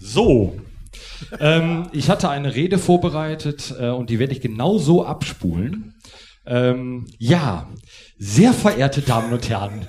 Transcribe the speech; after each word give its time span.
So. 0.00 0.58
Ähm, 1.38 1.88
ich 1.92 2.08
hatte 2.08 2.30
eine 2.30 2.54
Rede 2.54 2.78
vorbereitet 2.78 3.74
äh, 3.78 3.90
und 3.90 4.08
die 4.08 4.18
werde 4.18 4.32
ich 4.32 4.40
genau 4.40 4.78
so 4.78 5.04
abspulen. 5.04 5.94
Ähm, 6.46 7.06
ja, 7.18 7.68
sehr 8.18 8.54
verehrte 8.54 9.02
Damen 9.02 9.30
und 9.32 9.48
Herren, 9.48 9.86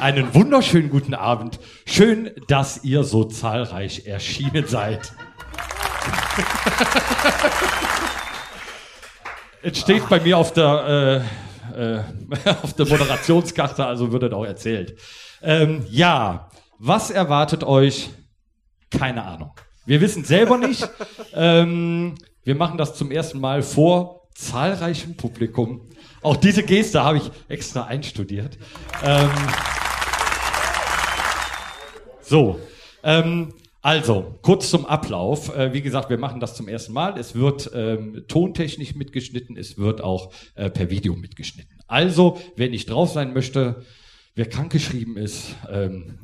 einen 0.00 0.34
wunderschönen 0.34 0.90
guten 0.90 1.14
Abend. 1.14 1.60
Schön, 1.86 2.32
dass 2.48 2.82
ihr 2.84 3.04
so 3.04 3.24
zahlreich 3.24 4.06
erschienen 4.06 4.66
seid. 4.66 5.12
Es 9.62 9.78
steht 9.78 10.08
bei 10.08 10.20
mir 10.20 10.38
auf 10.38 10.52
der, 10.52 11.24
äh, 11.74 11.96
äh, 11.96 12.02
auf 12.62 12.72
der 12.74 12.86
Moderationskarte, 12.86 13.86
also 13.86 14.10
wird 14.10 14.24
es 14.24 14.32
auch 14.32 14.44
erzählt. 14.44 14.98
Ähm, 15.40 15.86
ja, 15.88 16.50
was 16.78 17.10
erwartet 17.10 17.62
euch? 17.62 18.10
Keine 18.90 19.24
Ahnung. 19.24 19.52
Wir 19.84 20.00
wissen 20.00 20.24
selber 20.24 20.58
nicht. 20.58 20.88
ähm, 21.34 22.14
wir 22.44 22.54
machen 22.54 22.78
das 22.78 22.94
zum 22.94 23.10
ersten 23.10 23.40
Mal 23.40 23.62
vor 23.62 24.28
zahlreichem 24.34 25.16
Publikum. 25.16 25.80
Auch 26.22 26.36
diese 26.36 26.62
Geste 26.62 27.02
habe 27.02 27.18
ich 27.18 27.30
extra 27.48 27.84
einstudiert. 27.84 28.58
Ähm, 29.04 29.30
so, 32.20 32.58
ähm, 33.02 33.52
also, 33.86 34.34
kurz 34.42 34.68
zum 34.68 34.84
Ablauf. 34.84 35.56
Äh, 35.56 35.72
wie 35.72 35.80
gesagt, 35.80 36.10
wir 36.10 36.18
machen 36.18 36.40
das 36.40 36.56
zum 36.56 36.66
ersten 36.66 36.92
Mal. 36.92 37.16
Es 37.16 37.36
wird 37.36 37.70
ähm, 37.72 38.24
tontechnisch 38.26 38.96
mitgeschnitten, 38.96 39.56
es 39.56 39.78
wird 39.78 40.00
auch 40.00 40.32
äh, 40.56 40.68
per 40.70 40.90
Video 40.90 41.14
mitgeschnitten. 41.14 41.78
Also, 41.86 42.40
wer 42.56 42.68
nicht 42.68 42.90
drauf 42.90 43.12
sein 43.12 43.32
möchte, 43.32 43.84
wer 44.36 44.48
krankgeschrieben 44.48 45.16
ist, 45.16 45.56
ähm, 45.68 46.18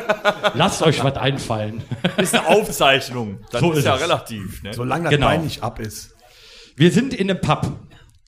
lasst 0.54 0.82
euch 0.82 1.04
was 1.04 1.16
einfallen. 1.16 1.82
Ist 2.16 2.34
eine 2.34 2.48
Aufzeichnung. 2.48 3.38
Das 3.52 3.60
So 3.60 3.72
ist 3.72 3.78
ist 3.78 3.84
ja 3.84 3.94
es. 3.96 4.02
relativ. 4.02 4.62
Ne? 4.64 4.72
Solange 4.74 5.04
das 5.04 5.12
Genau. 5.12 5.26
Bein 5.28 5.44
nicht 5.44 5.62
ab 5.62 5.78
ist. 5.78 6.14
Wir 6.76 6.90
sind 6.90 7.14
in 7.14 7.30
einem 7.30 7.40
Pub. 7.40 7.78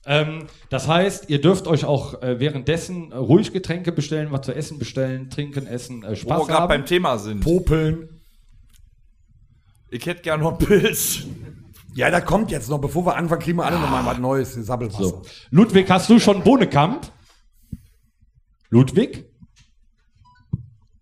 Ähm, 0.05 0.47
das 0.69 0.87
heißt, 0.87 1.29
ihr 1.29 1.41
dürft 1.41 1.67
euch 1.67 1.85
auch 1.85 2.21
äh, 2.23 2.39
währenddessen 2.39 3.11
äh, 3.11 3.15
ruhig 3.15 3.51
Getränke 3.53 3.91
bestellen, 3.91 4.31
was 4.31 4.41
zu 4.45 4.53
essen 4.53 4.79
bestellen, 4.79 5.29
trinken, 5.29 5.67
essen, 5.67 6.03
äh, 6.03 6.07
Wo 6.07 6.09
wir 6.09 6.15
Spaß 6.15 6.47
gerade 6.47 6.67
beim. 6.67 6.85
Thema 6.85 7.17
sind. 7.19 7.41
Popeln. 7.41 8.21
Ich 9.89 10.05
hätte 10.05 10.21
gern 10.21 10.39
noch 10.39 10.57
Pilz. 10.57 11.23
Ja, 11.93 12.09
da 12.09 12.21
kommt 12.21 12.51
jetzt 12.51 12.69
noch. 12.69 12.79
Bevor 12.79 13.05
wir 13.05 13.15
anfangen, 13.15 13.41
kriegen 13.41 13.57
wir 13.57 13.65
alle 13.65 13.79
noch 13.79 13.89
mal 13.89 14.05
was 14.05 14.17
Neues. 14.17 14.53
Sabbelwasser. 14.53 15.03
So. 15.03 15.21
Ludwig, 15.49 15.89
hast 15.89 16.09
du 16.09 16.19
schon 16.19 16.43
Bohnekamp? 16.43 17.11
Ludwig? 18.69 19.25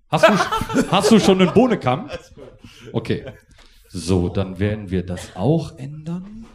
Hast 0.09 0.27
du, 0.27 0.91
hast 0.91 1.11
du 1.11 1.19
schon 1.19 1.41
einen 1.41 1.53
Bohnekamp? 1.53 2.17
Okay. 2.93 3.25
So, 3.89 4.29
dann 4.29 4.59
werden 4.59 4.91
wir 4.91 5.05
das 5.05 5.35
auch 5.35 5.77
ändern. 5.77 6.45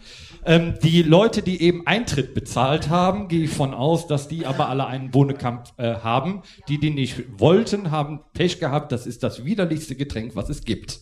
Ähm, 0.47 0.75
die 0.83 1.03
Leute, 1.03 1.43
die 1.43 1.63
eben 1.63 1.87
Eintritt 1.87 2.35
bezahlt 2.35 2.91
haben, 2.91 3.29
gehe 3.29 3.45
ich 3.45 3.51
von 3.51 3.73
aus, 3.73 4.07
dass 4.07 4.29
die 4.29 4.45
aber 4.45 4.69
alle 4.69 4.87
einen 4.87 5.11
Bohnekamp 5.11 5.69
äh, 5.79 5.95
haben. 5.95 6.43
Die, 6.69 6.79
die 6.79 6.91
nicht 6.91 7.41
wollten, 7.41 7.91
haben 7.91 8.21
Pech 8.35 8.61
gehabt. 8.61 8.93
Das 8.93 9.07
ist 9.07 9.23
das 9.23 9.45
widerlichste 9.45 9.95
Getränk, 9.95 10.37
was 10.37 10.51
es 10.51 10.65
gibt. 10.65 11.01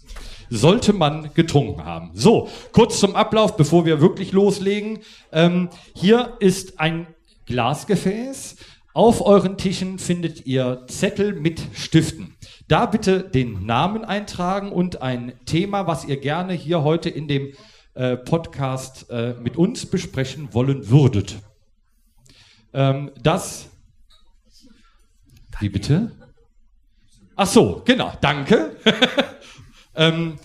Sollte 0.49 0.93
man 0.93 1.33
getrunken 1.35 1.85
haben. 1.85 2.11
So, 2.15 2.49
kurz 2.73 3.01
zum 3.01 3.17
Ablauf, 3.17 3.57
bevor 3.57 3.85
wir 3.85 4.01
wirklich 4.01 4.33
loslegen. 4.33 5.01
Ähm, 5.33 5.71
hier 5.95 6.37
ist 6.39 6.79
ein 6.79 7.07
Glasgefäß. 7.47 8.57
Auf 8.95 9.25
euren 9.25 9.57
Tischen 9.57 9.99
findet 9.99 10.47
ihr 10.47 10.85
Zettel 10.87 11.33
mit 11.33 11.63
Stiften. 11.73 12.37
Da 12.73 12.87
bitte 12.87 13.21
den 13.21 13.67
Namen 13.67 14.03
eintragen 14.03 14.73
und 14.73 15.03
ein 15.03 15.35
Thema, 15.45 15.87
was 15.87 16.07
ihr 16.07 16.17
gerne 16.17 16.55
hier 16.55 16.83
heute 16.83 17.11
in 17.11 17.29
dem 17.29 17.53
äh, 17.93 18.17
Podcast 18.17 19.11
äh, 19.11 19.35
mit 19.35 19.59
uns 19.59 19.85
besprechen 19.85 20.55
wollen 20.55 20.89
würdet. 20.89 21.37
Ähm, 22.73 23.11
das. 23.23 23.69
Wie 25.61 25.69
bitte? 25.69 26.13
Ach 27.37 27.47
so, 27.47 27.83
genau, 27.85 28.11
danke. 28.23 28.75
ähm, 29.95 30.39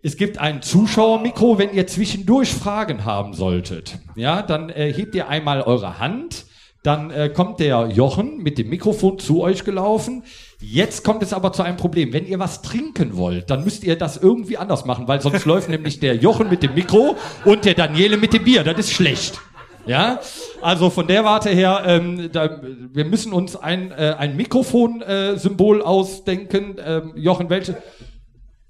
es 0.00 0.16
gibt 0.16 0.38
ein 0.38 0.62
Zuschauermikro, 0.62 1.58
wenn 1.58 1.74
ihr 1.74 1.86
zwischendurch 1.86 2.54
Fragen 2.54 3.04
haben 3.04 3.34
solltet. 3.34 3.98
Ja, 4.14 4.40
dann 4.40 4.70
äh, 4.70 4.90
hebt 4.94 5.14
ihr 5.14 5.28
einmal 5.28 5.60
eure 5.60 5.98
Hand. 5.98 6.46
Dann 6.88 7.10
äh, 7.10 7.28
kommt 7.28 7.60
der 7.60 7.88
Jochen 7.88 8.38
mit 8.38 8.56
dem 8.56 8.70
Mikrofon 8.70 9.18
zu 9.18 9.42
euch 9.42 9.62
gelaufen. 9.62 10.24
Jetzt 10.58 11.04
kommt 11.04 11.22
es 11.22 11.34
aber 11.34 11.52
zu 11.52 11.62
einem 11.62 11.76
Problem. 11.76 12.14
Wenn 12.14 12.26
ihr 12.26 12.38
was 12.38 12.62
trinken 12.62 13.18
wollt, 13.18 13.50
dann 13.50 13.62
müsst 13.62 13.84
ihr 13.84 13.94
das 13.94 14.16
irgendwie 14.16 14.56
anders 14.56 14.86
machen, 14.86 15.06
weil 15.06 15.20
sonst 15.20 15.44
läuft 15.44 15.68
nämlich 15.68 16.00
der 16.00 16.16
Jochen 16.16 16.48
mit 16.48 16.62
dem 16.62 16.72
Mikro 16.72 17.16
und 17.44 17.66
der 17.66 17.74
Daniele 17.74 18.16
mit 18.16 18.32
dem 18.32 18.42
Bier. 18.42 18.64
Das 18.64 18.78
ist 18.78 18.92
schlecht. 18.92 19.38
Ja, 19.84 20.20
also 20.62 20.88
von 20.88 21.06
der 21.06 21.26
Warte 21.26 21.50
her, 21.50 21.82
ähm, 21.84 22.30
da, 22.32 22.58
wir 22.62 23.04
müssen 23.04 23.34
uns 23.34 23.54
ein, 23.54 23.90
äh, 23.90 24.14
ein 24.16 24.34
Mikrofon-Symbol 24.36 25.82
ausdenken. 25.82 26.76
Ähm, 26.82 27.12
Jochen, 27.16 27.50
welche? 27.50 27.82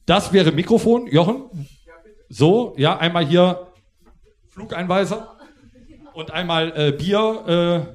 Das 0.06 0.32
wäre 0.32 0.50
Mikrofon, 0.50 1.06
Jochen. 1.06 1.44
So, 2.28 2.74
ja, 2.78 2.98
einmal 2.98 3.24
hier 3.24 3.68
Flugeinweiser 4.48 5.36
und 6.14 6.32
einmal 6.32 6.72
äh, 6.74 6.90
Bier. 6.90 7.94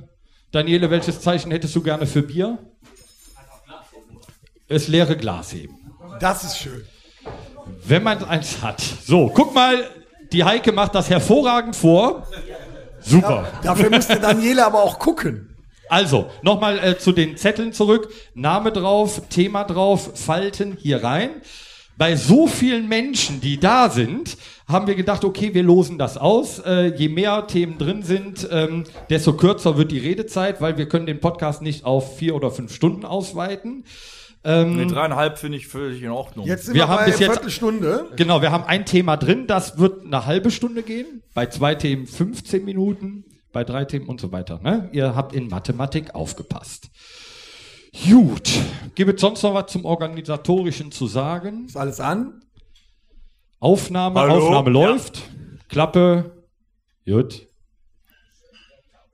Daniele, 0.53 0.91
welches 0.91 1.19
Zeichen 1.19 1.51
hättest 1.51 1.75
du 1.75 1.81
gerne 1.81 2.05
für 2.05 2.21
Bier? 2.21 2.59
Das 4.67 4.87
leere 4.87 5.17
Glas 5.17 5.51
heben. 5.51 5.75
Das 6.19 6.43
ist 6.43 6.59
schön. 6.59 6.85
Wenn 7.83 8.03
man 8.03 8.23
eins 8.23 8.61
hat. 8.61 8.79
So, 8.79 9.31
guck 9.33 9.55
mal, 9.55 9.83
die 10.31 10.43
Heike 10.43 10.71
macht 10.71 10.93
das 10.93 11.09
hervorragend 11.09 11.75
vor. 11.75 12.27
Super. 12.99 13.47
Dafür 13.63 13.89
müsste 13.89 14.19
Daniele 14.19 14.63
aber 14.63 14.83
auch 14.83 14.99
gucken. 14.99 15.55
Also, 15.89 16.29
nochmal 16.43 16.77
äh, 16.77 16.97
zu 16.99 17.13
den 17.13 17.35
Zetteln 17.35 17.73
zurück. 17.73 18.13
Name 18.35 18.71
drauf, 18.71 19.23
Thema 19.29 19.63
drauf, 19.63 20.11
Falten 20.13 20.77
hier 20.79 21.03
rein. 21.03 21.31
Bei 21.97 22.15
so 22.15 22.47
vielen 22.47 22.87
Menschen, 22.89 23.39
die 23.39 23.59
da 23.59 23.89
sind, 23.89 24.37
haben 24.67 24.87
wir 24.87 24.95
gedacht, 24.95 25.23
okay, 25.23 25.53
wir 25.53 25.63
losen 25.63 25.97
das 25.97 26.17
aus. 26.17 26.59
Äh, 26.59 26.95
je 26.95 27.07
mehr 27.09 27.45
Themen 27.47 27.77
drin 27.77 28.01
sind, 28.03 28.47
ähm, 28.51 28.85
desto 29.09 29.33
kürzer 29.33 29.77
wird 29.77 29.91
die 29.91 29.99
Redezeit, 29.99 30.59
weil 30.61 30.77
wir 30.77 30.87
können 30.87 31.05
den 31.05 31.19
Podcast 31.19 31.61
nicht 31.61 31.85
auf 31.85 32.17
vier 32.17 32.35
oder 32.35 32.49
fünf 32.51 32.73
Stunden 32.73 33.05
ausweiten. 33.05 33.83
Nee, 34.45 34.87
dreieinhalb 34.87 35.37
finde 35.37 35.57
ich 35.57 35.67
völlig 35.69 36.03
in 36.03 36.09
Ordnung. 36.09 36.45
Jetzt 36.45 36.65
sind 36.65 36.73
Wir 36.73 36.81
wir, 36.81 36.87
haben 36.89 36.97
bei 37.05 37.11
bis 37.11 37.19
jetzt- 37.19 37.31
Viertelstunde. 37.31 38.07
Genau, 38.17 38.41
wir 38.41 38.51
haben 38.51 38.65
ein 38.65 38.85
Thema 38.85 39.15
drin, 39.15 39.47
das 39.47 39.77
wird 39.77 40.03
eine 40.03 40.25
halbe 40.25 40.51
Stunde 40.51 40.83
gehen. 40.83 41.21
Bei 41.33 41.45
zwei 41.45 41.75
Themen 41.75 42.07
15 42.07 42.65
Minuten, 42.65 43.23
bei 43.53 43.63
drei 43.63 43.85
Themen 43.85 44.07
und 44.07 44.19
so 44.19 44.33
weiter. 44.33 44.59
Ne? 44.61 44.89
Ihr 44.91 45.15
habt 45.15 45.33
in 45.33 45.47
Mathematik 45.47 46.13
aufgepasst. 46.13 46.89
Gut, 47.93 48.49
gibt 48.95 49.13
es 49.15 49.21
sonst 49.21 49.43
noch 49.43 49.53
was 49.53 49.71
zum 49.71 49.85
Organisatorischen 49.85 50.91
zu 50.91 51.07
sagen? 51.07 51.65
Ist 51.65 51.77
alles 51.77 51.99
an? 51.99 52.41
Aufnahme, 53.59 54.19
Hallo? 54.19 54.47
Aufnahme 54.47 54.69
Ja. 54.79 54.87
läuft. 54.89 55.21
Klappe. 55.69 56.43
Gut. 57.05 57.47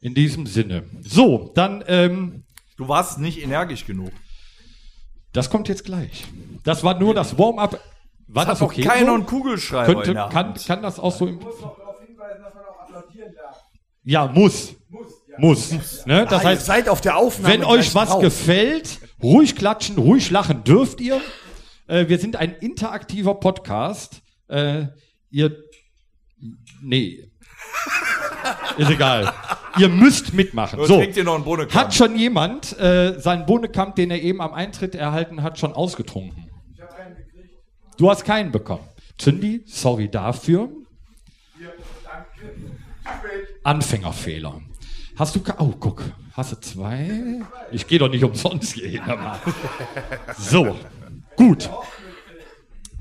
In 0.01 0.13
diesem 0.13 0.45
Sinne. 0.47 0.83
So, 1.01 1.51
dann, 1.55 1.83
ähm, 1.87 2.43
Du 2.77 2.87
warst 2.87 3.19
nicht 3.19 3.41
energisch 3.43 3.85
genug. 3.85 4.11
das 5.33 5.49
kommt 5.49 5.67
jetzt 5.67 5.83
gleich. 5.83 6.25
Das 6.63 6.83
war 6.83 6.97
nur 6.97 7.13
das 7.13 7.37
Warm-up. 7.37 7.79
War 8.27 8.45
das 8.45 8.61
Hat 8.61 8.67
okay? 8.69 8.81
keiner 8.83 9.07
so? 9.07 9.13
einen 9.15 9.25
Kugelschreiber 9.25 9.93
Könnte, 10.03 10.13
kann, 10.31 10.53
kann 10.53 10.81
das 10.81 10.99
auch 10.99 11.11
so 11.13 11.27
im. 11.27 11.39
Ja, 14.03 14.27
muss. 14.27 14.75
Muss. 15.39 16.05
Ne? 16.05 16.25
Das 16.29 16.43
heißt, 16.43 16.65
seid 16.65 16.89
auf 16.89 17.01
der 17.01 17.17
Aufnahme. 17.17 17.53
wenn 17.53 17.63
euch 17.63 17.95
was 17.95 18.09
drauf. 18.09 18.21
gefällt, 18.21 18.99
ruhig 19.21 19.55
klatschen, 19.55 19.97
ruhig 19.97 20.29
lachen 20.31 20.63
dürft 20.63 21.01
ihr. 21.01 21.21
Äh, 21.87 22.07
wir 22.07 22.19
sind 22.19 22.35
ein 22.35 22.53
interaktiver 22.55 23.35
Podcast. 23.35 24.21
Äh, 24.47 24.87
ihr. 25.31 25.55
Nee. 26.81 27.29
Ist 28.77 28.89
egal. 28.89 29.33
Ihr 29.77 29.89
müsst 29.89 30.33
mitmachen. 30.33 30.79
So. 30.79 30.85
So. 30.85 30.97
Trinkt 30.97 31.17
ihr 31.17 31.23
noch 31.23 31.35
einen 31.35 31.43
Bohnekamp? 31.43 31.73
Hat 31.73 31.93
schon 31.93 32.17
jemand 32.17 32.77
äh, 32.79 33.19
seinen 33.19 33.45
Bohnekamp, 33.45 33.95
den 33.95 34.11
er 34.11 34.21
eben 34.21 34.41
am 34.41 34.53
Eintritt 34.53 34.95
erhalten 34.95 35.43
hat, 35.43 35.59
schon 35.59 35.73
ausgetrunken? 35.73 36.49
Du 37.97 38.09
hast 38.09 38.23
keinen 38.23 38.51
bekommen. 38.51 38.87
Zündi, 39.17 39.63
sorry 39.65 40.09
dafür. 40.09 40.69
Anfängerfehler. 43.63 44.61
Hast 45.19 45.35
du. 45.35 45.41
Oh, 45.57 45.73
guck. 45.77 46.01
Hast 46.31 46.53
du 46.53 46.55
zwei? 46.61 47.41
Ich 47.73 47.87
gehe 47.87 47.99
doch 47.99 48.07
nicht 48.07 48.23
umsonst 48.23 48.71
hin. 48.71 49.01
Mann. 49.05 49.37
So, 50.37 50.77
gut. 51.35 51.69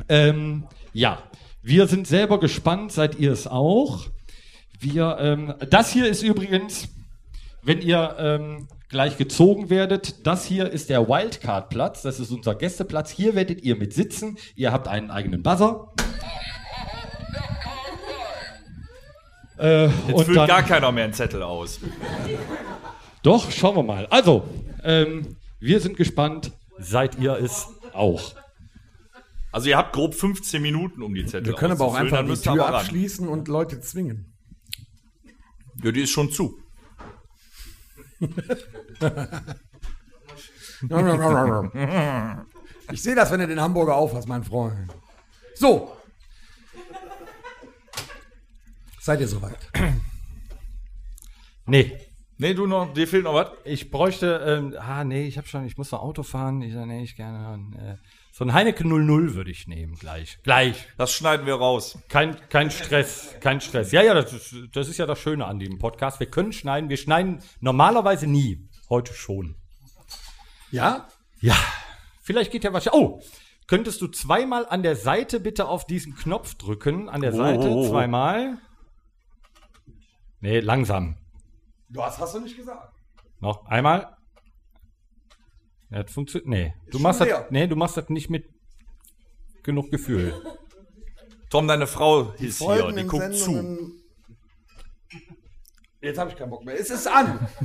Ähm, 0.08 0.64
ja, 0.92 1.22
wir 1.62 1.86
sind 1.86 2.08
selber 2.08 2.40
gespannt. 2.40 2.90
Seid 2.90 3.20
ihr 3.20 3.30
es 3.30 3.46
auch? 3.46 4.06
Wir, 4.80 5.16
ähm, 5.20 5.54
das 5.70 5.92
hier 5.92 6.08
ist 6.08 6.24
übrigens, 6.24 6.88
wenn 7.62 7.80
ihr 7.82 8.16
ähm, 8.18 8.66
gleich 8.88 9.16
gezogen 9.16 9.70
werdet. 9.70 10.26
Das 10.26 10.44
hier 10.44 10.68
ist 10.72 10.90
der 10.90 11.08
Wildcard-Platz. 11.08 12.02
Das 12.02 12.18
ist 12.18 12.32
unser 12.32 12.56
Gästeplatz. 12.56 13.12
Hier 13.12 13.36
werdet 13.36 13.62
ihr 13.62 13.76
mit 13.76 13.92
sitzen. 13.92 14.38
Ihr 14.56 14.72
habt 14.72 14.88
einen 14.88 15.12
eigenen 15.12 15.44
Buzzer. 15.44 15.92
Äh, 19.58 19.86
Jetzt 19.86 20.12
und 20.12 20.24
füllt 20.24 20.36
dann, 20.38 20.46
gar 20.48 20.62
keiner 20.62 20.92
mehr 20.92 21.04
einen 21.04 21.12
Zettel 21.12 21.42
aus. 21.42 21.80
doch, 23.22 23.50
schauen 23.50 23.76
wir 23.76 23.82
mal. 23.82 24.06
Also, 24.06 24.44
ähm, 24.84 25.36
wir 25.60 25.80
sind 25.80 25.96
gespannt. 25.96 26.52
Seid 26.78 27.18
ihr 27.18 27.32
es 27.32 27.66
auch? 27.92 28.34
Also 29.50 29.68
ihr 29.68 29.76
habt 29.76 29.92
grob 29.92 30.14
15 30.14 30.62
Minuten, 30.62 31.02
um 31.02 31.14
die 31.14 31.26
Zettel 31.26 31.46
Wir 31.46 31.54
können 31.54 31.72
aber 31.72 31.86
auch 31.86 31.94
einfach 31.94 32.22
die 32.22 32.30
ihr 32.30 32.40
Tür 32.40 32.60
ran. 32.62 32.74
abschließen 32.74 33.26
und 33.26 33.48
Leute 33.48 33.80
zwingen. 33.80 34.32
Ja, 35.82 35.90
die 35.90 36.02
ist 36.02 36.10
schon 36.10 36.30
zu. 36.30 36.58
Ich 42.92 43.02
sehe 43.02 43.14
das, 43.14 43.30
wenn 43.30 43.40
du 43.40 43.46
den 43.48 43.60
Hamburger 43.60 43.96
aufhast, 43.96 44.28
mein 44.28 44.44
Freund. 44.44 44.92
So. 45.54 45.92
Seid 49.08 49.20
ihr 49.20 49.28
soweit? 49.28 49.56
Nee. 51.64 51.98
Nee, 52.36 52.52
du 52.52 52.66
noch, 52.66 52.92
dir 52.92 53.08
fehlt 53.08 53.24
noch 53.24 53.32
was? 53.32 53.52
Ich 53.64 53.90
bräuchte, 53.90 54.44
ähm, 54.46 54.76
ah, 54.78 55.02
nee, 55.02 55.26
ich 55.26 55.38
habe 55.38 55.48
schon, 55.48 55.64
ich 55.64 55.78
muss 55.78 55.90
noch 55.92 56.02
Auto 56.02 56.22
fahren. 56.22 56.60
Ich 56.60 56.74
sag, 56.74 56.84
nee, 56.84 57.04
ich 57.04 57.16
gerne. 57.16 57.58
Äh, 57.78 58.06
so 58.32 58.44
ein 58.44 58.52
Heineken 58.52 58.86
00 58.86 59.34
würde 59.34 59.50
ich 59.50 59.66
nehmen, 59.66 59.94
gleich. 59.94 60.38
Gleich. 60.42 60.86
Das 60.98 61.10
schneiden 61.14 61.46
wir 61.46 61.54
raus. 61.54 61.98
Kein, 62.10 62.36
kein 62.50 62.70
Stress, 62.70 63.34
kein 63.40 63.62
Stress. 63.62 63.92
Ja, 63.92 64.02
ja, 64.02 64.12
das 64.12 64.34
ist, 64.34 64.54
das 64.72 64.88
ist 64.90 64.98
ja 64.98 65.06
das 65.06 65.18
Schöne 65.18 65.46
an 65.46 65.58
dem 65.58 65.78
Podcast. 65.78 66.20
Wir 66.20 66.30
können 66.30 66.52
schneiden. 66.52 66.90
Wir 66.90 66.98
schneiden 66.98 67.40
normalerweise 67.60 68.26
nie. 68.26 68.68
Heute 68.90 69.14
schon. 69.14 69.56
Ja? 70.70 71.08
Ja. 71.40 71.56
Vielleicht 72.20 72.52
geht 72.52 72.64
ja 72.64 72.74
was. 72.74 72.92
Oh, 72.92 73.22
könntest 73.66 74.02
du 74.02 74.08
zweimal 74.08 74.66
an 74.66 74.82
der 74.82 74.96
Seite 74.96 75.40
bitte 75.40 75.66
auf 75.66 75.86
diesen 75.86 76.14
Knopf 76.14 76.56
drücken? 76.56 77.08
An 77.08 77.22
der 77.22 77.32
Seite, 77.32 77.70
oh, 77.70 77.86
oh. 77.86 77.88
zweimal. 77.88 78.58
Nee, 80.40 80.60
langsam. 80.60 81.16
Du 81.88 82.02
hast, 82.02 82.18
hast 82.18 82.34
du 82.34 82.40
nicht 82.40 82.56
gesagt. 82.56 82.94
Noch 83.40 83.66
einmal. 83.66 84.16
Ja, 85.90 86.02
das 86.02 86.12
funktioniert. 86.12 86.48
Nee. 86.48 86.74
Du 86.90 86.98
machst 86.98 87.20
das, 87.20 87.50
nee, 87.50 87.66
du 87.66 87.76
machst 87.76 87.96
das 87.96 88.08
nicht 88.08 88.28
mit 88.30 88.44
genug 89.62 89.90
Gefühl. 89.90 90.34
Tom, 91.50 91.66
deine 91.66 91.86
Frau 91.86 92.32
ist 92.32 92.58
hier, 92.58 92.92
die 92.92 93.04
guckt 93.06 93.34
zu. 93.34 93.92
Jetzt 96.00 96.18
habe 96.18 96.30
ich 96.30 96.36
keinen 96.36 96.50
Bock 96.50 96.64
mehr. 96.64 96.78
Es 96.78 96.90
ist 96.90 97.06
an. 97.06 97.48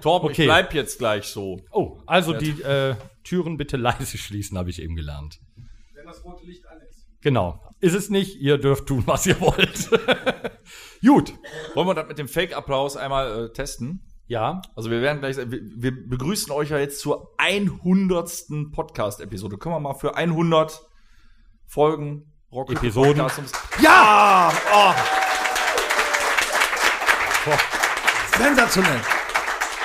Torben, 0.00 0.28
Okay. 0.30 0.42
ich 0.42 0.48
bleib 0.48 0.72
jetzt 0.74 0.98
gleich 0.98 1.24
so. 1.24 1.60
Oh, 1.70 1.98
also 2.06 2.32
die 2.34 2.60
äh, 2.62 2.94
Türen 3.24 3.56
bitte 3.56 3.76
leise 3.76 4.18
schließen, 4.18 4.56
habe 4.58 4.70
ich 4.70 4.80
eben 4.80 4.94
gelernt. 4.96 5.40
Wenn 5.94 6.06
das 6.06 6.22
rote 6.24 6.44
Licht 6.44 6.64
an 6.66 6.78
ist. 6.88 7.06
Genau. 7.22 7.60
Ist 7.84 7.92
es 7.92 8.08
nicht, 8.08 8.40
ihr 8.40 8.56
dürft 8.56 8.86
tun, 8.86 9.02
was 9.04 9.26
ihr 9.26 9.38
wollt. 9.42 9.90
Gut. 11.06 11.34
Wollen 11.74 11.86
wir 11.86 11.92
das 11.94 12.08
mit 12.08 12.16
dem 12.16 12.28
Fake-Applaus 12.28 12.96
einmal 12.96 13.44
äh, 13.44 13.52
testen? 13.52 14.00
Ja. 14.26 14.62
Also 14.74 14.90
wir 14.90 15.02
werden 15.02 15.18
gleich, 15.20 15.36
wir, 15.36 15.60
wir 15.60 16.08
begrüßen 16.08 16.50
euch 16.50 16.70
ja 16.70 16.78
jetzt 16.78 17.00
zur 17.00 17.34
100. 17.36 18.46
Podcast-Episode. 18.72 19.58
Können 19.58 19.74
wir 19.74 19.80
mal 19.80 19.92
für 19.92 20.16
100 20.16 20.80
Folgen 21.66 22.32
Rock 22.50 22.70
Episoden. 22.72 23.18
Podcast 23.18 23.36
ums- 23.38 23.52
Ja! 23.82 24.50
Sensationell. 28.38 29.00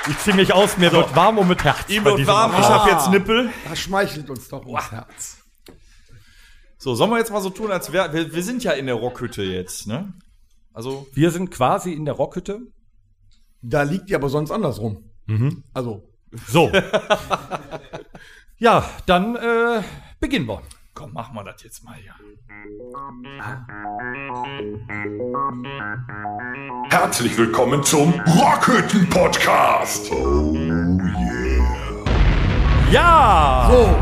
Ich 0.09 0.17
zieh 0.19 0.31
mich 0.31 0.53
aus, 0.53 0.77
mir 0.77 0.89
wird 0.93 1.13
warm 1.17 1.37
und 1.37 1.49
mit 1.49 1.61
Herz. 1.65 1.79
Ihm 1.89 2.05
wird 2.05 2.25
warm, 2.25 2.53
ich 2.53 2.65
habe 2.65 2.91
jetzt 2.91 3.09
Nippel. 3.09 3.49
Das 3.69 3.77
schmeichelt 3.77 4.29
uns 4.29 4.47
doch 4.47 4.65
ins 4.65 4.89
Herz. 4.89 5.37
So, 6.81 6.95
sollen 6.95 7.11
wir 7.11 7.17
jetzt 7.17 7.29
mal 7.29 7.41
so 7.41 7.49
tun, 7.49 7.71
als 7.71 7.91
wäre, 7.91 8.13
wir, 8.13 8.33
wir 8.33 8.41
sind 8.41 8.63
ja 8.63 8.71
in 8.71 8.85
der 8.85 8.95
Rockhütte 8.95 9.43
jetzt, 9.43 9.85
ne? 9.85 10.13
Also, 10.73 11.07
Wir 11.13 11.29
sind 11.29 11.51
quasi 11.51 11.91
in 11.91 12.05
der 12.05 12.13
Rockhütte. 12.13 12.61
Da 13.61 13.83
liegt 13.83 14.09
die 14.09 14.15
aber 14.15 14.29
sonst 14.29 14.49
andersrum. 14.49 15.03
Also, 15.73 16.07
So. 16.47 16.71
ja, 18.59 18.89
dann 19.05 19.35
äh, 19.35 19.83
beginnen 20.21 20.47
wir. 20.47 20.61
komm, 20.93 21.11
machen 21.11 21.35
wir 21.35 21.43
das 21.43 21.61
jetzt 21.63 21.83
mal 21.83 21.95
hier. 21.95 22.13
Herzlich 26.89 27.37
willkommen 27.37 27.83
zum 27.83 28.13
Rockhütten 28.21 29.09
Podcast. 29.09 30.09
Ja! 32.89 33.67
so. 33.69 33.95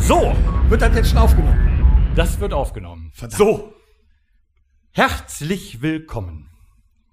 So, 0.00 0.32
Wird 0.70 0.80
das 0.80 0.94
jetzt 0.96 1.10
schon 1.10 1.18
aufgenommen? 1.18 1.73
Das 2.14 2.40
wird 2.40 2.52
aufgenommen. 2.52 3.10
Verdammt. 3.14 3.38
So. 3.38 3.74
Herzlich 4.92 5.82
willkommen, 5.82 6.50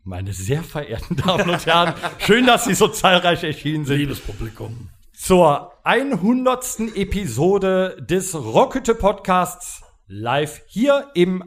meine 0.03 0.33
sehr 0.33 0.63
verehrten 0.63 1.15
Damen 1.15 1.49
und 1.49 1.65
Herren. 1.65 1.95
Schön, 2.19 2.45
dass 2.45 2.65
Sie 2.65 2.75
so 2.75 2.87
zahlreich 2.87 3.43
erschienen 3.43 3.85
sind. 3.85 3.97
Liebes 3.97 4.19
Publikum. 4.19 4.89
zur 5.17 5.73
100. 5.83 6.95
Episode 6.95 7.97
des 8.07 8.35
Rockete 8.35 8.93
Podcasts 8.93 9.81
live 10.07 10.61
hier 10.67 11.09
im 11.15 11.43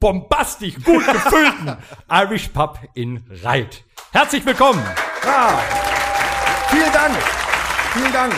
bombastisch 0.00 0.76
gut 0.84 1.04
gefüllten 1.06 1.76
Irish 2.10 2.48
Pub 2.48 2.78
in 2.94 3.24
Reit. 3.42 3.84
Herzlich 4.12 4.46
willkommen. 4.46 4.82
Ah, 5.26 5.58
vielen 6.70 6.92
Dank. 6.92 7.14
Vielen 7.92 8.12
Dank. 8.12 8.34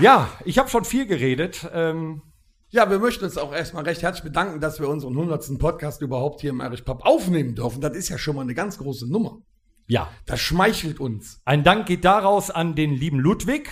Ja, 0.00 0.28
ich 0.44 0.58
habe 0.58 0.68
schon 0.68 0.84
viel 0.84 1.06
geredet. 1.06 1.68
Ähm, 1.72 2.22
Ja, 2.70 2.90
wir 2.90 2.98
möchten 2.98 3.24
uns 3.24 3.38
auch 3.38 3.54
erstmal 3.54 3.84
recht 3.84 4.02
herzlich 4.02 4.24
bedanken, 4.24 4.60
dass 4.60 4.80
wir 4.80 4.88
unseren 4.88 5.12
100. 5.12 5.58
Podcast 5.58 6.02
überhaupt 6.02 6.40
hier 6.40 6.50
im 6.50 6.60
Irish 6.60 6.82
Pub 6.82 7.04
aufnehmen 7.06 7.54
dürfen. 7.54 7.80
Das 7.80 7.96
ist 7.96 8.08
ja 8.08 8.18
schon 8.18 8.34
mal 8.34 8.42
eine 8.42 8.54
ganz 8.54 8.78
große 8.78 9.08
Nummer. 9.10 9.38
ja, 9.86 10.10
Das 10.26 10.40
schmeichelt 10.40 10.98
uns. 10.98 11.40
ein 11.44 11.62
Dank 11.62 11.86
geht 11.86 12.04
daraus 12.04 12.50
an 12.50 12.74
den 12.74 12.92
lieben 12.94 13.20
Ludwig. 13.20 13.68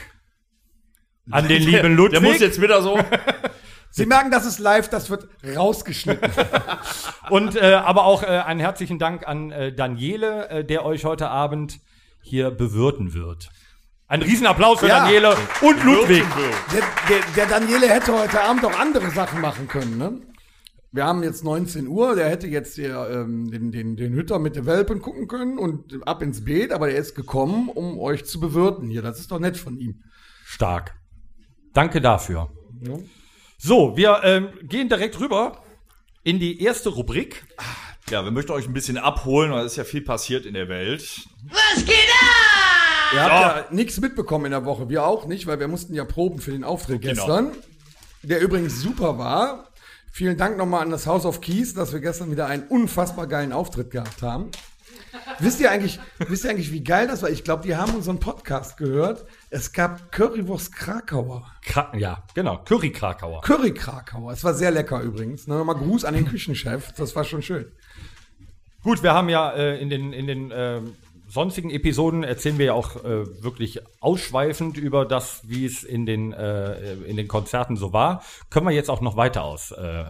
An 1.31 1.49
den 1.49 1.63
lieben 1.71 1.97
Ludwig. 1.97 2.21
Der 2.21 2.29
muss 2.31 2.39
jetzt 2.39 2.61
wieder 2.61 2.83
so. 2.83 2.99
Sie 3.91 4.07
merken, 4.07 4.31
das 4.31 4.47
ist 4.47 4.59
live, 4.59 4.89
das 4.89 5.11
wird 5.11 5.29
rausgeschnitten. 5.57 6.31
Und 7.31 7.57
äh, 7.57 7.75
aber 7.75 8.05
auch 8.05 8.23
äh, 8.23 8.27
einen 8.27 8.61
herzlichen 8.61 8.99
Dank 8.99 9.27
an 9.29 9.51
äh, 9.51 9.73
Daniele, 9.75 10.49
äh, 10.49 10.65
der 10.65 10.87
euch 10.87 11.05
heute 11.05 11.29
Abend 11.29 11.79
hier 12.23 12.51
bewirten 12.53 13.13
wird. 13.13 13.51
Ein 14.12 14.20
Riesenapplaus 14.20 14.81
für 14.81 14.88
Ja. 14.88 15.06
Daniele 15.06 15.35
und 15.62 15.82
Ludwig. 15.85 16.23
Der, 16.70 16.82
der, 17.09 17.25
der 17.35 17.47
Daniele 17.47 17.88
hätte 17.88 18.12
heute 18.12 18.43
Abend 18.43 18.62
auch 18.62 18.78
andere 18.78 19.11
Sachen 19.11 19.40
machen 19.40 19.69
können, 19.69 19.97
ne? 19.97 20.21
Wir 20.90 21.07
haben 21.07 21.23
jetzt 21.23 21.42
19 21.42 21.88
Uhr, 21.88 22.14
der 22.14 22.28
hätte 22.28 22.47
jetzt 22.47 22.75
hier, 22.75 23.09
ähm, 23.11 23.50
den, 23.50 23.73
den, 23.73 23.97
den 23.97 24.12
Hütter 24.12 24.38
mit 24.38 24.54
den 24.54 24.66
Welpen 24.66 25.00
gucken 25.00 25.28
können 25.28 25.57
und 25.57 26.07
ab 26.07 26.21
ins 26.21 26.45
Beet, 26.45 26.73
aber 26.73 26.88
der 26.88 26.97
ist 26.99 27.14
gekommen, 27.14 27.71
um 27.71 27.99
euch 27.99 28.26
zu 28.26 28.38
bewirten 28.38 28.90
hier. 28.90 29.00
Das 29.00 29.19
ist 29.19 29.31
doch 29.31 29.38
nett 29.38 29.57
von 29.57 29.78
ihm. 29.78 30.02
Stark. 30.45 30.95
Danke 31.73 32.02
dafür. 32.02 32.50
So, 33.57 33.97
wir 33.97 34.21
ähm, 34.25 34.49
gehen 34.61 34.90
direkt 34.90 35.19
rüber 35.21 35.62
in 36.23 36.38
die 36.38 36.62
erste 36.62 36.90
Rubrik. 36.90 37.47
Ja, 38.11 38.25
wir 38.25 38.31
möchten 38.31 38.52
euch 38.52 38.69
ein 38.69 38.75
bisschen 38.75 38.99
abholen, 38.99 39.52
weil 39.52 39.64
es 39.64 39.73
ist 39.73 39.78
ja 39.78 39.85
viel 39.85 40.02
passiert 40.02 40.45
in 40.45 40.52
der 40.52 40.69
Welt. 40.69 41.26
Ihr 43.14 43.23
habt 43.23 43.69
ja 43.71 43.75
nichts 43.75 44.00
mitbekommen 44.00 44.47
in 44.47 44.50
der 44.52 44.64
Woche, 44.64 44.88
wir 44.88 45.04
auch 45.07 45.26
nicht, 45.26 45.47
weil 45.47 45.61
wir 45.61 45.69
mussten 45.69 45.95
ja 45.95 46.04
proben 46.04 46.40
für 46.40 46.50
den 46.52 46.64
Auftritt 46.64 47.02
Genau. 47.02 47.14
gestern, 47.14 47.50
der 48.23 48.40
übrigens 48.40 48.81
super 48.81 49.19
war. 49.19 49.69
Vielen 50.11 50.37
Dank 50.37 50.59
nochmal 50.59 50.83
an 50.83 50.90
das 50.90 51.07
House 51.07 51.25
of 51.25 51.40
Keys, 51.40 51.75
dass 51.75 51.92
wir 51.92 52.00
gestern 52.00 52.31
wieder 52.31 52.47
einen 52.47 52.64
unfassbar 52.64 53.26
geilen 53.26 53.52
Auftritt 53.52 53.90
gehabt 53.90 54.23
haben. 54.23 54.50
Wisst 55.38 55.61
ihr 55.61 55.71
eigentlich, 55.71 55.99
wisst 56.19 56.45
ihr 56.45 56.50
eigentlich, 56.50 56.73
wie 56.73 56.85
geil 56.85 57.07
das 57.07 57.23
war? 57.23 57.31
Ich 57.31 57.45
glaube, 57.45 57.62
die 57.62 57.76
haben 57.76 57.95
unseren 57.95 58.19
Podcast 58.19 58.76
gehört. 58.76 59.25
Es 59.50 59.73
gab 59.73 60.11
Currywurst 60.12 60.75
Krakauer. 60.75 61.50
Kra 61.64 61.92
ja, 61.97 62.23
genau. 62.35 62.59
Curry 62.64 62.92
Krakauer. 62.92 63.40
Curry 63.42 63.73
Krakauer. 63.75 64.33
Es 64.33 64.42
war 64.45 64.54
sehr 64.54 64.71
lecker 64.71 65.00
übrigens. 65.00 65.47
Ne, 65.47 65.57
Nochmal 65.57 65.76
Gruß 65.76 66.04
an 66.04 66.14
den 66.14 66.26
Küchenchef. 66.26 66.92
Das 66.92 67.14
war 67.16 67.25
schon 67.25 67.42
schön. 67.42 67.71
Gut, 68.83 69.02
wir 69.02 69.12
haben 69.14 69.28
ja 69.28 69.50
äh, 69.52 69.81
in 69.81 69.90
den, 69.90 70.12
in 70.12 70.26
den 70.26 70.50
äh, 70.50 70.81
sonstigen 71.33 71.71
Episoden 71.71 72.25
erzählen 72.25 72.59
wir 72.59 72.67
ja 72.67 72.73
auch 72.75 72.97
äh, 72.97 73.43
wirklich 73.43 73.81
ausschweifend 74.01 74.77
über 74.77 75.07
das, 75.07 75.41
wie 75.49 75.65
es 75.65 75.83
in 75.83 76.05
den, 76.05 76.33
äh, 76.33 76.95
in 77.05 77.17
den 77.17 77.27
Konzerten 77.27 77.77
so 77.77 77.93
war. 77.93 78.23
Können 78.51 78.67
wir 78.67 78.75
jetzt 78.75 78.91
auch 78.91 79.01
noch 79.01 79.17
weiter 79.17 79.43
aus, 79.43 79.71
äh, 79.73 80.05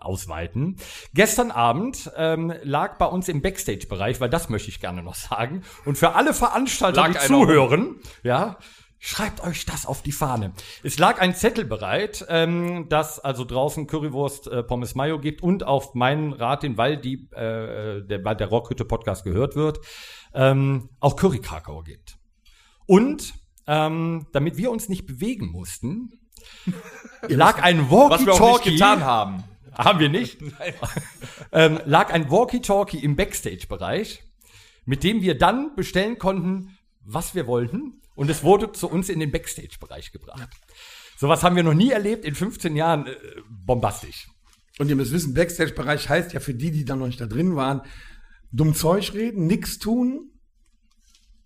ausweiten. 0.00 0.76
Gestern 1.14 1.52
Abend 1.52 2.10
ähm, 2.16 2.52
lag 2.64 2.98
bei 2.98 3.06
uns 3.06 3.28
im 3.28 3.42
Backstage-Bereich, 3.42 4.20
weil 4.20 4.28
das 4.28 4.48
möchte 4.48 4.68
ich 4.68 4.80
gerne 4.80 5.02
noch 5.02 5.14
sagen. 5.14 5.62
Und 5.84 5.98
für 5.98 6.14
alle 6.14 6.34
Veranstalter, 6.34 7.02
Lag 7.02 7.12
die 7.12 7.26
zuhören, 7.26 8.00
ja, 8.24 8.58
Schreibt 8.98 9.44
euch 9.44 9.66
das 9.66 9.84
auf 9.84 10.02
die 10.02 10.10
Fahne. 10.10 10.52
Es 10.82 10.98
lag 10.98 11.20
ein 11.20 11.34
Zettel 11.34 11.66
bereit, 11.66 12.24
ähm, 12.28 12.88
dass 12.88 13.20
also 13.20 13.44
draußen 13.44 13.86
Currywurst 13.86 14.48
äh, 14.48 14.62
Pommes 14.62 14.94
Mayo 14.94 15.20
gibt 15.20 15.42
und 15.42 15.64
auf 15.64 15.94
meinen 15.94 16.32
Rat 16.32 16.62
hin, 16.62 16.78
weil 16.78 16.96
die 16.96 17.28
äh, 17.32 18.02
der, 18.02 18.24
weil 18.24 18.36
der 18.36 18.48
Rockhütte 18.48 18.86
Podcast 18.86 19.22
gehört 19.24 19.54
wird, 19.54 19.80
ähm, 20.36 20.90
auch 21.00 21.16
Curry 21.16 21.40
Krakauer 21.40 21.82
gibt. 21.82 22.18
Und 22.86 23.34
ähm, 23.66 24.26
damit 24.32 24.56
wir 24.56 24.70
uns 24.70 24.88
nicht 24.88 25.06
bewegen 25.06 25.46
mussten, 25.46 26.12
lag 27.28 27.60
ein 27.62 27.90
Walkie-Talkie 27.90 28.72
getan 28.72 29.02
haben. 29.02 29.44
haben 29.72 29.98
wir 29.98 30.10
nicht. 30.10 30.38
ähm, 31.52 31.80
lag 31.84 32.12
ein 32.12 32.30
Walkie-Talkie 32.30 32.98
im 32.98 33.16
Backstage-Bereich, 33.16 34.22
mit 34.84 35.02
dem 35.02 35.22
wir 35.22 35.36
dann 35.36 35.74
bestellen 35.74 36.18
konnten, 36.18 36.76
was 37.00 37.34
wir 37.34 37.46
wollten. 37.46 38.02
Und 38.14 38.30
es 38.30 38.44
wurde 38.44 38.72
zu 38.72 38.88
uns 38.88 39.08
in 39.08 39.20
den 39.20 39.32
Backstage-Bereich 39.32 40.12
gebracht. 40.12 40.48
Sowas 41.18 41.42
haben 41.42 41.56
wir 41.56 41.62
noch 41.62 41.74
nie 41.74 41.90
erlebt 41.90 42.24
in 42.24 42.34
15 42.34 42.76
Jahren. 42.76 43.06
Äh, 43.06 43.16
bombastisch. 43.48 44.28
Und 44.78 44.90
ihr 44.90 44.96
müsst 44.96 45.12
wissen, 45.12 45.32
Backstage-Bereich 45.32 46.08
heißt 46.10 46.34
ja 46.34 46.40
für 46.40 46.52
die, 46.52 46.70
die 46.70 46.84
dann 46.84 46.98
noch 46.98 47.06
nicht 47.06 47.20
da 47.20 47.26
drin 47.26 47.56
waren, 47.56 47.80
dumm 48.56 48.74
Zeug 48.74 49.12
reden, 49.14 49.46
nix 49.46 49.78
tun 49.78 50.30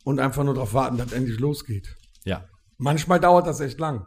und 0.05 0.21
einfach 0.21 0.45
nur 0.45 0.55
darauf 0.55 0.75
warten, 0.75 0.97
dass 0.97 1.12
endlich 1.12 1.38
losgeht. 1.38 1.97
Ja. 2.25 2.45
Manchmal 2.79 3.21
dauert 3.21 3.47
das 3.47 3.61
echt 3.61 3.79
lang. 3.79 4.07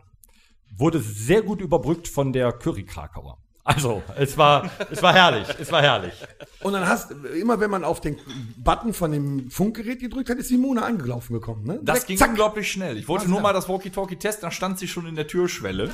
Wurde 0.76 1.00
sehr 1.00 1.44
gut 1.44 1.62
überbrückt 1.62 2.08
von 2.08 2.34
der 2.34 2.52
Curry-Krakauer. 2.52 3.38
Also, 3.66 4.04
es 4.18 4.38
war, 4.38 4.70
es 4.92 5.02
war 5.02 5.14
herrlich, 5.14 5.48
es 5.58 5.72
war 5.72 5.82
herrlich. 5.82 6.14
Und 6.62 6.74
dann 6.74 6.86
hast 6.86 7.12
immer, 7.12 7.62
wenn 7.62 7.72
man 7.72 7.86
auf 7.86 8.02
den 8.02 8.18
Button 8.58 8.94
von 8.94 9.12
dem 9.14 9.50
Funkgerät 9.50 10.00
gedrückt 10.02 10.30
hat, 10.30 10.38
ist 10.38 10.50
Simone 10.50 10.84
angelaufen 10.84 11.34
gekommen. 11.34 11.64
Ne? 11.64 11.80
Das 11.82 11.96
Direkt, 12.00 12.08
ging 12.08 12.18
zack. 12.18 12.30
unglaublich 12.32 12.70
schnell. 12.70 12.98
Ich 12.98 13.08
wollte 13.08 13.24
War's 13.24 13.30
nur 13.30 13.40
da. 13.40 13.44
mal 13.44 13.54
das 13.54 13.70
Walkie-Talkie 13.70 14.18
testen, 14.18 14.42
dann 14.42 14.52
stand 14.52 14.80
sie 14.80 14.88
schon 14.90 15.06
in 15.06 15.16
der 15.16 15.28
Türschwelle. 15.28 15.90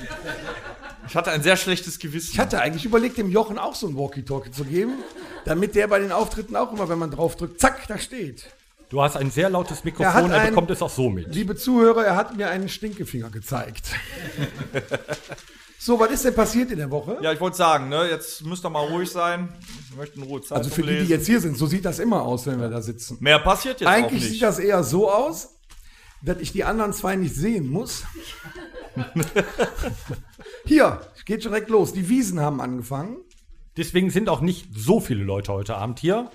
Ich 1.09 1.15
hatte 1.15 1.31
ein 1.31 1.41
sehr 1.41 1.57
schlechtes 1.57 1.97
Gewissen. 1.99 2.29
Ich 2.33 2.39
hatte 2.39 2.61
eigentlich 2.61 2.85
überlegt, 2.85 3.17
dem 3.17 3.29
Jochen 3.31 3.57
auch 3.57 3.73
so 3.75 3.87
ein 3.87 3.97
Walkie-Talkie 3.97 4.51
zu 4.51 4.63
geben, 4.63 4.93
damit 5.45 5.73
der 5.75 5.87
bei 5.87 5.99
den 5.99 6.11
Auftritten 6.11 6.55
auch 6.55 6.71
immer, 6.71 6.87
wenn 6.87 6.99
man 6.99 7.09
drauf 7.11 7.35
drückt, 7.35 7.59
zack, 7.59 7.87
da 7.87 7.97
steht. 7.97 8.45
Du 8.89 9.01
hast 9.01 9.17
ein 9.17 9.29
sehr 9.31 9.49
lautes 9.49 9.79
Er 9.79 9.85
Mikrofon, 9.85 10.13
hat 10.13 10.31
er 10.31 10.39
ein- 10.39 10.49
bekommt 10.49 10.69
es 10.71 10.81
auch 10.81 10.89
so 10.89 11.09
mit. 11.09 11.33
Liebe 11.33 11.55
Zuhörer, 11.55 12.05
er 12.05 12.15
hat 12.15 12.35
mir 12.37 12.49
einen 12.49 12.69
Stinkefinger 12.69 13.29
gezeigt. 13.29 13.87
so, 15.79 15.99
was 15.99 16.11
ist 16.11 16.25
denn 16.25 16.33
passiert 16.35 16.71
in 16.71 16.77
der 16.77 16.89
Woche? 16.91 17.17
Ja, 17.21 17.31
ich 17.31 17.39
wollte 17.39 17.57
sagen, 17.57 17.89
ne, 17.89 18.09
jetzt 18.09 18.43
müsst 18.45 18.65
ihr 18.65 18.69
mal 18.69 18.85
ruhig 18.85 19.09
sein. 19.11 19.49
Ich 19.89 19.95
möchte 19.95 20.17
in 20.17 20.23
Ruhe 20.23 20.41
Zeit 20.41 20.57
also 20.59 20.69
für 20.69 20.81
die, 20.83 20.99
die 20.99 21.05
jetzt 21.05 21.25
hier 21.27 21.39
sind, 21.39 21.57
so 21.57 21.65
sieht 21.67 21.85
das 21.85 21.99
immer 21.99 22.21
aus, 22.23 22.45
wenn 22.47 22.59
wir 22.59 22.69
da 22.69 22.81
sitzen. 22.81 23.17
Mehr 23.19 23.39
passiert 23.39 23.79
jetzt 23.79 23.87
auch 23.87 23.93
Eigentlich 23.93 24.21
nicht. 24.23 24.33
sieht 24.33 24.41
das 24.43 24.59
eher 24.59 24.83
so 24.83 25.11
aus, 25.11 25.55
dass 26.21 26.39
ich 26.39 26.51
die 26.51 26.63
anderen 26.63 26.93
zwei 26.93 27.15
nicht 27.15 27.35
sehen 27.35 27.69
muss. 27.69 28.03
Hier, 30.65 31.01
geht 31.29 31.43
schon 31.43 31.51
direkt 31.51 31.69
los. 31.69 31.93
Die 31.93 32.09
Wiesen 32.09 32.39
haben 32.39 32.59
angefangen. 32.59 33.17
Deswegen 33.77 34.09
sind 34.09 34.29
auch 34.29 34.41
nicht 34.41 34.69
so 34.75 34.99
viele 34.99 35.23
Leute 35.23 35.53
heute 35.53 35.75
Abend 35.75 35.99
hier. 35.99 36.31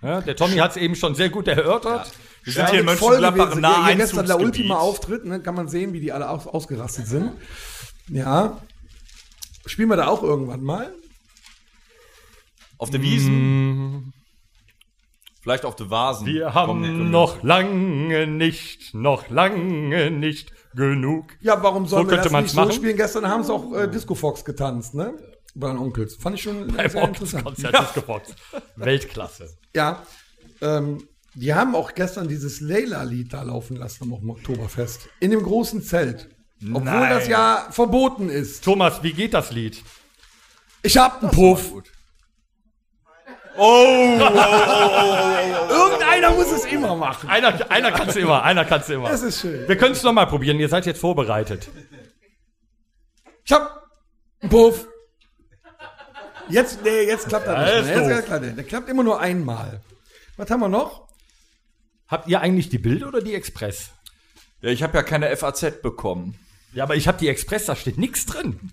Ja, 0.00 0.22
der 0.22 0.34
Tommy 0.34 0.56
hat 0.56 0.70
es 0.70 0.78
eben 0.78 0.96
schon 0.96 1.14
sehr 1.14 1.28
gut 1.28 1.46
erörtert. 1.46 2.10
Wir 2.42 2.52
sind 2.54 2.70
hier 2.70 2.80
in 2.80 2.86
Mönchengladbach 2.86 3.52
Hier, 3.54 3.86
hier 3.86 3.96
gestern 3.96 4.26
der. 4.26 4.40
Ultima 4.40 4.78
Auftritt, 4.78 5.26
ne, 5.26 5.40
kann 5.40 5.54
man 5.54 5.68
sehen, 5.68 5.92
wie 5.92 6.00
die 6.00 6.10
alle 6.10 6.26
aus, 6.28 6.46
ausgerastet 6.46 7.06
sind. 7.06 7.32
Ja. 8.08 8.62
Spielen 9.66 9.90
wir 9.90 9.96
da 9.96 10.06
auch 10.06 10.22
irgendwann 10.22 10.62
mal? 10.62 10.94
Auf 12.78 12.88
der 12.88 13.02
Wiesen. 13.02 14.13
Vielleicht 15.44 15.66
auf 15.66 15.76
der 15.76 15.90
Vasen. 15.90 16.26
Wir 16.26 16.54
haben 16.54 17.10
noch 17.10 17.42
lange 17.42 18.26
nicht, 18.26 18.94
noch 18.94 19.28
lange 19.28 20.10
nicht 20.10 20.50
genug. 20.74 21.36
Ja, 21.42 21.62
warum 21.62 21.86
sollen 21.86 22.06
So 22.06 22.10
wir 22.10 22.16
könnte 22.16 22.30
das 22.32 22.42
nicht 22.42 22.54
so 22.54 22.60
machen. 22.62 22.72
spielen? 22.72 22.96
Gestern 22.96 23.28
haben 23.28 23.44
sie 23.44 23.52
auch 23.52 23.74
äh, 23.74 23.86
Disco 23.86 24.14
Fox 24.14 24.42
getanzt, 24.42 24.94
ne? 24.94 25.12
Bei 25.54 25.68
den 25.68 25.76
Onkels. 25.76 26.16
Fand 26.16 26.36
ich 26.36 26.42
schon 26.44 26.66
Beim 26.68 26.88
sehr 26.88 27.02
interessant. 27.04 27.44
Konzert 27.44 27.78
des 27.78 27.92
Gefox. 27.92 28.34
Weltklasse. 28.76 29.50
Ja. 29.76 30.02
Ähm, 30.62 31.06
die 31.34 31.52
haben 31.52 31.74
auch 31.74 31.92
gestern 31.94 32.26
dieses 32.26 32.62
Leila-Lied 32.62 33.34
da 33.34 33.42
laufen 33.42 33.76
lassen 33.76 34.10
am 34.14 34.30
Oktoberfest. 34.30 35.10
In 35.20 35.30
dem 35.30 35.42
großen 35.42 35.82
Zelt. 35.82 36.30
Obwohl 36.62 36.84
Nein. 36.84 37.10
das 37.10 37.28
ja 37.28 37.66
verboten 37.70 38.30
ist. 38.30 38.64
Thomas, 38.64 39.02
wie 39.02 39.12
geht 39.12 39.34
das 39.34 39.50
Lied? 39.50 39.82
Ich 40.82 40.96
hab 40.96 41.22
einen 41.22 41.32
Puff. 41.32 41.70
Oh, 43.56 44.18
Irgendeiner 45.68 46.30
muss 46.32 46.50
es 46.50 46.64
immer 46.64 46.96
machen. 46.96 47.28
Einer, 47.28 47.70
einer 47.70 47.92
kann's 47.92 48.16
immer, 48.16 48.42
einer 48.42 48.64
kann's 48.64 48.88
immer. 48.88 49.08
Das 49.08 49.22
ist 49.22 49.40
schön. 49.40 49.68
Wir 49.68 49.76
können 49.76 49.92
es 49.92 50.02
noch 50.02 50.12
mal 50.12 50.26
probieren, 50.26 50.58
ihr 50.58 50.68
seid 50.68 50.86
jetzt 50.86 51.00
vorbereitet. 51.00 51.68
Ich 53.44 53.52
hab 53.52 53.86
einen 54.40 54.50
Puff. 54.50 54.86
Jetzt, 56.48 56.82
nee, 56.84 57.02
jetzt 57.02 57.28
klappt 57.28 57.46
er 57.46 57.54
Ja, 57.54 57.82
nicht 57.82 57.94
mehr. 57.94 58.16
Jetzt 58.16 58.26
klappt 58.26 58.44
er. 58.44 58.50
Der 58.50 58.64
klappt 58.64 58.88
immer 58.88 59.02
nur 59.02 59.20
einmal. 59.20 59.80
Was 60.36 60.50
haben 60.50 60.60
wir 60.60 60.68
noch? 60.68 61.08
Habt 62.08 62.28
ihr 62.28 62.40
eigentlich 62.40 62.68
die 62.68 62.78
Bild 62.78 63.02
oder 63.02 63.20
die 63.22 63.34
Express? 63.34 63.90
Ja, 64.60 64.70
ich 64.70 64.82
habe 64.82 64.96
ja 64.96 65.02
keine 65.02 65.34
FAZ 65.36 65.82
bekommen. 65.82 66.38
Ja, 66.72 66.84
aber 66.84 66.96
ich 66.96 67.06
habe 67.08 67.18
die 67.18 67.28
Express, 67.28 67.66
da 67.66 67.76
steht 67.76 67.98
nichts 67.98 68.26
drin. 68.26 68.72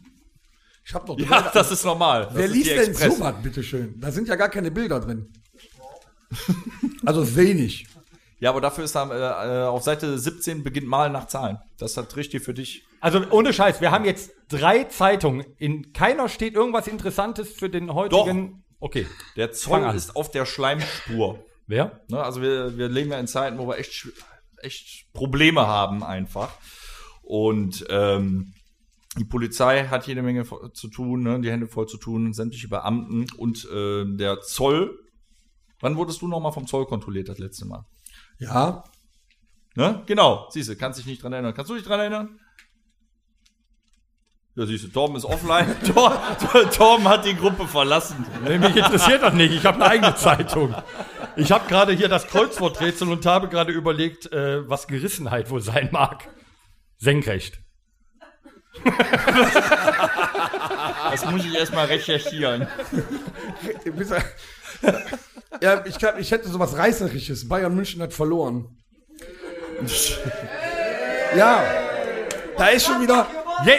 Ich 0.83 0.93
hab 0.93 1.05
doch 1.05 1.17
Ja, 1.19 1.51
das 1.53 1.71
ist 1.71 1.85
normal. 1.85 2.25
Das 2.25 2.35
Wer 2.35 2.45
ist 2.45 2.53
liest 2.53 2.71
denn 2.71 2.93
sowas, 2.93 3.35
bitteschön? 3.41 3.99
Da 3.99 4.11
sind 4.11 4.27
ja 4.27 4.35
gar 4.35 4.49
keine 4.49 4.71
Bilder 4.71 4.99
drin. 4.99 5.31
Also 7.05 7.35
wenig. 7.35 7.87
Ja, 8.39 8.49
aber 8.49 8.61
dafür 8.61 8.85
ist 8.85 8.95
da, 8.95 9.65
äh, 9.65 9.67
auf 9.67 9.83
Seite 9.83 10.17
17 10.17 10.63
beginnt 10.63 10.87
Malen 10.87 11.13
nach 11.13 11.27
Zahlen. 11.27 11.59
Das 11.77 11.95
hat 11.97 12.15
richtig 12.15 12.41
für 12.43 12.53
dich. 12.55 12.83
Also 12.99 13.23
ohne 13.29 13.53
Scheiß, 13.53 13.81
wir 13.81 13.91
haben 13.91 14.05
jetzt 14.05 14.31
drei 14.49 14.85
Zeitungen. 14.85 15.45
In 15.57 15.93
keiner 15.93 16.27
steht 16.27 16.55
irgendwas 16.55 16.87
Interessantes 16.87 17.51
für 17.51 17.69
den 17.69 17.93
heutigen. 17.93 18.63
Okay. 18.79 19.05
Der 19.35 19.51
Zoll 19.51 19.93
ist 19.95 20.15
auf 20.15 20.31
der 20.31 20.47
Schleimspur. 20.47 21.43
Wer? 21.67 22.01
Ne? 22.07 22.21
Also 22.21 22.41
wir, 22.41 22.77
wir 22.77 22.89
leben 22.89 23.11
ja 23.11 23.19
in 23.19 23.27
Zeiten, 23.27 23.59
wo 23.59 23.67
wir 23.67 23.77
echt, 23.77 24.07
echt 24.57 25.13
Probleme 25.13 25.67
haben 25.67 26.03
einfach. 26.03 26.51
Und 27.21 27.85
ähm, 27.89 28.53
die 29.17 29.25
Polizei 29.25 29.87
hat 29.87 30.07
jede 30.07 30.21
Menge 30.21 30.45
zu 30.73 30.87
tun, 30.87 31.23
ne? 31.23 31.39
die 31.41 31.51
Hände 31.51 31.67
voll 31.67 31.87
zu 31.87 31.97
tun, 31.97 32.33
sämtliche 32.33 32.69
Beamten 32.69 33.27
und 33.37 33.67
äh, 33.69 34.05
der 34.05 34.41
Zoll. 34.41 34.97
Wann 35.81 35.97
wurdest 35.97 36.21
du 36.21 36.27
nochmal 36.27 36.53
vom 36.53 36.67
Zoll 36.67 36.85
kontrolliert 36.85 37.27
das 37.27 37.39
letzte 37.39 37.65
Mal? 37.65 37.85
Ja, 38.39 38.83
Ne? 39.75 40.03
Genau, 40.05 40.47
siehst 40.49 40.69
du, 40.69 40.75
kannst 40.75 40.99
dich 40.99 41.05
nicht 41.05 41.23
dran 41.23 41.33
erinnern. 41.33 41.53
Kannst 41.53 41.71
du 41.71 41.75
dich 41.75 41.83
dran 41.83 41.99
erinnern? 41.99 42.39
Ja, 44.55 44.65
siehst 44.65 44.83
du, 44.83 44.89
Torben 44.89 45.15
ist 45.15 45.23
offline. 45.23 45.73
Tor, 45.93 46.21
Torben 46.71 47.07
hat 47.07 47.23
die 47.25 47.35
Gruppe 47.35 47.67
verlassen. 47.67 48.25
Nee, 48.43 48.57
mich 48.57 48.75
interessiert 48.75 49.21
das 49.21 49.33
nicht. 49.33 49.53
Ich 49.53 49.65
habe 49.65 49.77
eine 49.77 49.85
eigene 49.85 50.15
Zeitung. 50.15 50.75
Ich 51.37 51.53
habe 51.53 51.69
gerade 51.69 51.93
hier 51.93 52.09
das 52.09 52.27
Kreuzworträtsel 52.27 53.07
und 53.07 53.25
habe 53.25 53.47
gerade 53.47 53.71
überlegt, 53.71 54.31
äh, 54.33 54.67
was 54.69 54.87
Gerissenheit 54.87 55.49
wohl 55.49 55.61
sein 55.61 55.87
mag. 55.93 56.27
Senkrecht. 56.97 57.61
Das 61.11 61.25
muss 61.25 61.45
ich 61.45 61.55
erstmal 61.55 61.85
recherchieren. 61.85 62.67
Ja 65.61 65.83
ich, 65.85 65.97
glaub, 65.99 66.17
ich 66.17 66.31
hätte 66.31 66.47
sowas 66.49 66.75
Reißerisches. 66.75 67.47
Bayern 67.47 67.75
München 67.75 68.01
hat 68.01 68.13
verloren. 68.13 68.77
ja, 71.37 71.63
da 72.57 72.67
ist 72.69 72.85
schon 72.87 73.01
wieder. 73.01 73.27
Je, 73.65 73.73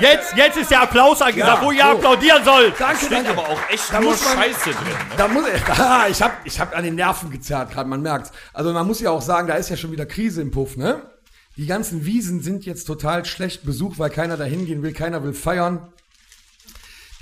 jetzt, 0.00 0.34
jetzt 0.36 0.56
ist 0.56 0.70
der 0.70 0.82
Applaus 0.82 1.20
angesagt, 1.20 1.60
Ja, 1.60 1.66
wo 1.66 1.72
ihr 1.72 1.82
so. 1.82 1.88
applaudieren 1.88 2.42
sollt. 2.44 2.74
Danke, 2.78 2.96
Steht 2.96 3.12
danke. 3.12 3.30
aber 3.32 3.48
auch 3.48 3.60
echt 3.70 3.92
Da 3.92 4.00
nur 4.00 4.10
muss 4.12 4.24
man- 4.24 4.34
Scheiße 4.38 4.70
drin. 4.70 4.74
Ne? 4.84 5.16
Da 5.18 5.28
muss 5.28 5.44
ah, 5.78 6.06
ich 6.08 6.22
habe 6.22 6.34
ich 6.44 6.58
hab 6.60 6.74
an 6.76 6.84
den 6.84 6.94
Nerven 6.94 7.30
gezerrt 7.30 7.72
gerade, 7.72 7.88
man 7.88 8.00
merkt's. 8.00 8.30
Also 8.54 8.72
man 8.72 8.86
muss 8.86 9.00
ja 9.00 9.10
auch 9.10 9.22
sagen, 9.22 9.46
da 9.48 9.54
ist 9.54 9.68
ja 9.68 9.76
schon 9.76 9.92
wieder 9.92 10.06
Krise 10.06 10.40
im 10.40 10.50
Puff, 10.52 10.76
ne? 10.76 11.02
Die 11.56 11.66
ganzen 11.66 12.04
Wiesen 12.06 12.40
sind 12.40 12.64
jetzt 12.64 12.84
total 12.84 13.24
schlecht 13.24 13.64
besucht, 13.64 13.98
weil 13.98 14.10
keiner 14.10 14.36
da 14.36 14.44
hingehen 14.44 14.82
will, 14.82 14.92
keiner 14.92 15.22
will 15.22 15.34
feiern. 15.34 15.88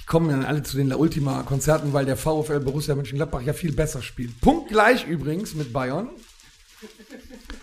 Die 0.03 0.07
kommen 0.07 0.29
dann 0.29 0.45
alle 0.45 0.63
zu 0.63 0.77
den 0.77 0.89
La 0.89 0.97
Ultima 0.97 1.43
Konzerten, 1.43 1.93
weil 1.93 2.05
der 2.07 2.17
VfL 2.17 2.61
Borussia 2.61 2.95
Mönchengladbach 2.95 3.43
ja 3.43 3.53
viel 3.53 3.73
besser 3.73 4.03
spielt. 4.03 4.41
Punktgleich 4.41 5.07
übrigens 5.07 5.55
mit 5.55 5.73
Bayern. 5.73 6.11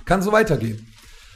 Kann 0.06 0.22
so 0.22 0.32
weitergehen. 0.32 0.88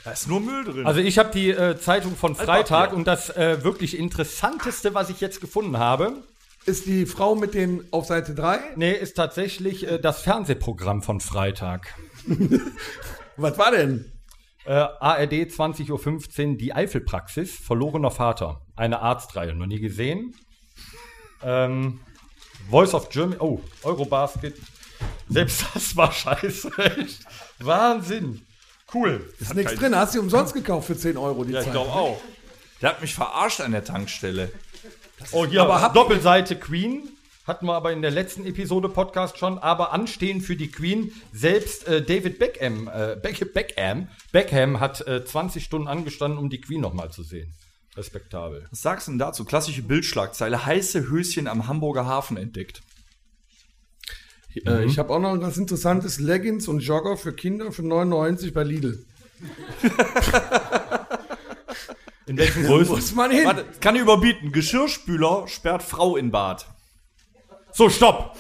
Da 0.04 0.12
ist 0.12 0.28
nur 0.28 0.40
Müll 0.40 0.64
drin. 0.66 0.86
Also 0.86 1.00
ich 1.00 1.18
habe 1.18 1.30
die 1.32 1.50
äh, 1.52 1.78
Zeitung 1.80 2.16
von 2.16 2.36
Freitag 2.36 2.94
und 2.94 3.06
das 3.06 3.30
äh, 3.30 3.64
wirklich 3.64 3.98
interessanteste, 3.98 4.94
was 4.94 5.10
ich 5.10 5.20
jetzt 5.22 5.42
gefunden 5.42 5.78
habe, 5.78 6.24
Ist 6.66 6.86
die 6.86 7.06
Frau 7.06 7.36
mit 7.36 7.54
den 7.54 7.84
auf 7.92 8.06
Seite 8.06 8.34
3? 8.34 8.60
nee, 8.76 8.92
ist 8.94 9.16
tatsächlich 9.16 9.88
äh, 9.88 10.00
das 10.00 10.22
Fernsehprogramm 10.22 11.02
von 11.02 11.20
Freitag. 11.22 11.94
Was 13.38 13.58
war 13.58 13.72
denn? 13.72 14.12
Äh, 14.70 14.74
ARD 15.00 15.34
20.15 15.34 16.52
Uhr, 16.52 16.58
die 16.58 16.74
Eifelpraxis, 16.76 17.56
verlorener 17.56 18.12
Vater. 18.12 18.62
Eine 18.76 19.00
Arztreihe, 19.00 19.56
noch 19.56 19.66
nie 19.66 19.80
gesehen. 19.80 20.36
Ähm, 21.42 22.02
Voice 22.70 22.94
of 22.94 23.10
Germany, 23.10 23.38
oh, 23.40 23.62
Eurobasket. 23.82 24.56
Selbst 25.28 25.64
das 25.74 25.98
war 25.98 26.12
scheiße, 26.12 26.70
echt. 27.00 27.26
Wahnsinn. 27.58 28.46
Cool. 28.94 29.34
Ist 29.40 29.56
nichts 29.56 29.74
drin, 29.74 29.96
hast 29.96 30.14
du 30.14 30.20
umsonst 30.20 30.54
gekauft 30.54 30.86
für 30.86 30.96
10 30.96 31.18
Euro 31.18 31.44
die 31.46 31.54
Ja, 31.54 31.62
ich 31.62 31.66
Zeit. 31.66 31.74
glaube 31.74 31.92
auch. 31.92 32.22
Der 32.80 32.90
hat 32.90 33.02
mich 33.02 33.16
verarscht 33.16 33.62
an 33.62 33.72
der 33.72 33.84
Tankstelle. 33.84 34.52
Oh, 35.32 35.48
hier, 35.48 35.64
Aber 35.64 35.90
Doppelseite 35.96 36.56
Queen. 36.56 37.10
Hatten 37.50 37.66
wir 37.66 37.74
aber 37.74 37.92
in 37.92 38.04
der 38.04 38.12
letzten 38.12 38.46
Episode 38.46 38.90
Podcast 38.90 39.40
schon, 39.40 39.58
aber 39.58 39.92
anstehen 39.92 40.40
für 40.40 40.56
die 40.56 40.70
Queen. 40.70 41.12
Selbst 41.34 41.88
äh, 41.88 42.04
David 42.04 42.38
Beckham, 42.38 42.88
äh, 42.88 43.16
Beck, 43.20 43.56
Beckham, 43.56 44.08
Beckham 44.32 44.80
hat 44.80 45.02
äh, 45.08 45.26
20 45.26 45.64
Stunden 45.64 45.88
angestanden, 45.88 46.38
um 46.38 46.52
die 46.52 46.62
Queen 46.62 46.80
nochmal 46.80 47.10
zu 47.10 47.24
sehen. 47.24 47.52
Respektabel. 47.98 48.68
Was 48.70 48.84
sagst 48.84 49.08
du 49.08 49.14
denn 49.14 49.18
dazu? 49.18 49.46
Klassische 49.46 49.82
Bildschlagzeile. 49.82 50.64
Heiße 50.64 51.10
Höschen 51.10 51.48
am 51.48 51.66
Hamburger 51.68 52.06
Hafen 52.06 52.38
entdeckt. 52.38 52.84
Äh, 54.68 54.86
ich 54.86 55.00
habe 55.00 55.12
auch 55.12 55.20
noch 55.20 55.36
was 55.42 55.58
Interessantes: 55.58 56.20
Leggings 56.20 56.68
und 56.68 56.82
Jogger 56.82 57.18
für 57.18 57.34
Kinder 57.34 57.72
für 57.72 57.82
99 57.82 58.54
bei 58.54 58.62
Lidl. 58.64 59.04
In 62.28 62.38
welchen 62.38 62.64
Größen? 62.64 62.94
Muss 62.94 63.16
man 63.16 63.32
hin. 63.32 63.46
Warte, 63.46 63.66
kann 63.80 63.96
ich 63.96 64.04
überbieten. 64.04 64.52
Geschirrspüler 64.52 65.48
sperrt 65.48 65.82
Frau 65.82 66.16
in 66.16 66.30
Bad. 66.30 66.68
So, 67.72 67.90
stopp! 67.90 68.36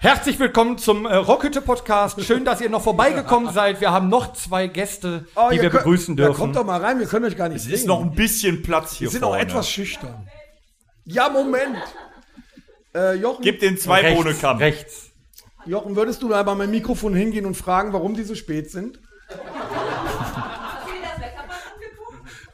Herzlich 0.00 0.38
willkommen 0.38 0.78
zum 0.78 1.06
äh, 1.06 1.14
Rockhütte 1.16 1.60
Podcast. 1.60 2.22
Schön, 2.24 2.44
dass 2.44 2.60
ihr 2.60 2.70
noch 2.70 2.82
vorbeigekommen 2.82 3.52
seid. 3.52 3.80
Wir 3.80 3.90
haben 3.90 4.08
noch 4.08 4.32
zwei 4.32 4.68
Gäste, 4.68 5.26
Oh, 5.34 5.48
die 5.50 5.56
ihr 5.56 5.62
wir 5.62 5.70
könnt- 5.70 5.82
begrüßen 5.84 6.16
Ja, 6.16 6.26
dürfen. 6.26 6.38
kommt 6.40 6.56
doch 6.56 6.64
mal 6.64 6.80
rein, 6.80 7.00
wir 7.00 7.06
können 7.06 7.24
euch 7.24 7.36
gar 7.36 7.48
nicht 7.48 7.58
Es 7.58 7.64
sehen. 7.64 7.74
ist 7.74 7.86
noch 7.86 8.00
ein 8.00 8.14
bisschen 8.14 8.62
Platz 8.62 8.92
hier 8.94 9.06
wir 9.06 9.10
sind 9.12 9.22
vorne. 9.22 9.38
auch 9.38 9.42
etwas 9.42 9.68
schüchtern. 9.68 10.28
Ja, 11.04 11.28
Moment. 11.28 11.78
Äh, 12.94 13.14
Jochen, 13.14 13.42
Gib 13.42 13.60
den 13.60 13.76
zwei 13.76 14.00
rechts, 14.02 14.16
Bohnenkamm. 14.22 14.58
rechts. 14.58 15.10
Jochen, 15.66 15.96
würdest 15.96 16.22
du 16.22 16.28
da 16.28 16.42
bei 16.44 16.54
meinem 16.54 16.70
Mikrofon 16.70 17.14
hingehen 17.14 17.44
und 17.44 17.56
fragen, 17.56 17.92
warum 17.92 18.14
die 18.14 18.22
so 18.22 18.34
spät 18.34 18.70
sind? 18.70 19.00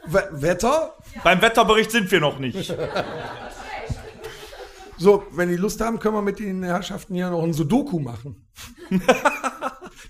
We 0.07 0.29
Wetter? 0.33 0.95
Beim 1.23 1.41
Wetterbericht 1.43 1.91
sind 1.91 2.11
wir 2.11 2.21
noch 2.21 2.39
nicht. 2.39 2.75
So, 4.97 5.25
wenn 5.33 5.49
die 5.49 5.57
Lust 5.57 5.81
haben, 5.81 5.99
können 5.99 6.15
wir 6.15 6.23
mit 6.23 6.39
den 6.39 6.63
Herrschaften 6.63 7.15
hier 7.15 7.31
noch 7.31 7.43
ein 7.43 7.53
Sudoku 7.53 7.99
machen. 7.99 8.47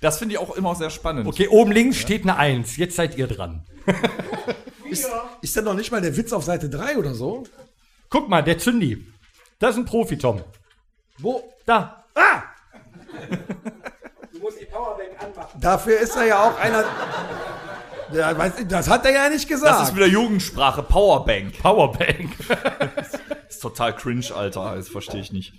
Das 0.01 0.19
finde 0.19 0.35
ich 0.35 0.39
auch 0.39 0.55
immer 0.55 0.75
sehr 0.75 0.91
spannend. 0.91 1.27
Okay, 1.27 1.49
oben 1.49 1.73
links 1.73 1.97
steht 1.97 2.25
eine 2.25 2.37
Eins. 2.37 2.77
Jetzt 2.77 2.97
seid 2.97 3.17
ihr 3.17 3.27
dran. 3.27 3.65
Ist, 4.91 5.09
ist 5.41 5.57
denn 5.57 5.65
noch 5.65 5.73
nicht 5.73 5.91
mal 5.91 6.03
der 6.03 6.15
Witz 6.15 6.31
auf 6.33 6.45
Seite 6.45 6.69
3 6.69 6.99
oder 6.99 7.15
so? 7.15 7.45
Guck 8.11 8.29
mal, 8.29 8.43
der 8.43 8.59
Zündi. 8.59 9.07
Das 9.59 9.71
ist 9.71 9.77
ein 9.79 9.87
Profi, 9.87 10.19
Tom. 10.19 10.43
Wo? 11.19 11.51
Da. 11.65 12.05
Dafür 15.59 15.99
ist 15.99 16.15
er 16.17 16.27
ja 16.27 16.45
auch 16.45 16.61
einer. 16.61 16.85
Ja, 18.15 18.37
weiß 18.37 18.61
ich, 18.61 18.69
das 18.69 18.89
hat 18.89 19.05
er 19.05 19.13
ja 19.13 19.29
nicht 19.29 19.49
gesagt. 19.49 19.81
Das 19.81 19.89
ist 19.89 19.97
wieder 19.97 20.07
Jugendsprache. 20.07 20.83
Powerbank. 20.83 21.59
Powerbank. 21.61 22.31
ist 23.49 23.61
total 23.61 23.95
cringe, 23.95 24.27
Alter. 24.35 24.77
Das 24.77 24.89
verstehe 24.89 25.21
ich 25.21 25.33
nicht. 25.33 25.53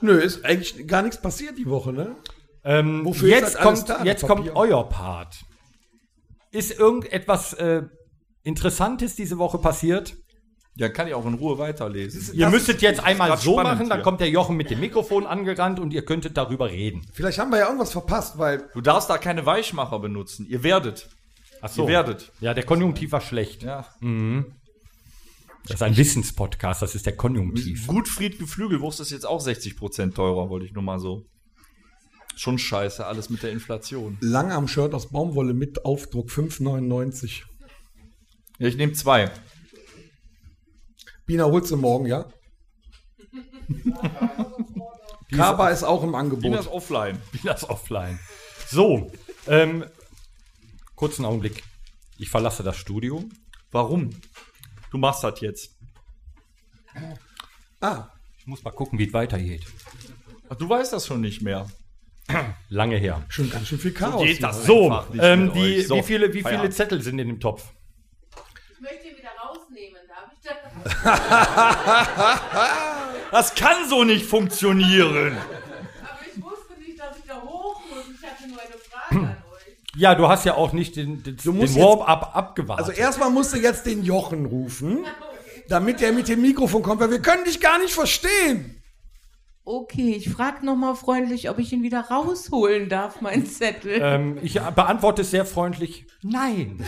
Nö, 0.00 0.18
ist 0.18 0.44
eigentlich 0.44 0.86
gar 0.86 1.02
nichts 1.02 1.20
passiert 1.20 1.58
die 1.58 1.68
Woche, 1.68 1.92
ne? 1.92 2.16
ähm, 2.64 3.04
Wofür 3.04 3.28
ist 3.28 3.34
jetzt 3.34 3.54
das 3.54 3.56
alles 3.56 3.86
kommt, 3.86 3.88
da, 4.00 4.04
jetzt 4.04 4.26
kommt 4.26 4.50
euer 4.54 4.88
Part. 4.88 5.36
Ist 6.50 6.78
irgendetwas 6.78 7.52
äh, 7.54 7.82
Interessantes 8.42 9.16
diese 9.16 9.38
Woche 9.38 9.58
passiert? 9.58 10.16
Ja, 10.76 10.88
kann 10.88 11.08
ich 11.08 11.14
auch 11.14 11.26
in 11.26 11.34
Ruhe 11.34 11.58
weiterlesen. 11.58 12.34
Ihr 12.34 12.44
Das 12.44 12.52
müsstet 12.52 12.82
jetzt 12.82 13.02
einmal 13.02 13.36
so 13.36 13.56
machen, 13.56 13.88
dann 13.88 13.98
hier. 13.98 14.04
kommt 14.04 14.20
der 14.20 14.30
Jochen 14.30 14.56
mit 14.56 14.70
dem 14.70 14.78
Mikrofon 14.78 15.26
angerannt 15.26 15.80
und 15.80 15.92
ihr 15.92 16.04
könntet 16.04 16.36
darüber 16.36 16.70
reden. 16.70 17.04
Vielleicht 17.12 17.40
haben 17.40 17.50
wir 17.50 17.58
ja 17.58 17.66
irgendwas 17.66 17.90
verpasst, 17.90 18.38
weil 18.38 18.70
Du 18.74 18.80
darfst 18.80 19.10
da 19.10 19.18
keine 19.18 19.44
Weichmacher 19.44 19.98
benutzen. 19.98 20.46
Ihr 20.48 20.62
werdet. 20.62 21.08
Ach 21.60 21.68
so. 21.68 21.82
Ihr 21.82 21.88
werdet. 21.88 22.32
Ja, 22.40 22.54
der 22.54 22.64
Konjunktiv 22.64 23.12
war 23.12 23.20
schlecht. 23.20 23.62
Ja. 23.62 23.86
Das 24.00 25.74
ist 25.74 25.82
ein 25.82 25.96
Wissenspodcast, 25.96 26.80
das 26.82 26.94
ist 26.94 27.06
der 27.06 27.16
Konjunktiv. 27.16 27.86
Gutfried 27.86 28.38
Geflügelwurst 28.38 29.00
ist 29.00 29.10
jetzt 29.10 29.26
auch 29.26 29.44
60% 29.44 30.14
teurer, 30.14 30.48
wollte 30.48 30.66
ich 30.66 30.72
nur 30.72 30.82
mal 30.82 30.98
so. 30.98 31.26
Schon 32.36 32.58
scheiße, 32.58 33.04
alles 33.04 33.30
mit 33.30 33.42
der 33.42 33.50
Inflation. 33.50 34.16
Langarm-Shirt 34.20 34.94
aus 34.94 35.10
Baumwolle 35.10 35.54
mit 35.54 35.84
Aufdruck 35.84 36.30
5,99. 36.30 37.42
Ja, 38.58 38.68
ich 38.68 38.76
nehme 38.76 38.92
zwei. 38.92 39.30
Bina, 41.26 41.44
holst 41.44 41.70
du 41.70 41.76
morgen, 41.76 42.06
ja? 42.06 42.26
Kaba 45.32 45.68
ist 45.68 45.82
auch 45.82 46.02
im 46.02 46.14
Angebot. 46.14 46.44
Dina 46.44 46.58
ist 46.58 46.68
offline. 46.68 47.20
Das 47.44 47.68
offline. 47.68 48.18
So, 48.68 49.12
ähm, 49.46 49.84
kurzen 50.98 51.24
Augenblick. 51.24 51.62
Ich 52.18 52.28
verlasse 52.28 52.64
das 52.64 52.76
Studio. 52.76 53.22
Warum? 53.70 54.10
Du 54.90 54.98
machst 54.98 55.22
das 55.22 55.40
jetzt. 55.40 55.70
Ah, 57.80 58.08
Ich 58.38 58.46
muss 58.48 58.64
mal 58.64 58.72
gucken, 58.72 58.98
wie 58.98 59.06
es 59.06 59.12
weitergeht. 59.12 59.64
Ach, 60.48 60.56
du 60.56 60.68
weißt 60.68 60.92
das 60.92 61.06
schon 61.06 61.20
nicht 61.20 61.40
mehr. 61.40 61.68
Lange 62.68 62.96
her. 62.96 63.24
schon 63.28 63.48
ganz 63.48 63.68
schön 63.68 63.78
viel 63.78 63.92
Chaos. 63.94 64.22
geht 64.22 64.38
hier. 64.38 64.46
das. 64.48 64.64
So, 64.64 64.92
ähm, 65.20 65.52
die. 65.52 65.82
So, 65.82 65.96
wie 65.98 66.02
viele, 66.02 66.34
wie 66.34 66.42
viele. 66.42 66.68
Zettel 66.70 67.00
sind 67.00 67.18
in 67.20 67.28
dem 67.28 67.38
Topf? 67.40 67.62
Ich 68.74 68.80
möchte 68.80 69.06
ihn 69.08 69.16
wieder 69.16 69.30
rausnehmen, 69.40 70.00
darf 70.08 70.32
ich 70.34 70.40
das? 70.42 70.56
Das 73.30 73.54
kann 73.54 73.88
so 73.88 74.02
nicht 74.04 74.24
funktionieren. 74.26 75.36
Aber 75.36 76.18
ich 76.26 76.42
wusste 76.42 76.74
nicht, 76.80 76.98
dass 76.98 77.18
ich 77.18 77.24
da 77.24 77.40
hoch 77.42 77.80
muss. 77.88 78.04
Ich 78.20 78.26
hatte 78.28 78.48
nur 78.48 78.58
eine 78.60 78.78
Frage 78.78 79.16
an 79.20 79.42
euch. 79.52 79.76
Ja, 79.98 80.14
du 80.14 80.28
hast 80.28 80.44
ja 80.44 80.54
auch 80.54 80.72
nicht 80.72 80.94
den, 80.94 81.24
den, 81.24 81.36
den 81.36 81.56
musst 81.56 81.76
Warm-up 81.76 82.36
abgewartet. 82.36 82.86
Also 82.86 82.98
erstmal 82.98 83.30
musst 83.30 83.52
du 83.52 83.58
jetzt 83.58 83.84
den 83.84 84.04
Jochen 84.04 84.46
rufen, 84.46 85.04
damit 85.68 86.00
er 86.00 86.12
mit 86.12 86.28
dem 86.28 86.40
Mikrofon 86.40 86.82
kommt, 86.82 87.00
weil 87.00 87.10
wir 87.10 87.20
können 87.20 87.42
dich 87.42 87.60
gar 87.60 87.78
nicht 87.80 87.92
verstehen. 87.92 88.80
Okay, 89.64 90.14
ich 90.16 90.30
frage 90.30 90.64
nochmal 90.64 90.94
freundlich, 90.94 91.50
ob 91.50 91.58
ich 91.58 91.72
ihn 91.72 91.82
wieder 91.82 92.00
rausholen 92.00 92.88
darf, 92.88 93.20
mein 93.20 93.44
Zettel. 93.44 93.98
ähm, 94.00 94.38
ich 94.40 94.54
beantworte 94.54 95.22
es 95.22 95.32
sehr 95.32 95.44
freundlich. 95.44 96.06
Nein. 96.22 96.82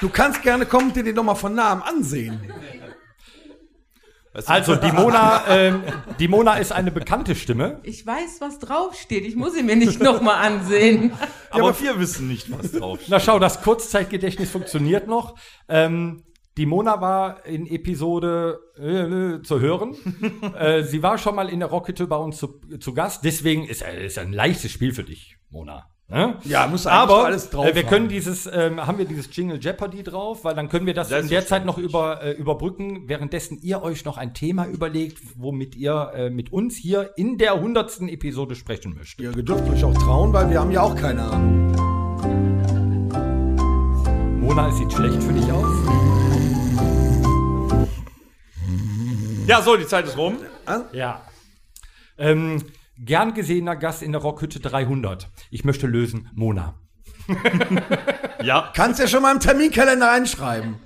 Du 0.00 0.08
kannst 0.08 0.42
gerne 0.42 0.66
kommen 0.66 0.88
und 0.88 0.96
dir 0.96 1.04
den 1.04 1.14
nochmal 1.14 1.36
von 1.36 1.54
nahem 1.54 1.80
ansehen. 1.80 2.52
Also, 4.34 4.76
die 4.76 4.92
Mona, 4.92 5.44
ähm, 5.48 5.82
die 6.18 6.28
Mona 6.28 6.54
ist 6.54 6.72
eine 6.72 6.90
bekannte 6.90 7.34
Stimme. 7.34 7.80
Ich 7.82 8.06
weiß, 8.06 8.40
was 8.40 8.58
draufsteht. 8.58 9.24
Ich 9.24 9.36
muss 9.36 9.56
ihn 9.56 9.66
mir 9.66 9.76
nicht 9.76 10.00
nochmal 10.00 10.46
ansehen. 10.46 11.12
Aber 11.50 11.78
wir 11.78 11.98
wissen 11.98 12.28
nicht, 12.28 12.50
was 12.50 12.72
drauf 12.72 12.98
steht. 13.00 13.10
Na 13.10 13.20
schau, 13.20 13.38
das 13.38 13.62
Kurzzeitgedächtnis 13.62 14.50
funktioniert 14.50 15.06
noch. 15.06 15.36
Ähm, 15.68 16.24
die 16.56 16.66
Mona 16.66 17.00
war 17.00 17.44
in 17.46 17.66
Episode 17.66 18.60
äh, 18.76 19.42
zu 19.42 19.60
hören. 19.60 19.96
äh, 20.58 20.82
sie 20.82 21.02
war 21.02 21.18
schon 21.18 21.34
mal 21.34 21.48
in 21.48 21.60
der 21.60 21.68
Rockhütte 21.68 22.06
bei 22.06 22.16
uns 22.16 22.38
zu, 22.38 22.60
zu 22.78 22.94
Gast. 22.94 23.24
Deswegen 23.24 23.66
ist 23.66 23.82
ist 23.82 24.18
ein 24.18 24.32
leichtes 24.32 24.70
Spiel 24.70 24.94
für 24.94 25.04
dich, 25.04 25.36
Mona. 25.50 25.91
Ne? 26.12 26.36
Ja, 26.44 26.64
eigentlich 26.64 26.86
Aber 26.86 27.24
alles 27.24 27.48
drauf 27.48 27.64
äh, 27.64 27.74
wir 27.74 27.84
haben. 27.84 27.88
können 27.88 28.08
dieses, 28.08 28.46
ähm, 28.46 28.86
haben 28.86 28.98
wir 28.98 29.06
dieses 29.06 29.34
Jingle 29.34 29.58
Jeopardy 29.58 30.02
drauf, 30.02 30.44
weil 30.44 30.54
dann 30.54 30.68
können 30.68 30.84
wir 30.84 30.92
das 30.92 31.10
in 31.10 31.28
der 31.28 31.46
Zeit 31.46 31.64
noch 31.64 31.78
über, 31.78 32.22
äh, 32.22 32.32
überbrücken, 32.32 33.08
währenddessen 33.08 33.58
ihr 33.62 33.82
euch 33.82 34.04
noch 34.04 34.18
ein 34.18 34.34
Thema 34.34 34.66
überlegt, 34.66 35.16
womit 35.36 35.74
ihr 35.74 36.12
äh, 36.14 36.28
mit 36.28 36.52
uns 36.52 36.76
hier 36.76 37.12
in 37.16 37.38
der 37.38 37.58
hundertsten 37.58 38.10
Episode 38.10 38.56
sprechen 38.56 38.94
möchtet. 38.94 39.34
Ihr 39.34 39.42
dürft 39.42 39.66
euch 39.70 39.82
auch 39.84 39.94
trauen, 39.94 40.34
weil 40.34 40.50
wir 40.50 40.60
haben 40.60 40.70
ja 40.70 40.82
auch 40.82 40.94
keine 40.94 41.22
Ahnung. 41.22 41.72
Mona, 44.38 44.68
es 44.68 44.76
sieht 44.76 44.92
schlecht 44.92 45.22
für 45.22 45.32
dich 45.32 45.50
aus. 45.50 45.72
Ja, 49.46 49.62
so, 49.62 49.78
die 49.78 49.86
Zeit 49.86 50.04
ist 50.04 50.18
rum. 50.18 50.36
Ja. 50.92 51.22
Ähm, 52.18 52.62
gern 52.98 53.34
gesehener 53.34 53.76
Gast 53.76 54.02
in 54.02 54.12
der 54.12 54.20
Rockhütte 54.20 54.60
300. 54.60 55.30
Ich 55.50 55.64
möchte 55.64 55.86
lösen, 55.86 56.30
Mona. 56.34 56.74
Ja. 58.44 58.72
Kannst 58.74 59.00
ja 59.00 59.06
schon 59.06 59.22
mal 59.22 59.32
im 59.32 59.40
Terminkalender 59.40 60.08
reinschreiben. 60.08 60.76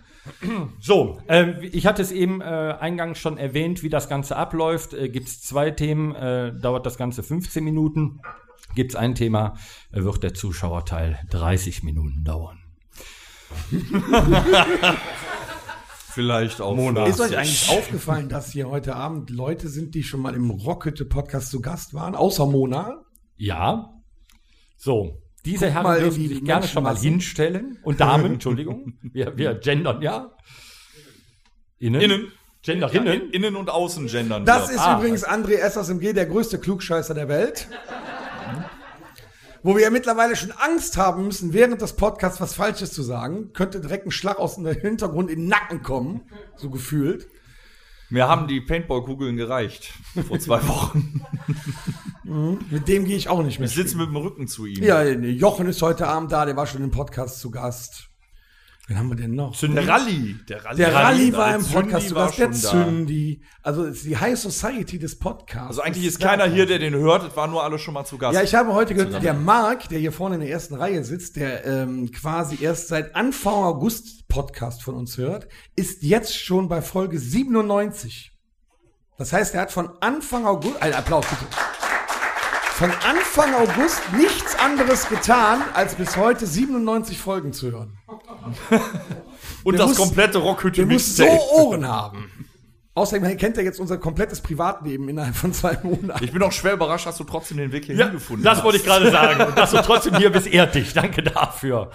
So, 0.81 1.23
ähm, 1.29 1.57
ich 1.61 1.87
hatte 1.87 2.03
es 2.03 2.11
eben 2.11 2.41
äh, 2.41 2.45
eingangs 2.45 3.19
schon 3.19 3.39
erwähnt, 3.39 3.83
wie 3.83 3.89
das 3.89 4.09
Ganze 4.09 4.37
abläuft. 4.37 4.93
Äh, 4.93 5.09
Gibt 5.09 5.29
es 5.29 5.41
zwei 5.41 5.71
Themen, 5.71 6.15
äh, 6.15 6.53
dauert 6.53 6.85
das 6.85 6.99
Ganze 6.99 7.23
15 7.23 7.63
Minuten. 7.63 8.21
Gibt 8.75 8.93
es 8.93 8.97
ein 8.97 9.15
Thema, 9.15 9.57
äh, 9.93 10.03
wird 10.03 10.23
der 10.23 10.35
Zuschauerteil 10.35 11.21
30 11.31 11.83
Minuten 11.85 12.25
dauern. 12.25 12.59
Vielleicht 16.17 16.63
auch. 16.63 16.75
Mona. 16.75 17.05
Ist 17.07 17.21
euch 17.21 17.37
eigentlich 17.37 17.69
aufgefallen, 17.69 18.31
dass 18.31 18.51
hier 18.51 18.71
heute 18.71 18.97
Abend 18.97 19.29
Leute 19.29 19.69
sind, 19.69 19.95
die 19.95 20.03
schon 20.03 20.21
mal 20.21 20.35
im 20.35 20.49
Rockhütte-Podcast 20.51 21.51
zu 21.51 21.61
Gast 21.61 21.93
waren, 21.93 22.15
außer 22.15 22.47
Mona? 22.47 23.05
Ja. 23.37 23.93
So, 24.79 25.21
diese 25.45 25.67
Guck 25.67 25.75
Herren 25.75 26.01
dürfen 26.01 26.23
die 26.23 26.29
sich 26.29 26.45
gerne 26.45 26.67
schon 26.67 26.85
mal 26.85 26.97
hinstellen. 26.97 27.79
Und 27.83 28.01
Damen, 28.01 28.33
Entschuldigung. 28.33 28.95
Wir, 29.03 29.37
wir 29.37 29.55
gendern, 29.63 30.01
ja. 30.01 30.31
Innen. 31.79 32.01
Innen. 32.01 32.33
Genderinnen? 32.63 33.31
Innen 33.31 33.55
und 33.55 33.69
Außen 33.69 34.07
gendern. 34.07 34.47
Das 34.47 34.69
wir. 34.71 34.77
ist 34.77 34.81
Ah. 34.81 34.97
übrigens 34.99 35.25
André 35.29 35.59
SSMG, 35.59 36.15
der 36.15 36.25
größte 36.25 36.59
Klugscheißer 36.59 37.13
der 37.13 37.29
Welt. 37.29 37.69
Wo 39.67 39.75
wir 39.75 39.83
ja 39.83 39.91
mittlerweile 39.91 40.37
schon 40.37 40.53
Angst 40.53 40.97
haben 40.97 41.25
müssen, 41.25 41.53
während 41.53 41.83
des 41.83 41.95
Podcasts 41.95 42.41
was 42.41 42.55
Falsches 42.55 42.93
zu 42.93 43.03
sagen, 43.03 43.53
könnte 43.53 43.81
direkt 43.81 44.07
ein 44.07 44.13
Schlag 44.13 44.39
aus 44.39 44.55
dem 44.55 44.65
Hintergrund 44.65 45.29
in 45.29 45.41
den 45.41 45.49
Nacken 45.49 45.83
kommen, 45.83 46.21
so 46.55 46.71
gefühlt. 46.71 47.27
Mir 48.09 48.29
haben 48.29 48.47
die 48.47 48.61
Paintball-Kugeln 48.61 49.37
gereicht. 49.37 49.93
Vor 50.29 50.39
zwei 50.39 50.65
Wochen. 50.69 51.21
Mit 52.71 52.87
dem 52.87 53.07
gehe 53.07 53.17
ich 53.17 53.29
auch 53.29 53.43
nicht 53.43 53.59
mehr. 53.59 53.67
Ich 53.67 53.75
sitze 53.75 53.97
mit 53.97 54.07
dem 54.07 54.15
Rücken 54.15 54.47
zu 54.47 54.67
ihm. 54.67 54.85
Ja, 54.85 55.03
Jochen 55.03 55.67
ist 55.67 55.83
heute 55.83 56.07
Abend 56.07 56.31
da, 56.31 56.47
der 56.47 56.57
war 56.57 56.69
schon 56.69 56.85
im 56.85 56.93
Podcast 56.93 57.41
zu 57.41 57.51
Gast. 57.51 58.09
Wen 58.89 58.99
haben 58.99 59.09
wir 59.09 59.17
denn 59.17 59.35
noch? 59.35 59.59
Der 59.59 59.89
Rallye. 59.89 60.37
Der 60.49 60.65
Rallye, 60.65 60.77
Der 60.77 60.95
Rallye 60.95 61.33
war 61.33 61.57
im 61.57 61.61
Zündi 61.61 61.75
Podcast 61.75 62.15
war 62.15 62.31
der 62.31 62.33
schon 62.35 62.53
da. 62.53 62.71
Zündi. 62.71 63.43
Also 63.63 63.91
die 63.91 64.17
High 64.17 64.39
Society 64.39 65.01
des 65.01 65.19
Podcasts. 65.19 65.69
Also 65.71 65.81
eigentlich 65.83 66.07
ist 66.07 66.21
keiner 66.21 66.45
hier, 66.47 66.67
der 66.67 66.79
den 66.79 66.95
hört. 66.95 67.27
Es 67.29 67.37
waren 67.37 67.51
nur 67.51 67.65
alle 67.65 67.81
schon 67.81 67.95
mal 67.95 68.05
zu 68.05 68.17
Gast. 68.17 68.37
Ja, 68.37 68.45
ich 68.45 68.55
habe 68.55 68.75
heute 68.75 68.95
gehört, 68.95 69.21
der 69.25 69.35
Marc, 69.35 69.89
der 69.89 69.99
hier 69.99 70.13
vorne 70.13 70.37
in 70.37 70.41
der 70.43 70.51
ersten 70.51 70.77
Reihe 70.77 71.03
sitzt, 71.03 71.35
der 71.35 71.65
ähm, 71.67 72.13
quasi 72.13 72.59
erst 72.63 72.87
seit 72.87 73.17
Anfang 73.17 73.55
August 73.55 74.29
Podcast 74.29 74.85
von 74.85 74.95
uns 74.95 75.19
hört, 75.19 75.49
ist 75.75 76.05
jetzt 76.05 76.39
schon 76.39 76.69
bei 76.69 76.81
Folge 76.81 77.19
97. 77.19 78.33
Das 79.19 79.33
heißt, 79.33 79.55
er 79.55 79.63
hat 79.63 79.73
von 79.73 79.91
Anfang 80.01 80.47
August, 80.47 80.81
ein 80.81 80.93
Applaus 80.93 81.27
bitte, 81.27 81.47
von 82.79 82.91
Anfang 82.91 83.55
August 83.55 84.03
nichts 84.17 84.55
anderes 84.59 85.09
getan, 85.09 85.63
als 85.75 85.95
bis 85.95 86.17
heute 86.17 86.47
97 86.47 87.19
Folgen 87.19 87.53
zu 87.53 87.71
hören. 87.73 87.99
und 89.65 89.73
der 89.73 89.87
das 89.87 89.89
muss- 89.91 89.97
komplette 89.99 90.39
Rockhütte 90.39 90.83
Der 90.85 90.87
muss 90.93 91.17
so. 91.17 91.25
Ohren 91.25 91.87
haben. 91.89 92.31
Außerdem 92.95 93.37
kennt 93.37 93.59
er 93.59 93.65
jetzt 93.65 93.79
unser 93.79 93.99
komplettes 93.99 94.41
Privatleben 94.41 95.09
innerhalb 95.09 95.37
von 95.37 95.53
zwei 95.53 95.79
Monaten. 95.83 96.25
Ich 96.25 96.33
bin 96.33 96.43
auch 96.43 96.53
schwer 96.53 96.73
überrascht, 96.75 97.07
dass 97.07 97.19
du 97.19 97.25
trotzdem 97.25 97.59
den 97.59 97.71
Weg 97.73 97.85
hier 97.87 97.97
hingefunden 97.97 98.43
das 98.45 98.59
hast. 98.59 98.65
wollte 98.65 98.79
ich 98.79 98.85
gerade 98.85 99.11
sagen. 99.11 99.43
Und 99.43 99.57
dass 99.59 99.71
du 99.71 99.79
trotzdem 99.83 100.17
hier 100.17 100.31
bist, 100.31 100.47
ehrt 100.47 100.75
dich. 100.75 100.95
Danke 100.95 101.23
dafür. 101.23 101.91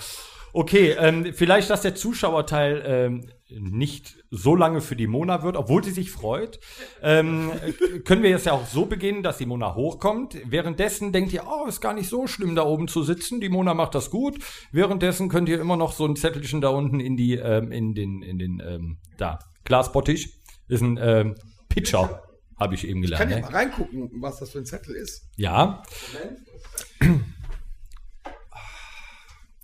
Okay, 0.54 0.96
ähm, 1.00 1.32
vielleicht, 1.34 1.70
dass 1.72 1.82
der 1.82 1.96
Zuschauerteil 1.96 2.84
ähm, 2.86 3.30
nicht 3.60 4.18
so 4.30 4.56
lange 4.56 4.82
für 4.82 4.96
die 4.96 5.08
Mona 5.08 5.44
wird, 5.44 5.58
obwohl 5.58 5.84
sie 5.84 5.92
sich 5.92 6.12
freut. 6.12 6.60
Ähm, 7.02 7.52
äh, 7.52 8.00
können 8.06 8.24
wir 8.24 8.30
jetzt 8.30 8.46
ja 8.46 8.54
auch 8.54 8.66
so 8.66 8.86
beginnen, 8.86 9.24
dass 9.24 9.38
die 9.38 9.46
Mona 9.46 9.76
hochkommt. 9.76 10.38
Währenddessen 10.46 11.12
denkt 11.12 11.34
ihr, 11.34 11.44
oh, 11.48 11.68
ist 11.68 11.82
gar 11.82 11.94
nicht 11.94 12.10
so 12.10 12.28
schlimm, 12.28 12.56
da 12.56 12.64
oben 12.64 12.88
zu 12.88 13.04
sitzen. 13.04 13.42
Die 13.42 13.50
Mona 13.50 13.74
macht 13.74 13.96
das 13.96 14.10
gut. 14.10 14.40
Währenddessen 14.72 15.30
könnt 15.30 15.50
ihr 15.50 15.60
immer 15.60 15.78
noch 15.78 15.92
so 15.94 16.06
ein 16.06 16.16
Zettelchen 16.16 16.62
da 16.62 16.70
unten 16.70 17.00
in 17.00 17.18
die, 17.18 17.36
ähm, 17.36 17.72
in 17.72 17.94
den, 17.94 18.22
in 18.22 18.40
den, 18.40 18.62
ähm, 18.66 18.98
da, 19.18 19.40
Glasbottich. 19.64 20.40
Ist 20.68 20.82
ein 20.82 20.98
ähm, 21.02 21.36
Pitcher, 21.70 22.24
habe 22.60 22.76
ich 22.76 22.88
eben 22.88 23.04
Ich 23.04 23.12
kann 23.12 23.28
gelernt. 23.28 23.32
ja 23.32 23.38
Ne? 23.38 23.52
mal 23.54 23.58
reingucken, 23.58 24.10
was 24.22 24.40
das 24.40 24.52
für 24.52 24.60
ein 24.60 24.66
Zettel 24.66 24.96
ist. 24.96 25.28
Ja, 25.36 25.84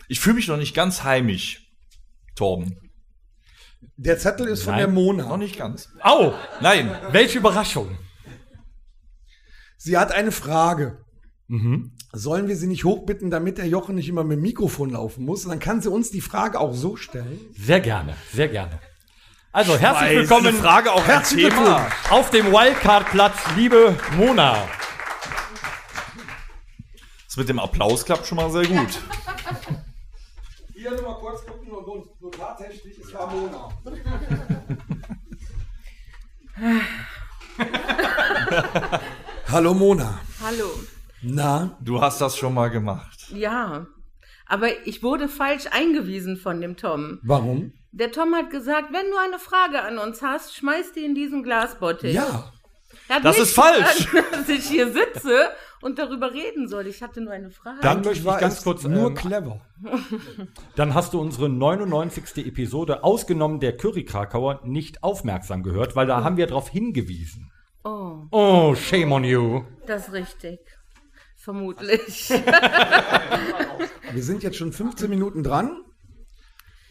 Ich 0.09 0.19
fühle 0.21 0.35
mich 0.35 0.47
noch 0.47 0.57
nicht 0.57 0.73
ganz 0.73 1.03
heimisch, 1.03 1.69
Torben. 2.35 2.77
Der 3.97 4.17
Zettel 4.17 4.47
ist 4.47 4.63
von 4.63 4.71
Nein. 4.73 4.79
der 4.79 4.87
Mona. 4.89 5.23
Noch 5.27 5.37
nicht 5.37 5.57
ganz. 5.57 5.89
Au! 6.01 6.33
Nein. 6.61 6.95
Welche 7.11 7.39
Überraschung! 7.39 7.97
Sie 9.77 9.97
hat 9.97 10.11
eine 10.11 10.31
Frage. 10.31 11.03
Sollen 12.11 12.47
wir 12.47 12.57
sie 12.57 12.67
nicht 12.67 12.83
hochbitten, 12.83 13.29
damit 13.31 13.57
der 13.57 13.67
Jochen 13.67 13.95
nicht 13.95 14.09
immer 14.09 14.23
mit 14.23 14.37
dem 14.37 14.41
Mikrofon 14.41 14.89
laufen 14.89 15.23
muss? 15.23 15.45
Und 15.45 15.51
dann 15.51 15.59
kann 15.59 15.81
sie 15.81 15.89
uns 15.89 16.11
die 16.11 16.21
Frage 16.21 16.59
auch 16.59 16.73
so 16.73 16.95
stellen. 16.95 17.39
Sehr 17.57 17.79
gerne, 17.79 18.15
sehr 18.33 18.49
gerne. 18.49 18.79
Also, 19.53 19.77
herzlich 19.77 20.09
Weil 20.09 20.17
willkommen 20.17 20.47
eine 20.47 20.57
Frage 20.57 20.91
auch 20.91 21.05
Herzlich 21.07 21.45
willkommen. 21.45 21.85
auf 22.09 22.29
dem 22.31 22.47
Wildcard-Platz, 22.51 23.37
liebe 23.55 23.95
Mona. 24.17 24.67
Das 27.27 27.37
mit 27.37 27.49
dem 27.49 27.59
Applaus 27.59 28.03
klappt 28.03 28.27
schon 28.27 28.35
mal 28.35 28.51
sehr 28.51 28.67
gut. 28.67 28.99
Hier 30.73 30.91
nur 30.91 31.01
mal 31.01 31.15
kurz 31.19 31.45
gucken, 31.45 31.69
notartechnisch, 32.19 32.86
es 33.17 33.19
war 33.19 33.33
Mona. 33.33 33.69
Hallo 39.51 39.73
Mona. 39.73 40.19
Hallo. 40.43 40.69
Na, 41.21 41.77
Du 41.81 42.01
hast 42.01 42.21
das 42.21 42.37
schon 42.37 42.53
mal 42.53 42.69
gemacht. 42.69 43.27
Ja. 43.31 43.87
Aber 44.45 44.85
ich 44.87 45.01
wurde 45.03 45.27
falsch 45.27 45.65
eingewiesen 45.71 46.37
von 46.37 46.61
dem 46.61 46.77
Tom. 46.77 47.19
warum? 47.23 47.73
Der 47.91 48.11
Tom 48.11 48.35
hat 48.35 48.51
gesagt, 48.51 48.93
wenn 48.93 49.09
du 49.09 49.17
eine 49.17 49.39
Frage 49.39 49.81
an 49.81 49.97
uns 49.97 50.21
hast, 50.21 50.55
schmeiß 50.55 50.93
die 50.93 51.03
in 51.03 51.15
diesen 51.15 51.41
Glasbottich. 51.43 52.13
Ja. 52.13 52.51
Er 53.07 53.15
hat 53.17 53.25
Das 53.25 53.39
ist 53.39 53.55
falsch. 53.55 54.09
gesagt, 54.11 54.27
Dass 54.33 54.49
ich 54.49 54.65
hier 54.67 54.91
sitze 54.93 55.49
und 55.81 55.99
darüber 55.99 56.33
reden 56.33 56.67
soll. 56.67 56.87
Ich 56.87 57.01
hatte 57.03 57.21
nur 57.21 57.33
eine 57.33 57.51
Frage. 57.51 57.79
Dann 57.81 58.01
möchte 58.01 58.25
war 58.25 58.35
ich 58.35 58.41
ganz 58.41 58.63
kurz, 58.63 58.83
nur 58.83 59.09
ähm, 59.09 59.15
clever. 59.15 59.61
dann 60.75 60.93
hast 60.93 61.13
du 61.13 61.21
unsere 61.21 61.49
99. 61.49 62.45
Episode, 62.45 63.03
ausgenommen 63.03 63.59
der 63.59 63.77
Curry-Krakauer, 63.77 64.61
nicht 64.63 65.03
aufmerksam 65.03 65.63
gehört, 65.63 65.95
weil 65.95 66.07
da 66.07 66.23
haben 66.23 66.37
wir 66.37 66.47
darauf 66.47 66.69
hingewiesen. 66.69 67.51
oh, 67.83 68.23
Oh, 68.31 68.75
shame 68.75 69.11
on 69.11 69.23
you. 69.23 69.63
das 69.85 70.07
ist 70.07 70.13
richtig. 70.13 70.59
Vermutlich. 71.37 72.29
Wir 74.11 74.23
sind 74.23 74.43
jetzt 74.43 74.57
schon 74.57 74.73
15 74.73 75.09
Minuten 75.09 75.43
dran. 75.43 75.81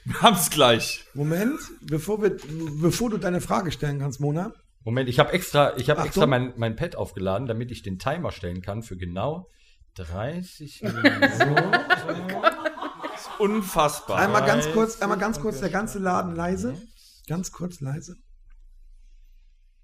Wir 0.05 0.23
haben 0.23 0.37
es 0.37 0.49
gleich. 0.51 1.05
Moment, 1.15 1.59
bevor, 1.83 2.23
wir, 2.23 2.37
bevor 2.81 3.11
du 3.11 3.19
deine 3.19 3.41
Frage 3.41 3.73
stellen 3.73 3.99
kannst, 3.99 4.21
Mona. 4.21 4.53
Moment, 4.87 5.09
ich 5.09 5.19
habe 5.19 5.33
extra, 5.33 5.77
ich 5.79 5.91
habe 5.91 6.03
extra 6.03 6.29
mein, 6.29 6.53
mein 6.57 6.77
Pad 6.77 6.95
aufgeladen, 6.95 7.49
damit 7.49 7.73
ich 7.73 7.83
den 7.83 7.99
Timer 7.99 8.31
stellen 8.31 8.63
kann 8.63 8.85
für 8.85 8.97
genau 8.97 9.51
30 9.97 10.83
Minuten. 10.83 12.33
Unfassbar. 13.41 14.19
Einmal 14.19 14.47
ganz 14.47 14.71
kurz, 14.71 15.03
einmal 15.03 15.19
ganz 15.19 15.41
kurz 15.41 15.59
der 15.59 15.71
ganze 15.71 15.99
Laden 15.99 16.37
leise. 16.37 16.81
Ganz 17.27 17.51
kurz 17.51 17.81
leise. 17.81 18.15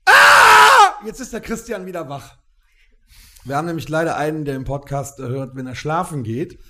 Ah! 0.05 0.95
Jetzt 1.05 1.21
ist 1.21 1.33
der 1.33 1.41
Christian 1.41 1.85
wieder 1.85 2.09
wach. 2.09 2.39
Wir 3.45 3.57
haben 3.57 3.67
nämlich 3.67 3.89
leider 3.89 4.17
einen, 4.17 4.45
der 4.45 4.55
im 4.55 4.63
Podcast 4.63 5.19
hört, 5.19 5.57
wenn 5.57 5.67
er 5.67 5.75
schlafen 5.75 6.23
geht. 6.23 6.61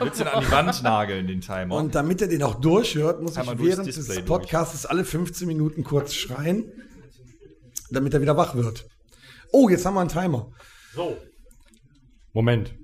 Willst 0.00 0.18
du 0.18 0.24
ihn 0.24 0.28
an 0.28 0.44
die 0.44 0.50
Wand 0.50 0.82
nageln, 0.82 1.28
den 1.28 1.40
Timer? 1.40 1.76
Und 1.76 1.94
damit 1.94 2.20
er 2.20 2.26
den 2.26 2.42
auch 2.42 2.56
durchhört, 2.56 3.22
muss 3.22 3.34
ich 3.34 3.38
Einmal 3.38 3.54
durchs 3.54 3.76
während 3.76 3.96
des 3.96 4.08
durch. 4.08 4.24
Podcasts 4.24 4.86
alle 4.86 5.04
15 5.04 5.46
Minuten 5.46 5.84
kurz 5.84 6.14
schreien, 6.14 6.64
damit 7.94 8.12
er 8.14 8.20
wieder 8.20 8.36
wach 8.36 8.54
wird. 8.54 8.84
Oh, 9.52 9.68
jetzt 9.68 9.84
haben 9.86 9.94
wir 9.94 10.00
einen 10.00 10.10
Timer. 10.10 10.50
So. 10.94 11.16
Moment. 12.32 12.74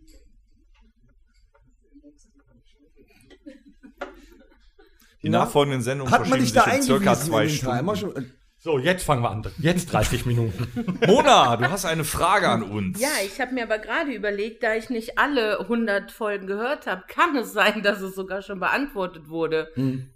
die 5.22 5.28
nachfolgenden 5.28 5.82
Sendungen 5.82 6.12
Hat 6.12 6.28
man 6.28 6.40
dich 6.40 6.52
da 6.52 6.64
sich 6.64 6.74
in 6.76 6.82
circa 6.82 7.14
zwei 7.14 7.44
in 7.44 7.50
den 7.50 7.58
Timer? 7.58 7.94
Stunden. 7.96 8.14
Schon, 8.22 8.32
So, 8.58 8.78
jetzt 8.78 9.04
fangen 9.04 9.22
wir 9.22 9.30
an. 9.30 9.42
Jetzt 9.58 9.92
30 9.92 10.24
Minuten. 10.26 10.98
Mona, 11.06 11.56
du 11.56 11.70
hast 11.70 11.84
eine 11.84 12.04
Frage 12.04 12.48
an 12.48 12.62
uns. 12.62 12.98
Ja, 13.00 13.08
ich 13.24 13.38
habe 13.40 13.52
mir 13.52 13.64
aber 13.64 13.78
gerade 13.78 14.12
überlegt, 14.12 14.62
da 14.62 14.74
ich 14.74 14.88
nicht 14.88 15.18
alle 15.18 15.60
100 15.60 16.10
Folgen 16.10 16.46
gehört 16.46 16.86
habe, 16.86 17.04
kann 17.06 17.36
es 17.36 17.52
sein, 17.52 17.82
dass 17.82 18.00
es 18.00 18.14
sogar 18.14 18.40
schon 18.42 18.60
beantwortet 18.60 19.28
wurde. 19.28 19.68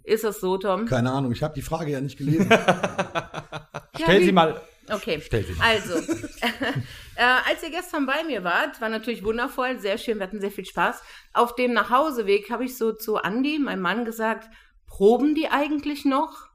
Ist 0.03 0.23
das 0.23 0.39
so, 0.39 0.57
Tom? 0.57 0.85
keine 0.85 1.11
Ahnung, 1.11 1.31
ich 1.31 1.43
habe 1.43 1.53
die 1.53 1.61
Frage 1.61 1.91
ja 1.91 2.01
nicht 2.01 2.17
gelesen. 2.17 2.49
Stell 4.01 4.21
wie- 4.21 4.25
sie 4.25 4.31
mal. 4.31 4.59
Okay, 4.89 5.19
Stell 5.25 5.43
sie. 5.45 5.55
also, 5.59 5.95
äh, 7.15 7.23
als 7.49 7.63
ihr 7.63 7.71
gestern 7.71 8.05
bei 8.05 8.23
mir 8.23 8.43
wart, 8.43 8.79
war 8.81 8.89
natürlich 8.89 9.23
wundervoll, 9.23 9.79
sehr 9.79 9.97
schön, 9.97 10.17
wir 10.19 10.27
hatten 10.27 10.39
sehr 10.41 10.51
viel 10.51 10.65
Spaß. 10.65 11.01
Auf 11.33 11.55
dem 11.55 11.73
Nachhauseweg 11.73 12.49
habe 12.51 12.65
ich 12.65 12.77
so 12.77 12.91
zu 12.93 13.17
Andi, 13.17 13.57
meinem 13.59 13.81
Mann, 13.81 14.05
gesagt, 14.05 14.49
proben 14.87 15.33
die 15.33 15.49
eigentlich 15.49 16.05
noch? 16.05 16.49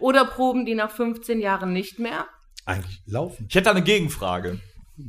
Oder 0.00 0.24
proben 0.24 0.66
die 0.66 0.74
nach 0.74 0.90
15 0.90 1.38
Jahren 1.40 1.72
nicht 1.72 1.98
mehr? 2.00 2.26
Eigentlich 2.66 3.00
laufen. 3.06 3.46
Ich 3.48 3.54
hätte 3.54 3.70
eine 3.70 3.82
Gegenfrage. 3.82 4.60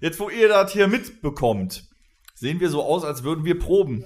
Jetzt, 0.00 0.20
wo 0.20 0.28
ihr 0.30 0.48
das 0.48 0.72
hier 0.72 0.86
mitbekommt, 0.88 1.84
sehen 2.34 2.60
wir 2.60 2.68
so 2.70 2.82
aus, 2.82 3.04
als 3.04 3.22
würden 3.24 3.44
wir 3.44 3.58
proben. 3.58 4.04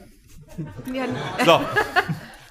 Ja, 0.93 1.05
So. 1.45 1.61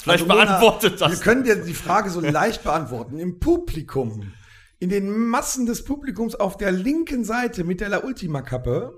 Vielleicht 0.01 0.23
Also, 0.23 0.33
Mona, 0.33 0.45
beantwortet 0.45 0.99
Wir 0.99 1.07
das. 1.09 1.21
können 1.21 1.43
dir 1.43 1.55
die 1.63 1.73
Frage 1.73 2.09
so 2.09 2.19
leicht 2.21 2.63
beantworten. 2.63 3.17
Im 3.19 3.39
Publikum, 3.39 4.31
in 4.79 4.89
den 4.89 5.09
Massen 5.27 5.65
des 5.65 5.83
Publikums 5.83 6.35
auf 6.35 6.57
der 6.57 6.71
linken 6.71 7.23
Seite 7.23 7.63
mit 7.63 7.81
der 7.81 7.89
La 7.89 8.03
Ultima 8.03 8.41
Kappe. 8.41 8.93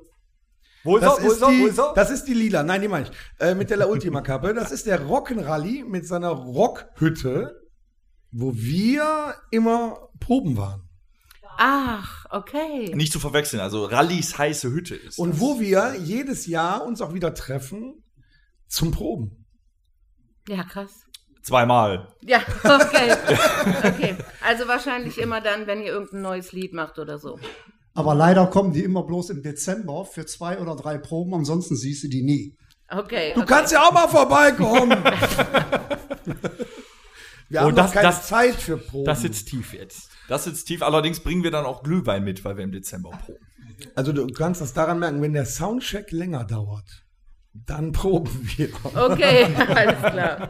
Wo 0.85 0.97
ist 0.97 1.03
Das 1.03 1.17
er? 1.19 1.23
Wo 1.25 1.31
ist, 1.31 1.41
er? 1.41 1.47
Wo 1.47 1.51
die, 1.51 1.61
ist 1.63 1.77
er? 1.79 1.93
das 1.95 2.11
ist 2.11 2.25
die 2.25 2.33
lila, 2.33 2.63
nein, 2.63 2.81
die 2.81 2.87
meine 2.87 3.07
ich. 3.09 3.11
Äh, 3.45 3.55
mit 3.55 3.69
der 3.69 3.77
La 3.77 3.85
Ultima 3.85 4.21
Kappe. 4.21 4.53
Das 4.53 4.71
ist 4.71 4.85
der 4.85 5.01
Rockenrally 5.03 5.83
mit 5.87 6.05
seiner 6.07 6.29
Rockhütte, 6.29 7.61
wo 8.31 8.53
wir 8.55 9.35
immer 9.51 10.09
proben 10.19 10.57
waren. 10.57 10.89
ach, 11.57 12.25
okay. 12.31 12.91
Nicht 12.95 13.13
zu 13.13 13.19
verwechseln, 13.19 13.59
also 13.61 13.85
Rallys 13.85 14.37
heiße 14.37 14.71
Hütte 14.71 14.95
ist. 14.95 15.19
Und 15.19 15.31
das. 15.33 15.39
wo 15.39 15.59
wir 15.59 15.95
jedes 16.01 16.47
Jahr 16.47 16.83
uns 16.85 16.99
auch 17.01 17.13
wieder 17.13 17.33
treffen 17.33 18.03
zum 18.67 18.91
Proben. 18.91 19.42
Ja, 20.47 20.63
krass. 20.63 21.05
Zweimal. 21.41 22.07
Ja, 22.21 22.39
okay. 22.63 23.15
Okay. 23.83 24.15
Also 24.45 24.67
wahrscheinlich 24.67 25.17
immer 25.17 25.41
dann, 25.41 25.67
wenn 25.67 25.81
ihr 25.81 25.91
irgendein 25.91 26.21
neues 26.21 26.51
Lied 26.53 26.73
macht 26.73 26.99
oder 26.99 27.17
so. 27.19 27.37
Aber 27.93 28.15
leider 28.15 28.47
kommen 28.47 28.71
die 28.73 28.83
immer 28.83 29.03
bloß 29.03 29.29
im 29.29 29.43
Dezember 29.43 30.05
für 30.05 30.25
zwei 30.25 30.57
oder 30.59 30.75
drei 30.75 30.97
Proben, 30.97 31.33
ansonsten 31.35 31.75
siehst 31.75 32.03
du 32.03 32.07
die 32.07 32.23
nie. 32.23 32.55
Okay. 32.89 33.33
Du 33.35 33.41
okay. 33.41 33.53
kannst 33.53 33.73
ja 33.73 33.83
auch 33.83 33.91
mal 33.91 34.07
vorbeikommen. 34.07 34.91
Wir 37.49 37.59
haben 37.61 37.67
Oh, 37.67 37.71
das- 37.71 37.87
noch 37.87 37.93
keine 37.93 38.07
das- 38.07 38.27
Zeit 38.27 38.55
für 38.55 38.77
Proben. 38.77 39.05
Das 39.05 39.21
sitzt 39.21 39.47
tief 39.49 39.73
jetzt. 39.73 40.09
Das 40.27 40.47
ist 40.47 40.63
tief. 40.65 40.81
Allerdings 40.81 41.19
bringen 41.19 41.43
wir 41.43 41.51
dann 41.51 41.65
auch 41.65 41.83
Glühwein 41.83 42.23
mit, 42.23 42.43
weil 42.45 42.57
wir 42.57 42.63
im 42.63 42.71
Dezember 42.71 43.11
proben. 43.11 43.39
also 43.95 44.11
du 44.13 44.25
kannst 44.27 44.61
das 44.61 44.73
daran 44.73 44.99
merken, 44.99 45.21
wenn 45.21 45.33
der 45.33 45.45
Soundcheck 45.45 46.11
länger 46.11 46.45
dauert, 46.45 47.02
dann 47.53 47.91
proben 47.91 48.31
wir. 48.57 48.69
Okay, 48.95 49.47
alles 49.75 49.99
klar. 49.99 50.49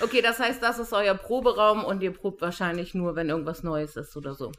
Okay, 0.00 0.22
das 0.22 0.38
heißt, 0.38 0.62
das 0.62 0.78
ist 0.78 0.92
euer 0.92 1.14
Proberaum 1.14 1.84
und 1.84 2.02
ihr 2.02 2.12
probt 2.12 2.42
wahrscheinlich 2.42 2.94
nur, 2.94 3.16
wenn 3.16 3.28
irgendwas 3.28 3.62
Neues 3.62 3.96
ist 3.96 4.16
oder 4.16 4.34
so. 4.34 4.52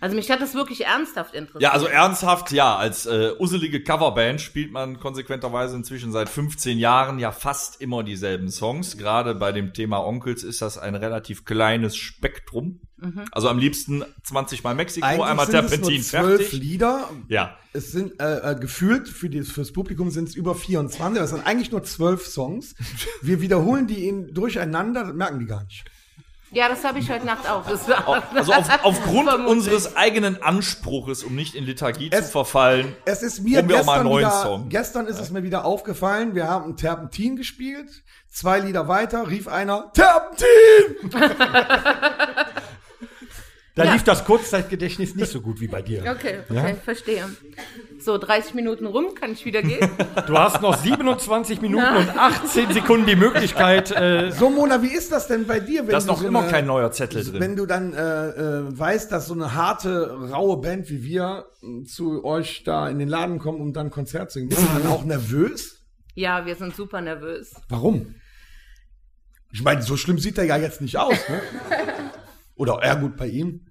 Also 0.00 0.14
mich 0.14 0.30
hat 0.30 0.40
das 0.40 0.54
wirklich 0.54 0.86
ernsthaft 0.86 1.34
interessiert. 1.34 1.62
Ja, 1.62 1.72
also 1.72 1.86
ernsthaft, 1.86 2.52
ja, 2.52 2.76
als 2.76 3.06
äh, 3.06 3.32
usselige 3.38 3.82
Coverband 3.82 4.40
spielt 4.40 4.70
man 4.70 5.00
konsequenterweise 5.00 5.74
inzwischen 5.74 6.12
seit 6.12 6.28
15 6.28 6.78
Jahren 6.78 7.18
ja 7.18 7.32
fast 7.32 7.80
immer 7.80 8.04
dieselben 8.04 8.48
Songs. 8.48 8.96
Gerade 8.96 9.34
bei 9.34 9.50
dem 9.50 9.74
Thema 9.74 10.06
Onkels 10.06 10.44
ist 10.44 10.62
das 10.62 10.78
ein 10.78 10.94
relativ 10.94 11.44
kleines 11.44 11.96
Spektrum. 11.96 12.80
Also 13.32 13.48
am 13.48 13.58
liebsten 13.58 14.04
20 14.24 14.64
Mal 14.64 14.74
Mexiko, 14.74 15.06
einmal 15.06 15.46
sind 15.46 15.54
es 15.56 15.60
nur 15.62 15.68
Terpentin 15.70 16.02
zwölf 16.02 16.40
fertig. 16.40 16.52
Lieder. 16.52 17.08
Ja. 17.28 17.56
Es 17.72 17.92
sind 17.92 18.20
äh, 18.20 18.52
äh, 18.52 18.54
gefühlt 18.58 19.08
für 19.08 19.30
das 19.30 19.48
fürs 19.48 19.72
Publikum 19.72 20.10
sind 20.10 20.28
es 20.28 20.34
über 20.34 20.54
24. 20.54 21.18
Das 21.20 21.30
sind 21.30 21.46
eigentlich 21.46 21.70
nur 21.70 21.84
zwölf 21.84 22.26
Songs. 22.26 22.74
Wir 23.22 23.40
wiederholen 23.40 23.86
die 23.86 24.08
in, 24.08 24.34
durcheinander, 24.34 25.04
das 25.04 25.14
merken 25.14 25.38
die 25.38 25.46
gar 25.46 25.62
nicht. 25.64 25.84
Ja, 26.50 26.66
das 26.70 26.82
habe 26.82 26.98
ich 26.98 27.10
heute 27.10 27.26
Nacht 27.26 27.46
auch. 27.48 27.68
Das 27.68 27.86
war, 27.90 28.22
Also 28.34 28.54
auf, 28.54 28.66
aufgrund 28.82 29.28
Vermutlich. 29.28 29.52
unseres 29.58 29.96
eigenen 29.96 30.42
Anspruches, 30.42 31.22
um 31.22 31.34
nicht 31.34 31.54
in 31.54 31.64
Lethargie 31.64 32.08
Es- 32.10 32.26
zu 32.26 32.32
verfallen, 32.32 32.96
Es 33.04 33.22
ist 33.22 33.40
mir 33.44 33.58
Proben 33.58 33.68
wir 33.68 33.80
auch 33.82 33.84
mal 33.84 33.92
gestern, 33.96 34.00
einen 34.00 34.08
neuen 34.08 34.26
wieder, 34.26 34.42
Song. 34.42 34.68
gestern 34.70 35.06
ist 35.08 35.20
es 35.20 35.30
mir 35.30 35.42
wieder 35.42 35.66
aufgefallen, 35.66 36.34
wir 36.34 36.48
haben 36.48 36.74
Terpentin 36.78 37.36
gespielt, 37.36 38.02
zwei 38.30 38.60
Lieder 38.60 38.88
weiter 38.88 39.28
rief 39.28 39.46
einer 39.46 39.92
Terpentin! 39.92 41.20
Da 43.78 43.84
Ja. 43.84 43.92
lief 43.92 44.02
das 44.02 44.24
Kurzzeitgedächtnis 44.24 45.14
nicht 45.14 45.30
so 45.30 45.40
gut 45.40 45.60
wie 45.60 45.68
bei 45.68 45.82
dir. 45.82 46.00
okay, 46.10 46.40
okay, 46.50 46.74
verstehe. 46.84 47.24
So, 48.00 48.18
30 48.18 48.54
Minuten 48.54 48.86
rum, 48.86 49.14
kann 49.14 49.32
ich 49.32 49.44
wieder 49.44 49.62
gehen? 49.62 49.88
Du 50.26 50.36
hast 50.36 50.60
noch 50.60 50.76
27 50.76 51.60
Minuten 51.62 51.86
und 51.96 52.08
18 52.18 52.72
Sekunden 52.72 53.06
die 53.06 53.14
Möglichkeit, 53.16 53.90
äh, 53.92 54.32
So 54.32 54.50
Mona, 54.50 54.82
wie 54.82 54.88
ist 54.88 55.12
das 55.12 55.28
denn 55.28 55.46
bei 55.46 55.60
dir, 55.60 55.82
wenn 55.82 55.90
da 55.90 55.98
ist 55.98 56.08
du 56.08 56.12
noch 56.12 56.20
so 56.20 56.26
immer 56.26 56.40
eine, 56.42 56.50
kein 56.50 56.66
neuer 56.66 56.90
Zettel 56.90 57.24
drin. 57.24 57.40
wenn 57.40 57.56
du 57.56 57.66
dann 57.66 57.92
äh, 57.92 58.28
äh, 58.30 58.78
weißt, 58.78 59.12
dass 59.12 59.26
so 59.28 59.34
eine 59.34 59.54
harte, 59.54 60.10
raue 60.30 60.56
Band 60.60 60.90
wie 60.90 61.04
wir 61.04 61.46
äh, 61.62 61.84
zu 61.84 62.24
euch 62.24 62.64
da 62.64 62.88
in 62.88 62.98
den 62.98 63.08
Laden 63.08 63.38
kommt, 63.38 63.60
um 63.60 63.72
dann 63.72 63.86
ein 63.86 63.90
Konzert 63.90 64.32
zu 64.32 64.40
singen, 64.40 64.48
bist 64.48 64.60
du 64.62 64.66
dann 64.82 64.88
auch 64.90 65.04
nervös? 65.04 65.86
Ja, 66.14 66.44
wir 66.46 66.56
sind 66.56 66.74
super 66.74 67.00
nervös. 67.00 67.54
Warum? 67.68 68.16
Ich 69.52 69.62
meine, 69.62 69.82
so 69.82 69.96
schlimm 69.96 70.18
sieht 70.18 70.36
er 70.36 70.44
ja 70.44 70.56
jetzt 70.56 70.80
nicht 70.80 70.96
aus, 70.98 71.16
ne? 71.28 71.40
Oder 72.56 72.82
eher 72.82 72.96
gut 72.96 73.16
bei 73.16 73.28
ihm. 73.28 73.67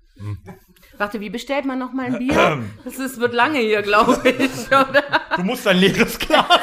Warte, 0.98 1.20
wie 1.20 1.30
bestellt 1.30 1.66
man 1.66 1.78
noch 1.80 1.94
mal 1.94 2.08
ein 2.08 2.18
Bier? 2.20 2.64
Das 2.86 2.98
ist, 2.98 3.20
wird 3.20 3.34
lange 3.34 3.60
hier, 3.60 3.82
glaube 3.82 4.20
ich, 4.24 4.68
oder? 4.68 5.04
du 5.36 5.44
musst 5.44 5.68
ein 5.68 5.78
leeres 5.78 6.18
Glas. 6.20 6.46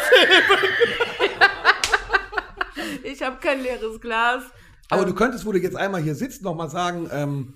Ich 3.02 3.22
habe 3.22 3.36
kein 3.40 3.62
leeres 3.62 4.00
Glas. 4.00 4.42
Aber 4.90 5.04
du 5.04 5.14
könntest, 5.14 5.46
wo 5.46 5.52
du 5.52 5.58
jetzt 5.58 5.76
einmal 5.76 6.02
hier 6.02 6.14
sitzt, 6.14 6.42
noch 6.42 6.54
mal 6.54 6.68
sagen, 6.68 7.08
ähm, 7.12 7.54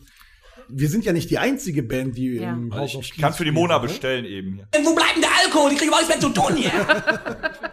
wir 0.68 0.88
sind 0.88 1.04
ja 1.04 1.12
nicht 1.12 1.30
die 1.30 1.38
einzige 1.38 1.82
Band, 1.82 2.16
die 2.16 2.37
Ja. 2.37 2.50
im 2.50 2.74
Haus 2.74 2.90
ich 2.90 2.96
of 2.96 3.02
ich 3.04 3.16
kann 3.16 3.32
für 3.32 3.44
die 3.44 3.50
Mona 3.50 3.76
ne? 3.76 3.87
bestellen 3.87 4.24
eben 4.24 4.54
hier. 4.54 4.68
Wo 4.84 4.94
bleibt 4.94 5.16
denn 5.16 5.22
der 5.22 5.30
Alkohol? 5.44 5.72
Ich 5.72 5.78
kriege 5.78 5.88
überhaupt 5.88 6.08
nichts 6.08 6.22
mehr 6.22 6.32
zu 6.32 6.40
tun 6.40 6.56
hier. 6.56 6.72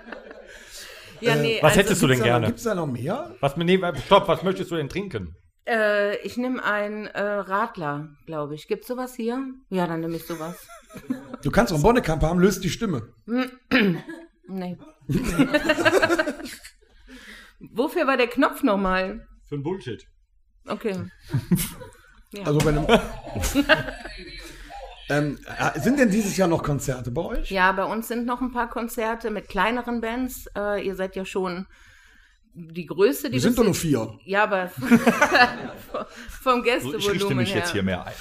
Ja, 1.22 1.36
nee, 1.38 1.58
Was 1.62 1.72
also, 1.72 1.80
hättest 1.80 2.02
du 2.04 2.08
denn 2.08 2.22
gerne? 2.22 2.48
Gibt's 2.48 2.64
da 2.64 2.76
noch 2.76 2.88
mehr? 2.88 3.36
Was, 3.40 3.56
nee, 3.58 3.80
stopp, 4.06 4.28
was 4.28 4.44
möchtest 4.44 4.70
du 4.70 4.76
denn 4.76 4.90
trinken? 4.90 5.36
Äh, 5.68 6.18
ich 6.18 6.38
nehme 6.38 6.64
einen 6.64 7.08
äh, 7.08 7.22
Radler, 7.22 8.10
glaube 8.26 8.56
ich. 8.56 8.68
Gibt's 8.68 8.88
sowas 8.88 9.16
hier? 9.16 9.44
Ja, 9.70 9.88
dann 9.88 10.02
nehme 10.02 10.16
ich 10.16 10.26
sowas. 10.26 10.68
Du 11.42 11.52
kannst 11.52 11.72
auch 11.72 11.78
einen 11.78 11.84
Bonnekamp 11.84 12.22
haben, 12.24 12.40
löst 12.40 12.64
die 12.64 12.70
Stimme. 12.70 13.14
Nee. 14.48 14.78
Wofür 17.60 18.06
war 18.06 18.16
der 18.16 18.28
Knopf 18.28 18.62
nochmal? 18.62 19.28
Für 19.50 19.56
ein 19.56 19.64
Bullshit. 19.64 20.08
Okay. 20.68 21.10
Also 22.44 22.66
wenn 22.66 22.76
du, 22.76 22.86
ähm, 25.10 25.40
äh, 25.58 25.80
sind 25.80 26.00
denn 26.00 26.10
dieses 26.10 26.36
Jahr 26.36 26.50
noch 26.50 26.64
Konzerte 26.64 27.12
bei 27.12 27.22
euch? 27.22 27.50
Ja, 27.50 27.72
bei 27.72 27.86
uns 27.86 28.10
sind 28.10 28.26
noch 28.26 28.42
ein 28.42 28.52
paar 28.52 28.70
Konzerte 28.70 29.32
mit 29.32 29.48
kleineren 29.48 30.02
Bands. 30.02 30.48
Äh, 30.54 30.86
ihr 30.86 30.96
seid 30.96 31.16
ja 31.16 31.24
schon 31.24 31.66
die 32.56 32.86
größte, 32.86 33.30
die 33.30 33.34
Wir 33.34 33.42
sind 33.42 33.58
doch 33.58 33.64
nur 33.64 33.76
vier. 33.76 34.18
Ja, 34.24 34.44
aber 34.44 34.70
vom 36.42 36.64
So, 36.64 36.66
ich 36.66 36.74
richte 36.74 36.90
Gästevolumen 36.90 37.38
mich 37.38 37.54
her. 37.54 37.58
jetzt 37.60 37.72
hier 37.74 37.84
mehr 37.84 38.06
ein. 38.06 38.14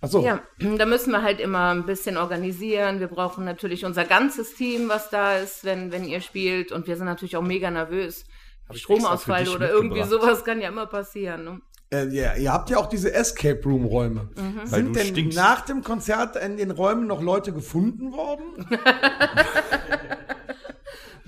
Achso, 0.00 0.24
Ja, 0.24 0.42
da 0.58 0.86
müssen 0.86 1.10
wir 1.12 1.22
halt 1.22 1.40
immer 1.40 1.70
ein 1.70 1.86
bisschen 1.86 2.16
organisieren. 2.16 3.00
Wir 3.00 3.08
brauchen 3.08 3.44
natürlich 3.44 3.84
unser 3.84 4.04
ganzes 4.04 4.54
Team, 4.54 4.88
was 4.88 5.10
da 5.10 5.38
ist, 5.38 5.64
wenn, 5.64 5.92
wenn 5.92 6.04
ihr 6.04 6.20
spielt. 6.20 6.72
Und 6.72 6.86
wir 6.86 6.96
sind 6.96 7.06
natürlich 7.06 7.36
auch 7.36 7.42
mega 7.42 7.70
nervös. 7.70 8.24
Stromausfall 8.72 9.48
oder 9.48 9.70
irgendwie 9.70 10.04
sowas 10.04 10.44
kann 10.44 10.60
ja 10.60 10.68
immer 10.68 10.86
passieren. 10.86 11.44
Ne? 11.44 11.60
äh, 11.94 12.08
ja, 12.08 12.34
ihr 12.34 12.52
habt 12.52 12.70
ja 12.70 12.78
auch 12.78 12.86
diese 12.86 13.12
Escape 13.12 13.60
Room 13.64 13.84
Räume. 13.84 14.28
Mhm. 14.36 14.66
Sind 14.66 14.96
denn 14.96 15.06
stinkst. 15.06 15.36
nach 15.38 15.62
dem 15.62 15.82
Konzert 15.82 16.36
in 16.36 16.56
den 16.56 16.70
Räumen 16.70 17.06
noch 17.06 17.22
Leute 17.22 17.52
gefunden 17.52 18.12
worden? 18.12 18.66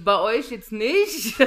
Bei 0.06 0.20
euch 0.20 0.50
jetzt 0.52 0.70
nicht. 0.70 1.36
so. 1.36 1.44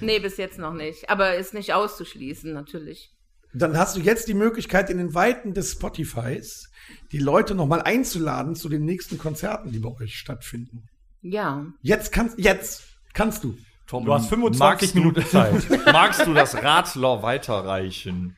Nee, 0.00 0.18
bis 0.18 0.36
jetzt 0.36 0.58
noch 0.58 0.72
nicht. 0.74 1.08
Aber 1.08 1.36
ist 1.36 1.54
nicht 1.54 1.72
auszuschließen, 1.72 2.52
natürlich. 2.52 3.12
Dann 3.54 3.78
hast 3.78 3.96
du 3.96 4.00
jetzt 4.00 4.26
die 4.26 4.34
Möglichkeit, 4.34 4.90
in 4.90 4.98
den 4.98 5.14
Weiten 5.14 5.54
des 5.54 5.70
Spotifys 5.72 6.68
die 7.12 7.18
Leute 7.20 7.54
nochmal 7.54 7.82
einzuladen 7.82 8.56
zu 8.56 8.68
den 8.68 8.84
nächsten 8.84 9.16
Konzerten, 9.16 9.70
die 9.70 9.78
bei 9.78 9.90
euch 10.00 10.16
stattfinden. 10.18 10.88
Ja. 11.22 11.66
Jetzt 11.82 12.10
kannst, 12.12 12.36
jetzt 12.38 12.82
kannst 13.14 13.44
du. 13.44 13.56
Tom, 13.86 14.04
Du 14.04 14.12
hast 14.12 14.28
25 14.28 14.58
magst 14.58 14.94
du- 14.94 14.98
Minuten 14.98 15.24
Zeit. 15.30 15.86
Magst 15.92 16.26
du 16.26 16.34
das 16.34 16.56
Radler 16.60 17.22
weiterreichen? 17.22 18.36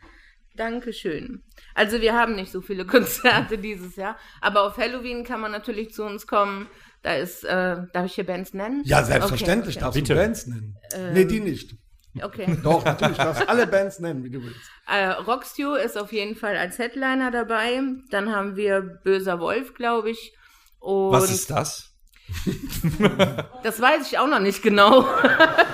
Dankeschön. 0.54 1.42
Also 1.74 2.00
wir 2.00 2.14
haben 2.14 2.34
nicht 2.34 2.52
so 2.52 2.60
viele 2.60 2.84
Konzerte 2.94 3.56
dieses 3.58 3.96
Jahr, 3.96 4.18
aber 4.40 4.62
auf 4.66 4.76
Halloween 4.76 5.24
kann 5.24 5.40
man 5.40 5.52
natürlich 5.52 5.92
zu 5.94 6.04
uns 6.04 6.26
kommen. 6.26 6.66
Da 7.02 7.14
ist, 7.14 7.44
äh, 7.44 7.76
darf 7.92 8.06
ich 8.06 8.14
hier 8.14 8.26
Bands 8.26 8.54
nennen? 8.54 8.82
Ja, 8.84 9.04
selbstverständlich 9.04 9.76
Okay, 9.76 9.84
darfst 9.84 10.00
Bitte. 10.00 10.14
du 10.14 10.20
Bands 10.20 10.46
nennen. 10.46 10.76
nee, 11.12 11.24
die 11.24 11.40
nicht. 11.40 11.76
okay. 12.22 12.44
okay. 12.44 12.58
Doch, 12.62 12.84
natürlich, 12.84 13.16
du 13.16 13.24
darfst 13.24 13.48
alle 13.48 13.66
Bands 13.66 14.00
nennen, 14.00 14.24
wie 14.24 14.30
du 14.30 14.42
willst. 14.42 14.60
Äh, 14.86 15.08
Rockstew 15.10 15.74
ist 15.74 15.96
auf 15.96 16.12
jeden 16.12 16.34
Fall 16.34 16.56
als 16.56 16.78
Headliner 16.78 17.30
dabei. 17.30 17.80
Dann 18.10 18.34
haben 18.34 18.56
wir 18.56 18.80
Böser 18.80 19.38
Wolf, 19.40 19.74
glaube 19.74 20.10
ich. 20.10 20.34
Und 20.80 21.12
Was 21.12 21.30
ist 21.30 21.50
das? 21.50 21.88
das 23.62 23.80
weiß 23.80 24.06
ich 24.06 24.18
auch 24.18 24.26
noch 24.26 24.40
nicht 24.40 24.62
genau, 24.62 25.02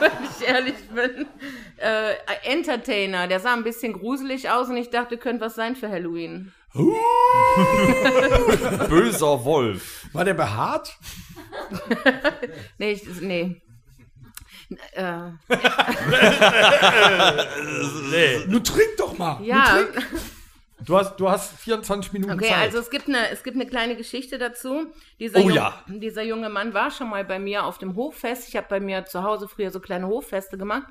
wenn 0.00 0.12
ich 0.24 0.46
ehrlich 0.46 0.74
bin. 0.94 1.26
Äh, 1.78 2.14
Entertainer, 2.44 3.26
der 3.26 3.40
sah 3.40 3.54
ein 3.54 3.64
bisschen 3.64 3.92
gruselig 3.92 4.50
aus 4.50 4.68
und 4.68 4.76
ich 4.76 4.90
dachte, 4.90 5.16
könnte 5.16 5.44
was 5.44 5.56
sein 5.56 5.74
für 5.74 5.88
Halloween. 5.88 6.52
Böser 8.88 9.44
Wolf. 9.44 10.06
War 10.12 10.24
der 10.24 10.34
behaart? 10.34 10.96
Nee, 12.78 12.92
ich, 12.92 13.04
nee. 13.20 13.60
Äh, 14.92 15.30
Du 18.48 18.58
trink 18.60 18.96
doch 18.98 19.16
mal. 19.16 19.38
ja, 19.44 19.78
Du 20.84 20.98
hast, 20.98 21.16
du 21.16 21.30
hast 21.30 21.52
24 21.60 22.12
Minuten 22.12 22.32
okay, 22.34 22.48
Zeit. 22.48 22.58
also 22.58 22.78
es 22.78 22.90
gibt 22.90 23.08
eine, 23.08 23.30
es 23.30 23.42
gibt 23.42 23.56
eine 23.56 23.66
kleine 23.66 23.96
Geschichte 23.96 24.37
dazu. 24.38 24.87
Dieser, 25.18 25.38
Oh 25.38 25.42
jung- 25.48 25.54
ja. 25.54 25.82
dieser 25.87 26.22
junge 26.22 26.50
Mann 26.50 26.74
war 26.74 26.90
schon 26.90 27.08
mal 27.08 27.24
bei 27.24 27.38
mir 27.38 27.64
auf 27.64 27.78
dem 27.78 27.96
Hoffest. 27.96 28.48
Ich 28.48 28.56
habe 28.56 28.66
bei 28.68 28.80
mir 28.80 29.06
zu 29.06 29.22
Hause 29.22 29.48
früher 29.48 29.70
so 29.70 29.80
kleine 29.80 30.08
Hoffeste 30.08 30.58
gemacht. 30.58 30.88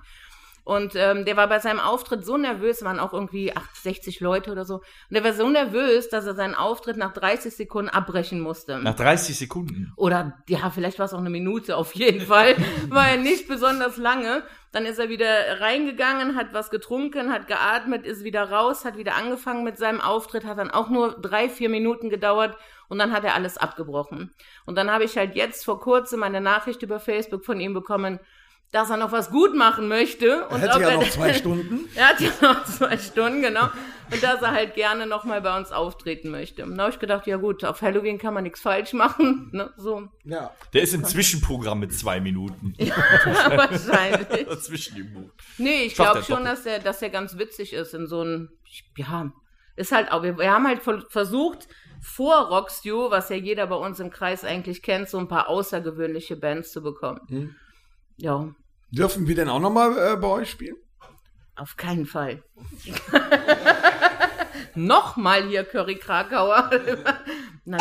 Und 0.63 0.95
ähm, 0.95 1.25
der 1.25 1.35
war 1.35 1.47
bei 1.47 1.59
seinem 1.59 1.79
Auftritt 1.79 2.25
so 2.25 2.37
nervös, 2.37 2.83
waren 2.83 2.99
auch 2.99 3.11
irgendwie 3.11 3.55
80, 3.55 3.83
60 3.83 4.19
Leute 4.21 4.51
oder 4.51 4.63
so. 4.63 4.75
Und 4.75 4.83
der 5.11 5.23
war 5.23 5.33
so 5.33 5.49
nervös, 5.49 6.09
dass 6.09 6.25
er 6.25 6.35
seinen 6.35 6.55
Auftritt 6.55 6.95
nach 6.95 7.13
30 7.13 7.53
Sekunden 7.53 7.89
abbrechen 7.89 8.39
musste. 8.39 8.79
Nach 8.79 8.95
30 8.95 9.37
Sekunden. 9.37 9.91
Oder 9.97 10.41
ja, 10.47 10.69
vielleicht 10.69 10.99
war 10.99 11.05
es 11.05 11.13
auch 11.13 11.19
eine 11.19 11.29
Minute 11.29 11.75
auf 11.75 11.93
jeden 11.95 12.21
Fall. 12.21 12.55
War 12.89 13.09
er 13.09 13.17
nicht 13.17 13.47
besonders 13.47 13.97
lange. 13.97 14.43
Dann 14.71 14.85
ist 14.85 14.97
er 14.97 15.09
wieder 15.09 15.59
reingegangen, 15.59 16.35
hat 16.35 16.53
was 16.53 16.71
getrunken, 16.71 17.31
hat 17.31 17.47
geatmet, 17.47 18.07
ist 18.07 18.23
wieder 18.23 18.49
raus, 18.49 18.85
hat 18.85 18.97
wieder 18.97 19.15
angefangen 19.15 19.63
mit 19.63 19.77
seinem 19.77 20.01
Auftritt, 20.01 20.45
hat 20.45 20.57
dann 20.57 20.71
auch 20.71 20.89
nur 20.89 21.11
drei, 21.21 21.47
vier 21.47 21.69
Minuten 21.69 22.09
gedauert 22.09 22.57
und 22.87 22.97
dann 22.97 23.11
hat 23.11 23.23
er 23.23 23.35
alles 23.35 23.57
abgebrochen. 23.57 24.33
Und 24.65 24.75
dann 24.75 24.89
habe 24.89 25.03
ich 25.03 25.15
halt 25.15 25.35
jetzt 25.35 25.63
vor 25.63 25.79
kurzem 25.79 26.23
eine 26.23 26.41
Nachricht 26.41 26.81
über 26.81 26.99
Facebook 26.99 27.45
von 27.45 27.59
ihm 27.59 27.75
bekommen, 27.75 28.19
dass 28.73 28.89
er 28.89 28.97
noch 28.97 29.11
was 29.13 29.29
gut 29.29 29.55
machen 29.55 29.87
möchte. 29.87 30.45
Und 30.47 30.59
Hätte 30.59 30.73
ob 30.75 30.81
ja 30.81 30.89
er- 30.89 30.97
noch 30.97 31.09
zwei 31.09 31.33
Stunden. 31.33 31.87
Er 31.95 32.09
hat 32.09 32.19
ja 32.19 32.29
noch 32.41 32.65
zwei 32.65 32.97
Stunden, 32.97 33.41
genau. 33.41 33.69
Und 34.11 34.21
dass 34.21 34.41
er 34.41 34.51
halt 34.51 34.75
gerne 34.75 35.07
noch 35.07 35.23
mal 35.23 35.41
bei 35.41 35.55
uns 35.57 35.71
auftreten 35.71 36.29
möchte. 36.29 36.63
Und 36.65 36.75
da 36.77 36.83
habe 36.83 36.93
ich 36.93 36.99
gedacht, 36.99 37.25
ja 37.25 37.37
gut, 37.37 37.63
auf 37.63 37.81
Halloween 37.81 38.17
kann 38.17 38.33
man 38.33 38.43
nichts 38.43 38.59
falsch 38.59 38.91
machen. 38.93 39.49
Ne? 39.53 39.71
So, 39.77 40.09
Ja. 40.25 40.51
Der 40.73 40.81
ist 40.81 40.93
im 40.93 41.05
Zwischenprogramm 41.05 41.79
mit 41.79 41.93
zwei 41.93 42.19
Minuten. 42.19 42.73
wahrscheinlich. 42.79 44.45
Dazwischen 44.47 44.97
im 44.97 45.13
Buch. 45.13 45.29
Nee, 45.57 45.83
ich 45.85 45.95
glaube 45.95 46.19
er 46.19 46.23
schon, 46.23 46.43
dass 46.43 46.65
er, 46.65 46.79
dass 46.79 47.01
er 47.01 47.09
ganz 47.09 47.37
witzig 47.37 47.73
ist 47.73 47.93
in 47.93 48.07
so 48.07 48.21
einem, 48.21 48.49
ja, 48.97 49.31
ist 49.75 49.91
halt 49.91 50.11
auch, 50.11 50.23
wir, 50.23 50.37
wir 50.37 50.51
haben 50.51 50.67
halt 50.67 50.81
ver- 50.81 51.03
versucht, 51.09 51.67
vor 52.01 52.47
Rockstew, 52.49 53.09
was 53.11 53.29
ja 53.29 53.35
jeder 53.37 53.67
bei 53.67 53.75
uns 53.75 53.99
im 53.99 54.09
Kreis 54.09 54.43
eigentlich 54.43 54.81
kennt, 54.81 55.07
so 55.09 55.17
ein 55.17 55.27
paar 55.27 55.47
außergewöhnliche 55.47 56.35
Bands 56.35 56.71
zu 56.71 56.81
bekommen. 56.81 57.21
Hm. 57.29 57.55
Ja, 58.17 58.49
Dürfen 58.95 59.27
wir 59.27 59.33
denn 59.33 59.49
auch 59.49 59.59
nochmal 59.59 59.97
äh, 59.97 60.15
bei 60.17 60.27
euch 60.27 60.51
spielen? 60.51 60.75
auf 61.55 61.77
keinen 61.77 62.05
Fall. 62.05 62.43
Nochmal 64.75 65.47
hier 65.47 65.63
Curry 65.63 65.95
Krakauer. 65.95 66.69
Nein. 67.65 67.79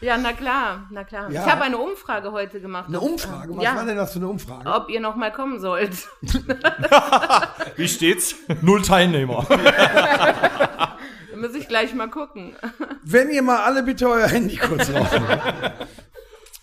ja, 0.00 0.18
na 0.18 0.32
klar, 0.32 0.86
na 0.90 1.04
klar. 1.04 1.30
Ja. 1.30 1.44
Ich 1.44 1.50
habe 1.50 1.62
eine 1.62 1.78
Umfrage 1.78 2.32
heute 2.32 2.60
gemacht. 2.60 2.88
Eine 2.88 3.00
Umfrage? 3.00 3.56
Was 3.56 3.64
ja, 3.64 3.76
war 3.76 3.84
denn 3.84 3.96
das 3.96 4.12
für 4.12 4.18
eine 4.18 4.28
Umfrage? 4.28 4.68
ob 4.68 4.90
ihr 4.90 5.00
nochmal 5.00 5.32
kommen 5.32 5.60
sollt. 5.60 6.08
Wie 7.76 7.88
steht's? 7.88 8.34
Null 8.62 8.82
Teilnehmer. 8.82 9.46
Da 9.48 10.96
muss 11.36 11.54
ich 11.54 11.68
gleich 11.68 11.94
mal 11.94 12.10
gucken. 12.10 12.56
Wenn 13.02 13.30
ihr 13.30 13.42
mal 13.42 13.62
alle 13.62 13.82
bitte 13.82 14.08
euer 14.08 14.28
Handy 14.28 14.56
kurz 14.56 14.90
raus. 14.90 15.08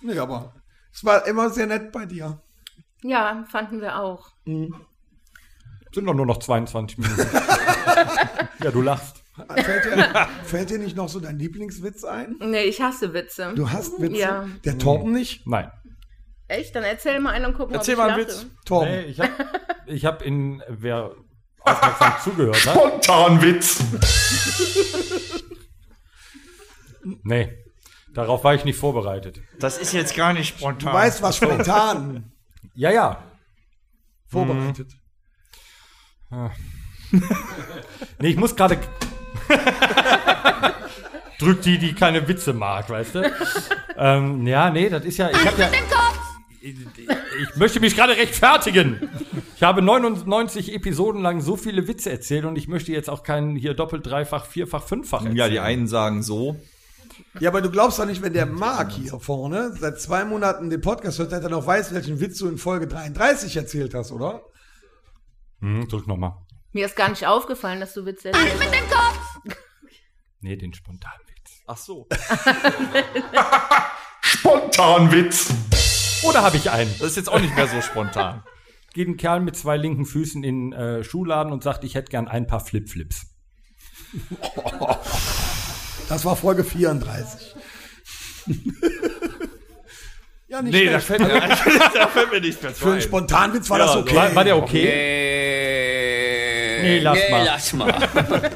nee, 0.01 0.19
aber 0.19 0.53
es 0.95 1.03
war 1.03 1.27
immer 1.27 1.49
sehr 1.49 1.67
nett 1.67 1.91
bei 1.91 2.05
dir. 2.05 2.41
Ja, 3.03 3.45
fanden 3.51 3.81
wir 3.81 3.99
auch. 3.99 4.31
Sind 4.45 4.73
doch 5.93 6.13
nur 6.13 6.25
noch 6.25 6.37
22 6.39 6.97
Minuten. 6.97 7.27
ja, 8.63 8.71
du 8.71 8.81
lachst. 8.81 9.21
Fällt 9.53 9.83
dir, 9.85 10.27
fällt 10.45 10.69
dir 10.69 10.79
nicht 10.79 10.95
noch 10.95 11.09
so 11.09 11.19
dein 11.19 11.37
Lieblingswitz 11.37 12.05
ein? 12.05 12.37
Nee, 12.39 12.63
ich 12.63 12.81
hasse 12.81 13.13
Witze. 13.13 13.51
Du 13.55 13.69
hast 13.69 13.99
Witze? 13.99 14.17
Ja. 14.17 14.47
Der 14.63 14.77
Torben 14.77 15.11
nicht? 15.11 15.45
Nein. 15.45 15.69
Echt? 16.47 16.73
Dann 16.73 16.83
erzähl 16.85 17.19
mal 17.19 17.31
einen 17.31 17.47
und 17.47 17.53
gucken, 17.55 17.75
Erzähl 17.75 17.95
ob 17.95 17.99
mal 17.99 18.07
ich 18.07 18.13
einen 18.13 18.27
lache. 18.27 18.43
Witz. 18.43 18.65
Torben. 18.65 18.89
Nee, 18.89 19.01
ich 19.01 19.19
habe 19.19 19.31
ich 19.87 20.05
hab 20.05 20.21
in, 20.21 20.63
wer 20.69 21.11
aufmerksam 21.59 22.13
zugehört 22.23 22.65
hat. 22.65 22.73
Spontanwitz. 23.03 23.83
Nee, 27.23 27.64
darauf 28.15 28.43
war 28.43 28.55
ich 28.55 28.65
nicht 28.65 28.79
vorbereitet. 28.79 29.39
Das 29.59 29.77
ist 29.77 29.93
jetzt 29.93 30.15
gar 30.15 30.33
nicht 30.33 30.55
Du 30.55 30.59
spontan. 30.59 30.93
weißt, 30.93 31.21
was 31.21 31.37
spontan 31.37 32.31
Ja, 32.73 32.89
ja. 32.91 33.23
vorbereitet. 34.27 34.91
Nee, 38.19 38.29
ich 38.29 38.37
muss 38.37 38.55
gerade. 38.55 38.79
Drück 41.39 41.61
die, 41.61 41.77
die 41.77 41.93
keine 41.93 42.27
Witze 42.27 42.53
mag, 42.53 42.89
weißt 42.89 43.15
du? 43.15 43.31
ähm, 43.97 44.47
ja, 44.47 44.69
nee, 44.69 44.89
das 44.89 45.03
ist 45.05 45.17
ja. 45.17 45.29
Ich, 45.29 45.45
hab 45.45 45.57
ja 45.57 45.69
ich 46.61 47.55
möchte 47.57 47.79
mich 47.79 47.95
gerade 47.95 48.13
rechtfertigen. 48.17 49.09
Ich 49.55 49.61
habe 49.61 49.81
99 49.83 50.73
Episoden 50.73 51.21
lang 51.21 51.41
so 51.41 51.57
viele 51.57 51.87
Witze 51.87 52.09
erzählt 52.09 52.45
und 52.45 52.57
ich 52.57 52.67
möchte 52.67 52.91
jetzt 52.91 53.09
auch 53.09 53.21
keinen 53.21 53.55
hier 53.55 53.73
doppelt, 53.75 54.05
dreifach, 54.07 54.45
vierfach, 54.45 54.81
fünffach 54.83 55.19
erzählen. 55.19 55.35
Ja, 55.37 55.49
die 55.49 55.59
einen 55.59 55.87
sagen 55.87 56.23
so. 56.23 56.55
Ja, 57.39 57.49
aber 57.49 57.61
du 57.61 57.69
glaubst 57.69 57.99
doch 57.99 58.05
nicht, 58.05 58.21
wenn 58.21 58.33
der 58.33 58.45
Marc 58.45 58.91
hier 58.91 59.19
vorne 59.19 59.75
seit 59.77 59.99
zwei 59.99 60.23
Monaten 60.23 60.69
den 60.69 60.81
Podcast 60.81 61.19
hört, 61.19 61.31
dass 61.31 61.43
er 61.43 61.49
noch 61.49 61.67
weiß, 61.67 61.93
welchen 61.93 62.19
Witz 62.19 62.37
du 62.37 62.47
in 62.47 62.57
Folge 62.57 62.87
33 62.87 63.57
erzählt 63.57 63.93
hast, 63.93 64.11
oder? 64.11 64.41
Hm, 65.59 65.87
drück 65.87 66.07
nochmal. 66.07 66.33
Mir 66.71 66.85
ist 66.85 66.95
gar 66.95 67.09
nicht 67.09 67.27
aufgefallen, 67.27 67.79
dass 67.79 67.93
du 67.93 68.05
Witze 68.05 68.29
erzählst. 68.29 68.55
Nee, 70.41 70.57
den 70.57 70.75
Spontanwitz. 70.75 71.63
Ach 71.65 71.77
so. 71.77 72.07
Spontanwitz. 74.21 75.51
Oder 76.21 76.43
habe 76.43 76.57
ich 76.57 76.69
einen? 76.69 76.93
Das 76.99 77.07
ist 77.07 77.15
jetzt 77.15 77.29
auch 77.29 77.39
nicht 77.39 77.55
mehr 77.55 77.67
so 77.67 77.81
spontan. 77.81 78.43
Geht 78.93 79.07
ein 79.07 79.17
Kerl 79.17 79.39
mit 79.39 79.55
zwei 79.55 79.75
linken 79.75 80.05
Füßen 80.05 80.43
in 80.43 80.71
äh, 80.71 81.03
Schuhladen 81.03 81.51
und 81.51 81.63
sagt, 81.63 81.83
ich 81.83 81.95
hätte 81.95 82.11
gern 82.11 82.27
ein 82.27 82.45
paar 82.45 82.59
Flipflips. 82.59 83.25
Das 86.09 86.23
war 86.25 86.35
Folge 86.35 86.63
34. 86.63 87.55
ja, 90.47 90.61
nicht 90.61 90.73
Nee, 90.73 90.85
da 90.85 90.99
fällt, 90.99 91.21
mir, 91.21 91.29
da 91.93 92.07
fällt 92.07 92.31
mir 92.31 92.41
nichts 92.41 92.61
mehr 92.61 92.73
zu 92.73 92.79
Für 92.81 92.85
einen 92.89 92.95
ein. 92.97 93.01
Spontanwitz 93.01 93.69
war 93.69 93.79
Ja, 93.79 93.85
das 93.85 93.93
so 93.93 93.99
okay. 94.01 94.15
War, 94.15 94.35
war 94.35 94.43
der 94.43 94.57
okay? 94.57 94.83
Nee, 96.83 96.99
lass 96.99 97.19
mal. 97.31 97.43
lass 97.45 97.73
mal. 97.73 97.93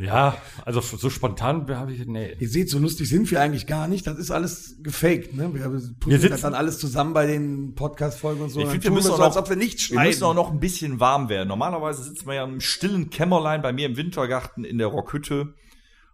Ja, 0.00 0.36
also 0.64 0.80
so 0.80 1.10
spontan 1.10 1.66
habe 1.76 1.92
ich. 1.92 2.06
Nee. 2.06 2.36
Ihr 2.38 2.48
seht, 2.48 2.70
so 2.70 2.78
lustig 2.78 3.08
sind 3.08 3.28
wir 3.32 3.40
eigentlich 3.40 3.66
gar 3.66 3.88
nicht. 3.88 4.06
Das 4.06 4.16
ist 4.16 4.30
alles 4.30 4.76
gefaked. 4.80 5.34
Ne? 5.34 5.52
Wir 5.52 5.70
sitzen- 6.18 6.30
das 6.30 6.42
dann 6.42 6.54
alles 6.54 6.78
zusammen 6.78 7.14
bei 7.14 7.26
den 7.26 7.74
Podcast-Folgen 7.74 8.42
und 8.42 8.50
so. 8.50 8.60
Ich 8.60 8.68
finde, 8.68 8.94
wir 8.94 9.02
so, 9.02 9.16
als 9.16 9.36
ob 9.36 9.48
wir 9.48 9.56
nicht 9.56 9.90
wir 9.90 9.98
müssen 10.00 10.22
auch 10.22 10.34
noch 10.34 10.52
ein 10.52 10.60
bisschen 10.60 11.00
warm 11.00 11.28
werden. 11.28 11.48
Normalerweise 11.48 12.04
sitzen 12.04 12.28
wir 12.28 12.34
ja 12.34 12.44
im 12.44 12.60
stillen 12.60 13.10
Kämmerlein 13.10 13.60
bei 13.60 13.72
mir 13.72 13.86
im 13.86 13.96
Wintergarten 13.96 14.62
in 14.64 14.78
der 14.78 14.86
Rockhütte 14.86 15.54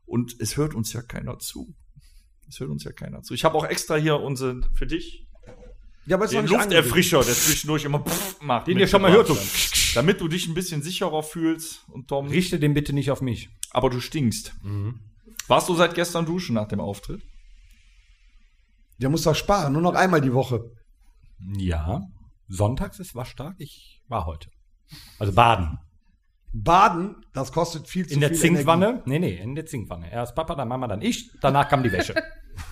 und 0.06 0.36
es 0.40 0.56
hört 0.56 0.74
uns 0.74 0.92
ja 0.92 1.02
keiner 1.02 1.38
zu. 1.38 1.74
Es 2.48 2.60
hört 2.60 2.70
uns 2.70 2.84
ja 2.84 2.92
keiner 2.92 3.22
zu. 3.22 3.34
Ich 3.34 3.44
habe 3.44 3.56
auch 3.56 3.64
extra 3.64 3.96
hier 3.96 4.20
unsere, 4.20 4.60
für 4.74 4.86
dich, 4.86 5.26
Ja, 6.06 6.16
aber 6.16 6.26
noch 6.26 6.32
den. 6.32 6.46
Lufterfrischer, 6.46 7.22
der 7.24 7.34
zwischendurch 7.34 7.84
immer 7.84 8.04
macht. 8.40 8.66
Den 8.66 8.78
ihr 8.78 8.86
schon 8.86 9.02
mal 9.02 9.12
hört, 9.12 9.28
so. 9.28 9.38
Damit 9.94 10.20
du 10.20 10.28
dich 10.28 10.46
ein 10.48 10.54
bisschen 10.54 10.82
sicherer 10.82 11.22
fühlst 11.22 11.84
und 11.88 12.08
Tom. 12.08 12.28
Richte 12.28 12.58
den 12.58 12.74
bitte 12.74 12.92
nicht 12.92 13.10
auf 13.10 13.20
mich. 13.22 13.48
Aber 13.70 13.90
du 13.90 14.00
stinkst. 14.00 14.54
Warst 15.46 15.68
du 15.68 15.74
seit 15.74 15.94
gestern 15.94 16.26
duschen 16.26 16.54
nach 16.54 16.68
dem 16.68 16.80
Auftritt? 16.80 17.22
Der 18.98 19.08
muss 19.08 19.22
doch 19.22 19.34
sparen, 19.34 19.72
nur 19.72 19.82
noch 19.82 19.94
einmal 19.94 20.20
die 20.20 20.32
Woche. 20.32 20.70
Ja. 21.56 22.02
Sonntags 22.48 22.98
ist 23.00 23.14
waschtag. 23.14 23.54
Ich 23.58 24.02
war 24.08 24.26
heute. 24.26 24.50
Also 25.18 25.32
baden. 25.32 25.78
Baden, 26.56 27.16
das 27.32 27.50
kostet 27.52 27.88
viel 27.88 28.06
zu 28.06 28.14
In 28.14 28.20
der 28.20 28.28
viel 28.30 28.38
Zinkwanne? 28.38 29.02
Nee, 29.06 29.18
nee, 29.18 29.34
in 29.36 29.54
der 29.56 29.66
Zinkwanne. 29.66 30.10
Erst 30.12 30.34
Papa, 30.36 30.54
dann 30.54 30.68
Mama, 30.68 30.86
dann 30.86 31.02
ich. 31.02 31.30
Danach 31.40 31.68
kam 31.68 31.82
die 31.82 31.90
Wäsche. 31.90 32.14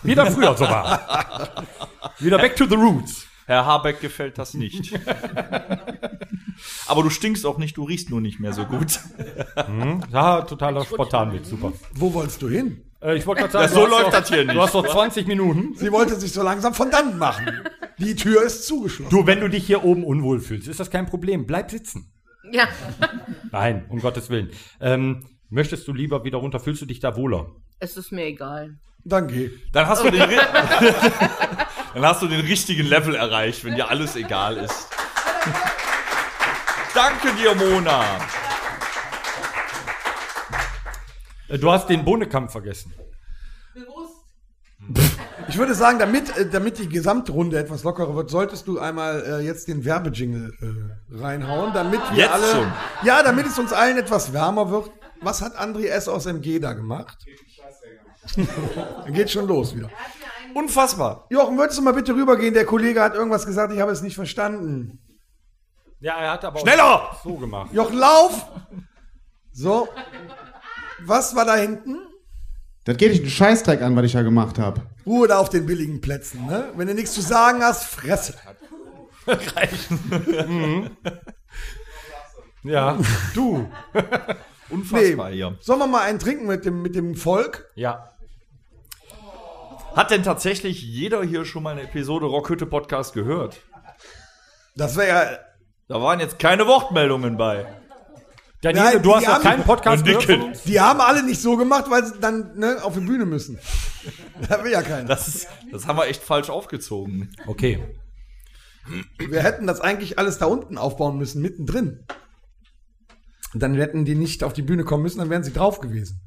Wieder 0.05 0.31
früher 0.31 0.57
so 0.57 0.65
war. 0.65 1.67
Wieder 2.21 2.39
back 2.39 2.55
to 2.57 2.65
the 2.67 2.77
roots. 2.77 3.27
Herr 3.47 3.67
Habeck 3.67 4.01
gefällt 4.01 4.39
das 4.39 4.55
nicht. 4.55 4.97
Aber 6.87 7.03
du 7.03 7.11
stinkst 7.11 7.45
auch 7.45 7.59
nicht, 7.59 7.77
du 7.77 7.83
riechst 7.85 8.09
nur 8.11 8.21
nicht 8.21 8.39
mehr 8.39 8.53
so 8.53 8.65
gut. 8.65 9.01
Ja, 10.13 10.43
totaler 10.43 10.85
Spontanwitz. 10.85 11.49
Super. 11.49 11.69
Energie. 11.69 11.85
Wo 11.95 12.15
wolltest 12.15 12.41
du 12.43 12.49
hin? 12.49 12.83
Äh, 13.03 13.17
ich 13.17 13.27
wollte 13.27 13.41
gerade 13.43 13.53
sagen, 13.53 13.73
so 13.75 13.87
läuft 13.87 14.05
noch- 14.05 14.11
das 14.13 14.29
hier 14.29 14.45
nicht. 14.45 14.55
Du 14.55 14.61
hast 14.63 14.75
noch 14.75 14.87
20 14.87 15.27
Minuten. 15.27 15.75
Sie 15.75 15.91
wollte 15.91 16.15
sich 16.19 16.33
so 16.33 16.43
langsam 16.45 16.73
von 16.75 16.91
dann 16.91 17.19
machen. 17.19 17.47
Die 17.99 18.15
Tür 18.15 18.43
ist 18.45 18.67
zugeschlossen. 18.67 19.11
Du, 19.11 19.27
wenn 19.27 19.41
du 19.41 19.49
dich 19.49 19.67
hier 19.67 19.85
oben 19.85 20.05
unwohl 20.05 20.41
fühlst, 20.41 20.69
ist 20.69 20.79
das 20.79 20.91
kein 20.91 21.07
Problem. 21.07 21.47
Bleib 21.47 21.71
sitzen. 21.71 22.13
Ja. 22.53 22.69
Nein, 23.51 23.87
um 23.89 24.01
Gottes 24.01 24.29
Willen. 24.31 24.51
Ähm, 24.81 25.27
möchtest 25.49 25.89
du 25.89 25.93
lieber 25.93 26.23
wieder 26.25 26.39
runter? 26.39 26.61
Fühlst 26.61 26.83
du 26.83 26.87
dich 26.87 27.01
da 27.01 27.17
wohler? 27.17 27.47
Es 27.79 27.97
ist 27.97 28.13
mir 28.13 28.27
egal. 28.27 28.77
Dann 29.05 29.27
geh. 29.27 29.51
Dann 29.73 29.89
hast 29.89 30.05
du 30.05 30.11
den, 30.11 30.21
dann 31.95 32.05
hast 32.05 32.23
du 32.23 32.29
den 32.29 32.41
richtigen 32.41 32.87
Level 32.87 33.15
erreicht, 33.15 33.65
wenn 33.65 33.75
dir 33.75 33.89
alles 33.89 34.15
egal 34.17 34.59
ist. 34.59 34.89
Danke 36.95 37.33
dir, 37.35 37.55
Mona. 37.55 38.05
Äh, 41.49 41.59
du 41.59 41.73
hast 41.73 41.89
den 41.89 42.05
Bohnenkampf 42.05 42.53
vergessen. 42.53 42.93
Ich 45.49 45.59
würde 45.59 45.75
sagen, 45.75 45.99
damit, 45.99 46.37
äh, 46.37 46.49
damit 46.49 46.79
die 46.79 46.89
Gesamtrunde 46.89 47.59
etwas 47.59 47.85
lockerer 47.85 48.15
wird, 48.15 48.31
solltest 48.31 48.67
du 48.69 48.79
einmal 48.79 49.23
äh, 49.23 49.45
jetzt 49.45 49.69
den 49.69 49.85
Werbejingle 49.85 50.53
äh, 50.61 51.17
reinhauen, 51.17 51.73
damit 51.73 52.01
wir 52.11 52.19
Jetzt 52.19 52.33
alle. 52.33 52.47
schon? 52.47 52.73
Ja, 53.05 53.23
damit 53.23 53.47
es 53.47 53.59
uns 53.59 53.73
allen 53.73 53.99
etwas 53.99 54.33
wärmer 54.33 54.71
wird. 54.71 54.91
Was 55.21 55.41
hat 55.41 55.57
André 55.59 55.87
S. 55.87 56.09
aus 56.09 56.27
MG 56.27 56.59
da 56.59 56.73
gemacht? 56.73 57.19
Geht 59.09 59.31
schon 59.31 59.47
los 59.47 59.75
wieder. 59.77 59.91
Unfassbar. 60.55 61.27
Jochen, 61.31 61.57
würdest 61.59 61.79
du 61.79 61.83
mal 61.83 61.93
bitte 61.95 62.15
rübergehen? 62.15 62.55
Der 62.55 62.67
Kollege 62.67 63.01
hat 63.01 63.15
irgendwas 63.15 63.47
gesagt, 63.47 63.73
ich 63.73 63.81
habe 63.81 63.93
es 63.93 64.03
nicht 64.03 64.15
verstanden. 64.15 65.01
Ja, 66.01 66.17
er 66.17 66.33
hat 66.33 66.45
aber 66.45 66.59
Schneller! 66.61 67.11
auch 67.11 67.23
so 67.23 67.35
gemacht. 67.37 67.73
Jochen, 67.73 67.97
lauf! 67.99 68.47
So. 69.53 69.89
Was 71.05 71.35
war 71.37 71.45
da 71.45 71.55
hinten? 71.57 71.99
Das 72.85 72.97
geht 72.97 73.13
dich 73.13 73.21
einen 73.21 73.31
Scheißdreck 73.31 73.81
an, 73.83 73.95
was 73.95 74.05
ich 74.05 74.13
da 74.13 74.23
gemacht 74.23 74.59
habe. 74.59 74.83
Ruhe 75.07 75.29
da 75.29 75.39
auf 75.39 75.51
den 75.51 75.67
billigen 75.67 76.01
Plätzen, 76.01 76.47
ne? 76.47 76.71
Wenn 76.75 76.89
du 76.89 76.95
nichts 76.95 77.13
zu 77.13 77.21
sagen 77.21 77.63
hast, 77.63 77.85
Fresse. 77.85 78.35
Ja, 82.65 82.97
du. 83.35 83.69
Unfassbar 84.71 85.31
hier. 85.31 85.57
Sollen 85.61 85.81
wir 85.81 85.87
mal 85.89 86.03
einen 86.03 86.21
trinken 86.21 86.47
mit 86.47 86.65
dem, 86.65 86.81
mit 86.81 86.95
dem 86.95 87.17
Volk? 87.17 87.71
Ja. 87.75 88.09
Hat 89.97 90.11
denn 90.11 90.23
tatsächlich 90.23 90.81
jeder 90.83 91.25
hier 91.25 91.45
schon 91.45 91.65
mal 91.65 91.71
eine 91.71 91.83
Episode 91.83 92.27
Rockhütte 92.27 92.67
Podcast 92.67 93.15
gehört? 93.15 93.61
Das 94.77 94.97
wäre 94.97 95.09
ja. 95.09 95.39
Da 95.89 96.01
waren 96.01 96.21
jetzt 96.21 96.39
keine 96.39 96.67
Wortmeldungen 96.67 97.37
bei. 97.37 97.67
Daniele, 98.63 98.85
Nein, 98.95 99.03
du 99.03 99.15
hast 99.15 99.27
haben- 99.27 99.43
keinen 99.43 99.65
Podcast 99.65 100.05
gehört 100.05 100.23
von 100.25 100.35
Nicken. 100.35 100.49
uns? 100.51 100.63
Die 100.63 100.81
haben 100.81 101.01
alle 101.01 101.23
nicht 101.25 101.41
so 101.43 101.57
gemacht, 101.57 101.87
weil 101.91 102.07
sie 102.07 102.19
dann 102.21 102.57
ne, 102.59 102.79
auf 102.83 102.95
die 102.95 103.01
Bühne 103.01 103.27
müssen. 103.27 103.59
Da 104.49 104.65
will 104.65 104.73
ja 104.73 104.83
keiner. 104.83 105.07
Das, 105.07 105.29
ist, 105.29 105.47
das 105.71 105.87
haben 105.87 105.97
wir 105.97 106.07
echt 106.07 106.23
falsch 106.25 106.51
aufgezogen. 106.51 107.31
Okay. 107.47 107.81
Wir 109.19 109.43
hätten 109.45 109.69
das 109.69 109.81
eigentlich 109.81 110.19
alles 110.19 110.39
da 110.39 110.47
unten 110.47 110.77
aufbauen 110.79 111.17
müssen, 111.19 111.41
mittendrin. 111.41 112.05
Dann 113.55 113.75
hätten 113.75 114.05
die 114.05 114.17
nicht 114.17 114.43
auf 114.43 114.53
die 114.55 114.63
Bühne 114.63 114.83
kommen 114.83 115.05
müssen, 115.05 115.19
dann 115.21 115.31
wären 115.31 115.45
sie 115.45 115.53
drauf 115.53 115.79
gewesen. 115.81 116.21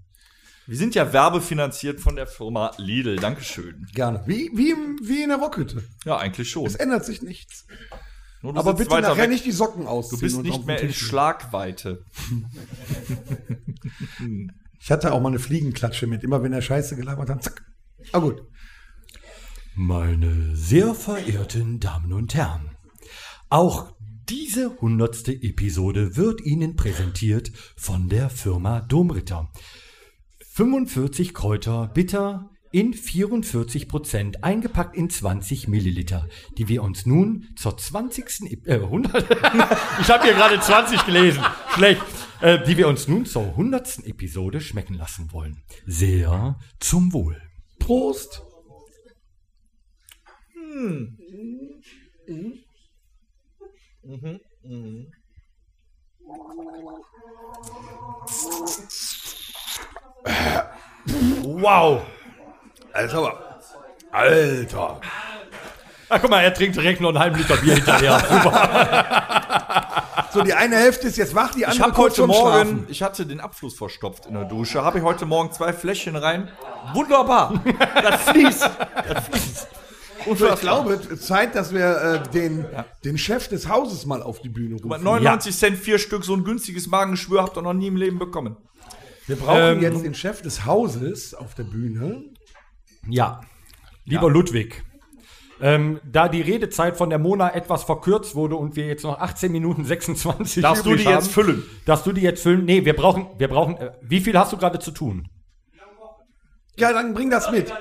Wir 0.68 0.78
sind 0.78 0.96
ja 0.96 1.12
werbefinanziert 1.12 2.00
von 2.00 2.16
der 2.16 2.28
Firma 2.28 2.72
Lidl. 2.78 3.18
Dankeschön. 3.18 3.86
Gerne. 3.94 4.24
Wie, 4.26 4.50
wie, 4.54 4.74
wie 5.02 5.24
in 5.24 5.30
der 5.30 5.38
Rockhütte. 5.40 5.84
Ja, 6.06 6.18
eigentlich 6.18 6.50
schon. 6.50 6.66
Es 6.66 6.76
ändert 6.76 7.04
sich 7.06 7.22
nichts. 7.22 7.66
Nur 8.46 8.54
du 8.54 8.60
Aber 8.60 8.76
bitte 8.76 9.02
nachher 9.02 9.24
weg. 9.24 9.30
nicht 9.32 9.43
die 9.46 9.52
Socken 9.52 9.84
Du 9.84 9.89
ausziehen. 9.89 10.20
bist 10.22 10.36
und 10.38 10.48
auf 10.50 10.58
nicht 10.58 10.68
mehr 10.68 10.80
in. 10.82 10.93
Schlagweite. 10.93 12.06
Ich 14.80 14.91
hatte 14.91 15.14
auch 15.14 15.22
mal 15.22 15.30
eine 15.30 15.39
Fliegenklatsche 15.39 16.06
mit. 16.06 16.24
Immer 16.24 16.43
wenn 16.43 16.54
er 16.54 16.62
Scheiße 16.62 16.96
gelabert 16.96 17.30
hat, 17.32 17.43
zack. 17.43 17.66
Ah 18.12 18.20
gut. 18.20 18.43
Meine 19.76 20.56
sehr 20.56 20.93
verehrten 20.93 21.80
Damen 21.80 22.14
und 22.14 22.36
Herren, 22.36 22.70
auch 23.50 23.91
diese 24.30 24.78
hundertste 24.80 25.32
Episode 25.34 26.16
wird 26.18 26.41
Ihnen 26.41 26.76
präsentiert 26.76 27.52
von 27.76 28.10
der 28.10 28.30
Firma 28.30 28.82
Domritter. 28.82 29.52
45 30.52 31.34
Kräuter 31.34 31.88
bitter 31.88 32.52
in 32.76 32.94
44 32.94 33.88
Prozent, 33.88 34.44
eingepackt 34.44 34.98
in 34.98 35.10
20 35.10 35.70
Milliliter, 35.70 36.28
die 36.58 36.68
wir 36.68 36.84
uns 36.84 37.06
nun 37.06 37.48
zur 37.56 37.78
20. 37.78 38.52
Ep- 38.52 38.68
Äh, 38.68 38.82
100 38.84 39.24
ich 40.02 40.10
habe 40.10 40.26
hier 40.26 40.34
gerade 40.34 40.60
20 40.60 41.06
gelesen, 41.06 41.42
schlecht, 41.74 42.02
äh, 42.42 42.62
die 42.66 42.76
wir 42.76 42.90
uns 42.90 43.08
nun 43.08 43.26
zur 43.26 43.44
100. 43.44 44.06
Episode 44.06 44.60
schmecken 44.60 44.96
lassen 44.96 45.32
wollen. 45.32 45.64
Sehr 45.86 46.60
zum 46.82 47.14
Wohl. 47.14 47.42
Prost. 47.80 48.42
Wow. 61.44 62.02
Alter, 62.96 63.18
aber. 63.18 63.60
Alter. 64.12 65.02
Ach, 66.08 66.22
guck 66.22 66.30
mal, 66.30 66.41
er 66.43 66.54
trinkt 66.54 66.76
direkt 66.76 67.02
noch 67.02 67.10
einen 67.10 67.20
halben 67.20 67.38
Liter 67.38 67.58
Bier 67.58 67.76
hinterher. 67.76 68.20
Super. 68.30 70.04
So, 70.32 70.41
die 70.43 70.54
eine 70.54 70.76
Hälfte 70.78 71.08
ist 71.08 71.18
jetzt 71.18 71.34
wach, 71.36 71.52
die 71.52 71.62
Ich 71.62 71.68
andere 71.68 71.84
habe 71.84 71.93
kurz 71.93 72.18
heute 72.18 72.28
Morgen, 72.28 72.52
Schlafen. 72.70 72.86
ich 72.89 73.04
hatte 73.04 73.26
den 73.26 73.39
Abfluss 73.39 73.76
verstopft 73.76 74.26
in 74.28 74.34
der 74.34 74.46
Dusche, 74.46 74.84
habe 74.84 75.00
ich 75.00 75.04
heute 75.04 75.26
Morgen 75.26 75.52
zwei 75.52 75.74
Fläschchen 75.74 76.16
rein. 76.16 76.50
Wunderbar. 76.93 77.54
Das 78.02 78.22
fließt. 78.30 78.70
Das 79.08 79.28
fließt. 79.28 79.68
So, 80.38 80.50
ich 80.54 80.60
glaube, 80.60 81.00
Zeit, 81.20 81.54
dass 81.56 81.72
wir 81.74 82.24
äh, 82.26 82.30
den, 82.32 82.66
den 83.04 83.18
Chef 83.18 83.48
des 83.48 83.70
Hauses 83.70 84.06
mal 84.08 84.24
auf 84.24 84.41
die 84.41 84.50
Bühne 84.50 84.76
rufen. 84.82 85.04
99 85.04 85.56
Cent, 85.56 85.78
vier 85.78 86.00
Stück, 86.00 86.24
so 86.26 86.34
ein 86.34 86.43
günstiges 86.43 86.88
Magengeschwür 86.88 87.43
habt 87.43 87.58
ihr 87.58 87.62
noch 87.62 87.74
nie 87.74 87.88
im 87.88 87.96
Leben 87.96 88.18
bekommen. 88.18 88.58
Wir 89.28 89.36
brauchen 89.36 89.58
Ähm, 89.60 89.82
jetzt 89.82 90.04
den 90.04 90.16
Chef 90.16 90.41
des 90.41 90.66
Hauses 90.66 91.34
auf 91.36 91.54
der 91.56 91.64
Bühne. 91.64 92.24
Ja, 93.08 93.41
lieber 94.06 94.30
Ludwig. 94.30 94.84
Ähm, 95.62 96.01
da 96.03 96.28
die 96.28 96.41
Redezeit 96.41 96.97
von 96.97 97.10
der 97.10 97.18
Mona 97.18 97.53
etwas 97.53 97.84
verkürzt 97.86 98.36
wurde 98.36 98.58
und 98.58 98.76
wir 98.76 98.88
jetzt 98.88 99.03
noch 99.03 99.20
18 99.20 99.51
Minuten 99.53 99.86
26 99.86 100.62
Darfst 100.62 100.86
du 100.86 100.89
übrig 100.91 101.06
die 101.06 101.12
jetzt 101.12 101.32
füllen? 101.32 101.64
Darfst 101.86 102.06
du 102.06 102.12
die 102.12 102.22
jetzt 102.22 102.43
füllen? 102.43 102.66
Nee, 102.66 102.84
wir 102.84 102.93
brauchen, 102.93 103.28
wir 103.38 103.47
brauchen, 103.47 103.78
äh, 103.78 103.91
wie 104.01 104.20
viel 104.20 104.38
hast 104.38 104.51
du 104.51 104.58
gerade 104.58 104.80
zu 104.80 104.91
tun? 104.91 105.30
Ja, 106.78 106.91
dann 106.91 107.14
bring 107.14 107.30
das 107.30 107.49
mit. 107.51 107.74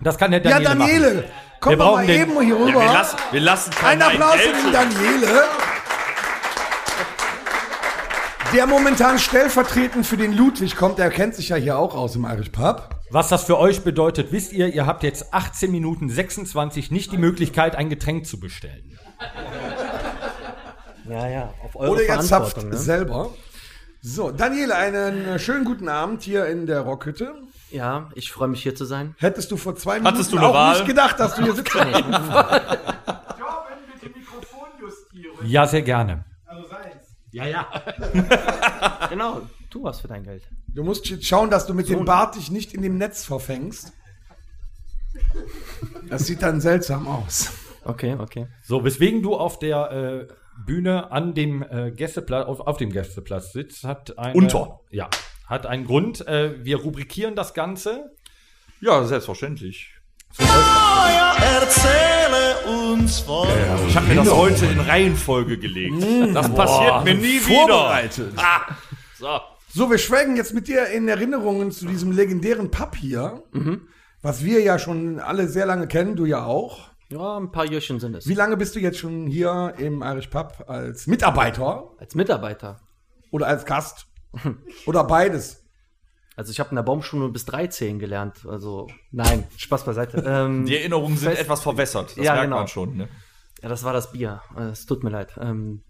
Das 0.00 0.18
kann 0.18 0.32
der 0.32 0.42
Ja, 0.44 0.58
Daniele 0.58 0.76
Daniele, 1.00 1.14
machen. 1.14 1.24
komm 1.60 1.70
Wir 1.70 1.76
mal 1.78 2.06
den- 2.06 2.20
eben 2.22 2.40
hier 2.40 2.56
rüber. 2.56 2.80
wir 2.80 2.92
lassen, 2.92 3.16
wir 3.30 3.40
lassen 3.40 3.70
Ein 3.70 3.76
keinen 3.76 4.02
Applaus 4.02 4.34
für 4.40 4.62
den. 4.64 4.72
Daniele. 4.72 5.42
Der 8.52 8.66
momentan 8.66 9.18
stellvertretend 9.20 10.04
für 10.06 10.16
den 10.16 10.36
Ludwig 10.36 10.76
kommt, 10.76 10.98
der 10.98 11.10
kennt 11.10 11.34
sich 11.36 11.48
ja 11.50 11.56
hier 11.56 11.78
auch 11.78 11.94
aus 11.94 12.16
im 12.16 12.24
Irish 12.24 12.50
Pub. 12.50 12.88
Was 13.14 13.28
das 13.28 13.44
für 13.44 13.60
euch 13.60 13.84
bedeutet, 13.84 14.32
wisst 14.32 14.52
ihr, 14.52 14.66
ihr 14.74 14.86
habt 14.86 15.04
jetzt 15.04 15.32
18 15.32 15.70
Minuten 15.70 16.08
26 16.08 16.90
nicht 16.90 17.12
die 17.12 17.16
Möglichkeit, 17.16 17.76
ein 17.76 17.88
Getränk 17.88 18.26
zu 18.26 18.40
bestellen. 18.40 18.98
Ja, 21.08 21.28
ja, 21.28 21.54
auf 21.62 21.76
eure 21.76 21.92
Oder 21.92 22.02
ihr 22.02 22.08
zapft 22.08 22.28
Verantwortung. 22.28 22.70
Ne? 22.70 22.76
selber. 22.76 23.30
So, 24.00 24.32
Daniele, 24.32 24.74
einen 24.74 25.38
schönen 25.38 25.64
guten 25.64 25.88
Abend 25.88 26.22
hier 26.24 26.46
in 26.46 26.66
der 26.66 26.80
Rockhütte. 26.80 27.34
Ja, 27.70 28.10
ich 28.16 28.32
freue 28.32 28.48
mich 28.48 28.64
hier 28.64 28.74
zu 28.74 28.84
sein. 28.84 29.14
Hättest 29.18 29.48
du 29.52 29.56
vor 29.58 29.76
zwei 29.76 30.00
Minuten 30.00 30.12
Hattest 30.16 30.32
du 30.32 30.36
eine 30.36 30.48
auch 30.48 30.54
Wahl? 30.54 30.72
nicht 30.72 30.86
gedacht, 30.86 31.20
dass 31.20 31.36
du 31.36 31.44
hier 31.44 31.54
sitzt? 31.54 31.72
Ja, 35.44 35.68
sehr 35.68 35.82
gerne. 35.82 36.24
Genau, 39.10 39.42
tu 39.74 39.82
was 39.82 40.00
für 40.00 40.08
dein 40.08 40.22
Geld. 40.22 40.44
Du 40.68 40.84
musst 40.84 41.06
jetzt 41.06 41.26
schauen, 41.26 41.50
dass 41.50 41.66
du 41.66 41.74
mit 41.74 41.88
dem 41.88 42.04
Bart 42.04 42.36
dich 42.36 42.50
nicht 42.50 42.74
in 42.74 42.82
dem 42.82 42.96
Netz 42.96 43.24
verfängst. 43.24 43.92
Das 46.08 46.26
sieht 46.26 46.42
dann 46.42 46.60
seltsam 46.60 47.08
aus. 47.08 47.52
Okay, 47.84 48.16
okay. 48.18 48.46
So, 48.62 48.84
weswegen 48.84 49.22
du 49.22 49.36
auf 49.36 49.58
der 49.58 49.90
äh, 49.90 50.28
Bühne 50.64 51.10
an 51.10 51.34
dem 51.34 51.62
äh, 51.62 51.90
Gästeplatz, 51.90 52.46
auf, 52.46 52.60
auf 52.60 52.76
dem 52.76 52.90
Gästeplatz 52.90 53.52
sitzt, 53.52 53.82
hat 53.82 54.16
eine, 54.16 54.34
Unter. 54.34 54.80
Ja, 54.90 55.10
hat 55.46 55.66
einen 55.66 55.86
Grund. 55.86 56.26
Äh, 56.26 56.64
wir 56.64 56.76
rubrikieren 56.76 57.34
das 57.34 57.52
Ganze. 57.52 58.12
Ja, 58.80 59.04
selbstverständlich. 59.04 59.90
Erzähle 60.38 61.72
uns 62.92 63.20
von 63.20 63.48
Ich 63.88 63.96
habe 63.96 64.06
mir 64.06 64.16
das 64.16 64.30
heute 64.30 64.66
in 64.66 64.80
Reihenfolge 64.80 65.58
gelegt. 65.58 66.02
Das 66.32 66.52
passiert 66.54 67.04
mir 67.04 67.14
nie 67.14 67.38
Vorbereitet. 67.38 68.32
wieder. 68.32 68.42
Ah, 68.42 68.76
so. 69.18 69.40
So, 69.76 69.90
wir 69.90 69.98
schwelgen 69.98 70.36
jetzt 70.36 70.54
mit 70.54 70.68
dir 70.68 70.86
in 70.86 71.08
Erinnerungen 71.08 71.72
zu 71.72 71.86
diesem 71.86 72.12
legendären 72.12 72.70
Pub 72.70 72.94
hier, 72.94 73.42
was 74.22 74.44
wir 74.44 74.60
ja 74.62 74.78
schon 74.78 75.18
alle 75.18 75.48
sehr 75.48 75.66
lange 75.66 75.88
kennen, 75.88 76.14
du 76.14 76.26
ja 76.26 76.44
auch. 76.44 76.90
Ja, 77.08 77.36
ein 77.38 77.50
paar 77.50 77.64
Jährchen 77.66 77.98
sind 77.98 78.14
es. 78.14 78.28
Wie 78.28 78.34
lange 78.34 78.56
bist 78.56 78.76
du 78.76 78.78
jetzt 78.80 78.98
schon 78.98 79.26
hier 79.26 79.74
im 79.78 80.00
Irish 80.02 80.28
Pub 80.28 80.64
als 80.68 81.08
Mitarbeiter 81.08 81.90
Als 81.98 82.14
Mitarbeiter. 82.14 82.80
oder 83.32 83.48
als 83.48 83.64
Gast? 83.66 84.06
Oder 84.86 85.04
beides? 85.04 85.64
Also 86.36 86.50
ich 86.50 86.58
habe 86.60 86.70
in 86.70 86.76
der 86.76 86.82
Baumschule 86.84 87.28
bis 87.28 87.44
13 87.44 87.98
gelernt. 88.00 88.44
Also 88.48 88.88
nein, 89.12 89.44
Spaß 89.56 89.84
beiseite. 89.84 90.18
Ähm, 90.26 90.66
Die 90.66 90.76
Erinnerungen 90.76 91.16
sind 91.16 91.36
etwas 91.38 91.60
verwässert. 91.62 92.10
Das 92.16 92.24
Ja, 92.24 92.32
merkt 92.32 92.46
genau. 92.46 92.56
man 92.58 92.68
schon. 92.68 92.96
Ne? 92.96 93.08
ja, 93.62 93.68
das 93.68 93.82
war 93.84 93.92
das 93.92 94.10
Bier. 94.12 94.40
Äh, 94.56 94.70
Es 94.70 94.86
tut 94.86 95.04
mir 95.04 95.10
leid. 95.10 95.36
Ähm, 95.40 95.82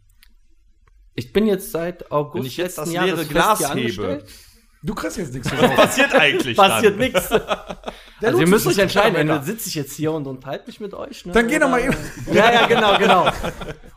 ich 1.14 1.32
bin 1.32 1.46
jetzt 1.46 1.70
seit 1.70 2.10
August 2.10 2.36
Wenn 2.42 2.46
ich 2.46 2.56
jetzt 2.56 2.78
das 2.78 2.86
letzten 2.88 3.04
leere 3.04 3.16
Jahres 3.16 3.28
Glas 3.28 3.60
hebe. 3.60 3.70
angestellt. 3.70 4.24
Du 4.82 4.94
kriegst 4.94 5.16
jetzt 5.16 5.32
nichts. 5.32 5.50
Was 5.58 5.74
passiert 5.76 6.14
eigentlich 6.14 6.56
Passiert 6.58 6.92
dann? 6.92 6.98
nichts. 6.98 7.28
Also 8.22 8.38
ihr 8.40 8.48
müsst 8.48 8.66
euch 8.66 8.78
entscheiden, 8.78 9.16
entweder 9.16 9.42
sitze 9.42 9.68
ich 9.68 9.74
jetzt 9.74 9.92
hier 9.92 10.12
und 10.12 10.26
unterhalte 10.26 10.66
mich 10.68 10.80
mit 10.80 10.94
euch. 10.94 11.26
Ne, 11.26 11.32
Dann 11.32 11.46
geh 11.46 11.58
doch 11.58 11.68
mal 11.68 11.80
eben. 11.82 11.94
Ja, 12.32 12.50
ja, 12.50 12.66
genau, 12.66 12.96
genau. 12.96 13.28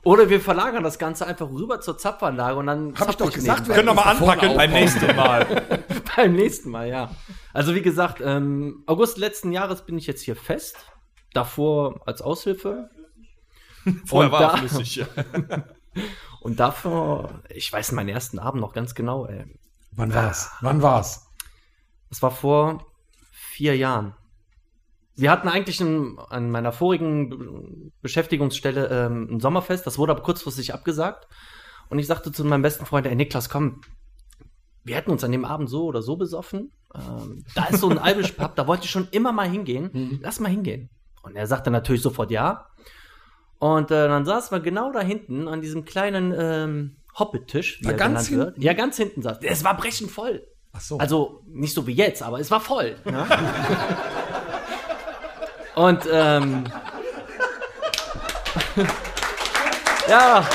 Oder 0.03 0.29
wir 0.29 0.41
verlagern 0.41 0.83
das 0.83 0.99
Ganze 0.99 1.25
einfach 1.25 1.49
rüber 1.49 1.79
zur 1.79 1.97
Zapfanlage 1.97 2.57
und 2.57 2.65
dann 2.67 2.93
Hab 2.99 3.09
ich 3.09 3.15
doch 3.15 3.31
gesagt, 3.31 3.67
wir 3.69 3.75
Können 3.75 3.87
wir 3.87 3.93
mal 3.93 4.05
hätten 4.15 4.19
das 4.25 4.29
anpacken 4.29 4.57
beim 4.57 4.71
nächsten 4.71 5.15
Mal. 5.15 5.79
Beim 6.17 6.33
nächsten 6.33 6.69
Mal, 6.71 6.89
ja. 6.89 7.11
Also 7.53 7.73
wie 7.73 7.81
gesagt, 7.81 8.19
ähm, 8.21 8.83
August 8.85 9.17
letzten 9.17 9.53
Jahres 9.53 9.83
bin 9.85 9.97
ich 9.97 10.07
jetzt 10.07 10.23
hier 10.23 10.35
fest. 10.35 10.75
Davor 11.33 12.01
als 12.05 12.21
Aushilfe. 12.21 12.89
Vorher 14.05 14.29
Und 14.29 14.31
war 14.33 14.51
da- 14.51 14.57
flüssig. 14.57 15.05
Und 16.41 16.59
davor, 16.59 17.41
ich 17.49 17.71
weiß 17.71 17.91
meinen 17.91 18.09
ersten 18.09 18.39
Abend 18.39 18.61
noch 18.61 18.73
ganz 18.73 18.95
genau, 18.95 19.25
ey. 19.25 19.45
Wann 19.91 20.13
war's? 20.13 20.51
Wann 20.61 20.81
war's? 20.81 21.27
Das 22.09 22.21
war 22.21 22.31
vor 22.31 22.85
vier 23.31 23.75
Jahren. 23.75 24.13
Wir 25.15 25.31
hatten 25.31 25.47
eigentlich 25.47 25.81
in, 25.81 26.19
an 26.29 26.51
meiner 26.51 26.71
vorigen 26.71 27.29
Be- 27.29 27.91
Beschäftigungsstelle 28.01 28.87
ähm, 28.87 29.27
ein 29.31 29.39
Sommerfest, 29.39 29.87
das 29.87 29.97
wurde 29.97 30.11
aber 30.11 30.21
kurzfristig 30.21 30.73
abgesagt. 30.73 31.27
Und 31.89 31.99
ich 31.99 32.05
sagte 32.05 32.31
zu 32.31 32.45
meinem 32.45 32.61
besten 32.61 32.85
Freund, 32.85 33.07
ey 33.07 33.15
Niklas, 33.15 33.49
komm, 33.49 33.81
wir 34.83 34.95
hätten 34.95 35.11
uns 35.11 35.23
an 35.23 35.31
dem 35.31 35.43
Abend 35.43 35.69
so 35.69 35.85
oder 35.85 36.01
so 36.01 36.17
besoffen. 36.17 36.71
Ähm, 36.93 37.43
da 37.55 37.65
ist 37.65 37.81
so 37.81 37.89
ein 37.89 37.99
Irish 38.03 38.33
Pub, 38.33 38.55
da 38.55 38.67
wollte 38.67 38.85
ich 38.85 38.91
schon 38.91 39.07
immer 39.11 39.31
mal 39.31 39.49
hingehen. 39.49 40.19
Lass 40.21 40.39
mal 40.39 40.49
hingehen. 40.49 40.89
Und 41.23 41.35
er 41.35 41.47
sagte 41.47 41.71
natürlich 41.71 42.01
sofort 42.03 42.29
ja. 42.31 42.67
Und 43.59 43.91
äh, 43.91 44.07
dann 44.07 44.25
saßen 44.25 44.55
wir 44.55 44.59
genau 44.61 44.91
da 44.91 45.01
hinten 45.01 45.47
an 45.47 45.61
diesem 45.61 45.85
kleinen 45.85 46.33
ähm, 46.37 46.97
Hoppetisch, 47.17 47.79
wie 47.81 47.85
Da 47.85 47.91
er 47.91 47.97
ganz 47.97 48.29
genannt 48.29 48.55
wird. 48.55 48.63
Ja, 48.63 48.73
ganz 48.73 48.97
hinten 48.97 49.21
saß. 49.21 49.39
Es 49.41 49.63
war 49.63 49.75
brechend 49.75 50.11
voll. 50.11 50.45
Ach 50.73 50.81
so. 50.81 50.97
Also 50.99 51.41
nicht 51.47 51.73
so 51.73 51.87
wie 51.87 51.93
jetzt, 51.93 52.21
aber 52.21 52.39
es 52.39 52.51
war 52.51 52.61
voll. 52.61 52.95
Ne? 53.05 53.25
Und 55.75 56.07
ähm, 56.11 56.65
ja. 60.09 60.47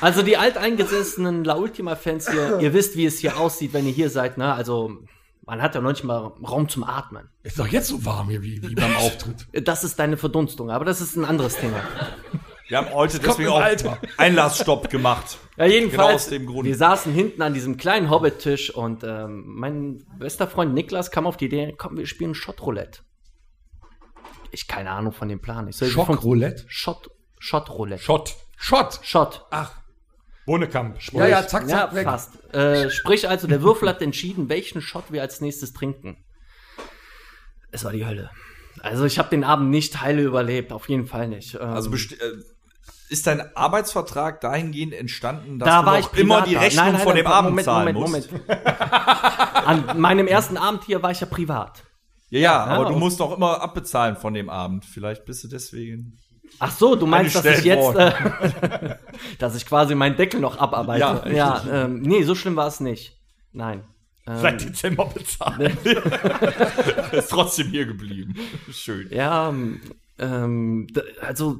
Also 0.00 0.22
die 0.22 0.36
alteingesessenen 0.36 1.44
La 1.44 1.56
Ultima-Fans 1.56 2.30
hier, 2.30 2.60
ihr 2.60 2.72
wisst, 2.72 2.96
wie 2.96 3.06
es 3.06 3.18
hier 3.18 3.38
aussieht, 3.38 3.72
wenn 3.72 3.86
ihr 3.86 3.92
hier 3.92 4.10
seid, 4.10 4.36
ne? 4.36 4.52
Also 4.52 4.98
man 5.46 5.62
hat 5.62 5.74
ja 5.74 5.80
noch 5.80 5.90
nicht 5.90 6.04
mal 6.04 6.32
Raum 6.46 6.68
zum 6.68 6.84
Atmen. 6.84 7.28
Ist 7.44 7.58
doch 7.58 7.66
jetzt 7.68 7.88
so 7.88 8.04
warm 8.04 8.28
hier 8.28 8.42
wie, 8.42 8.60
wie 8.62 8.74
beim 8.74 8.94
Auftritt. 8.96 9.46
Das 9.66 9.84
ist 9.84 9.98
deine 9.98 10.16
Verdunstung, 10.16 10.70
aber 10.70 10.84
das 10.84 11.00
ist 11.00 11.16
ein 11.16 11.24
anderes 11.24 11.56
Thema. 11.56 11.80
Wir 12.68 12.78
haben 12.78 12.92
heute 12.92 13.20
deswegen 13.20 13.50
auch 13.50 13.60
Alter. 13.60 13.98
Einlassstopp 14.16 14.90
gemacht. 14.90 15.38
Ja, 15.56 15.66
jedenfalls, 15.66 15.92
Genau 16.08 16.14
aus 16.16 16.26
dem 16.30 16.46
Grund. 16.46 16.64
wir 16.66 16.76
saßen 16.76 17.12
hinten 17.12 17.40
an 17.42 17.54
diesem 17.54 17.76
kleinen 17.76 18.10
Hobbit-Tisch 18.10 18.74
und 18.74 19.04
ähm, 19.04 19.44
mein 19.46 20.04
bester 20.18 20.48
Freund 20.48 20.74
Niklas 20.74 21.12
kam 21.12 21.28
auf 21.28 21.36
die 21.36 21.44
Idee, 21.44 21.74
komm, 21.78 21.96
wir 21.96 22.06
spielen 22.08 22.34
Shot-Roulette. 22.34 23.02
Ich 24.50 24.66
keine 24.66 24.90
Ahnung 24.90 25.12
von 25.12 25.28
dem 25.28 25.40
Plan. 25.40 25.68
Ich 25.68 25.76
Schockroulette? 25.76 26.64
Shot, 26.66 27.08
Shot-Roulette. 27.38 28.02
Shot. 28.02 28.34
Shot. 28.56 28.98
Shot. 29.02 29.46
Bohnekamp. 30.46 31.02
Sprich. 31.02 31.18
Ja, 31.20 31.26
ja, 31.26 31.46
zack, 31.46 31.62
Ja, 31.62 31.68
zack, 31.68 31.94
weg. 31.94 32.04
fast. 32.04 32.54
Äh, 32.54 32.88
sprich 32.90 33.28
also, 33.28 33.46
der 33.46 33.62
Würfel 33.62 33.88
hat 33.88 34.00
entschieden, 34.00 34.48
welchen 34.48 34.80
Shot 34.80 35.04
wir 35.10 35.20
als 35.22 35.40
nächstes 35.40 35.72
trinken. 35.72 36.24
Es 37.72 37.84
war 37.84 37.92
die 37.92 38.06
Hölle. 38.06 38.30
Also 38.80 39.04
ich 39.04 39.18
habe 39.18 39.28
den 39.30 39.42
Abend 39.44 39.70
nicht 39.70 40.00
heile 40.00 40.22
überlebt, 40.22 40.72
auf 40.72 40.88
jeden 40.88 41.06
Fall 41.06 41.28
nicht. 41.28 41.54
Ähm, 41.54 41.60
Also 41.62 41.92
äh, 41.92 41.96
ist 43.08 43.26
dein 43.26 43.56
Arbeitsvertrag 43.56 44.40
dahingehend 44.40 44.94
entstanden, 44.94 45.58
dass 45.58 45.66
da 45.68 45.80
du 45.80 45.86
war 45.86 46.00
noch 46.00 46.12
ich 46.12 46.18
immer 46.18 46.42
die. 46.42 46.54
Rechnung 46.56 46.84
Nein, 46.84 46.92
nein, 46.94 47.02
von 47.02 47.14
nein, 47.14 47.22
dem 47.24 47.26
Abend 47.26 47.50
Moment, 47.50 47.64
zahlen 47.64 47.94
Moment, 47.94 48.30
musst? 48.30 48.32
Moment. 48.32 48.66
An 48.76 50.00
meinem 50.00 50.26
ersten 50.26 50.56
Abend 50.56 50.84
hier 50.84 51.02
war 51.02 51.10
ich 51.10 51.20
ja 51.20 51.26
privat. 51.26 51.82
Ja, 52.28 52.40
ja, 52.40 52.64
aber 52.64 52.86
du 52.86 52.96
musst 52.96 53.20
doch 53.20 53.36
immer 53.36 53.60
abbezahlen 53.62 54.16
von 54.16 54.34
dem 54.34 54.48
Abend. 54.50 54.84
Vielleicht 54.84 55.24
bist 55.24 55.44
du 55.44 55.48
deswegen. 55.48 56.18
Ach 56.58 56.70
so, 56.70 56.96
du 56.96 57.06
meinst, 57.06 57.34
dass 57.36 57.44
ich 57.44 57.64
jetzt, 57.64 57.96
äh, 57.96 58.96
dass 59.38 59.56
ich 59.56 59.66
quasi 59.66 59.94
meinen 59.94 60.16
Deckel 60.16 60.40
noch 60.40 60.58
abarbeite. 60.58 61.00
Ja, 61.00 61.62
Ja, 61.62 61.84
ähm, 61.84 62.00
nee, 62.00 62.22
so 62.22 62.34
schlimm 62.34 62.56
war 62.56 62.66
es 62.66 62.80
nicht. 62.80 63.18
Nein. 63.52 63.84
Ähm, 64.26 64.38
Seit 64.40 64.64
Dezember 64.64 65.06
bezahlt. 65.06 65.84
Ist 67.12 67.30
trotzdem 67.30 67.68
hier 67.68 67.86
geblieben. 67.86 68.34
Schön. 68.70 69.08
Ja, 69.10 69.48
ähm, 69.50 69.80
ähm, 70.18 70.86
also 71.20 71.58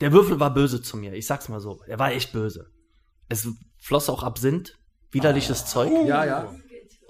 der 0.00 0.12
Würfel 0.12 0.38
war 0.40 0.52
böse 0.52 0.82
zu 0.82 0.96
mir. 0.96 1.14
Ich 1.14 1.26
sag's 1.26 1.48
mal 1.48 1.60
so. 1.60 1.80
Er 1.86 1.98
war 1.98 2.12
echt 2.12 2.32
böse. 2.32 2.70
Es 3.28 3.48
floss 3.78 4.08
auch 4.08 4.22
Absinth, 4.22 4.76
widerliches 5.10 5.66
Zeug. 5.66 5.90
Ja, 6.06 6.24
ja. 6.24 6.54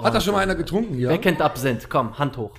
Hat 0.02 0.14
da 0.14 0.20
schon 0.20 0.34
mal 0.34 0.40
einer 0.40 0.54
getrunken 0.54 0.94
hier? 0.94 1.08
Wer 1.08 1.18
kennt 1.18 1.40
Absinth? 1.40 1.88
Komm, 1.88 2.18
Hand 2.18 2.36
hoch. 2.36 2.54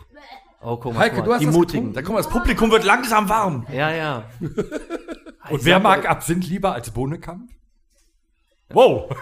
Oh, 0.62 0.78
guck 0.78 0.94
mal, 0.94 1.00
Heike, 1.02 1.16
guck 1.18 1.24
du 1.26 1.30
mal. 1.30 1.36
hast 1.36 1.42
die 1.42 1.46
das 1.48 1.56
Mutigen. 1.56 1.94
Da 1.94 2.02
guck 2.02 2.14
mal, 2.14 2.18
das 2.22 2.30
Publikum 2.30 2.72
wird 2.72 2.84
langsam 2.84 3.30
warm. 3.30 3.66
Ja, 3.72 3.92
ja. 3.92 4.24
Und 5.50 5.64
wer 5.66 5.80
mag 5.80 6.10
Absinth 6.10 6.48
lieber 6.48 6.74
als 6.74 6.90
Bohnekamp? 6.92 7.50
Wow. 8.70 9.10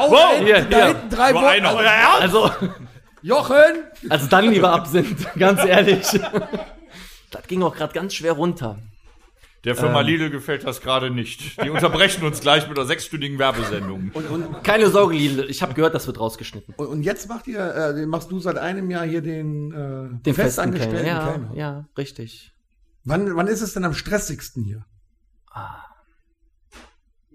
Oh, 0.00 0.10
Wow. 0.12 0.38
Hier, 0.44 0.62
da 0.62 0.76
hier. 0.76 0.86
hinten 0.88 1.10
drei 1.10 1.32
Nur 1.32 1.42
Worte. 1.42 1.90
einer. 1.90 2.20
Also, 2.20 2.50
Jochen! 3.22 3.82
also 4.08 4.26
dann 4.28 4.44
lieber 4.50 4.70
Absinth, 4.72 5.26
ganz 5.38 5.64
ehrlich. 5.64 6.06
Das 7.32 7.42
ging 7.48 7.62
auch 7.64 7.74
gerade 7.74 7.92
ganz 7.92 8.14
schwer 8.14 8.32
runter. 8.34 8.78
Der 9.68 9.76
Firma 9.76 10.00
Lidl 10.00 10.30
gefällt 10.30 10.64
das 10.64 10.80
gerade 10.80 11.10
nicht. 11.10 11.62
Die 11.62 11.70
unterbrechen 11.70 12.24
uns 12.24 12.40
gleich 12.40 12.66
mit 12.68 12.78
einer 12.78 12.86
sechsstündigen 12.86 13.38
Werbesendung. 13.38 14.12
Keine 14.62 14.88
Sorge, 14.88 15.14
Lidl. 15.14 15.46
Ich 15.50 15.62
habe 15.62 15.74
gehört, 15.74 15.94
das 15.94 16.06
wird 16.06 16.18
rausgeschnitten. 16.18 16.74
Und, 16.76 16.86
und 16.86 17.02
jetzt 17.02 17.28
macht 17.28 17.46
ihr, 17.46 17.60
äh, 17.74 17.94
den 17.94 18.08
machst 18.08 18.30
du 18.30 18.40
seit 18.40 18.56
einem 18.56 18.90
Jahr 18.90 19.04
hier 19.04 19.20
den, 19.20 19.70
äh, 19.72 20.22
Den 20.24 20.34
festangestellten 20.34 21.04
Kellner. 21.04 21.20
Ja, 21.20 21.32
Kellner. 21.32 21.54
ja, 21.54 21.88
richtig. 21.98 22.52
Wann, 23.04 23.36
wann 23.36 23.46
ist 23.46 23.60
es 23.62 23.74
denn 23.74 23.84
am 23.84 23.94
stressigsten 23.94 24.64
hier? 24.64 24.84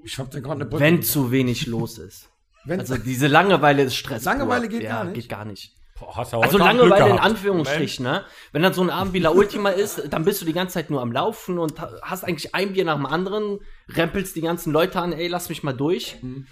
Ich 0.04 0.18
hab 0.20 0.32
da 0.32 0.40
gerade 0.40 0.56
eine 0.56 0.66
Brücke. 0.66 0.84
Wenn 0.84 1.02
zu 1.02 1.32
wenig 1.32 1.68
los 1.68 1.98
ist. 1.98 2.30
Wenn- 2.66 2.80
Also 2.80 2.98
diese 2.98 3.28
Langeweile 3.28 3.84
ist 3.84 3.96
Stress. 3.96 4.24
Langeweile 4.26 4.68
geht 4.68 4.84
ja, 4.84 4.90
gar 4.90 5.04
nicht? 5.06 5.14
Geht 5.16 5.30
gar 5.30 5.46
nicht. 5.46 5.76
Boah, 6.06 6.16
hast 6.18 6.34
du 6.34 6.38
Also 6.38 6.58
Langeweile 6.58 7.10
in. 7.10 7.20
Anführungsstrichen, 7.20 8.04
ne? 8.04 8.24
Wenn 8.52 8.62
dann 8.64 8.74
so 8.74 8.82
ein 8.82 8.90
Abend 8.90 9.14
wie 9.14 9.20
La 9.20 9.30
Ultima 9.30 9.70
ist, 9.70 10.02
dann 10.12 10.26
bist 10.26 10.42
du 10.42 10.46
die 10.46 10.54
ganze 10.54 10.74
Zeit 10.76 10.90
nur 10.90 11.02
am 11.02 11.12
Laufen 11.12 11.60
und 11.60 11.80
ha- 11.80 11.92
hast 12.02 12.24
eigentlich 12.24 12.54
ein 12.56 12.74
Bier 12.74 12.86
nach 12.86 12.96
dem 12.96 13.06
anderen, 13.06 13.60
rempelst 13.90 14.36
die 14.36 14.42
ganzen 14.42 14.72
Leute 14.74 15.00
an, 15.00 15.14
ey, 15.14 15.28
lass 15.28 15.50
mich 15.50 15.64
mal 15.64 15.74
durch. 15.74 16.18
Mhm. 16.22 16.48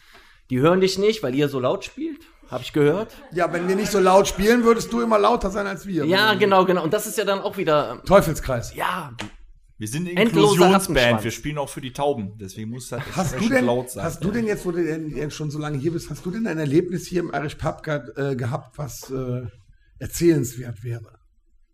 Die 0.49 0.59
hören 0.59 0.81
dich 0.81 0.97
nicht, 0.97 1.23
weil 1.23 1.33
ihr 1.35 1.47
so 1.49 1.59
laut 1.59 1.85
spielt. 1.85 2.21
Hab 2.49 2.61
ich 2.61 2.73
gehört. 2.73 3.13
ja, 3.31 3.51
wenn 3.53 3.69
wir 3.69 3.77
nicht 3.77 3.91
so 3.91 3.99
laut 3.99 4.27
spielen, 4.27 4.65
würdest 4.65 4.91
du 4.91 4.99
immer 5.01 5.17
lauter 5.17 5.49
sein 5.49 5.67
als 5.67 5.87
wir. 5.87 6.03
Ja, 6.05 6.33
genau, 6.33 6.65
genau. 6.65 6.83
Und 6.83 6.91
das 6.93 7.07
ist 7.07 7.17
ja 7.17 7.23
dann 7.23 7.39
auch 7.39 7.55
wieder, 7.55 7.91
ähm, 7.93 8.01
Teufelskreis. 8.05 8.75
ja, 8.75 9.11
Wir 9.81 9.87
sind 9.87 10.07
eine 10.07 10.21
Inklusionsband. 10.21 11.23
Wir 11.23 11.31
spielen 11.31 11.57
auch 11.57 11.67
für 11.67 11.81
die 11.81 11.91
Tauben. 11.91 12.37
Deswegen 12.39 12.69
muss 12.69 12.89
das 12.89 13.01
Hast 13.15 13.39
du 13.39 13.49
denn, 13.49 13.65
laut 13.65 13.89
sein. 13.89 14.03
hast 14.03 14.23
du 14.23 14.29
denn 14.29 14.45
jetzt, 14.45 14.63
wo 14.63 14.69
du 14.69 14.83
denn 14.83 15.09
jetzt 15.09 15.33
schon 15.33 15.49
so 15.49 15.57
lange 15.57 15.79
hier 15.79 15.91
bist, 15.91 16.11
hast 16.11 16.23
du 16.23 16.29
denn 16.29 16.45
ein 16.45 16.59
Erlebnis 16.59 17.07
hier 17.07 17.21
im 17.21 17.31
Irish 17.33 17.55
Pub 17.55 17.81
ge 17.81 17.99
äh, 18.15 18.35
gehabt, 18.35 18.77
was 18.77 19.09
äh, 19.09 19.41
erzählenswert 19.97 20.83
wäre? 20.83 21.17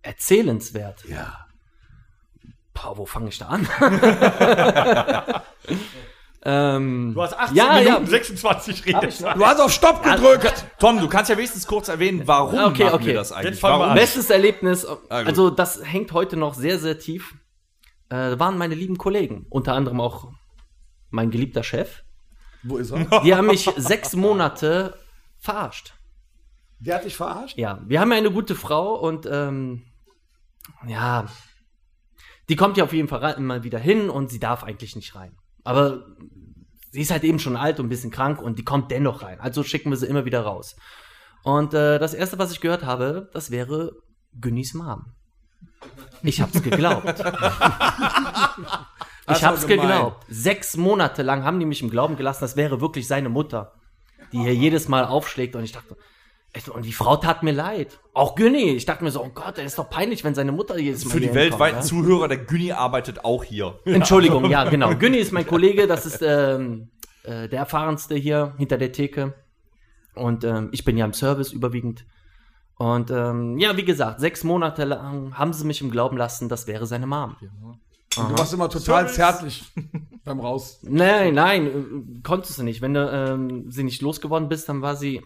erzählenswert. 0.03 1.03
Ja. 1.09 1.37
Boah, 2.73 2.97
wo 2.97 3.05
fange 3.05 3.27
ich 3.27 3.39
da 3.39 3.47
an? 3.47 3.67
ähm, 6.45 7.11
Du 7.13 7.21
hast 7.21 7.33
18 7.37 7.57
ja, 7.57 7.73
Minuten 7.73 8.05
ja. 8.05 8.09
26 8.09 8.85
Redezeit. 8.85 9.35
Du 9.35 9.45
hast 9.45 9.59
auf 9.59 9.73
Stopp 9.73 10.01
gedrückt! 10.01 10.65
Tom, 10.79 11.01
du 11.01 11.09
kannst 11.09 11.29
ja 11.29 11.35
wenigstens 11.35 11.67
kurz 11.67 11.89
erwähnen, 11.89 12.21
warum 12.25 12.57
Okay, 12.57 12.85
machen 12.85 12.95
okay. 12.95 13.07
wir 13.07 13.15
das 13.15 13.33
eigentlich? 13.33 13.55
Jetzt 13.55 13.59
fangen 13.59 13.73
wir 13.75 13.79
Warum? 13.79 13.91
an. 13.91 13.97
Bestes 13.97 14.29
Erlebnis, 14.29 14.87
also 15.09 15.49
das 15.49 15.81
hängt 15.83 16.13
heute 16.13 16.37
noch 16.37 16.53
sehr, 16.53 16.79
sehr 16.79 16.99
tief, 16.99 17.33
äh, 18.09 18.39
waren 18.39 18.57
meine 18.57 18.75
lieben 18.75 18.97
Kollegen. 18.97 19.45
Unter 19.49 19.73
anderem 19.73 20.01
auch 20.01 20.31
mein 21.09 21.31
geliebter 21.31 21.63
Chef. 21.63 22.03
Wo 22.63 22.77
ist 22.77 22.91
er? 22.91 23.21
Die 23.21 23.35
haben 23.35 23.47
mich 23.47 23.69
sechs 23.77 24.15
Monate 24.15 24.97
verarscht. 25.37 25.93
Der 26.79 26.95
hat 26.95 27.05
dich 27.05 27.15
verarscht? 27.15 27.57
Ja, 27.57 27.81
wir 27.85 27.99
haben 27.99 28.11
ja 28.11 28.17
eine 28.17 28.31
gute 28.31 28.55
Frau 28.55 28.95
und 28.95 29.27
ähm, 29.29 29.83
ja, 30.85 31.25
die 32.49 32.55
kommt 32.55 32.77
ja 32.77 32.83
auf 32.83 32.93
jeden 32.93 33.07
Fall 33.07 33.33
immer 33.37 33.63
wieder 33.63 33.79
hin 33.79 34.09
und 34.09 34.29
sie 34.29 34.39
darf 34.39 34.63
eigentlich 34.63 34.95
nicht 34.95 35.15
rein. 35.15 35.35
Aber 35.63 36.05
sie 36.91 37.01
ist 37.01 37.11
halt 37.11 37.23
eben 37.23 37.39
schon 37.39 37.57
alt 37.57 37.79
und 37.79 37.87
ein 37.87 37.89
bisschen 37.89 38.11
krank 38.11 38.41
und 38.41 38.57
die 38.59 38.63
kommt 38.63 38.91
dennoch 38.91 39.21
rein. 39.23 39.39
Also 39.39 39.63
schicken 39.63 39.89
wir 39.89 39.97
sie 39.97 40.07
immer 40.07 40.25
wieder 40.25 40.41
raus. 40.41 40.75
Und 41.43 41.73
äh, 41.73 41.99
das 41.99 42.13
erste, 42.13 42.39
was 42.39 42.51
ich 42.51 42.61
gehört 42.61 42.83
habe, 42.83 43.29
das 43.33 43.51
wäre 43.51 43.91
Günnis 44.33 44.73
Mom. 44.73 45.13
Ich 46.23 46.41
hab's 46.41 46.61
geglaubt. 46.61 47.23
Ich 49.29 49.43
hab's 49.43 49.67
gemein. 49.67 49.87
geglaubt. 49.87 50.25
Sechs 50.29 50.77
Monate 50.77 51.21
lang 51.21 51.43
haben 51.43 51.59
die 51.59 51.65
mich 51.65 51.81
im 51.81 51.89
Glauben 51.89 52.15
gelassen, 52.15 52.39
das 52.41 52.55
wäre 52.55 52.79
wirklich 52.79 53.07
seine 53.07 53.27
Mutter, 53.27 53.73
die 54.31 54.39
hier 54.39 54.55
jedes 54.55 54.87
Mal 54.87 55.03
aufschlägt. 55.03 55.55
Und 55.55 55.65
ich 55.65 55.73
dachte, 55.73 55.97
und 56.73 56.85
die 56.85 56.93
Frau 56.93 57.17
tat 57.17 57.43
mir 57.43 57.51
leid. 57.51 57.99
Auch 58.13 58.35
Günni. 58.35 58.71
Ich 58.71 58.85
dachte 58.85 59.03
mir 59.03 59.11
so, 59.11 59.21
oh 59.21 59.29
Gott, 59.29 59.57
das 59.57 59.65
ist 59.65 59.77
doch 59.77 59.89
peinlich, 59.89 60.23
wenn 60.23 60.33
seine 60.33 60.51
Mutter 60.51 60.77
jedes 60.79 61.05
Mal 61.05 61.11
Für 61.11 61.19
die 61.19 61.33
weltweiten 61.33 61.79
ne? 61.79 61.83
Zuhörer, 61.83 62.27
der 62.27 62.37
Günni 62.37 62.71
arbeitet 62.71 63.25
auch 63.25 63.43
hier. 63.43 63.79
Entschuldigung, 63.85 64.49
ja, 64.49 64.63
genau. 64.69 64.95
Günni 64.95 65.17
ist 65.17 65.31
mein 65.33 65.45
Kollege, 65.45 65.87
das 65.87 66.05
ist 66.05 66.21
ähm, 66.21 66.89
äh, 67.23 67.47
der 67.47 67.59
erfahrenste 67.59 68.15
hier 68.15 68.55
hinter 68.57 68.77
der 68.77 68.91
Theke. 68.91 69.35
Und 70.15 70.43
ähm, 70.45 70.69
ich 70.71 70.83
bin 70.83 70.97
ja 70.97 71.05
im 71.05 71.13
Service 71.13 71.51
überwiegend. 71.51 72.05
Und 72.77 73.09
ähm, 73.09 73.57
ja, 73.57 73.75
wie 73.75 73.85
gesagt, 73.85 74.19
sechs 74.19 74.43
Monate 74.43 74.85
lang 74.85 75.35
haben 75.37 75.51
sie 75.53 75.65
mich 75.65 75.81
im 75.81 75.89
Glauben 75.89 76.15
lassen, 76.17 76.47
das 76.47 76.67
wäre 76.67 76.85
seine 76.85 77.07
Mom. 77.07 77.35
Und 78.17 78.29
du 78.31 78.37
warst 78.37 78.53
immer 78.53 78.69
total 78.69 79.09
zärtlich 79.09 79.71
beim 80.23 80.39
Raus. 80.39 80.79
Nein, 80.83 81.33
nein, 81.35 81.67
äh, 81.67 82.21
konntest 82.23 82.57
du 82.59 82.63
nicht. 82.63 82.81
Wenn 82.81 82.93
du 82.93 83.09
ähm, 83.11 83.71
sie 83.71 83.83
nicht 83.83 84.01
losgeworden 84.01 84.47
bist, 84.49 84.69
dann 84.69 84.81
war 84.81 84.95
sie 84.95 85.21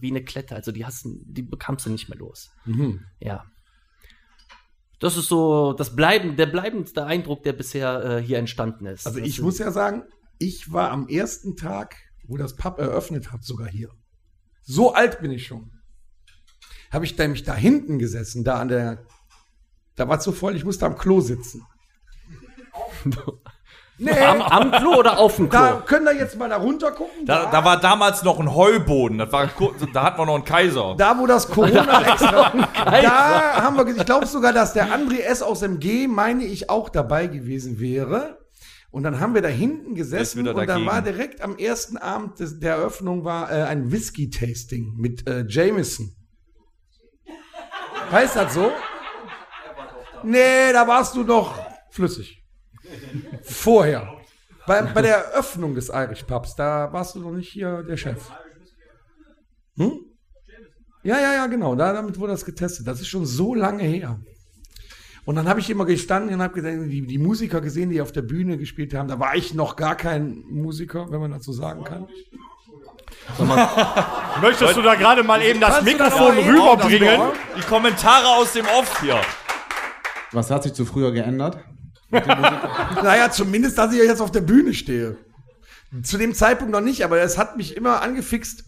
wie 0.00 0.10
eine 0.10 0.22
Klette. 0.24 0.54
Also 0.54 0.70
die 0.72 0.84
hast, 0.84 1.06
die 1.06 1.42
bekamst 1.42 1.86
du 1.86 1.90
nicht 1.90 2.08
mehr 2.08 2.18
los. 2.18 2.50
Ja. 3.20 3.44
Das 5.00 5.16
ist 5.16 5.28
so 5.28 5.72
das 5.72 5.96
bleiben, 5.96 6.36
der 6.36 6.46
bleibendste 6.46 7.04
Eindruck, 7.04 7.42
der 7.42 7.52
bisher 7.54 8.04
äh, 8.18 8.22
hier 8.22 8.38
entstanden 8.38 8.86
ist. 8.86 9.06
Also 9.06 9.18
Das 9.18 9.28
ich 9.28 9.38
ist- 9.38 9.42
muss 9.44 9.58
ja 9.58 9.70
sagen, 9.72 10.04
ich 10.38 10.72
war 10.72 10.90
am 10.90 11.08
ersten 11.08 11.56
Tag, 11.56 11.96
wo 12.24 12.36
das 12.36 12.56
Pub 12.56 12.78
eröffnet 12.78 13.32
hat, 13.32 13.44
sogar 13.44 13.68
hier. 13.68 13.88
So 14.62 14.94
alt 14.94 15.20
bin 15.20 15.30
ich 15.32 15.46
schon. 15.46 15.70
Habe 16.92 17.06
ich 17.06 17.16
nämlich 17.16 17.42
da 17.42 17.54
hinten 17.54 17.98
gesessen, 17.98 18.44
da 18.44 18.60
an 18.60 18.68
der, 18.68 18.98
da 19.96 20.08
war 20.08 20.18
es 20.18 20.24
so 20.24 20.32
voll, 20.32 20.54
ich 20.56 20.64
musste 20.64 20.86
am 20.86 20.96
Klo 20.96 21.20
sitzen. 21.20 21.66
Nee, 23.98 24.18
am, 24.18 24.42
am 24.42 24.72
Klo 24.72 24.96
oder 24.98 25.18
auf 25.18 25.36
dem 25.36 25.48
Klo? 25.48 25.60
da 25.60 25.82
können 25.86 26.06
wir 26.06 26.14
jetzt 26.16 26.36
mal 26.36 26.48
da 26.48 26.56
runter 26.56 26.90
gucken. 26.90 27.24
Da, 27.24 27.50
da 27.50 27.64
war 27.64 27.78
damals 27.78 28.24
noch 28.24 28.40
ein 28.40 28.52
Heuboden. 28.52 29.18
Das 29.18 29.30
war, 29.30 29.48
da 29.92 30.02
hatten 30.02 30.18
wir 30.18 30.26
noch 30.26 30.34
einen 30.34 30.44
Kaiser. 30.44 30.96
Da, 30.98 31.16
wo 31.18 31.26
das 31.26 31.46
Corona 31.46 32.02
extra. 32.12 32.52
da 32.74 33.62
haben 33.62 33.76
wir, 33.76 33.86
ich 33.94 34.04
glaube 34.04 34.26
sogar, 34.26 34.52
dass 34.52 34.72
der 34.72 34.88
André 34.88 35.20
S. 35.20 35.42
aus 35.42 35.62
MG, 35.62 36.08
meine 36.08 36.42
ich, 36.42 36.68
auch 36.68 36.88
dabei 36.88 37.28
gewesen 37.28 37.78
wäre. 37.78 38.38
Und 38.90 39.04
dann 39.04 39.20
haben 39.20 39.34
wir 39.34 39.42
da 39.42 39.48
hinten 39.48 39.94
gesessen 39.94 40.40
und 40.40 40.46
dann 40.46 40.66
dagegen. 40.66 40.86
war 40.86 41.02
direkt 41.02 41.40
am 41.40 41.56
ersten 41.56 41.96
Abend 41.96 42.40
des, 42.40 42.58
der 42.58 42.76
Eröffnung 42.76 43.24
war 43.24 43.52
äh, 43.52 43.62
ein 43.62 43.92
Whisky-Tasting 43.92 44.94
mit 44.96 45.28
äh, 45.28 45.44
Jameson. 45.46 46.12
Heißt 48.12 48.36
das 48.36 48.52
so? 48.52 48.70
Nee, 50.22 50.70
da 50.72 50.86
warst 50.86 51.16
du 51.16 51.24
noch 51.24 51.58
flüssig. 51.90 52.44
Vorher. 53.42 54.18
Bei, 54.66 54.82
bei 54.82 55.00
der 55.00 55.16
Eröffnung 55.16 55.74
des 55.74 55.88
Irish 55.88 56.22
Pubs, 56.24 56.54
da 56.54 56.92
warst 56.92 57.14
du 57.14 57.20
noch 57.20 57.32
nicht 57.32 57.48
hier 57.48 57.82
der 57.82 57.96
Chef. 57.96 58.30
Hm? 59.76 59.92
Ja, 61.02 61.18
ja, 61.18 61.32
ja, 61.32 61.46
genau. 61.46 61.74
Da, 61.74 61.94
damit 61.94 62.18
wurde 62.18 62.32
das 62.32 62.44
getestet. 62.44 62.86
Das 62.86 63.00
ist 63.00 63.08
schon 63.08 63.24
so 63.24 63.54
lange 63.54 63.82
her. 63.82 64.20
Und 65.24 65.36
dann 65.36 65.48
habe 65.48 65.60
ich 65.60 65.70
immer 65.70 65.86
gestanden 65.86 66.34
und 66.34 66.42
habe 66.42 66.60
die, 66.88 67.06
die 67.06 67.18
Musiker 67.18 67.62
gesehen, 67.62 67.90
die 67.90 68.02
auf 68.02 68.12
der 68.12 68.22
Bühne 68.22 68.58
gespielt 68.58 68.92
haben. 68.92 69.08
Da 69.08 69.18
war 69.18 69.36
ich 69.36 69.54
noch 69.54 69.76
gar 69.76 69.96
kein 69.96 70.42
Musiker, 70.50 71.10
wenn 71.10 71.20
man 71.20 71.30
dazu 71.30 71.52
sagen 71.52 71.82
kann. 71.84 72.08
Möchtest 74.42 74.76
du 74.76 74.82
da 74.82 74.94
gerade 74.94 75.22
mal 75.22 75.42
eben 75.42 75.60
das 75.60 75.82
Mikrofon 75.82 76.38
rüberbringen? 76.38 77.20
Die 77.56 77.62
Kommentare 77.62 78.26
aus 78.28 78.52
dem 78.52 78.66
Off 78.66 79.00
hier. 79.00 79.20
Was 80.32 80.50
hat 80.50 80.62
sich 80.62 80.72
zu 80.74 80.84
früher 80.84 81.12
geändert? 81.12 81.58
Naja, 82.12 83.30
zumindest, 83.30 83.78
dass 83.78 83.92
ich 83.94 83.98
jetzt 83.98 84.20
auf 84.20 84.30
der 84.30 84.42
Bühne 84.42 84.74
stehe. 84.74 85.16
Zu 86.02 86.18
dem 86.18 86.34
Zeitpunkt 86.34 86.72
noch 86.72 86.82
nicht, 86.82 87.04
aber 87.04 87.20
es 87.20 87.38
hat 87.38 87.56
mich 87.56 87.74
immer 87.74 88.02
angefixt, 88.02 88.64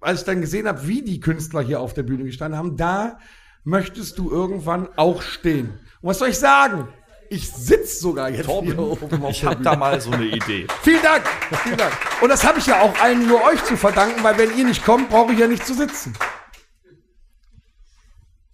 als 0.00 0.20
ich 0.20 0.26
dann 0.26 0.40
gesehen 0.40 0.68
habe, 0.68 0.86
wie 0.86 1.02
die 1.02 1.18
Künstler 1.18 1.62
hier 1.62 1.80
auf 1.80 1.94
der 1.94 2.04
Bühne 2.04 2.24
gestanden 2.24 2.58
haben. 2.58 2.76
Da 2.76 3.18
möchtest 3.64 4.18
du 4.18 4.30
irgendwann 4.30 4.88
auch 4.96 5.22
stehen. 5.22 5.80
Und 6.00 6.10
was 6.10 6.18
soll 6.20 6.28
ich 6.28 6.38
sagen? 6.38 6.88
Ich 7.32 7.48
sitze 7.48 8.00
sogar 8.00 8.28
jetzt 8.28 8.46
hier 8.46 8.76
oben 8.76 8.78
auf 9.22 9.30
Ich 9.30 9.44
habe 9.44 9.62
da 9.62 9.76
mal 9.76 10.00
so 10.00 10.10
eine 10.10 10.26
Idee. 10.26 10.66
Vielen 10.82 11.00
Dank, 11.00 11.24
vielen 11.62 11.76
Dank. 11.76 11.92
Und 12.20 12.28
das 12.28 12.42
habe 12.42 12.58
ich 12.58 12.66
ja 12.66 12.80
auch 12.80 12.98
allen 12.98 13.28
nur 13.28 13.44
euch 13.44 13.62
zu 13.62 13.76
verdanken, 13.76 14.24
weil 14.24 14.36
wenn 14.36 14.58
ihr 14.58 14.64
nicht 14.64 14.84
kommt, 14.84 15.10
brauche 15.10 15.32
ich 15.32 15.38
ja 15.38 15.46
nicht 15.46 15.64
zu 15.64 15.72
sitzen. 15.72 16.12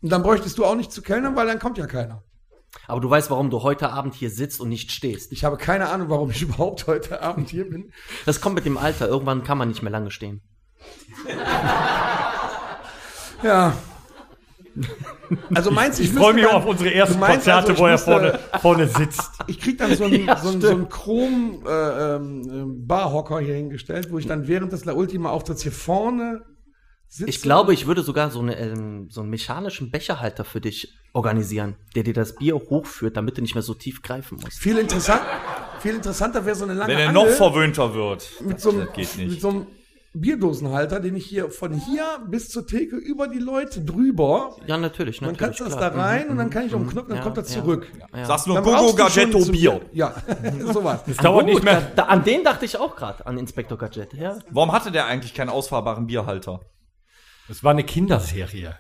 Und 0.03 0.11
dann 0.11 0.23
bräuchtest 0.23 0.59
du 0.59 0.67
auch 0.67 0.75
nicht 0.75 0.93
zu 0.93 1.01
kellnern, 1.01 1.35
weil 1.37 1.47
dann 1.47 1.59
kommt 1.59 1.79
ja 1.79 1.87
keiner. 1.87 2.23
Aber 2.87 3.01
du 3.01 3.09
weißt, 3.09 3.31
warum 3.31 3.49
du 3.49 3.63
heute 3.63 3.91
Abend 3.93 4.15
hier 4.15 4.29
sitzt 4.29 4.61
und 4.61 4.69
nicht 4.69 4.93
stehst. 4.93 5.33
Ich 5.33 5.43
habe 5.43 5.57
keine 5.57 5.89
Ahnung, 5.89 6.11
warum 6.11 6.31
ich 6.31 6.43
überhaupt 6.43 6.87
heute 6.87 7.23
Abend 7.23 7.49
hier 7.49 7.71
bin. 7.71 7.95
Das 8.27 8.43
kommt 8.43 8.57
mit 8.57 8.67
dem 8.67 8.77
Alter. 8.77 9.09
Irgendwann 9.09 9.43
kann 9.43 9.57
man 9.57 9.69
nicht 9.69 9.83
mehr 9.83 9.91
lange 9.91 10.11
stehen. 10.11 10.43
Ja. 13.43 13.75
Also 15.55 15.71
meinst 15.71 15.99
du, 15.99 16.03
ich 16.03 16.11
Ich 16.11 16.15
freue 16.17 16.35
mich 16.35 16.45
dann- 16.45 16.55
auf 16.55 16.67
unsere 16.67 16.93
ersten 16.93 17.19
meinst 17.19 17.37
Konzerte, 17.47 17.71
also, 17.71 17.83
wo 17.83 17.87
ich 17.87 17.93
er 17.93 17.99
vorne, 17.99 18.39
vorne 18.61 18.87
sitzt. 18.89 19.31
Ich 19.47 19.61
krieg 19.61 19.79
dann 19.79 19.95
so 19.97 20.05
einen, 20.05 20.25
Ja, 20.27 20.37
so 20.37 20.49
einen, 20.51 20.61
so 20.61 20.69
einen 20.71 20.89
Chrom 20.89 21.63
äh, 21.67 22.15
ähm, 22.17 22.87
Barhocker 22.87 23.41
hier 23.41 23.55
hingestellt, 23.55 24.09
wo 24.11 24.19
ich 24.19 24.27
dann 24.27 24.47
während 24.49 24.73
des 24.73 24.85
La 24.85 24.93
Ultima 24.95 25.31
Auftritts 25.31 25.63
hier 25.63 25.73
vorne 25.73 26.43
sitze. 27.09 27.31
Ich 27.31 27.41
glaube, 27.43 27.73
ich 27.73 27.87
würde 27.87 28.03
sogar 28.03 28.31
so, 28.31 28.41
eine, 28.41 28.57
ähm, 28.59 29.09
so 29.11 29.21
einen 29.21 29.31
mechanischen 29.31 29.91
Becherhalter 29.91 30.45
für 30.45 30.61
dich 30.61 30.93
organisieren, 31.13 31.77
der 31.95 32.03
dir 32.03 32.15
das 32.15 32.35
Bier 32.37 32.57
hochführt, 32.57 33.17
damit 33.17 33.39
du 33.39 33.43
nicht 33.43 33.55
mehr 33.55 33.63
so 33.63 33.75
tief 33.75 34.03
greifen 34.03 34.39
musst. 34.43 34.59
viel 34.59 34.77
interessant, 34.77 35.23
viel 35.81 35.95
interessanter 35.95 36.45
wäre 36.45 36.57
so 36.57 36.65
eine 36.65 36.75
lange 36.75 36.93
Wenn 36.93 36.99
er 37.01 37.09
Angel 37.11 37.25
noch 37.29 37.35
verwöhnter 37.37 37.95
wird. 37.95 38.29
mit 38.45 38.61
so, 38.61 38.71
einem, 38.71 38.81
das 38.81 38.93
geht 38.93 39.17
nicht. 39.17 39.31
mit 39.31 39.41
so 39.41 39.49
einem 39.51 39.67
Bierdosenhalter, 40.21 41.01
den 41.01 41.17
ich 41.17 41.27
hier 41.27 41.51
von 41.51 41.73
hier 41.73 42.05
bis 42.29 42.49
zur 42.51 42.67
Theke 42.67 42.97
über 42.97 43.29
die 43.29 43.39
Leute 43.39 43.81
drüber. 43.83 44.57
Ja, 44.67 44.77
natürlich. 44.77 45.21
Dann 45.21 45.33
natürlich, 45.33 45.39
kannst 45.39 45.61
du 45.61 45.65
das 45.65 45.77
klar. 45.77 45.91
da 45.91 46.03
rein 46.03 46.27
Mhm, 46.27 46.31
und 46.33 46.39
dann 46.39 46.51
kann 46.51 46.67
ich 46.67 46.75
um 46.75 46.83
mhm, 46.85 46.91
Knopf, 46.91 47.09
dann 47.09 47.17
ja, 47.19 47.23
kommt 47.23 47.37
er 47.37 47.45
ja, 47.45 47.49
zurück. 47.49 47.87
Ja. 48.15 48.25
Sagst 48.25 48.47
nur 48.47 48.57
Dann 48.57 48.65
Gogo 48.65 48.95
Gadgetto 48.95 49.45
Bier. 49.47 49.81
Ja, 49.93 50.15
sowas. 50.73 51.01
Es 51.07 51.17
dauert 51.17 51.47
Gut, 51.47 51.55
nicht 51.55 51.65
mehr. 51.65 51.93
Da, 51.95 52.05
an 52.05 52.25
den 52.25 52.45
dachte 52.45 52.65
ich 52.65 52.77
auch 52.79 52.97
gerade, 52.97 53.27
an 53.27 53.39
Inspektor 53.39 53.79
Gadget. 53.79 54.13
Ja. 54.15 54.39
Warum 54.51 54.73
hatte 54.73 54.91
der 54.91 55.07
eigentlich 55.07 55.35
keinen 55.35 55.51
ausfahrbaren 55.51 56.07
Bierhalter? 56.07 56.61
Es 57.49 57.63
war 57.63 57.71
eine 57.71 57.85
Kinderserie. 57.85 58.77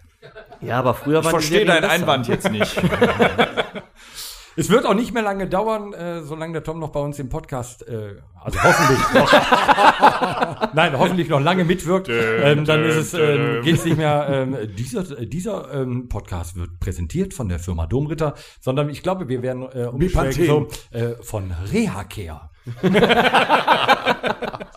ja, 0.60 0.78
aber 0.78 0.94
früher 0.94 1.20
Ich 1.20 1.24
war 1.24 1.30
verstehe 1.32 1.64
deinen 1.64 1.84
Einwand 1.84 2.28
jetzt 2.28 2.50
nicht. 2.50 2.76
Es 4.58 4.70
wird 4.70 4.86
auch 4.86 4.94
nicht 4.94 5.12
mehr 5.12 5.22
lange 5.22 5.46
dauern, 5.48 5.92
äh, 5.92 6.22
solange 6.22 6.54
der 6.54 6.64
Tom 6.64 6.78
noch 6.80 6.88
bei 6.90 7.00
uns 7.00 7.18
im 7.18 7.28
Podcast, 7.28 7.86
äh, 7.86 8.14
also 8.42 8.58
hoffentlich 8.62 8.98
noch, 9.14 9.30
nein, 10.74 10.98
hoffentlich 10.98 11.28
noch 11.28 11.40
lange 11.40 11.64
mitwirkt. 11.64 12.08
Ähm, 12.10 12.64
dann 12.64 12.82
ist 12.84 12.96
es, 12.96 13.14
ähm, 13.14 13.62
geht's 13.62 13.84
nicht 13.84 13.98
mehr. 13.98 14.26
Ähm, 14.30 14.56
dieser 14.74 15.02
dieser 15.26 15.72
ähm, 15.74 16.08
Podcast 16.08 16.56
wird 16.56 16.80
präsentiert 16.80 17.34
von 17.34 17.48
der 17.50 17.58
Firma 17.58 17.86
Domritter, 17.86 18.34
sondern 18.60 18.88
ich 18.88 19.02
glaube, 19.02 19.28
wir 19.28 19.42
werden 19.42 19.62
äh, 19.72 19.84
umschwenken 19.86 20.46
so, 20.46 20.68
äh, 20.90 21.14
von 21.22 21.52
Rehacare. 21.72 22.48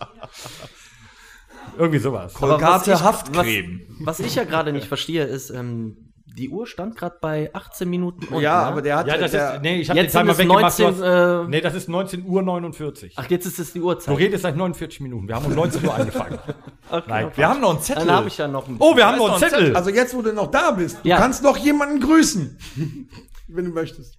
Irgendwie 1.78 1.98
sowas. 1.98 2.34
Ich- 2.34 3.02
Haftcreme. 3.02 3.80
Was, 4.00 4.18
was 4.18 4.26
ich 4.26 4.34
ja 4.34 4.44
gerade 4.44 4.72
nicht 4.72 4.86
verstehe, 4.86 5.24
ist, 5.24 5.50
ähm, 5.50 6.09
die 6.36 6.48
Uhr 6.48 6.66
stand 6.66 6.96
gerade 6.96 7.16
bei 7.20 7.50
18 7.52 7.88
Minuten 7.88 8.24
unten. 8.26 8.40
Ja, 8.40 8.60
ne? 8.62 8.66
aber 8.68 8.82
der 8.82 8.96
hat 8.98 9.06
Ja, 9.06 9.16
das 9.18 9.30
der, 9.32 9.54
ist, 9.56 9.62
nee, 9.62 9.80
ich 9.80 9.88
habe 9.90 10.00
Jetzt 10.00 10.14
den 10.14 10.20
Timer 10.22 10.38
weggemacht. 10.38 10.78
19, 10.78 10.86
du 10.86 10.92
hast- 11.04 11.44
äh, 11.46 11.48
nee, 11.48 11.60
das 11.60 11.74
ist 11.74 11.88
19 11.88 12.24
Uhr 12.26 12.42
49. 12.42 13.14
Ach, 13.16 13.28
jetzt 13.30 13.46
ist 13.46 13.58
es 13.58 13.72
die 13.72 13.80
Du 13.80 13.86
Uhrzeit. 13.86 14.16
redest 14.18 14.42
seit 14.42 14.56
49 14.56 15.00
Minuten. 15.00 15.28
Wir 15.28 15.34
haben 15.36 15.46
um 15.46 15.54
19 15.54 15.84
Uhr 15.84 15.94
angefangen. 15.94 16.38
Okay, 16.92 17.04
Nein, 17.08 17.24
okay. 17.26 17.36
Wir 17.36 17.48
haben 17.48 17.60
noch 17.60 17.70
einen 17.70 17.80
Zettel. 17.82 18.04
Dann 18.04 18.16
habe 18.16 18.26
ich 18.26 18.36
ja 18.36 18.48
noch 18.48 18.66
ein 18.66 18.74
Oh, 18.80 18.96
wir 18.96 19.06
haben 19.06 19.16
noch 19.16 19.26
einen 19.26 19.34
ein 19.34 19.38
Zettel. 19.48 19.76
Also 19.76 19.90
jetzt, 19.90 20.12
wo 20.12 20.22
du 20.22 20.32
noch 20.32 20.50
da 20.50 20.72
bist, 20.72 20.98
du 21.04 21.08
Ja. 21.08 21.18
kannst 21.18 21.40
noch 21.44 21.56
jemanden 21.56 22.00
grüßen, 22.00 22.58
wenn 23.46 23.64
du 23.66 23.70
möchtest. 23.70 24.16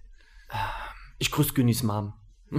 Ich 1.18 1.30
grüße 1.30 1.52
Günnis 1.52 1.82
Mom. 1.82 2.14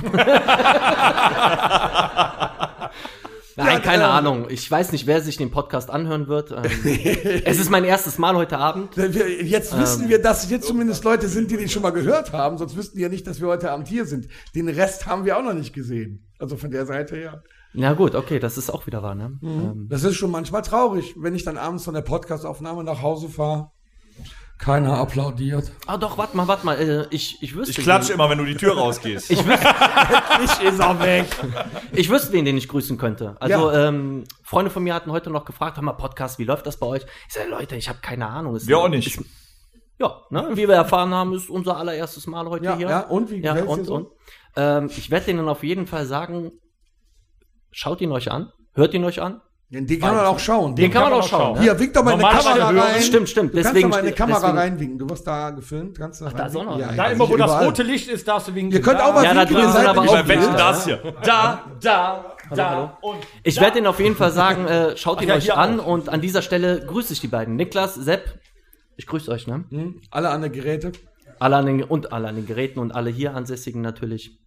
Nein, 3.55 3.67
Ja, 3.67 3.79
keine 3.79 4.03
ähm, 4.03 4.09
Ahnung. 4.09 4.47
Ich 4.49 4.69
weiß 4.69 4.91
nicht, 4.91 5.05
wer 5.07 5.21
sich 5.21 5.37
den 5.37 5.51
Podcast 5.51 5.89
anhören 5.89 6.27
wird. 6.27 6.51
Ähm, 6.51 6.63
es 7.45 7.59
ist 7.59 7.69
mein 7.69 7.83
erstes 7.83 8.17
Mal 8.17 8.35
heute 8.35 8.57
Abend. 8.57 8.95
Jetzt 8.95 9.77
wissen 9.77 10.09
wir, 10.09 10.21
dass 10.21 10.47
hier 10.47 10.61
zumindest 10.61 11.03
Leute 11.03 11.27
sind, 11.27 11.51
die 11.51 11.57
den 11.57 11.69
schon 11.69 11.81
mal 11.81 11.91
gehört 11.91 12.31
haben, 12.31 12.57
sonst 12.57 12.75
wüssten 12.75 12.97
die 12.97 13.03
ja 13.03 13.09
nicht, 13.09 13.27
dass 13.27 13.39
wir 13.41 13.47
heute 13.47 13.71
Abend 13.71 13.87
hier 13.87 14.05
sind. 14.05 14.27
Den 14.55 14.69
Rest 14.69 15.05
haben 15.05 15.25
wir 15.25 15.37
auch 15.37 15.43
noch 15.43 15.53
nicht 15.53 15.73
gesehen. 15.73 16.25
Also 16.39 16.57
von 16.57 16.71
der 16.71 16.85
Seite 16.85 17.15
her. 17.15 17.43
Na 17.73 17.93
gut, 17.93 18.13
okay, 18.13 18.39
das 18.39 18.57
ist 18.57 18.69
auch 18.69 18.85
wieder 18.85 19.01
wahr, 19.01 19.15
ne? 19.15 19.39
Ähm, 19.41 19.87
Das 19.89 20.03
ist 20.03 20.15
schon 20.15 20.29
manchmal 20.29 20.61
traurig, 20.61 21.15
wenn 21.17 21.33
ich 21.33 21.43
dann 21.43 21.57
abends 21.57 21.83
von 21.83 21.95
der 21.95 22.01
Podcastaufnahme 22.01 22.83
nach 22.83 23.01
Hause 23.01 23.29
fahre. 23.29 23.71
Keiner 24.63 24.97
applaudiert. 24.97 25.73
ah, 25.87 25.97
doch, 25.97 26.17
warte 26.17 26.37
mal, 26.37 26.47
warte 26.47 26.65
mal. 26.65 26.79
Äh, 26.79 27.07
ich, 27.09 27.43
ich 27.43 27.53
wüsste. 27.53 27.71
Ich 27.71 27.83
klatsche 27.83 28.13
immer, 28.13 28.29
wenn 28.29 28.37
du 28.37 28.45
die 28.45 28.55
Tür 28.55 28.77
rausgehst. 28.77 29.29
Ich 29.29 29.45
wüsste, 29.45 29.67
Ich 30.45 30.63
ist 30.63 30.79
er 30.79 30.99
weg. 31.01 31.25
ich 31.91 32.09
wüsste, 32.09 32.31
wen 32.31 32.45
den 32.45 32.55
ich 32.55 32.69
grüßen 32.69 32.97
könnte. 32.97 33.35
Also, 33.41 33.71
ähm, 33.71 34.23
Freunde 34.41 34.71
von 34.71 34.81
mir 34.83 34.93
hatten 34.93 35.11
heute 35.11 35.29
noch 35.31 35.43
gefragt, 35.43 35.75
hör 35.75 35.83
mal, 35.83 35.91
Podcast, 35.91 36.39
wie 36.39 36.45
läuft 36.45 36.65
das 36.65 36.77
bei 36.77 36.87
euch? 36.87 37.03
Ich 37.27 37.33
sage, 37.33 37.49
Leute, 37.49 37.75
ich 37.75 37.89
habe 37.89 37.99
keine 38.01 38.25
Ahnung. 38.27 38.55
Es 38.55 38.65
Wir 38.65 38.77
auch 38.77 38.87
nicht. 38.87 39.05
Ist, 39.19 39.25
ja, 39.99 40.21
ne? 40.29 40.51
wie 40.53 40.67
wir 40.69 40.75
erfahren 40.75 41.13
haben, 41.13 41.33
ist 41.33 41.49
unser 41.49 41.75
allererstes 41.75 42.25
Mal 42.27 42.47
heute 42.47 42.63
Ja, 42.63 42.77
hier. 42.77 42.87
ja, 42.89 42.99
und 43.01 43.29
wie 43.31 43.41
Ja, 43.41 43.61
und, 43.65 43.83
so? 43.83 43.95
und. 43.95 44.07
Ähm, 44.55 44.89
ich 44.95 45.11
werde 45.11 45.25
denen 45.25 45.49
auf 45.49 45.63
jeden 45.63 45.87
Fall 45.87 46.05
sagen, 46.05 46.51
schaut 47.71 47.99
ihn 47.99 48.13
euch 48.13 48.31
an, 48.31 48.49
hört 48.75 48.93
ihn 48.93 49.03
euch 49.03 49.21
an. 49.21 49.41
Den, 49.73 49.87
den 49.87 49.99
kann 49.99 50.15
man 50.15 50.25
auch 50.25 50.37
schauen. 50.37 50.75
Den 50.75 50.91
kann 50.91 51.01
man 51.03 51.13
auch 51.13 51.27
schauen. 51.27 51.59
Hier, 51.59 51.77
wink 51.79 51.93
doch 51.95 52.03
mal 52.03 52.11
in 52.11 52.19
eine 52.19 52.27
Normal 52.35 52.43
Kamera 52.43 52.65
hören. 52.71 52.79
rein. 52.79 53.01
Stimmt, 53.01 53.27
stimmt. 53.29 53.53
Du 53.53 53.55
kannst 53.57 53.69
Deswegen 53.71 53.89
doch 53.89 53.95
mal 53.97 53.99
in 54.01 54.05
eine 54.07 54.15
Kamera 54.15 54.39
deswegen- 54.39 54.57
reinwinken. 54.59 54.99
Du 54.99 55.09
wirst 55.09 55.25
da 55.25 55.49
gefilmt. 55.49 55.97
Kannst 55.97 56.21
du 56.21 56.25
da 56.25 56.45
ist 56.45 56.55
auch 56.55 56.63
noch- 56.63 56.71
reinwinken? 56.73 56.97
Da 56.97 57.05
ja, 57.05 57.11
immer, 57.11 57.29
wo 57.29 57.37
das 57.37 57.45
überall. 57.49 57.65
rote 57.65 57.83
Licht 57.83 58.07
ist, 58.07 58.27
darfst 58.27 58.47
du 58.49 58.53
winken. 58.55 58.71
Ihr 58.73 58.81
könnt 58.81 59.01
auch 59.01 59.13
mal 59.15 59.23
Ja, 59.23 59.33
da 59.33 59.39
winken, 59.41 59.55
drüben 59.55 59.67
ihr 59.67 59.73
sind 59.73 59.87
aber 59.87 60.01
auch 60.01 60.57
das 60.57 60.85
hier. 60.85 61.13
Da, 61.23 61.63
da, 61.81 62.35
da 62.55 62.69
hallo. 62.69 62.89
und 63.01 63.17
Ich 63.41 63.59
werde 63.59 63.79
Ihnen 63.79 63.87
auf 63.87 63.99
jeden 63.99 64.15
Fall 64.15 64.31
sagen, 64.31 64.67
äh, 64.67 64.95
schaut 64.95 65.21
ihn 65.23 65.29
ja, 65.29 65.35
euch 65.35 65.51
an 65.53 65.79
auch. 65.79 65.87
und 65.87 66.09
an 66.09 66.21
dieser 66.21 66.43
Stelle 66.43 66.85
grüße 66.85 67.11
ich 67.13 67.21
die 67.21 67.27
beiden. 67.27 67.55
Niklas, 67.55 67.95
Sepp, 67.95 68.39
ich 68.95 69.07
grüße 69.07 69.31
euch, 69.31 69.47
ne? 69.47 69.63
Hm? 69.69 70.01
Alle 70.11 70.29
an 70.29 70.41
der 70.41 70.51
Geräte. 70.51 70.91
Alle 71.39 71.55
an 71.57 71.65
den, 71.65 71.83
und 71.83 72.13
alle 72.13 72.27
an 72.27 72.35
den 72.35 72.45
Geräten 72.45 72.79
und 72.79 72.91
alle 72.93 73.09
hier 73.09 73.33
Ansässigen 73.33 73.81
natürlich. 73.81 74.37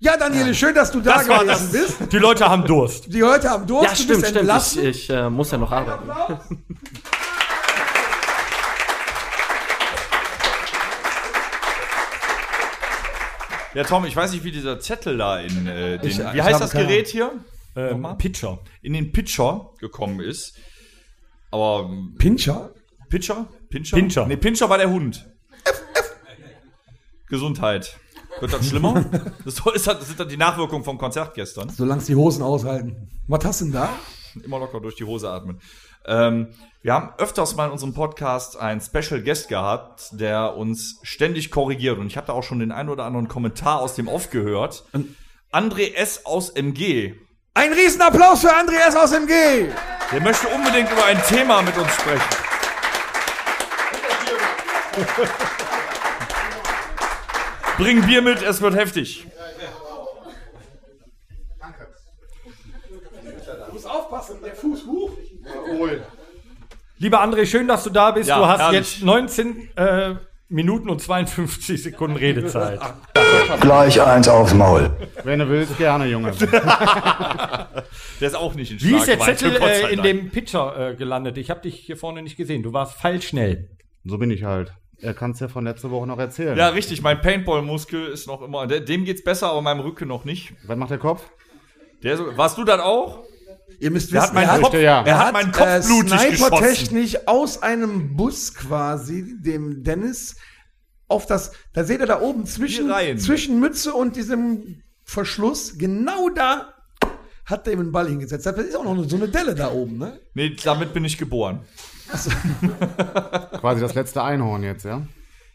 Ja, 0.00 0.16
Daniele, 0.16 0.54
schön, 0.54 0.74
dass 0.76 0.92
du 0.92 1.00
da 1.00 1.14
das 1.14 1.26
gewesen 1.26 1.46
das. 1.48 1.72
bist. 1.72 2.12
Die 2.12 2.18
Leute 2.18 2.48
haben 2.48 2.64
Durst. 2.64 3.12
Die 3.12 3.22
heute 3.24 3.50
am 3.50 3.66
Durst, 3.66 3.84
Ja, 3.84 3.90
du 3.90 3.96
stimmt, 3.96 4.08
bist 4.10 4.20
stimmt. 4.26 4.36
entlassen. 4.36 4.82
Ich, 4.86 5.10
ich 5.10 5.10
äh, 5.10 5.28
muss 5.28 5.50
ja 5.50 5.58
noch 5.58 5.72
arbeiten. 5.72 6.08
Ja, 13.74 13.84
Tom, 13.84 14.04
ich 14.06 14.16
weiß 14.16 14.32
nicht, 14.32 14.44
wie 14.44 14.50
dieser 14.50 14.80
Zettel 14.80 15.18
da 15.18 15.38
in 15.40 15.66
äh, 15.66 15.98
den, 15.98 16.08
Ich- 16.10 16.18
wie 16.18 16.22
ich 16.38 16.42
heißt 16.42 16.60
das 16.60 16.70
keine 16.70 16.86
Gerät 16.86 17.08
hier? 17.08 17.32
Ähm? 17.76 18.06
Pitcher. 18.18 18.58
In 18.82 18.94
den 18.94 19.12
Pitcher 19.12 19.70
gekommen 19.78 20.20
ist. 20.20 20.54
Aber 21.50 21.86
ähm, 21.88 22.14
Pincher? 22.18 22.72
Pitcher? 23.08 23.46
Pincher? 23.70 23.96
Pinscher. 23.96 24.26
Nee, 24.26 24.36
Pinscher 24.36 24.68
war 24.68 24.78
der 24.78 24.90
Hund. 24.90 25.26
Gesundheit. 27.28 27.96
Wird 28.40 28.52
das 28.52 28.66
schlimmer? 28.66 29.04
das 29.44 29.60
ist 29.74 29.86
das 29.86 30.06
sind 30.06 30.20
dann 30.20 30.28
die 30.28 30.36
Nachwirkungen 30.36 30.84
vom 30.84 30.98
Konzert 30.98 31.34
gestern. 31.34 31.68
Solange 31.70 32.02
die 32.02 32.14
Hosen 32.14 32.42
aushalten. 32.42 33.08
Was 33.26 33.44
hast 33.44 33.60
du 33.60 33.64
denn 33.66 33.74
da? 33.74 33.90
Immer 34.44 34.58
locker 34.58 34.80
durch 34.80 34.94
die 34.94 35.04
Hose 35.04 35.30
atmen. 35.30 35.60
Ähm, 36.06 36.48
wir 36.82 36.94
haben 36.94 37.10
öfters 37.18 37.56
mal 37.56 37.66
in 37.66 37.72
unserem 37.72 37.92
Podcast 37.92 38.56
einen 38.56 38.80
Special 38.80 39.20
Guest 39.22 39.48
gehabt, 39.48 40.08
der 40.12 40.56
uns 40.56 41.00
ständig 41.02 41.50
korrigiert. 41.50 41.98
Und 41.98 42.06
ich 42.06 42.16
habe 42.16 42.26
da 42.26 42.32
auch 42.32 42.44
schon 42.44 42.60
den 42.60 42.72
einen 42.72 42.88
oder 42.88 43.04
anderen 43.04 43.28
Kommentar 43.28 43.80
aus 43.80 43.94
dem 43.94 44.08
Off 44.08 44.30
gehört. 44.30 44.84
André 45.52 45.94
S. 45.94 46.24
aus 46.24 46.50
MG. 46.50 47.14
Ein 47.54 47.72
Riesenapplaus 47.72 48.42
für 48.42 48.54
Andreas 48.54 48.94
aus 48.94 49.12
MG. 49.12 49.68
Der 50.12 50.20
möchte 50.20 50.46
unbedingt 50.48 50.90
über 50.90 51.04
ein 51.04 51.20
Thema 51.24 51.62
mit 51.62 51.76
uns 51.76 51.92
sprechen. 51.92 52.22
Bring 57.78 58.04
Bier 58.04 58.22
mit, 58.22 58.42
es 58.42 58.60
wird 58.60 58.74
heftig. 58.74 59.26
Du 63.66 63.72
musst 63.72 63.88
aufpassen, 63.88 64.38
der 64.44 64.54
Fuß 64.54 64.84
hoch. 64.86 65.10
Lieber 66.98 67.22
André, 67.22 67.46
schön, 67.46 67.68
dass 67.68 67.84
du 67.84 67.90
da 67.90 68.10
bist. 68.10 68.28
Ja, 68.28 68.38
du 68.38 68.46
hast 68.46 68.60
herrlich. 68.60 68.96
jetzt 68.96 69.04
19 69.04 69.76
äh, 69.76 70.14
Minuten 70.48 70.90
und 70.90 71.00
52 71.00 71.80
Sekunden 71.80 72.16
Redezeit. 72.16 72.80
Gleich 73.60 74.00
eins 74.02 74.26
aufs 74.28 74.54
Maul. 74.54 74.90
Wenn 75.22 75.38
du 75.38 75.48
willst, 75.48 75.78
gerne, 75.78 76.06
Junge. 76.06 76.32
Der 78.20 78.28
ist 78.28 78.34
auch 78.34 78.54
nicht 78.54 78.72
in 78.72 78.80
Wie 78.80 78.96
ist 78.96 79.06
der 79.06 79.20
Zettel 79.20 79.56
äh, 79.62 79.92
in 79.92 80.02
dem 80.02 80.30
Pitcher 80.30 80.90
äh, 80.90 80.94
gelandet? 80.96 81.38
Ich 81.38 81.50
habe 81.50 81.60
dich 81.60 81.76
hier 81.76 81.96
vorne 81.96 82.22
nicht 82.22 82.36
gesehen. 82.36 82.64
Du 82.64 82.72
warst 82.72 82.94
feilschnell. 83.00 83.70
So 84.04 84.18
bin 84.18 84.32
ich 84.32 84.42
halt. 84.42 84.72
Er 85.00 85.14
kann 85.14 85.30
es 85.30 85.40
ja 85.40 85.48
von 85.48 85.64
letzter 85.64 85.90
Woche 85.90 86.06
noch 86.06 86.18
erzählen. 86.18 86.56
Ja, 86.56 86.68
richtig. 86.68 87.02
Mein 87.02 87.20
Paintball-Muskel 87.20 88.06
ist 88.08 88.26
noch 88.26 88.42
immer. 88.42 88.66
Dem 88.66 89.04
geht's 89.04 89.22
besser, 89.22 89.50
aber 89.50 89.62
meinem 89.62 89.80
Rücken 89.80 90.08
noch 90.08 90.24
nicht. 90.24 90.54
Was 90.66 90.76
macht 90.76 90.90
der 90.90 90.98
Kopf? 90.98 91.22
Der 92.02 92.16
so, 92.16 92.36
warst 92.36 92.58
du 92.58 92.64
das 92.64 92.80
auch? 92.80 93.24
Ihr 93.80 93.90
müsst 93.90 94.12
wissen, 94.12 94.22
hat 94.22 94.34
meinen 94.34 94.48
er 94.48 94.52
hat, 94.52 94.62
Kopf, 94.62 94.74
ja. 94.74 95.02
er 95.04 95.18
hat 95.18 95.32
meinen 95.32 95.52
Kopf 95.52 95.66
äh, 95.66 95.80
blutig 95.80 96.10
geschossen. 96.10 96.36
Sniper-technisch 96.36 97.26
aus 97.26 97.62
einem 97.62 98.16
Bus 98.16 98.54
quasi, 98.54 99.36
dem 99.40 99.84
Dennis, 99.84 100.36
auf 101.06 101.26
das, 101.26 101.52
da 101.74 101.84
seht 101.84 102.00
ihr 102.00 102.06
da 102.06 102.20
oben 102.20 102.44
zwischen, 102.44 102.90
zwischen 103.18 103.60
Mütze 103.60 103.92
und 103.94 104.16
diesem 104.16 104.82
Verschluss, 105.04 105.78
genau 105.78 106.28
da 106.28 106.74
hat 107.44 107.66
er 107.66 107.72
ihm 107.72 107.80
einen 107.80 107.92
Ball 107.92 108.08
hingesetzt. 108.08 108.46
Das 108.46 108.58
ist 108.58 108.76
auch 108.76 108.84
noch 108.84 109.08
so 109.08 109.16
eine 109.16 109.28
Delle 109.28 109.54
da 109.54 109.70
oben, 109.70 109.98
ne? 109.98 110.20
Nee, 110.34 110.56
damit 110.62 110.92
bin 110.92 111.04
ich 111.04 111.16
geboren. 111.16 111.60
Quasi 113.60 113.80
das 113.80 113.94
letzte 113.94 114.22
Einhorn 114.22 114.62
jetzt, 114.62 114.84
ja? 114.84 115.02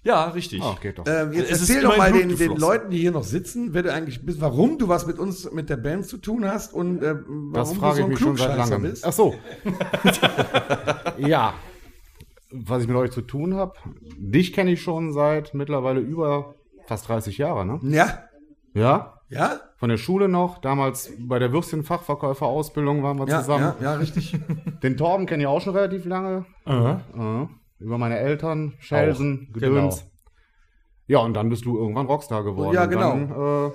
Ja, 0.03 0.25
richtig. 0.25 0.61
Oh, 0.61 0.75
geht 0.81 0.99
doch. 0.99 1.05
Ähm, 1.07 1.31
jetzt 1.31 1.49
Es 1.49 1.61
erzähl 1.61 1.81
doch 1.81 1.97
mal 1.97 2.11
den, 2.11 2.35
den. 2.35 2.57
Leuten, 2.57 2.89
die 2.89 2.99
hier 2.99 3.11
noch 3.11 3.23
sitzen, 3.23 3.73
wer 3.73 3.83
du 3.83 3.93
eigentlich 3.93 4.25
bist, 4.25 4.41
warum 4.41 4.77
du 4.77 4.89
was 4.89 5.07
mit 5.07 5.17
uns, 5.17 5.49
mit 5.51 5.69
der 5.69 5.77
Band 5.77 6.05
zu 6.05 6.17
tun 6.17 6.45
hast 6.45 6.73
und 6.73 7.01
äh, 7.01 7.15
warum 7.25 7.53
das 7.53 7.69
du 7.69 7.75
frage 7.79 7.95
so 7.95 7.99
ich 7.99 8.05
ein 8.05 8.09
mich 8.09 8.19
schon 8.19 8.37
seit 8.37 8.57
langem. 8.57 8.81
bist. 8.81 9.05
Ach 9.05 9.13
so. 9.13 9.33
ja. 11.17 11.53
Was 12.51 12.81
ich 12.81 12.87
mit 12.87 12.97
euch 12.97 13.11
zu 13.11 13.21
tun 13.21 13.55
habe, 13.55 13.73
dich 14.17 14.51
kenne 14.53 14.71
ich 14.73 14.81
schon 14.81 15.13
seit 15.13 15.53
mittlerweile 15.53 16.01
über 16.01 16.55
fast 16.85 17.07
30 17.07 17.37
Jahre, 17.37 17.65
ne? 17.65 17.79
Ja? 17.83 18.25
Ja? 18.73 19.21
Ja? 19.33 19.59
Von 19.77 19.89
der 19.89 19.97
Schule 19.97 20.27
noch, 20.29 20.59
damals 20.59 21.11
bei 21.19 21.39
der 21.39 21.51
Würstchenfachverkäuferausbildung 21.51 23.03
waren 23.03 23.17
wir 23.19 23.27
Ja, 23.27 23.39
zusammen. 23.41 23.73
ja, 23.81 23.91
ja, 23.91 23.93
richtig. 23.95 24.37
Den 24.83 24.97
Torben 24.97 25.25
kenne 25.25 25.43
ich 25.43 25.47
auch 25.47 25.61
schon 25.61 25.75
relativ 25.75 26.05
lange. 26.05 26.45
Äh, 26.65 26.95
über 27.83 27.97
meine 27.97 28.17
Eltern, 28.19 28.73
Schelsen, 28.79 29.47
Auch, 29.49 29.53
Gedöns. 29.53 30.05
Ja, 31.07 31.19
und 31.19 31.33
dann 31.33 31.49
bist 31.49 31.65
du 31.65 31.77
irgendwann 31.77 32.05
Rockstar 32.05 32.43
geworden. 32.43 32.73
Ja, 32.73 32.85
genau. 32.85 33.11
Dann, 33.11 33.67
äh, 33.67 33.71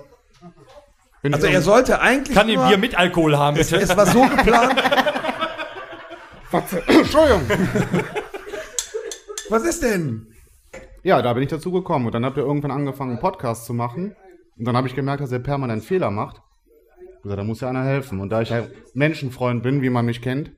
bin 1.22 1.34
Also 1.34 1.46
ich 1.46 1.52
er 1.54 1.62
sollte 1.62 2.00
eigentlich 2.00 2.36
Kann 2.36 2.46
den 2.46 2.56
nur, 2.60 2.68
Bier 2.68 2.78
mit 2.78 2.96
Alkohol 2.96 3.36
haben, 3.36 3.56
bitte? 3.56 3.76
es 3.76 3.94
war 3.96 4.06
so 4.06 4.22
geplant. 4.22 4.82
Entschuldigung. 6.86 7.42
Was 9.50 9.64
ist 9.64 9.82
denn? 9.82 10.28
Ja, 11.02 11.20
da 11.22 11.32
bin 11.32 11.42
ich 11.42 11.48
dazu 11.48 11.70
gekommen. 11.72 12.06
Und 12.06 12.14
dann 12.14 12.24
habt 12.24 12.36
ihr 12.36 12.44
irgendwann 12.44 12.70
angefangen, 12.70 13.12
einen 13.12 13.20
Podcast 13.20 13.66
zu 13.66 13.74
machen. 13.74 14.14
Und 14.58 14.64
dann 14.64 14.76
habe 14.76 14.88
ich 14.88 14.94
gemerkt, 14.94 15.22
dass 15.22 15.32
er 15.32 15.38
permanent 15.38 15.84
Fehler 15.84 16.10
macht. 16.10 16.42
Ich 17.16 17.22
gesagt, 17.22 17.38
da 17.38 17.44
muss 17.44 17.60
ja 17.60 17.68
einer 17.68 17.84
helfen. 17.84 18.20
Und 18.20 18.30
da 18.30 18.42
ich 18.42 18.52
ein 18.52 18.70
Menschenfreund 18.94 19.62
bin, 19.62 19.82
wie 19.82 19.90
man 19.90 20.06
mich 20.06 20.20
kennt, 20.22 20.52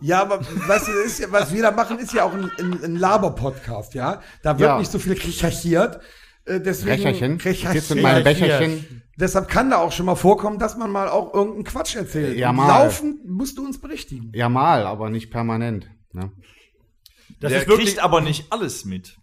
Ja, 0.00 0.22
aber 0.22 0.38
du, 0.38 0.92
ist 1.04 1.30
was 1.30 1.52
wir 1.52 1.62
da 1.62 1.70
machen, 1.72 1.98
ist 1.98 2.12
ja 2.14 2.24
auch 2.24 2.32
ein, 2.32 2.50
ein, 2.58 2.84
ein 2.84 2.96
Laber-Podcast, 2.96 3.94
ja? 3.94 4.22
Da 4.42 4.58
wird 4.58 4.68
Ja. 4.68 4.78
nicht 4.78 4.90
so 4.90 4.98
viel 4.98 5.12
recherchiert. 5.12 6.00
Äh, 6.46 6.60
deswegen, 6.60 7.06
Recherchen. 7.06 8.00
Meinem 8.00 8.24
Becherchen. 8.24 9.02
Deshalb 9.18 9.48
kann 9.48 9.68
da 9.68 9.76
auch 9.76 9.92
schon 9.92 10.06
mal 10.06 10.14
vorkommen, 10.14 10.58
dass 10.58 10.78
man 10.78 10.90
mal 10.90 11.08
auch 11.08 11.34
irgendeinen 11.34 11.64
Quatsch 11.64 11.96
erzählt. 11.96 12.38
Ja, 12.38 12.52
mal. 12.52 12.66
Laufen 12.68 13.20
musst 13.26 13.58
du 13.58 13.64
uns 13.66 13.78
berichtigen. 13.78 14.32
Ja, 14.34 14.48
mal, 14.48 14.86
aber 14.86 15.10
nicht 15.10 15.30
permanent. 15.30 15.90
Ne? 16.12 16.32
Das 17.40 17.50
der 17.50 17.62
ist 17.62 17.68
wirklich 17.68 17.88
kriegt 17.90 18.02
aber 18.02 18.22
nicht 18.22 18.50
alles 18.50 18.86
mit. 18.86 19.18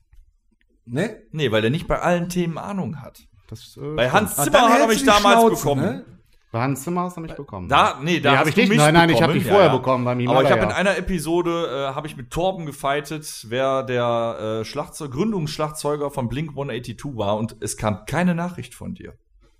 Ne? 0.85 1.21
Nee, 1.31 1.51
weil 1.51 1.61
der 1.63 1.71
nicht 1.71 1.87
bei 1.87 1.99
allen 1.99 2.29
Themen 2.29 2.57
Ahnung 2.59 3.01
hat. 3.01 3.21
Das, 3.47 3.77
äh, 3.77 3.95
Bei 3.95 4.09
Hans 4.09 4.37
Ah, 4.37 4.43
Zimmer 4.43 4.57
er 4.79 4.87
du 4.87 4.93
die 4.95 5.05
damals 5.05 5.21
Schnauze, 5.41 5.55
bekommen. 5.55 5.81
ne? 5.81 6.05
Bei 6.51 6.61
Hans 6.61 6.83
Zimmer 6.83 7.01
hast 7.01 7.17
du 7.17 7.21
mich 7.21 7.33
bekommen. 7.35 7.67
Da, 7.67 7.99
nee, 8.01 8.19
da 8.19 8.31
Nee, 8.31 8.37
hast 8.37 8.47
hab 8.51 8.57
ich 8.57 8.69
mich 8.69 8.77
Nein, 8.77 8.93
nein, 8.93 9.09
ich 9.09 9.15
hab 9.15 9.27
bekommen. 9.27 9.39
dich 9.43 9.47
vorher 9.51 9.69
bekommen 9.69 10.05
beim 10.05 10.27
Aber 10.29 10.43
ich 10.43 10.49
habe 10.51 10.61
in 10.63 10.71
einer 10.71 10.97
Episode 10.97 11.89
äh, 11.91 11.95
habe 11.95 12.07
ich 12.07 12.15
mit 12.15 12.31
Torben 12.31 12.65
gefeitet, 12.65 13.45
wer 13.49 13.83
der 13.83 14.59
äh, 14.61 14.65
Schlagzeug, 14.65 15.11
Gründungsschlagzeuger 15.11 16.09
von 16.09 16.29
Blink 16.29 16.51
182 16.51 17.17
war 17.17 17.37
und 17.37 17.57
es 17.59 17.75
kam 17.75 18.05
keine 18.05 18.33
Nachricht 18.33 18.75
von 18.75 18.93
dir. 18.93 19.13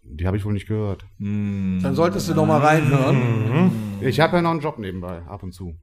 Die 0.03 0.25
habe 0.25 0.37
ich 0.37 0.45
wohl 0.45 0.53
nicht 0.53 0.67
gehört. 0.67 1.05
Dann 1.19 1.91
solltest 1.93 2.29
du 2.29 2.33
doch 2.33 2.45
mal 2.45 2.61
reinhören. 2.61 3.99
Ich 3.99 4.21
habe 4.21 4.37
ja 4.37 4.41
noch 4.41 4.51
einen 4.51 4.61
Job 4.61 4.79
nebenbei, 4.79 5.21
ab 5.27 5.43
und 5.43 5.51
zu. 5.53 5.75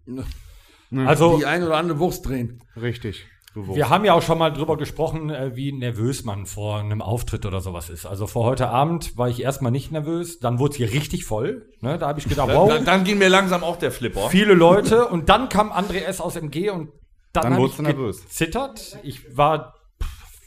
Also, 0.96 1.36
Die 1.38 1.44
ein 1.44 1.62
oder 1.62 1.76
andere 1.76 1.98
Wurst 1.98 2.26
drehen. 2.26 2.60
Richtig. 2.80 3.26
Wurst. 3.54 3.76
wir 3.76 3.88
haben 3.88 4.04
ja 4.04 4.14
auch 4.14 4.22
schon 4.22 4.38
mal 4.38 4.50
drüber 4.52 4.76
gesprochen, 4.76 5.30
äh, 5.30 5.54
wie 5.54 5.72
nervös 5.72 6.24
man 6.24 6.46
vor 6.46 6.78
einem 6.78 7.00
Auftritt 7.02 7.46
oder 7.46 7.60
sowas 7.60 7.88
ist. 7.90 8.04
Also 8.06 8.26
vor 8.26 8.44
heute 8.44 8.68
Abend 8.68 9.16
war 9.16 9.28
ich 9.28 9.40
erstmal 9.42 9.70
nicht 9.72 9.92
nervös, 9.92 10.38
dann 10.40 10.58
wurde 10.58 10.72
es 10.72 10.76
hier 10.76 10.92
richtig 10.92 11.24
voll. 11.24 11.68
Ne? 11.80 11.98
Da 11.98 12.08
habe 12.08 12.18
ich 12.18 12.28
gedacht, 12.28 12.48
wow, 12.52 12.68
Dann, 12.68 12.84
dann 12.84 13.04
ging 13.04 13.18
mir 13.18 13.28
langsam 13.28 13.62
auch 13.62 13.76
der 13.76 13.92
Flipper. 13.92 14.28
viele 14.30 14.54
Leute. 14.54 15.06
Und 15.06 15.28
dann 15.28 15.48
kam 15.48 15.70
André 15.72 16.00
S. 16.04 16.20
aus 16.20 16.36
MG 16.36 16.70
und 16.70 16.90
dann, 17.32 17.42
Dann 17.44 17.52
hab 17.54 17.60
wurdest 17.60 17.78
ich 17.80 17.86
nervös. 17.86 18.22
gezittert. 18.22 18.98
Ich 19.02 19.36
war 19.36 19.74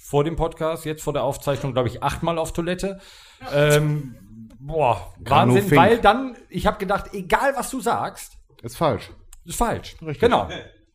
vor 0.01 0.24
dem 0.24 0.36
Podcast, 0.38 0.86
jetzt 0.86 1.03
vor 1.03 1.12
der 1.14 1.24
Aufzeichnung, 1.24 1.74
glaube 1.74 1.89
ich, 1.89 2.01
achtmal 2.03 2.38
auf 2.38 2.53
Toilette. 2.53 2.99
Ähm, 3.53 4.16
boah, 4.60 5.14
Kanu 5.26 5.53
Wahnsinn, 5.55 5.70
Fink. 5.70 5.82
weil 5.82 5.97
dann, 5.99 6.38
ich 6.49 6.66
habe 6.66 6.78
gedacht, 6.78 7.14
egal 7.14 7.53
was 7.58 7.70
du 7.70 7.82
sagst, 7.82 8.34
Ist 8.64 8.78
falsch. 8.78 9.12
ist 9.45 9.58
falsch. 9.58 9.95
Genau. 10.20 10.47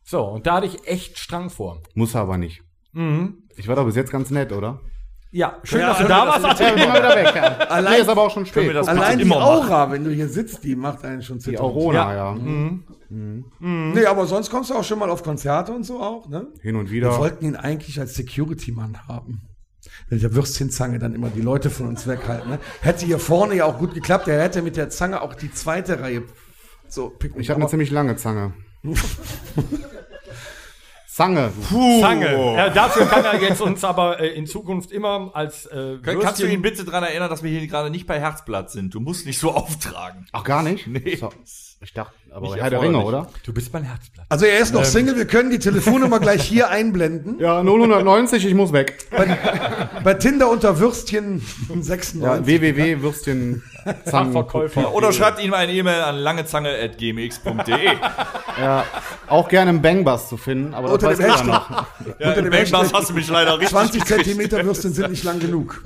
So, 0.03 0.21
und 0.23 0.45
da 0.47 0.55
hatte 0.55 0.67
ich 0.67 0.87
echt 0.87 1.17
Strang 1.17 1.49
vor. 1.49 1.81
Muss 1.95 2.13
er 2.15 2.21
aber 2.21 2.37
nicht. 2.37 2.61
Ich 3.55 3.67
war 3.67 3.75
doch 3.75 3.85
bis 3.85 3.95
jetzt 3.95 4.11
ganz 4.11 4.29
nett, 4.29 4.51
oder? 4.51 4.79
Ja, 5.31 5.57
schön, 5.63 5.79
Ja, 5.79 5.87
dass 5.89 5.97
du 5.97 6.03
da 6.07 6.25
wir 6.25 6.31
das 6.33 6.43
warst. 6.43 6.59
Ja, 6.61 6.75
wir 6.75 6.83
wieder 6.93 7.15
weg. 7.15 7.33
Ja. 7.35 7.57
Allein- 7.65 7.93
nee, 7.95 8.01
ist 8.01 8.07
aber 8.09 8.21
auch 8.21 8.29
schon 8.29 8.45
spät. 8.45 8.71
wir 8.71 8.87
Allein 8.87 9.17
die 9.17 9.23
immer 9.23 9.39
machen. 9.39 9.47
Aura, 9.65 9.91
wenn 9.91 10.03
du 10.03 10.11
hier 10.11 10.29
sitzt, 10.29 10.63
die 10.63 10.75
macht 10.75 11.03
einen 11.03 11.23
schon 11.23 11.39
die 11.39 11.45
zittern. 11.45 11.61
Aurora, 11.65 12.13
ja. 12.13 12.37
Nee, 13.09 14.05
aber 14.05 14.27
sonst 14.27 14.51
kommst 14.51 14.69
du 14.69 14.75
auch 14.75 14.83
schon 14.83 14.99
mal 14.99 15.09
auf 15.09 15.23
Konzerte 15.23 15.71
und 15.71 15.83
so 15.85 15.99
auch, 15.99 16.27
ne? 16.29 16.47
Hin 16.61 16.75
und 16.75 16.91
Wir 16.91 16.97
wieder. 16.97 17.17
wollten 17.17 17.45
ihn 17.45 17.55
eigentlich 17.55 17.99
als 17.99 18.13
Security-Mann 18.13 19.07
haben. 19.07 19.41
Wenn 20.09 20.19
der 20.19 20.33
Würstchenzange 20.35 20.99
dann 20.99 21.15
immer 21.15 21.29
die 21.29 21.41
Leute 21.41 21.69
von 21.71 21.87
uns 21.87 22.05
weghalten. 22.07 22.51
Ne? 22.51 22.59
Hätte 22.81 23.05
hier 23.05 23.17
vorne 23.19 23.55
ja 23.55 23.65
auch 23.65 23.79
gut 23.79 23.93
geklappt. 23.95 24.27
Er 24.27 24.41
hätte 24.41 24.61
mit 24.61 24.77
der 24.77 24.89
Zange 24.91 25.21
auch 25.21 25.33
die 25.33 25.51
zweite 25.51 25.99
Reihe 25.99 26.23
so 26.87 27.09
picken. 27.09 27.41
Ich 27.41 27.49
habe 27.49 27.59
eine 27.59 27.69
ziemlich 27.69 27.89
lange 27.91 28.15
Zange. 28.17 28.53
Zange. 31.13 31.51
Zange. 32.01 32.55
Ja, 32.57 32.69
dafür 32.71 33.05
kann 33.05 33.23
er 33.23 33.39
jetzt 33.39 33.61
uns 33.61 33.83
aber 33.83 34.19
äh, 34.19 34.29
in 34.29 34.47
Zukunft 34.47 34.91
immer 34.91 35.29
als 35.35 35.67
äh, 35.67 35.99
Kann- 36.01 36.19
Kannst 36.19 36.41
du 36.41 36.47
ihn 36.47 36.63
bitte 36.63 36.83
daran 36.85 37.03
erinnern, 37.03 37.29
dass 37.29 37.43
wir 37.43 37.51
hier 37.51 37.67
gerade 37.67 37.91
nicht 37.91 38.07
bei 38.07 38.19
Herzblatt 38.19 38.71
sind? 38.71 38.95
Du 38.95 38.99
musst 38.99 39.27
nicht 39.27 39.37
so 39.37 39.51
auftragen. 39.55 40.25
Ach, 40.31 40.43
gar 40.43 40.63
nicht? 40.63 40.87
Nee. 40.87 41.15
So. 41.17 41.29
Ich 41.83 41.91
dachte, 41.93 42.13
aber 42.31 42.47
Nicht 42.47 42.61
Herr 42.61 42.69
der 42.69 42.81
Ringe, 42.81 42.99
oder? 43.03 43.27
Du 43.45 43.51
bist 43.51 43.73
mein 43.73 43.83
Herzblatt. 43.83 44.25
Also 44.29 44.45
er 44.45 44.59
ist 44.59 44.73
noch 44.73 44.85
Single. 44.85 45.17
Wir 45.17 45.27
können 45.27 45.51
die 45.51 45.59
Telefonnummer 45.59 46.21
gleich 46.21 46.41
hier 46.41 46.69
einblenden. 46.69 47.39
Ja, 47.39 47.61
090, 47.61 48.45
ich 48.45 48.53
muss 48.53 48.71
weg. 48.71 49.05
Bei 50.01 50.13
Tinder 50.13 50.49
unter 50.49 50.79
Würstchen 50.79 51.41
96. 51.67 52.21
Ja, 52.21 52.45
www.würstchen 52.45 53.63
Fachverkäufer. 54.05 54.93
Oder 54.93 55.11
schreibt 55.11 55.43
ihm 55.43 55.53
eine 55.53 55.73
E-Mail 55.73 56.01
an 56.03 56.15
langezange.gmx.de. 56.15 57.85
Ja, 58.61 58.85
auch 59.27 59.49
gerne 59.49 59.71
im 59.71 59.81
Bangbus 59.81 60.29
zu 60.29 60.37
finden, 60.37 60.73
aber 60.73 60.87
das 60.87 60.93
Unter 60.93 61.07
weißt 61.09 61.19
dem 61.19 61.27
ja 61.27 61.33
Hashtag. 61.33 61.69
noch. 61.69 61.85
ja, 62.19 62.29
Unter 62.29 62.41
dem 62.43 62.53
Hashtag 62.53 62.93
hast 62.93 63.09
du 63.09 63.13
mich 63.13 63.27
leider 63.27 63.53
richtig 63.59 63.69
20 63.69 64.05
gekriegt. 64.05 64.25
Zentimeter 64.25 64.63
Würstchen 64.63 64.93
sind 64.93 65.11
nicht 65.11 65.25
lang 65.25 65.39
genug. 65.39 65.83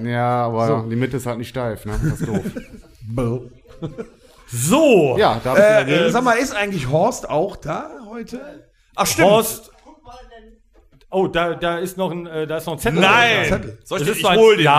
Ja, 0.00 0.44
aber 0.46 0.86
die 0.88 0.94
Mitte 0.94 1.16
ist 1.16 1.26
halt 1.26 1.38
nicht 1.38 1.48
steif, 1.48 1.84
ne? 1.84 1.98
Das 2.00 2.20
ist 2.20 2.28
doof. 2.28 2.44
So, 4.50 5.16
Ja, 5.18 5.40
da 5.44 5.56
Äh, 5.56 6.06
äh, 6.06 6.10
sag 6.10 6.22
mal, 6.24 6.32
ist 6.38 6.54
eigentlich 6.54 6.88
Horst 6.90 7.28
auch 7.28 7.56
da 7.56 7.90
heute? 8.08 8.68
Ach 8.96 9.06
stimmt. 9.06 9.28
Horst. 9.30 9.70
Oh, 11.10 11.26
da, 11.26 11.54
da 11.54 11.78
ist 11.78 11.96
noch 11.96 12.10
ein, 12.10 12.26
äh, 12.26 12.46
da 12.46 12.58
ist 12.58 12.66
noch 12.66 12.74
ein 12.74 12.78
Zettel. 12.78 13.00
Nein. 13.00 13.46
Zettel. 13.48 13.78
Soll 13.82 14.00
ich, 14.02 14.06
Das 14.06 14.16
ich 14.16 14.22
ist 14.22 14.22
so 14.22 14.28
ein- 14.28 14.38
hol 14.38 14.56
den 14.56 14.64
ja. 14.66 14.74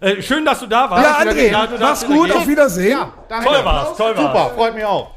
mal. 0.00 0.08
Äh, 0.08 0.22
schön, 0.22 0.44
dass 0.44 0.58
du 0.58 0.66
da 0.66 0.90
warst. 0.90 1.04
Ja, 1.04 1.30
André, 1.30 1.50
Ja, 1.52 1.66
du 1.68 1.78
mach's 1.78 2.04
gut, 2.04 2.32
auf 2.32 2.48
Wiedersehen. 2.48 2.90
Ja, 2.98 3.12
danke. 3.28 3.46
Toll 3.46 3.64
war's, 3.64 3.96
toll 3.96 4.16
war's. 4.16 4.26
Super, 4.26 4.50
freut 4.56 4.74
mich 4.74 4.84
auch. 4.84 5.10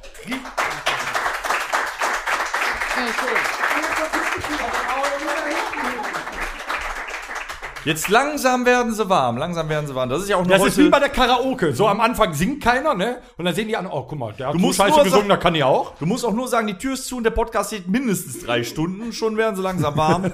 Jetzt 7.86 8.10
langsam 8.10 8.66
werden 8.66 8.94
sie 8.94 9.10
warm, 9.10 9.38
langsam 9.38 9.68
werden 9.70 9.88
sie 9.88 9.96
warm. 9.96 10.10
Das 10.10 10.22
ist 10.22 10.30
ja 10.30 10.36
auch 10.38 10.46
nur 10.46 10.58
Das 10.58 10.66
ist 10.68 10.78
wie 10.78 10.90
bei 10.90 11.00
der 11.00 11.10
Karaoke. 11.10 11.74
So 11.74 11.88
am 11.88 12.00
Anfang 12.00 12.34
singt 12.34 12.62
keiner, 12.64 12.94
ne? 12.94 13.18
Und 13.38 13.46
dann 13.46 13.56
sehen 13.56 13.68
die 13.68 13.76
an, 13.76 13.88
oh, 13.88 14.04
guck 14.04 14.20
mal, 14.20 14.34
der 14.34 14.48
hat 14.48 14.54
Du 14.56 14.60
so 14.60 14.66
musst 14.68 14.78
scheiße 14.78 14.96
nur 14.96 15.04
gesungen, 15.04 15.28
sagen- 15.28 15.30
da 15.30 15.38
kann 15.38 15.56
ich 15.56 15.64
auch. 15.64 15.96
Du 15.98 16.06
musst 16.06 16.26
auch 16.26 16.34
nur 16.34 16.48
sagen, 16.48 16.68
die 16.68 16.78
Tür 16.78 16.94
ist 16.94 17.08
zu 17.08 17.18
und 17.18 17.24
der 17.24 17.32
Podcast 17.32 17.72
geht 17.72 17.88
mindestens 17.88 18.44
drei 18.44 18.64
Stunden. 18.72 19.12
Schon 19.14 19.36
werden 19.38 19.56
sie 19.56 19.62
langsam 19.62 19.98
warm. 19.98 20.32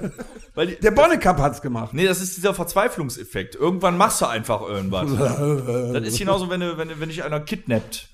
Weil 0.54 0.66
die, 0.68 0.76
Der 0.80 0.90
Bonnekamp 0.90 1.38
hat's 1.38 1.62
gemacht. 1.62 1.94
nee, 1.94 2.06
das 2.06 2.20
ist 2.20 2.36
dieser 2.36 2.52
Verzweiflungseffekt. 2.54 3.54
Irgendwann 3.54 3.96
machst 3.96 4.20
du 4.20 4.26
einfach 4.26 4.60
irgendwas. 4.62 5.06
das 5.92 6.02
ist 6.02 6.18
genauso, 6.18 6.50
wenn, 6.50 6.60
du, 6.60 6.76
wenn, 6.78 6.88
du- 6.88 7.00
wenn 7.00 7.08
dich 7.08 7.24
einer 7.24 7.40
kidnappt 7.40 8.08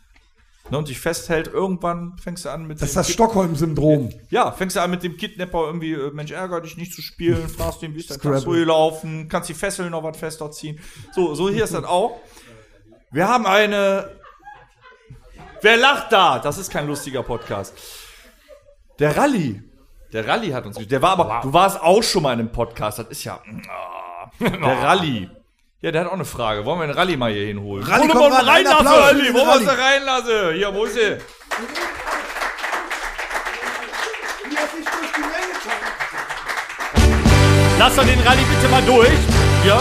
ne, 0.71 0.79
und 0.79 0.89
dich 0.89 0.99
festhält. 0.99 1.49
Irgendwann 1.49 2.17
fängst 2.19 2.45
du 2.45 2.51
an 2.51 2.67
mit 2.67 2.81
Das 2.81 2.89
ist 2.89 2.95
dem 2.95 3.01
das 3.01 3.11
Stockholm-Syndrom. 3.11 4.11
Ja, 4.31 4.53
fängst 4.53 4.77
du 4.77 4.81
an 4.81 4.91
mit 4.91 5.03
dem 5.03 5.17
Kidnapper 5.17 5.67
irgendwie, 5.67 5.93
äh, 5.93 6.11
Mensch, 6.12 6.31
ärger 6.31 6.61
dich 6.61 6.77
nicht 6.77 6.93
zu 6.93 7.03
spielen, 7.03 7.49
fragst 7.57 7.83
du 7.83 7.87
ihn, 7.87 7.95
wie 7.95 8.01
ist 8.01 8.11
dein 8.11 8.21
Tag 8.21 8.39
so 8.39 8.51
gelaufen, 8.51 9.29
kannst 9.29 9.49
die 9.49 9.55
Fesseln 9.55 9.91
noch 9.91 10.03
was 10.03 10.17
fester 10.17 10.51
ziehen. 10.51 10.81
So, 11.12 11.35
so 11.35 11.49
hier 11.49 11.65
ist 11.65 11.75
das 11.75 11.85
auch. 11.85 12.21
Wir 13.11 13.29
haben 13.29 13.47
eine. 13.47 14.11
Wer 15.62 15.77
lacht 15.77 16.12
da? 16.12 16.41
Das 16.41 16.59
ist 16.59 16.71
kein 16.71 16.87
lustiger 16.87 17.23
Podcast. 17.23 17.75
Der 18.99 19.17
Rallye. 19.17 19.62
Der 20.12 20.27
Rallye 20.27 20.53
hat 20.53 20.67
uns. 20.67 20.77
Der 20.77 21.03
war 21.03 21.19
aber. 21.19 21.41
Du 21.43 21.53
warst 21.53 21.81
auch 21.81 22.03
schon 22.03 22.23
mal 22.23 22.33
in 22.33 22.41
einem 22.41 22.53
Podcast. 22.53 22.99
Das 22.99 23.09
ist 23.09 23.25
ja. 23.25 23.41
ah, 23.69 24.31
Der 24.41 24.83
Rallye. 24.83 25.31
Ja, 25.85 25.91
der 25.93 26.01
hat 26.01 26.09
auch 26.09 26.14
eine 26.14 26.24
Frage. 26.24 26.64
Wollen 26.64 26.80
wir 26.80 26.87
den 26.87 26.97
Rallye 26.97 27.18
mal 27.18 27.30
hier 27.30 27.45
hinholen? 27.47 27.85
Rallye, 27.85 28.09
Wollen 28.09 28.32
wir 28.32 28.39
einen 28.39 28.49
reinlassen, 28.49 28.87
Rallye? 28.87 29.35
Wollen 29.35 29.35
wir 29.35 29.47
Rallye. 29.49 29.64
sie 29.64 29.78
reinlassen? 29.78 30.55
Hier, 30.55 30.74
wo 30.74 30.85
ist 30.87 30.95
sie? 30.95 31.18
Lass 37.78 37.97
doch 37.97 38.05
den 38.07 38.18
Rallye 38.18 38.45
bitte 38.45 38.68
mal 38.70 38.82
durch. 38.87 39.11
Ja. 39.66 39.78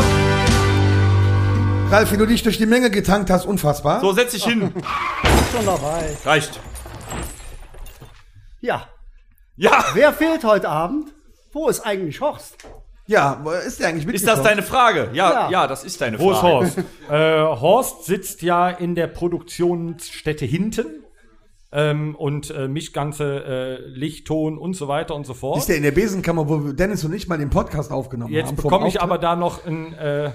Ralf, 1.89 2.11
wie 2.11 2.17
du 2.17 2.25
dich 2.25 2.43
durch 2.43 2.57
die 2.57 2.65
Menge 2.65 2.91
getankt 2.91 3.29
hast, 3.29 3.45
unfassbar. 3.45 4.01
So, 4.01 4.11
setz 4.11 4.33
dich 4.33 4.43
hin. 4.43 4.73
Schon 5.55 5.65
dabei. 5.65 6.17
Reicht. 6.25 6.59
Ja. 8.59 8.89
Ja. 9.55 9.85
Wer 9.93 10.11
fehlt 10.11 10.43
heute 10.43 10.67
Abend? 10.67 11.13
Wo 11.53 11.69
ist 11.69 11.79
eigentlich 11.79 12.19
Horst? 12.19 12.57
Ja, 13.05 13.41
wo 13.43 13.51
ist 13.51 13.79
der 13.79 13.89
eigentlich 13.89 14.07
Ist 14.15 14.27
das 14.27 14.41
deine 14.41 14.61
Frage? 14.61 15.09
Ja, 15.13 15.31
ja, 15.31 15.49
Ja. 15.51 15.67
das 15.67 15.83
ist 15.83 15.99
deine 15.99 16.19
Wo 16.19 16.31
ist 16.31 16.37
Frage. 16.39 16.65
Horst? 16.65 16.77
äh, 17.09 17.61
Horst 17.61 18.05
sitzt 18.05 18.41
ja 18.41 18.69
in 18.69 18.95
der 18.95 19.07
Produktionsstätte 19.07 20.45
hinten. 20.45 20.85
Ähm, 21.75 22.13
und 22.15 22.51
äh, 22.51 22.67
mich 22.67 22.93
ganze 22.93 23.43
äh, 23.45 23.87
Lichtton 23.87 24.59
und 24.59 24.75
so 24.75 24.87
weiter 24.87 25.15
und 25.15 25.25
so 25.25 25.33
fort. 25.33 25.57
Ist 25.57 25.69
der 25.69 25.77
in 25.77 25.81
der 25.81 25.91
Besenkammer, 25.91 26.47
wo 26.47 26.71
Dennis 26.71 27.03
und 27.03 27.13
ich 27.13 27.27
mal 27.27 27.39
den 27.39 27.49
Podcast 27.49 27.91
aufgenommen 27.91 28.31
Jetzt 28.31 28.49
haben? 28.49 28.57
vom 28.57 28.69
bekomme 28.69 28.87
ich 28.87 29.01
aber 29.01 29.17
da 29.17 29.35
noch 29.35 29.65
einen, 29.65 29.91
äh, 29.95 30.29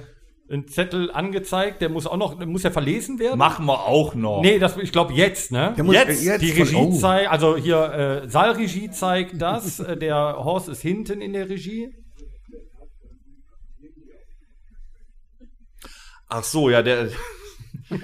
einen 0.51 0.67
Zettel 0.67 1.13
angezeigt, 1.13 1.81
der 1.81 1.91
muss 1.91 2.09
auch 2.09 2.17
noch, 2.17 2.45
muss 2.45 2.65
ja 2.65 2.73
verlesen 2.73 3.21
werden. 3.21 3.39
Machen 3.39 3.67
wir 3.67 3.87
auch 3.87 4.17
noch. 4.17 4.43
Nee, 4.43 4.59
das, 4.59 4.77
ich 4.79 4.91
glaube 4.91 5.13
jetzt, 5.13 5.53
ne? 5.53 5.75
Der 5.77 5.85
muss, 5.85 5.95
Jetzt? 5.95 6.27
äh, 6.27 6.39
Die 6.39 6.51
Regie 6.51 6.75
oh. 6.75 6.99
zeigt, 6.99 7.31
also 7.31 7.57
hier 7.57 8.23
äh, 8.25 8.29
Saalregie 8.29 8.91
zeigt 8.91 9.41
das, 9.41 9.79
äh, 9.79 9.97
der 9.99 10.39
Horst 10.43 10.69
ist 10.69 10.83
hinten 10.83 11.21
in 11.21 11.35
der 11.35 11.49
Regie. 11.49 11.95
Ach 16.29 16.45
so, 16.45 16.69
ja, 16.71 16.83
der. 16.83 17.09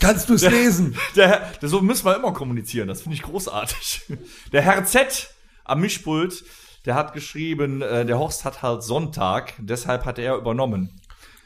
Kannst 0.00 0.28
du 0.28 0.34
es 0.34 0.42
lesen? 0.42 0.96
der, 1.16 1.52
der 1.60 1.68
so 1.68 1.80
müssen 1.80 2.04
wir 2.04 2.16
immer 2.16 2.32
kommunizieren. 2.32 2.88
Das 2.88 3.02
finde 3.02 3.16
ich 3.16 3.22
großartig. 3.22 4.02
Der 4.52 4.62
Herr 4.62 4.84
Z 4.84 5.30
am 5.64 5.80
Mischpult, 5.80 6.44
der 6.84 6.94
hat 6.94 7.12
geschrieben, 7.12 7.82
äh, 7.82 8.06
der 8.06 8.18
Horst 8.18 8.44
hat 8.44 8.62
halt 8.62 8.84
Sonntag, 8.84 9.54
deshalb 9.58 10.04
hat 10.04 10.18
er 10.20 10.36
übernommen. 10.36 11.00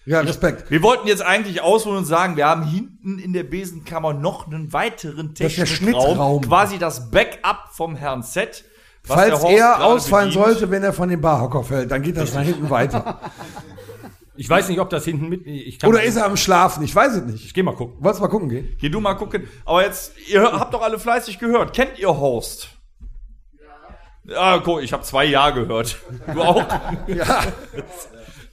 Ja, 0.04 0.20
Respekt. 0.20 0.70
Wir 0.70 0.82
wollten 0.82 1.08
jetzt 1.08 1.22
eigentlich 1.22 1.62
ausholen 1.62 1.98
und 1.98 2.04
sagen, 2.04 2.36
wir 2.36 2.46
haben 2.46 2.64
hinten 2.64 3.18
in 3.18 3.32
der 3.32 3.44
Besenkammer 3.44 4.12
noch 4.12 4.46
einen 4.46 4.72
weiteren 4.72 5.32
Das 5.34 5.46
ist 5.52 5.58
der 5.58 5.64
Technikraum, 5.66 6.02
Schnittraum. 6.04 6.42
quasi 6.42 6.78
das 6.78 7.10
Backup 7.10 7.68
vom 7.72 7.96
Herrn 7.96 8.22
Z. 8.22 8.64
Falls 9.02 9.42
er 9.44 9.84
ausfallen 9.84 10.28
bedient. 10.28 10.44
sollte, 10.44 10.70
wenn 10.70 10.82
er 10.82 10.92
von 10.92 11.08
dem 11.08 11.20
Barhocker 11.20 11.64
fällt, 11.64 11.90
dann 11.90 12.02
geht 12.02 12.16
das 12.16 12.34
nach 12.34 12.42
hinten 12.42 12.68
weiter. 12.70 13.20
Ich 14.36 14.48
weiß 14.48 14.68
nicht, 14.68 14.80
ob 14.80 14.88
das 14.88 15.04
hinten 15.04 15.28
mit. 15.28 15.46
Ich 15.46 15.78
kann 15.78 15.90
Oder 15.90 16.02
ist 16.02 16.16
er 16.16 16.24
am 16.26 16.36
Schlafen? 16.36 16.82
Ich 16.82 16.94
weiß 16.94 17.14
es 17.14 17.22
nicht. 17.24 17.44
Ich 17.44 17.52
geh 17.54 17.62
mal 17.62 17.74
gucken. 17.74 17.96
Wolltest 18.02 18.20
du 18.20 18.24
mal 18.24 18.30
gucken 18.30 18.48
gehen? 18.48 18.76
Geh 18.80 18.88
du 18.88 19.00
mal 19.00 19.14
gucken. 19.14 19.48
Aber 19.66 19.82
jetzt, 19.84 20.12
ihr 20.28 20.42
habt 20.42 20.72
doch 20.72 20.82
alle 20.82 20.98
fleißig 20.98 21.38
gehört. 21.38 21.74
Kennt 21.74 21.98
ihr 21.98 22.08
Horst? 22.08 22.68
Ja. 24.26 24.54
Ja, 24.54 24.58
guck, 24.64 24.82
ich 24.82 24.92
habe 24.92 25.02
zwei 25.02 25.24
Ja 25.26 25.50
gehört. 25.50 25.96
Du 26.32 26.40
auch? 26.42 26.64
Ja. 27.08 27.42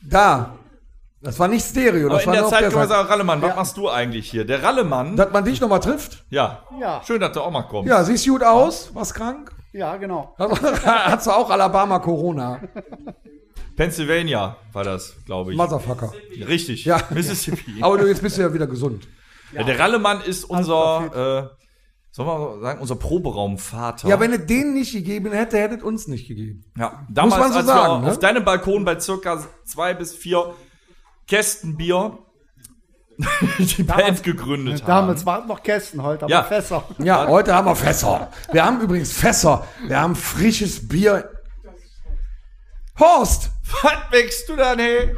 Da. 0.02 0.56
Das 1.22 1.40
war 1.40 1.48
nicht 1.48 1.66
Stereo. 1.66 2.08
Aber 2.08 2.16
Das 2.16 2.24
in 2.26 2.32
war 2.32 2.36
der 2.36 2.48
Zeit 2.48 2.60
können 2.64 2.76
wir 2.76 2.88
sagen, 2.88 3.08
Rallemann, 3.08 3.42
was 3.42 3.56
machst 3.56 3.78
du 3.78 3.90
eigentlich 3.90 4.30
hier? 4.30 4.46
Der 4.46 4.64
Rallemann, 4.64 5.16
Dass 5.16 5.32
man 5.32 5.46
dich 5.46 5.60
nochmal 5.62 5.80
trifft? 5.80 6.26
ja. 6.30 6.64
Ja. 6.80 7.02
Schön, 7.06 7.20
dass 7.20 7.32
du 7.32 7.42
auch 7.42 7.52
mal 7.52 7.64
kommst. 7.64 7.90
Ja, 7.90 8.04
siehst 8.04 8.28
gut 8.28 8.44
aus. 8.44 8.92
Was 8.94 9.14
krank? 9.14 9.52
Ja, 9.78 9.96
genau. 9.98 10.34
Hast 10.40 11.28
du 11.28 11.32
auch 11.32 11.52
Alabama 11.52 12.00
Corona? 12.00 12.60
Pennsylvania 13.76 14.58
war 14.74 14.84
das, 14.84 15.16
glaube 15.24 15.52
ich. 15.52 15.58
Motherfucker. 15.58 16.12
Richtig. 16.48 16.84
Ja. 16.86 17.00
Mississippi. 17.12 17.76
Aber 17.82 18.00
du, 18.00 18.08
jetzt 18.08 18.24
bist 18.24 18.38
du 18.38 18.42
ja 18.42 18.52
wieder 18.52 18.66
gesund. 18.66 19.08
Ja, 19.54 19.64
der 19.64 19.78
Rallemann 19.78 20.22
ist 20.22 20.46
unser, 20.46 21.52
äh, 21.52 21.56
sollen 22.10 22.28
wir 22.28 22.60
sagen, 22.60 22.82
unser 22.82 22.96
Proberaumvater. 22.96 24.08
Ja, 24.08 24.20
wenn 24.20 24.34
es 24.34 24.48
den 24.48 24.74
nicht 24.74 24.94
gegeben 24.94 25.32
hätte, 25.32 25.60
hätte 25.60 25.76
es 25.76 25.84
uns 25.84 26.08
nicht 26.08 26.28
gegeben. 26.28 26.66
Ja, 26.76 27.06
damals, 27.08 27.40
man 27.40 27.52
so 27.52 27.58
als 27.60 27.68
sagen, 27.68 28.02
wir 28.02 28.06
ne? 28.08 28.12
auf 28.12 28.20
deinem 28.20 28.44
Balkon 28.44 28.84
bei 28.84 29.00
circa 29.00 29.46
zwei 29.64 29.94
bis 29.94 30.16
vier 30.16 30.56
Kästen 31.28 31.78
Bier 31.78 32.18
die 33.58 33.84
Band 33.84 34.22
gegründet 34.24 34.82
haben. 34.84 34.88
Damals 34.88 35.26
waren 35.26 35.48
noch 35.48 35.64
Kästen, 35.64 36.04
heute 36.04 36.26
aber 36.26 36.32
Ja. 36.32 36.44
Fässer. 36.44 36.84
Ja, 37.00 37.28
heute 37.28 37.54
haben 37.54 37.68
wir 37.68 37.76
Fässer. 37.76 38.30
Wir 38.52 38.64
haben 38.64 38.80
übrigens 38.82 39.12
Fässer. 39.14 39.66
Wir 39.88 40.00
haben 40.00 40.16
frisches 40.16 40.88
Bier. 40.88 41.30
Horst! 43.00 43.50
Was 43.82 43.94
wächst 44.12 44.48
du 44.50 44.56
dann, 44.56 44.80
hey? 44.80 45.16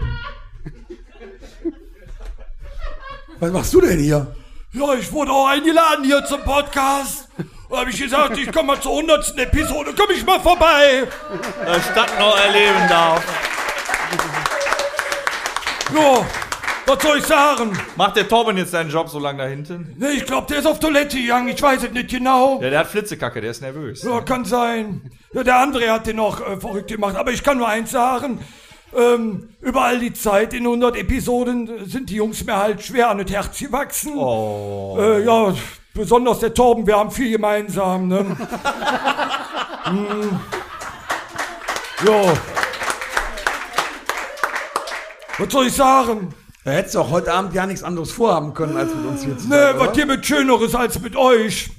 Was 3.40 3.52
machst 3.52 3.74
du 3.74 3.82
denn 3.82 4.00
hier? 4.00 4.36
Ja, 4.72 4.94
ich 4.94 5.12
wurde 5.12 5.32
auch 5.32 5.48
eingeladen 5.48 6.04
hier 6.04 6.24
zum 6.26 6.42
Podcast. 6.42 7.28
Da 7.70 7.78
habe 7.80 7.90
ich 7.90 8.02
gesagt, 8.02 8.38
ich 8.38 8.52
komme 8.52 8.68
mal 8.74 8.82
zur 8.82 8.92
100. 8.94 9.38
Episode, 9.38 9.94
komme 9.94 10.14
ich 10.14 10.26
mal 10.26 10.40
vorbei. 10.40 11.08
Das 11.66 11.86
Stadt 11.86 12.20
noch 12.20 12.38
erleben 12.38 12.88
darf. 12.90 13.24
Ja, 15.96 16.26
was 16.90 17.04
soll 17.04 17.18
ich 17.20 17.26
sagen? 17.26 17.78
Macht 17.96 18.16
der 18.16 18.28
Torben 18.28 18.58
jetzt 18.58 18.72
seinen 18.72 18.90
Job 18.90 19.10
so 19.10 19.20
lange 19.20 19.44
da 19.44 19.46
hinten? 19.46 19.96
Nee, 19.98 20.18
ich 20.18 20.26
glaube, 20.26 20.48
der 20.48 20.60
ist 20.60 20.66
auf 20.66 20.80
Toilette 20.80 21.18
gegangen, 21.18 21.50
ich 21.50 21.62
weiß 21.62 21.84
es 21.84 21.92
nicht 21.92 22.10
genau. 22.10 22.60
Ja, 22.62 22.70
der 22.70 22.80
hat 22.80 22.88
Flitzekacke, 22.88 23.42
der 23.42 23.52
ist 23.52 23.62
nervös. 23.62 24.04
Ja, 24.04 24.22
kann 24.22 24.44
sein. 24.46 25.12
Ja, 25.34 25.44
der 25.44 25.58
andere 25.58 25.92
hat 25.92 26.08
den 26.08 26.16
noch 26.16 26.42
äh, 26.42 26.58
verrückt 26.58 26.88
gemacht. 26.88 27.16
Aber 27.16 27.32
ich 27.32 27.44
kann 27.44 27.58
nur 27.58 27.68
eins 27.68 27.92
sagen. 27.92 28.40
Ähm, 28.98 29.50
über 29.62 29.84
all 29.84 30.00
die 30.00 30.14
Zeit 30.14 30.52
in 30.56 30.64
100 30.64 30.96
Episoden 30.96 31.70
äh, 31.70 31.86
sind 31.86 32.10
die 32.10 32.16
Jungs 32.16 32.44
mir 32.44 32.58
halt 32.58 32.82
schwer 32.82 33.12
an 33.12 33.20
das 33.20 33.32
Herz 33.32 33.60
gewachsen. 33.60 34.14
Oh. 34.18 34.98
Äh, 35.00 35.24
ja, 35.24 35.54
besonders 35.94 36.40
der 36.40 36.56
Torben, 36.56 36.88
wir 36.88 36.98
haben 36.98 37.12
viel 37.12 37.30
gemeinsam. 37.32 38.08
Ne? 38.08 38.20
hm. 39.84 40.40
Ja. 42.04 42.34
Was 45.38 45.54
soll 45.54 45.68
ich 45.68 45.74
sagen? 45.74 46.34
Da 46.66 46.72
hättest 46.72 46.96
du 46.96 47.00
auch 47.00 47.10
heute 47.10 47.34
Abend 47.34 47.54
ja 47.54 47.66
nichts 47.66 47.84
anderes 47.84 48.12
vorhaben 48.12 48.54
können, 48.54 48.76
als 48.76 48.94
mit 48.94 49.06
uns 49.06 49.24
hier 49.24 49.38
zu 49.38 49.48
sein, 49.48 49.76
was 49.76 49.82
oder? 49.88 49.94
hier 49.94 50.06
mit 50.06 50.26
Schöneres 50.26 50.76
als 50.76 51.00
mit 51.00 51.16
euch. 51.16 51.70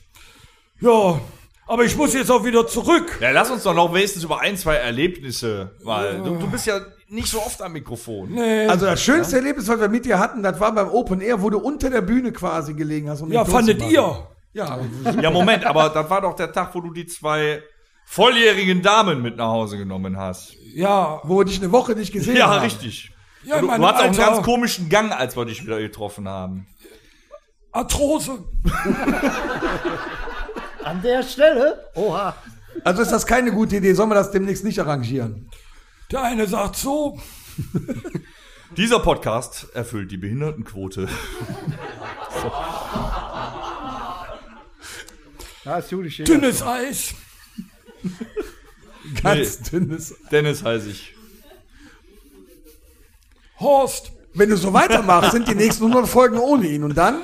Ja, 0.80 1.20
aber 1.66 1.84
ich 1.84 1.96
muss 1.96 2.14
jetzt 2.14 2.30
auch 2.30 2.44
wieder 2.44 2.66
zurück. 2.66 3.18
Ja, 3.20 3.30
lass 3.30 3.50
uns 3.50 3.62
doch 3.62 3.74
noch 3.74 3.92
wenigstens 3.92 4.24
über 4.24 4.40
ein, 4.40 4.56
zwei 4.56 4.76
Erlebnisse 4.76 5.72
mal. 5.84 6.18
Du, 6.24 6.36
du 6.36 6.50
bist 6.50 6.66
ja 6.66 6.80
nicht 7.08 7.28
so 7.28 7.38
oft 7.40 7.60
am 7.62 7.72
Mikrofon. 7.72 8.30
Nee. 8.32 8.66
Also 8.66 8.86
das 8.86 9.02
schönste 9.02 9.36
Erlebnis, 9.36 9.68
was 9.68 9.78
wir 9.80 9.88
mit 9.88 10.04
dir 10.06 10.18
hatten, 10.18 10.42
das 10.42 10.58
war 10.58 10.72
beim 10.74 10.88
Open 10.88 11.20
Air, 11.20 11.42
wo 11.42 11.50
du 11.50 11.58
unter 11.58 11.90
der 11.90 12.00
Bühne 12.00 12.32
quasi 12.32 12.72
gelegen 12.74 13.10
hast. 13.10 13.20
Um 13.20 13.30
ja, 13.30 13.44
fandet 13.44 13.82
ihr? 13.82 14.26
Ja, 14.52 14.80
Ja, 15.20 15.30
Moment, 15.30 15.64
aber 15.66 15.90
das 15.90 16.08
war 16.10 16.22
doch 16.22 16.34
der 16.34 16.50
Tag, 16.52 16.74
wo 16.74 16.80
du 16.80 16.92
die 16.92 17.06
zwei 17.06 17.62
volljährigen 18.06 18.82
Damen 18.82 19.22
mit 19.22 19.36
nach 19.36 19.48
Hause 19.50 19.76
genommen 19.76 20.16
hast. 20.16 20.54
Ja, 20.74 21.20
wo 21.24 21.38
wir 21.38 21.44
dich 21.44 21.60
eine 21.62 21.70
Woche 21.70 21.92
nicht 21.92 22.12
gesehen 22.12 22.36
Ja, 22.36 22.48
haben. 22.48 22.62
richtig. 22.64 23.12
Ja 23.44 23.60
Du, 23.60 23.66
du 23.66 23.72
hattest 23.72 23.84
auch 23.84 23.98
einen 24.04 24.16
ganz 24.16 24.42
komischen 24.42 24.88
Gang, 24.88 25.12
als 25.12 25.36
wir 25.36 25.44
dich 25.44 25.62
wieder 25.64 25.78
getroffen 25.78 26.28
haben. 26.28 26.66
Arthrose. 27.72 28.44
An 30.84 31.02
der 31.02 31.22
Stelle, 31.22 31.88
oha, 31.94 32.34
Also 32.84 33.02
ist 33.02 33.12
das 33.12 33.26
keine 33.26 33.52
gute 33.52 33.76
Idee. 33.76 33.92
Sollen 33.94 34.08
wir 34.10 34.14
das 34.14 34.30
demnächst 34.30 34.64
nicht 34.64 34.78
arrangieren? 34.78 35.48
Der 36.10 36.22
eine 36.22 36.46
sagt 36.46 36.76
so, 36.76 37.18
Dieser 38.76 39.00
Podcast 39.00 39.66
erfüllt 39.74 40.10
die 40.12 40.16
Behindertenquote. 40.16 41.08
da 45.64 45.78
ist 45.78 45.90
Juli 45.90 46.10
Schäfer. 46.10 46.32
dünnes 46.32 46.62
Eis. 46.62 47.14
Ganz 49.22 49.60
dünnes. 49.62 50.14
Dennis 50.30 50.62
heiße 50.62 50.88
ich. 50.88 51.14
Horst, 53.60 54.12
wenn 54.34 54.48
du 54.50 54.56
so 54.56 54.72
weitermachst, 54.72 55.32
sind 55.32 55.48
die 55.48 55.54
nächsten 55.54 55.84
100 55.84 56.08
Folgen 56.08 56.38
ohne 56.38 56.66
ihn. 56.66 56.82
Und 56.84 56.96
dann 56.96 57.20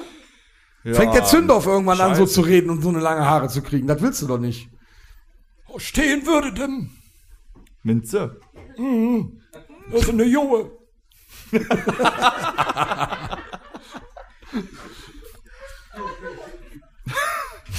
fängt 0.84 1.14
der 1.14 1.24
Zündorf 1.24 1.66
irgendwann 1.66 2.00
an, 2.00 2.14
so 2.14 2.22
scheiße. 2.22 2.34
zu 2.34 2.40
reden 2.42 2.70
und 2.70 2.82
so 2.82 2.90
eine 2.90 3.00
lange 3.00 3.24
Haare 3.26 3.48
zu 3.48 3.62
kriegen. 3.62 3.86
Das 3.86 4.00
willst 4.00 4.22
du 4.22 4.26
doch 4.26 4.38
nicht. 4.38 4.68
Stehen 5.78 6.26
würde 6.26 6.52
denn. 6.52 6.90
Minze. 7.82 8.40
Das 9.90 10.02
ist 10.02 10.10
eine 10.10 10.24
Junge. 10.24 10.70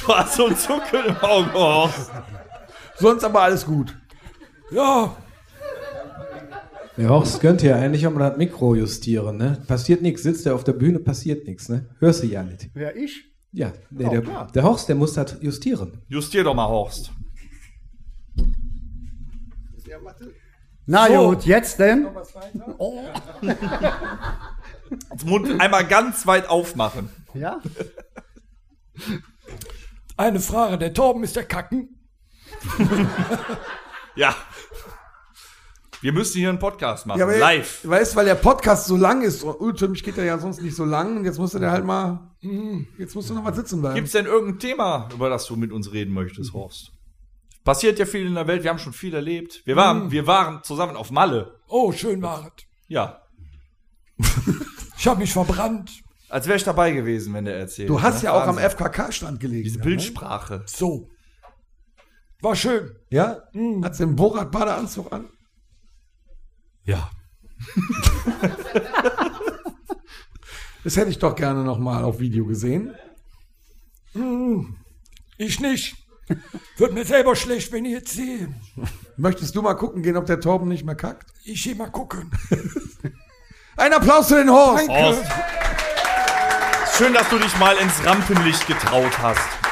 Du 0.05 0.15
hast 0.15 0.35
so 0.35 0.45
ein 0.47 0.55
Zuckeln 0.55 1.05
im 1.07 1.17
Auge, 1.17 1.51
Horst. 1.53 2.11
Sonst 2.97 3.23
aber 3.25 3.41
alles 3.41 3.65
gut. 3.65 3.93
Ja, 4.71 5.15
Der 6.97 7.09
Horst 7.09 7.41
könnte 7.41 7.67
ja 7.67 7.75
eigentlich 7.75 8.07
auch 8.07 8.11
mal 8.13 8.27
das 8.29 8.37
Mikro 8.37 8.73
justieren, 8.75 9.37
ne? 9.37 9.61
Passiert 9.67 10.01
nichts, 10.01 10.23
sitzt 10.23 10.45
er 10.47 10.55
auf 10.55 10.63
der 10.63 10.73
Bühne, 10.73 10.99
passiert 10.99 11.45
nichts, 11.47 11.69
ne? 11.69 11.85
Hörst 11.99 12.23
du 12.23 12.27
ja 12.27 12.41
nicht. 12.43 12.69
Ja, 12.75 12.89
ich? 12.95 13.23
Ja, 13.51 13.71
nee, 13.91 14.05
Oh, 14.05 14.09
der, 14.09 14.21
klar. 14.21 14.51
der 14.53 14.63
Horst, 14.63 14.89
der 14.89 14.95
muss 14.95 15.13
das 15.13 15.37
justieren. 15.41 16.01
Justier 16.07 16.43
doch 16.43 16.53
mal, 16.55 16.67
Horst. 16.67 17.11
Na 20.85 21.07
So. 21.07 21.29
gut, 21.29 21.45
jetzt 21.45 21.79
denn? 21.79 22.07
Das 25.09 25.25
Mund 25.25 25.59
einmal 25.61 25.85
ganz 25.85 26.25
weit 26.25 26.49
aufmachen. 26.49 27.09
Ja? 27.33 27.59
eine 30.15 30.39
Frage. 30.39 30.77
Der 30.77 30.93
Torben 30.93 31.23
ist 31.23 31.35
der 31.35 31.43
Kacken. 31.43 31.89
Ja. 34.15 34.33
Wir 36.01 36.13
müssen 36.13 36.37
hier 36.37 36.49
einen 36.49 36.59
Podcast 36.59 37.07
machen. 37.07 37.19
Ja, 37.19 37.25
aber 37.25 37.37
live. 37.37 37.79
Weißt 37.83 38.13
du, 38.13 38.17
weil 38.17 38.25
der 38.25 38.35
Podcast 38.35 38.85
so 38.85 38.95
lang 38.95 39.23
ist. 39.23 39.43
Für 39.75 39.87
mich 39.87 40.03
geht 40.03 40.17
der 40.17 40.25
ja 40.25 40.37
sonst 40.37 40.61
nicht 40.61 40.75
so 40.75 40.85
lang. 40.85 41.17
Und 41.17 41.25
jetzt 41.25 41.39
musst 41.39 41.55
du 41.55 41.59
der 41.59 41.71
halt 41.71 41.85
mal. 41.85 42.35
hm, 42.41 42.87
Jetzt 42.99 43.15
musst 43.15 43.29
du 43.29 43.33
noch 43.33 43.43
mal 43.43 43.53
sitzen 43.53 43.81
bleiben. 43.81 43.95
Gibt 43.95 44.07
es 44.07 44.13
denn 44.13 44.25
irgendein 44.25 44.59
Thema, 44.59 45.09
über 45.13 45.29
das 45.29 45.47
du 45.47 45.55
mit 45.55 45.71
uns 45.71 45.91
reden 45.91 46.13
möchtest, 46.13 46.53
Horst? 46.53 46.91
Passiert 47.63 47.97
ja 47.99 48.05
viel 48.05 48.27
in 48.27 48.35
der 48.35 48.47
Welt, 48.47 48.63
wir 48.63 48.69
haben 48.69 48.79
schon 48.79 48.93
viel 48.93 49.13
erlebt. 49.13 49.61
Wir 49.65 49.75
waren, 49.75 50.11
wir 50.11 50.25
waren 50.27 50.63
zusammen 50.63 50.95
auf 50.95 51.11
Malle. 51.11 51.59
Oh, 51.67 51.91
schön 51.91 52.21
war 52.21 52.45
es. 52.55 52.63
Ja. 52.87 53.21
Ich 54.97 55.07
habe 55.07 55.19
mich 55.19 55.33
verbrannt. 55.33 55.91
Als 56.29 56.47
wäre 56.47 56.57
ich 56.57 56.63
dabei 56.63 56.91
gewesen, 56.91 57.33
wenn 57.33 57.45
der 57.45 57.57
erzählt. 57.57 57.89
Du 57.89 58.01
hast 58.01 58.19
ne? 58.19 58.25
ja 58.25 58.31
auch 58.33 58.47
am 58.47 58.55
Wahnsinn. 58.57 58.69
FKK-Stand 58.71 59.39
gelegen. 59.39 59.63
Diese 59.63 59.79
ja, 59.79 59.83
Bildsprache. 59.83 60.63
So. 60.65 61.09
War 62.41 62.55
schön. 62.55 62.85
Ne? 62.85 62.93
Ja? 63.09 63.37
Hat's 63.83 63.97
den 63.97 64.15
Borat-Badeanzug 64.15 65.11
an? 65.11 65.25
Ja. 66.87 67.11
Das 70.83 70.95
hätte 70.95 71.09
ich 71.09 71.19
doch 71.19 71.35
gerne 71.35 71.65
noch 71.65 71.79
mal 71.79 72.05
auf 72.05 72.19
Video 72.19 72.45
gesehen. 72.45 72.95
Ich 75.37 75.59
nicht. 75.59 75.97
Wird 76.77 76.93
mir 76.93 77.03
selber 77.03 77.35
schlecht, 77.35 77.73
wenn 77.73 77.83
ich 77.83 77.91
jetzt 77.91 78.13
sehe. 78.13 78.47
Möchtest 79.17 79.53
du 79.57 79.61
mal 79.61 79.73
gucken 79.73 80.01
gehen, 80.01 80.15
ob 80.15 80.27
der 80.27 80.39
Torben 80.39 80.69
nicht 80.69 80.85
mehr 80.85 80.95
kackt? 80.95 81.29
Ich 81.43 81.61
geh 81.61 81.75
mal 81.75 81.91
gucken. 81.91 82.31
Ein 83.75 83.91
Applaus 83.91 84.29
für 84.29 84.35
den 84.37 84.49
Horst! 84.49 84.87
Horst. 84.87 85.25
Schön, 86.97 87.13
dass 87.13 87.27
du 87.27 87.37
dich 87.37 87.57
mal 87.57 87.75
ins 87.75 88.05
Rampenlicht 88.05 88.65
getraut 88.65 89.19
hast. 89.19 89.66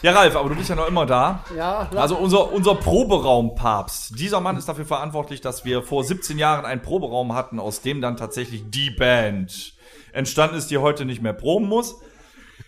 Ja, 0.00 0.12
Ralf, 0.12 0.36
aber 0.36 0.48
du 0.48 0.54
bist 0.54 0.68
ja 0.68 0.76
noch 0.76 0.86
immer 0.86 1.06
da. 1.06 1.44
Ja, 1.56 1.90
Also 1.96 2.16
unser, 2.16 2.52
unser 2.52 2.76
Proberaumpapst. 2.76 4.18
Dieser 4.18 4.40
Mann 4.40 4.56
ist 4.56 4.68
dafür 4.68 4.84
verantwortlich, 4.84 5.40
dass 5.40 5.64
wir 5.64 5.82
vor 5.82 6.04
17 6.04 6.38
Jahren 6.38 6.64
einen 6.64 6.82
Proberaum 6.82 7.34
hatten, 7.34 7.58
aus 7.58 7.80
dem 7.80 8.00
dann 8.00 8.16
tatsächlich 8.16 8.70
die 8.70 8.90
Band 8.90 9.74
entstanden 10.12 10.56
ist, 10.56 10.70
die 10.70 10.78
heute 10.78 11.04
nicht 11.04 11.20
mehr 11.20 11.32
proben 11.32 11.66
muss. 11.66 11.96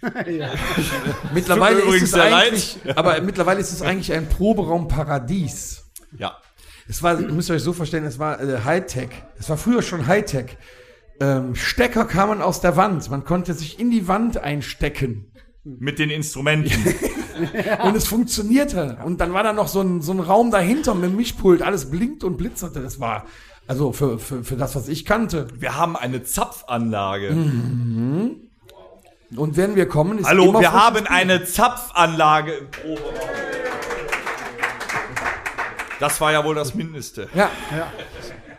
Mittlerweile 1.34 1.80
Tut 1.80 1.90
mir 1.90 1.96
ist 1.96 2.02
es 2.02 2.14
eigentlich, 2.14 2.78
aber 2.96 3.20
mittlerweile 3.20 3.60
ist 3.60 3.72
es 3.72 3.82
eigentlich 3.82 4.12
ein 4.12 4.28
Proberaum-Paradies. 4.28 5.90
Ja. 6.16 6.36
Es 6.88 7.02
war, 7.02 7.20
ihr 7.20 7.28
müsst 7.28 7.50
euch 7.50 7.62
so 7.62 7.72
vorstellen, 7.72 8.04
es 8.04 8.18
war 8.18 8.40
äh, 8.40 8.60
Hightech. 8.64 9.10
Es 9.38 9.48
war 9.48 9.56
früher 9.56 9.82
schon 9.82 10.06
Hightech. 10.06 10.56
Ähm, 11.20 11.54
Stecker 11.54 12.06
kamen 12.06 12.40
aus 12.40 12.60
der 12.60 12.76
Wand. 12.76 13.08
Man 13.10 13.24
konnte 13.24 13.54
sich 13.54 13.78
in 13.78 13.90
die 13.90 14.08
Wand 14.08 14.38
einstecken. 14.38 15.30
Mit 15.62 15.98
den 15.98 16.10
Instrumenten. 16.10 16.94
Und 17.84 17.96
es 17.96 18.06
funktionierte. 18.06 18.98
Und 19.04 19.20
dann 19.20 19.32
war 19.32 19.42
da 19.42 19.52
noch 19.52 19.68
so 19.68 19.80
ein, 19.80 20.00
so 20.02 20.12
ein 20.12 20.20
Raum 20.20 20.50
dahinter 20.50 20.94
mit 20.94 21.10
dem 21.10 21.16
Mischpult. 21.16 21.62
Alles 21.62 21.90
blinkt 21.90 22.24
und 22.24 22.36
blitzerte. 22.36 22.80
Das 22.80 23.00
war, 23.00 23.26
also 23.66 23.92
für, 23.92 24.18
für, 24.18 24.42
für 24.44 24.56
das, 24.56 24.74
was 24.76 24.88
ich 24.88 25.04
kannte. 25.04 25.46
Wir 25.58 25.76
haben 25.76 25.96
eine 25.96 26.22
Zapfanlage. 26.22 27.30
Und 29.36 29.56
wenn 29.56 29.76
wir 29.76 29.86
kommen, 29.86 30.18
ist 30.18 30.26
Hallo, 30.26 30.50
immer 30.50 30.60
wir 30.60 30.72
haben 30.72 31.04
Bier. 31.04 31.10
eine 31.10 31.44
Zapfanlage 31.44 32.52
im 32.52 32.70
Proberaum. 32.70 33.14
Das 36.00 36.20
war 36.20 36.32
ja 36.32 36.44
wohl 36.44 36.54
das 36.54 36.74
Mindeste. 36.74 37.28
Ja, 37.34 37.50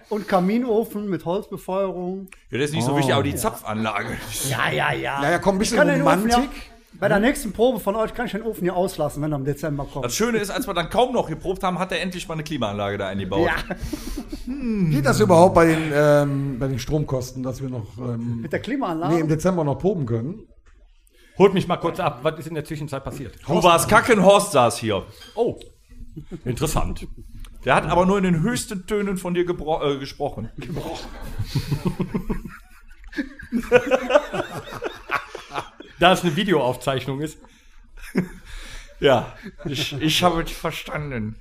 Und 0.09 0.27
Kaminofen 0.27 1.09
mit 1.09 1.25
Holzbefeuerung. 1.25 2.27
Ja, 2.51 2.59
das 2.59 2.69
ist 2.69 2.75
nicht 2.75 2.85
so 2.85 2.95
wichtig, 2.95 3.13
aber 3.13 3.23
die 3.23 3.35
Zapfanlage. 3.35 4.17
Ja, 4.49 4.69
ja, 4.69 4.93
ja. 4.93 5.23
ja, 5.23 5.31
ja, 5.31 5.39
komm, 5.39 5.55
ein 5.55 5.59
bisschen 5.59 5.79
Romantik. 5.79 6.49
Bei 6.99 7.07
der 7.07 7.19
nächsten 7.19 7.51
Probe 7.53 7.79
von 7.79 7.95
euch 7.95 8.13
kann 8.13 8.25
ich 8.27 8.31
den 8.33 8.43
Ofen 8.43 8.61
hier 8.63 8.75
auslassen, 8.75 9.21
wenn 9.23 9.31
er 9.31 9.37
im 9.37 9.45
Dezember 9.45 9.85
kommt. 9.85 10.05
Das 10.05 10.13
Schöne 10.15 10.37
ist, 10.37 10.49
als 10.51 10.67
wir 10.67 10.73
dann 10.73 10.89
kaum 10.89 11.13
noch 11.13 11.27
geprobt 11.29 11.63
haben, 11.63 11.79
hat 11.79 11.91
er 11.91 12.01
endlich 12.01 12.27
mal 12.27 12.35
eine 12.35 12.43
Klimaanlage 12.43 12.97
da 12.97 13.07
eingebaut. 13.07 13.47
Ja, 13.47 13.75
Geht 14.89 15.05
das 15.05 15.19
überhaupt 15.19 15.55
bei 15.55 15.65
den, 15.67 15.91
ähm, 15.93 16.59
bei 16.59 16.67
den 16.67 16.79
Stromkosten, 16.79 17.41
dass 17.43 17.61
wir 17.61 17.69
noch 17.69 17.97
ähm, 17.97 18.41
mit 18.41 18.51
der 18.53 18.59
Klimaanlage. 18.59 19.13
nee, 19.15 19.21
im 19.21 19.27
Dezember 19.27 19.63
noch 19.63 19.75
proben 19.79 20.05
können? 20.05 20.47
Holt 21.37 21.53
mich 21.53 21.67
mal 21.67 21.77
kurz 21.77 21.99
ab. 21.99 22.19
Was 22.23 22.37
ist 22.39 22.47
in 22.47 22.55
der 22.55 22.65
Zwischenzeit 22.65 23.03
passiert? 23.03 23.35
Du 23.47 23.63
warst 23.63 23.87
kacken, 23.89 24.21
Horst 24.23 24.51
saß 24.51 24.77
hier. 24.77 25.03
Oh. 25.35 25.57
Interessant. 26.45 27.07
Der 27.63 27.75
hat 27.75 27.85
aber 27.87 28.05
nur 28.05 28.17
in 28.17 28.23
den 28.25 28.41
höchsten 28.41 28.85
Tönen 28.85 29.17
von 29.17 29.33
dir 29.33 29.45
gebro- 29.45 29.81
äh, 29.95 29.97
gesprochen. 29.99 30.49
Da 36.01 36.13
es 36.13 36.23
eine 36.23 36.35
Videoaufzeichnung 36.35 37.21
ist. 37.21 37.37
Ja, 38.99 39.35
ich, 39.65 39.99
ich 39.99 40.21
habe 40.21 40.43
dich 40.43 40.55
verstanden. 40.55 41.35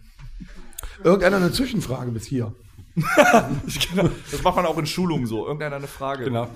Irgendeiner 1.04 1.36
eine 1.36 1.52
Zwischenfrage 1.52 2.10
bis 2.10 2.24
hier. 2.24 2.54
Genau. 2.96 4.08
Das 4.30 4.42
macht 4.42 4.56
man 4.56 4.64
auch 4.64 4.78
in 4.78 4.86
Schulungen 4.86 5.26
so. 5.26 5.44
Irgendeiner 5.44 5.76
eine 5.76 5.86
Frage. 5.86 6.24
Genau. 6.24 6.48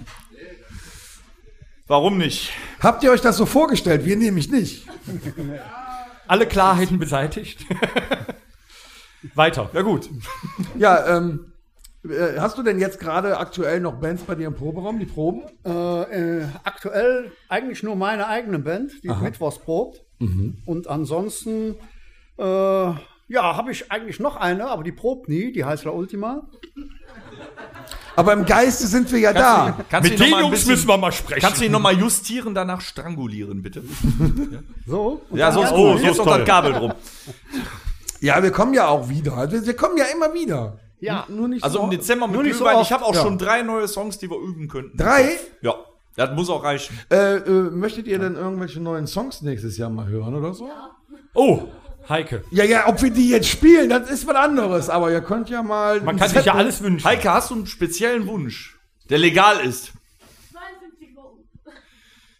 Warum 1.86 2.16
nicht? 2.16 2.52
Habt 2.80 3.02
ihr 3.02 3.10
euch 3.10 3.20
das 3.20 3.36
so 3.36 3.44
vorgestellt? 3.44 4.06
Wir 4.06 4.16
nämlich 4.16 4.50
nicht. 4.50 4.86
Alle 6.26 6.46
Klarheiten 6.46 6.98
beseitigt. 6.98 7.66
Weiter. 9.34 9.68
Ja 9.74 9.82
gut. 9.82 10.08
Ja, 10.78 11.18
ähm, 11.18 11.52
äh, 11.52 11.53
hast 12.38 12.58
du 12.58 12.62
denn 12.62 12.78
jetzt 12.78 13.00
gerade 13.00 13.38
aktuell 13.38 13.80
noch 13.80 13.94
Bands 13.94 14.22
bei 14.24 14.34
dir 14.34 14.46
im 14.48 14.54
Proberaum, 14.54 14.98
die 14.98 15.06
proben? 15.06 15.42
Äh, 15.64 16.40
äh, 16.40 16.46
aktuell 16.64 17.32
eigentlich 17.48 17.82
nur 17.82 17.96
meine 17.96 18.26
eigene 18.26 18.58
Band, 18.58 18.92
die 19.02 19.08
mittwochs 19.08 19.58
probt. 19.58 20.00
Und 20.66 20.86
ansonsten, 20.88 21.76
äh, 22.38 22.42
ja, 22.44 22.96
habe 23.56 23.72
ich 23.72 23.90
eigentlich 23.92 24.20
noch 24.20 24.36
eine, 24.36 24.68
aber 24.68 24.82
die 24.82 24.92
probt 24.92 25.28
nie, 25.28 25.52
die 25.52 25.64
heißt 25.64 25.84
La 25.84 25.90
Ultima. 25.92 26.42
Aber 28.16 28.32
im 28.32 28.44
Geiste 28.46 28.86
sind 28.86 29.10
wir 29.10 29.18
ja 29.18 29.32
da. 29.32 29.76
Kannst 29.90 30.08
Mit 30.10 30.20
du 30.20 30.24
ihn 30.24 30.30
den 30.30 30.38
Jungs 30.40 30.50
bisschen- 30.52 30.70
müssen 30.72 30.88
wir 30.88 30.96
mal 30.98 31.10
sprechen. 31.12 31.40
Kannst 31.40 31.60
du 31.60 31.64
ihn 31.64 31.72
nochmal 31.72 31.94
justieren, 31.98 32.54
danach 32.54 32.80
strangulieren, 32.80 33.60
bitte? 33.62 33.82
So. 34.86 35.22
Und 35.30 35.38
Ja, 35.38 35.50
sonst, 35.50 35.72
oh, 35.72 35.92
ruhig. 35.92 36.02
jetzt 36.04 36.18
noch 36.18 36.26
das 36.26 36.46
Kabel 36.46 36.72
drum. 36.74 36.92
Ja, 38.20 38.42
wir 38.42 38.52
kommen 38.52 38.72
ja 38.72 38.86
auch 38.86 39.08
wieder. 39.08 39.36
Also, 39.36 39.66
wir 39.66 39.74
kommen 39.76 39.96
ja 39.98 40.04
immer 40.14 40.32
wieder. 40.32 40.78
Ja. 41.04 41.26
Nur 41.28 41.48
nicht 41.48 41.62
Also 41.64 41.78
so 41.78 41.84
im 41.84 41.90
Dezember 41.90 42.26
mit 42.26 42.36
so 42.36 42.42
Glühwein. 42.42 42.76
oft. 42.76 42.86
ich 42.86 42.92
habe 42.92 43.04
auch 43.04 43.14
Ja. 43.14 43.22
schon 43.22 43.38
drei 43.38 43.62
neue 43.62 43.86
Songs, 43.88 44.18
die 44.18 44.30
wir 44.30 44.38
üben 44.38 44.68
könnten. 44.68 44.96
Drei? 44.96 45.38
Ja, 45.62 45.74
das 46.16 46.30
muss 46.34 46.48
auch 46.50 46.62
reichen. 46.64 46.98
Äh, 47.10 47.36
äh, 47.36 47.50
möchtet 47.70 48.06
ihr 48.06 48.18
denn 48.18 48.34
irgendwelche 48.36 48.80
neuen 48.80 49.06
Songs 49.06 49.42
nächstes 49.42 49.76
Jahr 49.76 49.90
mal 49.90 50.06
hören 50.06 50.34
oder 50.34 50.54
so? 50.54 50.68
Oh, 51.34 51.62
Heike. 52.08 52.44
Ja, 52.50 52.64
ja, 52.64 52.86
ob 52.86 53.00
wir 53.02 53.10
die 53.10 53.30
jetzt 53.30 53.48
spielen, 53.48 53.88
das 53.88 54.10
ist 54.10 54.26
was 54.26 54.36
anderes. 54.36 54.90
Aber 54.90 55.10
ihr 55.10 55.22
könnt 55.22 55.48
ja 55.48 55.62
mal. 55.62 56.00
Man 56.02 56.16
kann 56.18 56.28
sich 56.28 56.36
ja 56.36 56.42
Zettel- 56.52 56.58
alles 56.58 56.82
wünschen. 56.82 57.04
Heike, 57.08 57.32
hast 57.32 57.50
du 57.50 57.54
einen 57.54 57.66
speziellen 57.66 58.26
Wunsch, 58.26 58.78
der 59.08 59.18
legal 59.18 59.60
ist? 59.60 59.92
52 60.52 61.16
Wochen. 61.16 61.38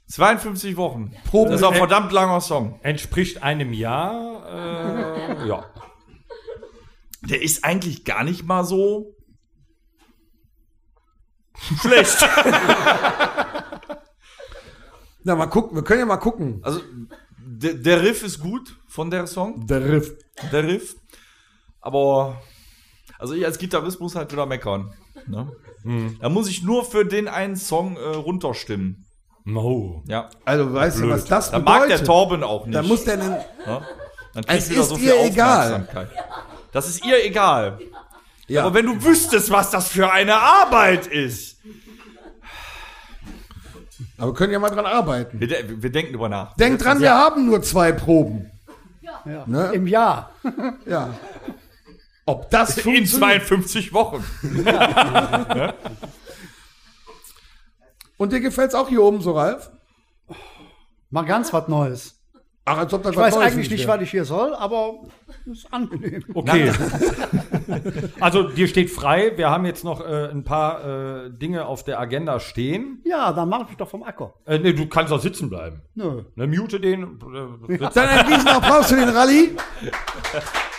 52 0.06 0.76
Wochen. 0.76 1.12
Proben. 1.30 1.50
Das 1.50 1.60
ist 1.60 1.66
auch 1.66 1.72
ein 1.72 1.78
verdammt 1.78 2.12
langer 2.12 2.40
Song. 2.42 2.78
Entspricht 2.82 3.42
einem 3.42 3.72
Jahr. 3.72 5.40
Äh, 5.42 5.48
ja. 5.48 5.64
Der 7.28 7.42
ist 7.42 7.64
eigentlich 7.64 8.04
gar 8.04 8.24
nicht 8.24 8.44
mal 8.44 8.64
so 8.64 9.14
schlecht. 11.80 12.18
Na, 15.24 15.34
mal 15.34 15.46
gucken. 15.46 15.76
Wir 15.76 15.84
können 15.84 16.00
ja 16.00 16.06
mal 16.06 16.16
gucken. 16.18 16.60
Also 16.62 16.80
der, 17.38 17.74
der 17.74 18.02
Riff 18.02 18.22
ist 18.22 18.40
gut 18.40 18.76
von 18.88 19.10
der 19.10 19.26
Song. 19.26 19.66
Der 19.66 19.84
Riff. 19.84 20.12
Der 20.52 20.64
Riff. 20.64 20.96
Aber, 21.80 22.42
also 23.18 23.34
ich 23.34 23.44
als 23.44 23.58
Gitarrist 23.58 24.00
muss 24.00 24.14
halt 24.16 24.32
wieder 24.32 24.46
meckern. 24.46 24.92
Ne? 25.26 25.50
Da 26.20 26.28
muss 26.28 26.48
ich 26.48 26.62
nur 26.62 26.84
für 26.84 27.04
den 27.04 27.28
einen 27.28 27.56
Song 27.56 27.96
äh, 27.96 28.00
runterstimmen. 28.00 29.06
No. 29.44 30.02
Ja. 30.08 30.30
Also 30.44 30.72
weißt 30.72 31.00
du, 31.00 31.10
was 31.10 31.26
das 31.26 31.50
Da 31.50 31.58
bedeutet? 31.58 31.80
mag 31.80 31.88
der 31.88 32.04
Torben 32.04 32.42
auch 32.42 32.64
nicht. 32.66 32.74
Da 32.74 32.82
muss 32.82 33.04
der 33.04 33.14
einen, 33.20 33.36
Ja? 33.66 33.86
Dann 34.32 34.44
Es 34.48 34.70
ist 34.70 34.98
ihr 34.98 35.22
egal. 35.24 35.86
Das 36.74 36.88
ist 36.88 37.06
ihr 37.06 37.24
egal. 37.24 37.78
Ja. 38.48 38.64
Aber 38.64 38.74
wenn 38.74 38.86
du 38.86 39.02
wüsstest, 39.02 39.50
was 39.50 39.70
das 39.70 39.88
für 39.88 40.12
eine 40.12 40.34
Arbeit 40.34 41.06
ist. 41.06 41.56
Aber 44.18 44.32
wir 44.32 44.34
können 44.34 44.52
ja 44.52 44.58
mal 44.58 44.70
dran 44.70 44.84
arbeiten. 44.84 45.38
Wir, 45.40 45.46
de 45.48 45.82
wir 45.82 45.90
denken 45.90 46.12
drüber 46.12 46.28
nach. 46.28 46.54
Denk 46.56 46.80
dran, 46.80 47.00
wir 47.00 47.14
haben 47.14 47.46
nur 47.46 47.62
zwei 47.62 47.92
Proben. 47.92 48.50
Ja. 49.24 49.44
Ne? 49.46 49.70
Im 49.72 49.86
Jahr. 49.86 50.32
Ja. 50.84 51.14
Ob 52.26 52.50
das 52.50 52.76
In 52.78 52.82
funktioniert. 52.82 53.46
52 53.46 53.92
Wochen. 53.92 54.24
Und 58.16 58.32
dir 58.32 58.40
gefällt's 58.40 58.74
auch 58.74 58.88
hier 58.88 59.02
oben 59.02 59.20
so, 59.20 59.32
Ralf? 59.32 59.70
Mal 61.10 61.24
ganz 61.24 61.52
was 61.52 61.68
Neues. 61.68 62.16
Ach, 62.64 62.78
als 62.78 62.92
ob 62.94 63.02
das 63.02 63.12
Ich 63.12 63.18
was 63.18 63.26
weiß 63.26 63.34
Neues 63.34 63.52
eigentlich 63.52 63.70
nicht, 63.70 63.86
wäre. 63.86 63.98
was 63.98 64.02
ich 64.02 64.10
hier 64.10 64.24
soll, 64.24 64.54
aber 64.54 64.94
es 65.23 65.23
ist 65.46 65.72
angenehm. 65.72 66.22
Okay. 66.34 66.70
also 68.20 68.44
dir 68.48 68.66
steht 68.68 68.90
frei. 68.90 69.32
Wir 69.36 69.50
haben 69.50 69.64
jetzt 69.66 69.84
noch 69.84 70.00
äh, 70.00 70.28
ein 70.30 70.44
paar 70.44 71.24
äh, 71.26 71.30
Dinge 71.30 71.66
auf 71.66 71.84
der 71.84 71.98
Agenda 72.00 72.40
stehen. 72.40 73.00
Ja, 73.04 73.32
dann 73.32 73.48
mach 73.48 73.70
ich 73.70 73.76
doch 73.76 73.88
vom 73.88 74.02
Acker. 74.02 74.34
Äh, 74.46 74.58
nee, 74.58 74.72
du 74.72 74.86
kannst 74.86 75.12
auch 75.12 75.20
sitzen 75.20 75.48
bleiben. 75.50 75.82
Nö. 75.94 76.22
Ne, 76.34 76.46
mute 76.46 76.80
den. 76.80 77.02
Äh, 77.02 77.78
sitz- 77.78 77.94
Dann 77.94 78.08
ein 78.08 78.26
riesen 78.26 78.48
Applaus 78.48 78.88
für 78.88 78.96
den 78.96 79.08
Rallye. 79.10 79.50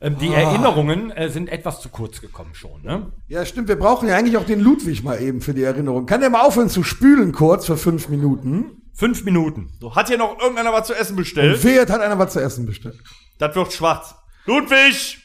ähm, 0.00 0.16
die 0.18 0.28
Erinnerungen 0.28 1.10
äh, 1.10 1.28
sind 1.28 1.48
etwas 1.48 1.80
zu 1.80 1.88
kurz 1.88 2.20
gekommen 2.20 2.54
schon. 2.54 2.82
Ne? 2.82 3.12
Ja, 3.26 3.44
stimmt. 3.44 3.68
Wir 3.68 3.78
brauchen 3.78 4.08
ja 4.08 4.16
eigentlich 4.16 4.36
auch 4.36 4.46
den 4.46 4.60
Ludwig 4.60 5.02
mal 5.02 5.20
eben 5.20 5.40
für 5.40 5.54
die 5.54 5.62
Erinnerung. 5.62 6.06
Kann 6.06 6.20
der 6.20 6.30
mal 6.30 6.42
aufhören 6.42 6.68
zu 6.68 6.84
spülen 6.84 7.32
kurz 7.32 7.66
für 7.66 7.76
fünf 7.76 8.08
Minuten? 8.08 8.82
Fünf 8.94 9.24
Minuten. 9.24 9.70
So, 9.80 9.94
hat 9.94 10.08
hier 10.08 10.18
noch 10.18 10.38
irgendeiner 10.40 10.72
was 10.72 10.86
zu 10.86 10.94
essen 10.94 11.12
Und 11.12 11.18
bestellt? 11.18 11.62
Wert 11.64 11.90
hat 11.90 12.00
einer 12.00 12.18
was 12.18 12.32
zu 12.32 12.40
essen 12.40 12.66
bestellt. 12.66 12.98
Das 13.38 13.54
wird 13.54 13.72
schwarz. 13.72 14.14
Ludwig! 14.46 15.18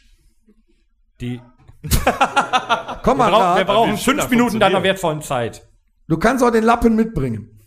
Die, 1.21 1.39
Komm 3.03 3.17
mal, 3.17 3.32
wir, 3.32 3.38
brauch, 3.38 3.57
wir 3.57 3.65
brauchen 3.65 3.97
fünf 3.97 4.30
Minuten 4.30 4.59
deiner 4.59 4.84
wertvollen 4.84 5.21
Zeit. 5.21 5.67
Du 6.07 6.17
kannst 6.17 6.43
auch 6.43 6.51
den 6.51 6.63
Lappen 6.63 6.95
mitbringen. 6.95 7.59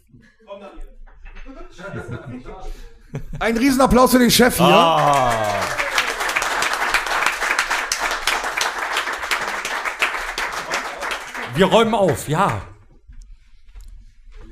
Ein 3.38 3.56
Riesenapplaus 3.56 4.12
für 4.12 4.18
den 4.18 4.30
Chef 4.30 4.56
hier. 4.56 4.66
Ah. 4.66 5.85
Wir 11.56 11.66
räumen 11.66 11.94
auf, 11.94 12.28
ja. 12.28 12.62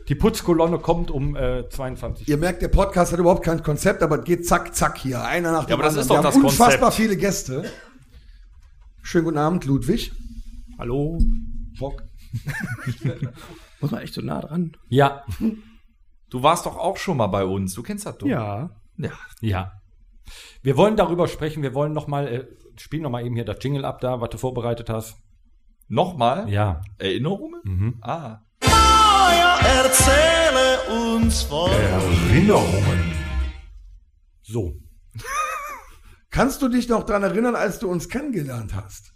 Die 0.09 0.15
Putzkolonne 0.15 0.79
kommt 0.79 1.11
um 1.11 1.35
äh, 1.37 1.69
22 1.69 2.29
Ihr 2.29 2.37
merkt, 2.37 2.63
der 2.63 2.69
Podcast 2.69 3.13
hat 3.13 3.19
überhaupt 3.19 3.45
kein 3.45 3.63
Konzept, 3.63 4.03
aber 4.03 4.19
es 4.19 4.25
geht 4.25 4.47
zack, 4.47 4.75
zack 4.75 4.99
hier. 4.99 5.23
Einer 5.23 5.53
nach 5.53 5.65
dem 5.65 5.75
aber 5.75 5.83
das 5.85 5.93
anderen. 5.93 6.03
ist 6.03 6.11
doch 6.11 6.17
Wir 6.17 6.23
das 6.23 6.35
haben 6.35 6.45
unfassbar 6.45 6.79
Konzept. 6.91 6.95
viele 6.95 7.17
Gäste. 7.17 7.71
Schönen 9.03 9.25
guten 9.25 9.39
Abend, 9.39 9.65
Ludwig. 9.65 10.13
Hallo. 10.79 11.19
Bock. 11.79 12.03
Muss 13.81 13.91
man 13.91 14.03
echt 14.03 14.15
so 14.15 14.21
nah 14.21 14.41
dran. 14.41 14.77
Ja, 14.89 15.25
Du 16.31 16.43
warst 16.43 16.67
doch 16.67 16.77
auch 16.77 16.97
schon 16.97 17.17
mal 17.17 17.29
bei 17.29 17.45
uns. 17.45 17.75
Du 17.75 17.83
kennst 17.83 18.07
das 18.07 18.19
doch. 18.19 18.27
Ja. 18.27 18.71
Ja. 18.97 19.11
ja. 19.41 19.73
Wir 20.63 20.77
wollen 20.77 20.97
darüber 20.97 21.29
sprechen. 21.29 21.63
Wir 21.63 21.75
wollen 21.75 21.93
noch 21.93 22.09
mal, 22.09 22.27
äh, 22.27 22.47
spiel 22.77 23.01
noch 23.01 23.11
mal 23.11 23.25
eben 23.25 23.35
hier 23.37 23.45
das 23.45 23.59
Jingle 23.61 23.85
ab 23.85 24.01
da, 24.01 24.21
was 24.21 24.31
du 24.31 24.39
vorbereitet 24.39 24.91
hast. 24.91 25.17
Nochmal? 25.89 26.49
Ja. 26.49 26.83
Erinnerungen? 26.99 27.61
Mhm. 27.65 27.99
Ah. 28.01 28.41
Erzähle 29.85 31.15
uns 31.15 31.43
von 31.43 31.71
Erinnerungen. 31.71 33.13
So. 34.43 34.75
Kannst 36.31 36.63
du 36.63 36.69
dich 36.69 36.89
noch 36.89 37.05
dran 37.05 37.23
erinnern, 37.23 37.55
als 37.55 37.79
du 37.79 37.89
uns 37.89 38.09
kennengelernt 38.09 38.75
hast? 38.75 39.15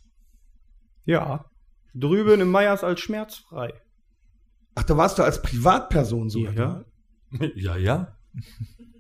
Ja. 1.05 1.47
Drüben 1.95 2.41
im 2.41 2.51
Meyers 2.51 2.85
als 2.85 3.01
schmerzfrei. 3.01 3.73
Ach, 4.75 4.85
da 4.85 4.97
warst 4.97 5.19
du 5.19 5.23
als 5.25 5.43
Privatperson 5.43 6.31
sogar 6.31 6.55
Ja. 6.55 6.85
Ja, 7.55 7.77
ja. 7.77 8.17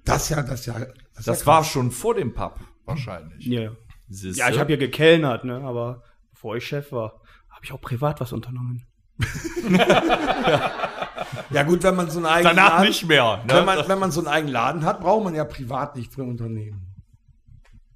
Das 0.05 0.29
ja, 0.31 0.43
das 0.43 0.66
ja. 0.66 0.79
Das, 1.14 1.25
Das 1.25 1.41
ja 1.41 1.47
war 1.47 1.64
schon 1.64 1.91
vor 1.91 2.14
dem 2.14 2.35
Pub, 2.35 2.59
wahrscheinlich. 2.85 3.47
Ja. 3.47 3.73
Siehste? 4.09 4.41
Ja, 4.41 4.51
ich 4.51 4.59
habe 4.59 4.69
hier 4.69 4.79
gekellnert, 4.79 5.45
ne? 5.45 5.61
Aber 5.62 6.03
bevor 6.31 6.57
ich 6.57 6.66
Chef 6.66 6.93
war, 6.93 7.21
habe 7.59 7.65
ich 7.65 7.73
auch 7.73 7.81
privat 7.81 8.21
was 8.21 8.33
unternommen. 8.33 8.87
Ja 11.51 11.63
gut, 11.63 11.83
wenn 11.83 11.97
man 11.97 12.11
so 12.11 12.19
einen 12.19 12.27
eigenen 12.27 12.57
Danach 12.57 12.71
Laden, 12.75 12.89
nicht 12.89 13.07
mehr. 13.07 13.43
Ne? 13.47 13.55
wenn, 13.55 13.65
man, 13.65 13.89
wenn 13.89 13.99
man 13.99 14.11
so 14.11 14.21
einen 14.21 14.29
eigenen 14.29 14.53
Laden 14.53 14.85
hat, 14.85 15.01
braucht 15.01 15.25
man 15.25 15.35
ja 15.35 15.45
privat 15.45 15.97
nichts 15.97 16.17
mehr 16.17 16.27
unternehmen. 16.27 16.95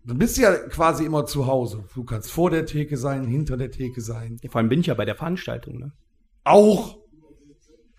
Du 0.05 0.17
bist 0.17 0.37
ja 0.37 0.53
quasi 0.69 1.05
immer 1.05 1.27
zu 1.27 1.47
Hause. 1.47 1.85
Du 1.95 2.05
kannst 2.05 2.33
vor 2.33 2.51
der 2.51 2.67
Theke 2.67 2.97
sein, 2.97 3.25
hinter 3.25 3.57
der 3.57 3.71
Theke 3.71 4.01
sein. 4.01 4.39
Ja, 4.43 4.51
vor 4.51 4.59
allem 4.59 4.69
bin 4.69 4.81
ich 4.81 4.87
ja 4.87 4.95
bei 4.95 5.05
der 5.05 5.15
Veranstaltung, 5.15 5.79
ne? 5.79 5.93
Auch. 6.45 6.99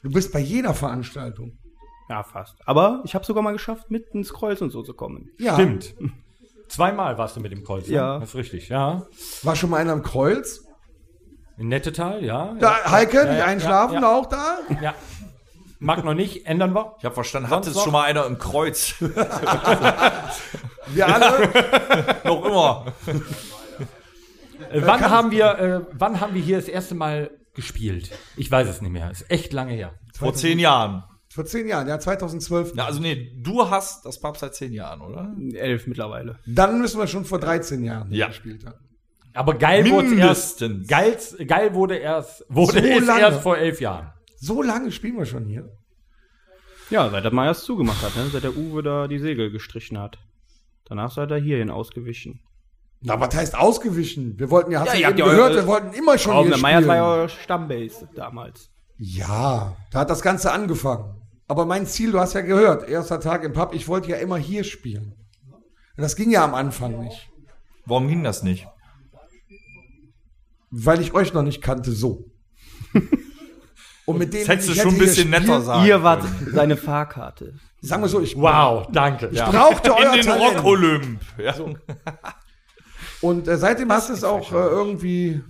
Du 0.01 0.11
bist 0.11 0.33
bei 0.33 0.39
jeder 0.39 0.73
Veranstaltung. 0.73 1.57
Ja, 2.09 2.23
fast. 2.23 2.57
Aber 2.65 3.01
ich 3.05 3.15
habe 3.15 3.23
sogar 3.23 3.41
mal 3.41 3.53
geschafft, 3.53 3.89
mit 3.89 4.09
ins 4.09 4.33
Kreuz 4.33 4.59
und 4.59 4.71
so 4.71 4.83
zu 4.83 4.93
kommen. 4.93 5.29
Ja. 5.39 5.53
Stimmt. 5.53 5.95
Zweimal 6.67 7.17
warst 7.17 7.37
du 7.37 7.39
mit 7.39 7.53
dem 7.53 7.63
Kreuz. 7.63 7.87
ne? 7.87 7.95
Ja. 7.95 8.19
Das 8.19 8.29
ist 8.29 8.35
richtig, 8.35 8.67
ja. 8.67 9.07
War 9.43 9.55
schon 9.55 9.69
mal 9.69 9.77
einer 9.77 9.93
im 9.93 10.03
Kreuz? 10.03 10.65
In 11.57 11.67
Nettetal, 11.67 12.23
ja. 12.23 12.55
Da, 12.59 12.71
ja. 12.83 12.91
Heike, 12.91 13.17
Ja, 13.17 13.25
die 13.31 13.37
ja, 13.39 13.45
einschlafen, 13.45 14.01
ja, 14.01 14.11
auch 14.15 14.25
da? 14.27 14.57
ja. 14.81 14.93
Mag 15.79 16.03
noch 16.05 16.13
nicht, 16.13 16.45
ändern 16.47 16.73
wir. 16.73 16.95
Ich 16.99 17.05
habe 17.05 17.13
verstanden, 17.13 17.49
hat 17.49 17.67
es 17.67 17.79
schon 17.81 17.91
mal 17.91 18.03
einer 18.03 18.25
im 18.25 18.37
Kreuz. 18.37 18.95
Wir 20.87 21.07
alle. 21.07 21.49
Noch 22.23 22.45
immer. 22.45 22.85
Äh, 24.71 24.81
wann 24.85 25.01
haben 25.09 25.31
wir, 25.31 25.45
äh, 25.59 25.81
wann 25.93 26.19
haben 26.19 26.33
wir 26.33 26.41
hier 26.41 26.57
das 26.57 26.67
erste 26.67 26.95
Mal 26.95 27.31
gespielt? 27.53 28.11
Ich 28.37 28.49
weiß 28.51 28.67
es 28.67 28.81
nicht 28.81 28.91
mehr. 28.91 29.09
Ist 29.11 29.29
echt 29.29 29.53
lange 29.53 29.73
her. 29.73 29.93
Vor 30.13 30.33
zehn 30.33 30.59
Jahren. 30.59 31.03
Vor 31.29 31.45
zehn 31.45 31.67
Jahren, 31.67 31.87
ja, 31.87 31.99
2012. 31.99 32.75
Ja, 32.75 32.85
also 32.85 32.99
nee, 33.01 33.31
du 33.41 33.69
hast 33.69 34.05
das 34.05 34.19
Pub 34.19 34.37
seit 34.37 34.55
zehn 34.55 34.71
Jahren, 34.73 35.01
oder? 35.01 35.33
Elf 35.53 35.87
mittlerweile. 35.87 36.37
Dann 36.45 36.79
müssen 36.79 36.99
wir 36.99 37.07
schon 37.07 37.25
vor 37.25 37.39
13 37.39 37.83
Jahren 37.83 38.11
Ja. 38.11 38.27
gespielt 38.27 38.65
haben. 38.65 38.75
Aber 39.33 39.55
geil 39.55 39.89
wurde 39.89 40.15
erst. 40.15 40.63
Geil, 40.87 41.17
geil 41.47 41.73
wurde 41.73 41.95
erst, 41.97 42.45
wurde 42.49 42.73
So 42.81 42.87
es 42.87 43.05
lange. 43.05 43.21
erst 43.21 43.41
vor 43.41 43.57
elf 43.57 43.81
Jahren. 43.81 44.13
So 44.37 44.61
lange 44.61 44.91
spielen 44.91 45.17
wir 45.17 45.25
schon 45.25 45.45
hier. 45.45 45.69
Ja, 46.89 47.09
seit 47.09 47.23
der 47.23 47.33
Meyers 47.33 47.63
zugemacht 47.63 48.01
hat, 48.03 48.15
ne? 48.15 48.25
Seit 48.31 48.43
der 48.43 48.55
Uwe 48.55 48.83
da 48.83 49.07
die 49.07 49.17
Segel 49.19 49.51
gestrichen 49.51 49.97
hat. 49.97 50.19
Danach 50.85 51.11
seid 51.11 51.31
ihr 51.31 51.37
hierhin 51.37 51.69
ausgewichen. 51.71 52.41
Na, 53.01 53.19
was 53.19 53.35
heißt 53.35 53.55
ausgewichen? 53.57 54.37
Wir 54.37 54.49
wollten 54.51 54.71
ja, 54.71 54.81
hast 54.81 54.93
Ja, 54.93 54.99
ja 55.09 55.11
gehört, 55.11 55.51
eure- 55.51 55.55
wir 55.55 55.67
wollten 55.67 55.93
immer 55.93 56.17
schon 56.17 56.33
Warum? 56.33 56.45
hier 56.47 56.53
Der 56.55 56.61
Meyers 56.61 56.87
war 56.87 56.95
ja 56.95 57.05
euer 57.11 57.29
Stammbase 57.29 58.07
damals. 58.15 58.69
Ja, 58.97 59.75
da 59.91 59.99
hat 59.99 60.09
das 60.09 60.21
Ganze 60.21 60.51
angefangen. 60.51 61.15
Aber 61.47 61.65
mein 61.65 61.85
Ziel, 61.85 62.11
du 62.11 62.19
hast 62.19 62.33
ja 62.33 62.41
gehört, 62.41 62.87
erster 62.87 63.19
Tag 63.19 63.43
im 63.43 63.53
Pub, 63.53 63.73
ich 63.73 63.87
wollte 63.87 64.09
ja 64.09 64.17
immer 64.17 64.37
hier 64.37 64.63
spielen. 64.63 65.15
Und 65.51 66.01
das 66.01 66.15
ging 66.15 66.31
ja 66.31 66.43
am 66.43 66.53
Anfang 66.53 66.99
nicht. 67.03 67.29
Warum 67.85 68.07
ging 68.07 68.23
das 68.23 68.43
nicht? 68.43 68.67
Weil 70.75 71.01
ich 71.01 71.13
euch 71.13 71.33
noch 71.33 71.43
nicht 71.43 71.61
kannte, 71.61 71.91
so. 71.91 72.25
Und 74.05 74.17
mit 74.17 74.33
denen 74.33 74.41
Das 74.45 74.49
hättest 74.55 74.69
du 74.69 74.73
ich 74.73 74.81
schon 74.81 74.93
ein 74.93 74.97
bisschen 74.99 75.29
hier 75.29 75.39
netter 75.39 75.61
sagen 75.61 75.85
Ihr 75.87 76.03
wart 76.03 76.25
seine 76.51 76.75
Fahrkarte. 76.75 77.53
Sagen 77.81 78.01
wir 78.03 78.09
so, 78.09 78.19
ich 78.21 78.35
Wow, 78.35 78.87
danke. 78.91 79.29
Ich 79.31 79.41
brauchte 79.41 79.95
euer 79.95 80.07
In 80.13 80.21
den 80.21 80.25
Talent. 80.25 80.57
Rock-Olymp. 80.57 81.21
Ja. 81.37 81.55
Und 83.21 83.47
äh, 83.47 83.57
seitdem 83.57 83.91
hast 83.91 84.09
du 84.09 84.13
es 84.13 84.23
auch 84.23 84.51
äh, 84.51 84.55
irgendwie 84.55 85.41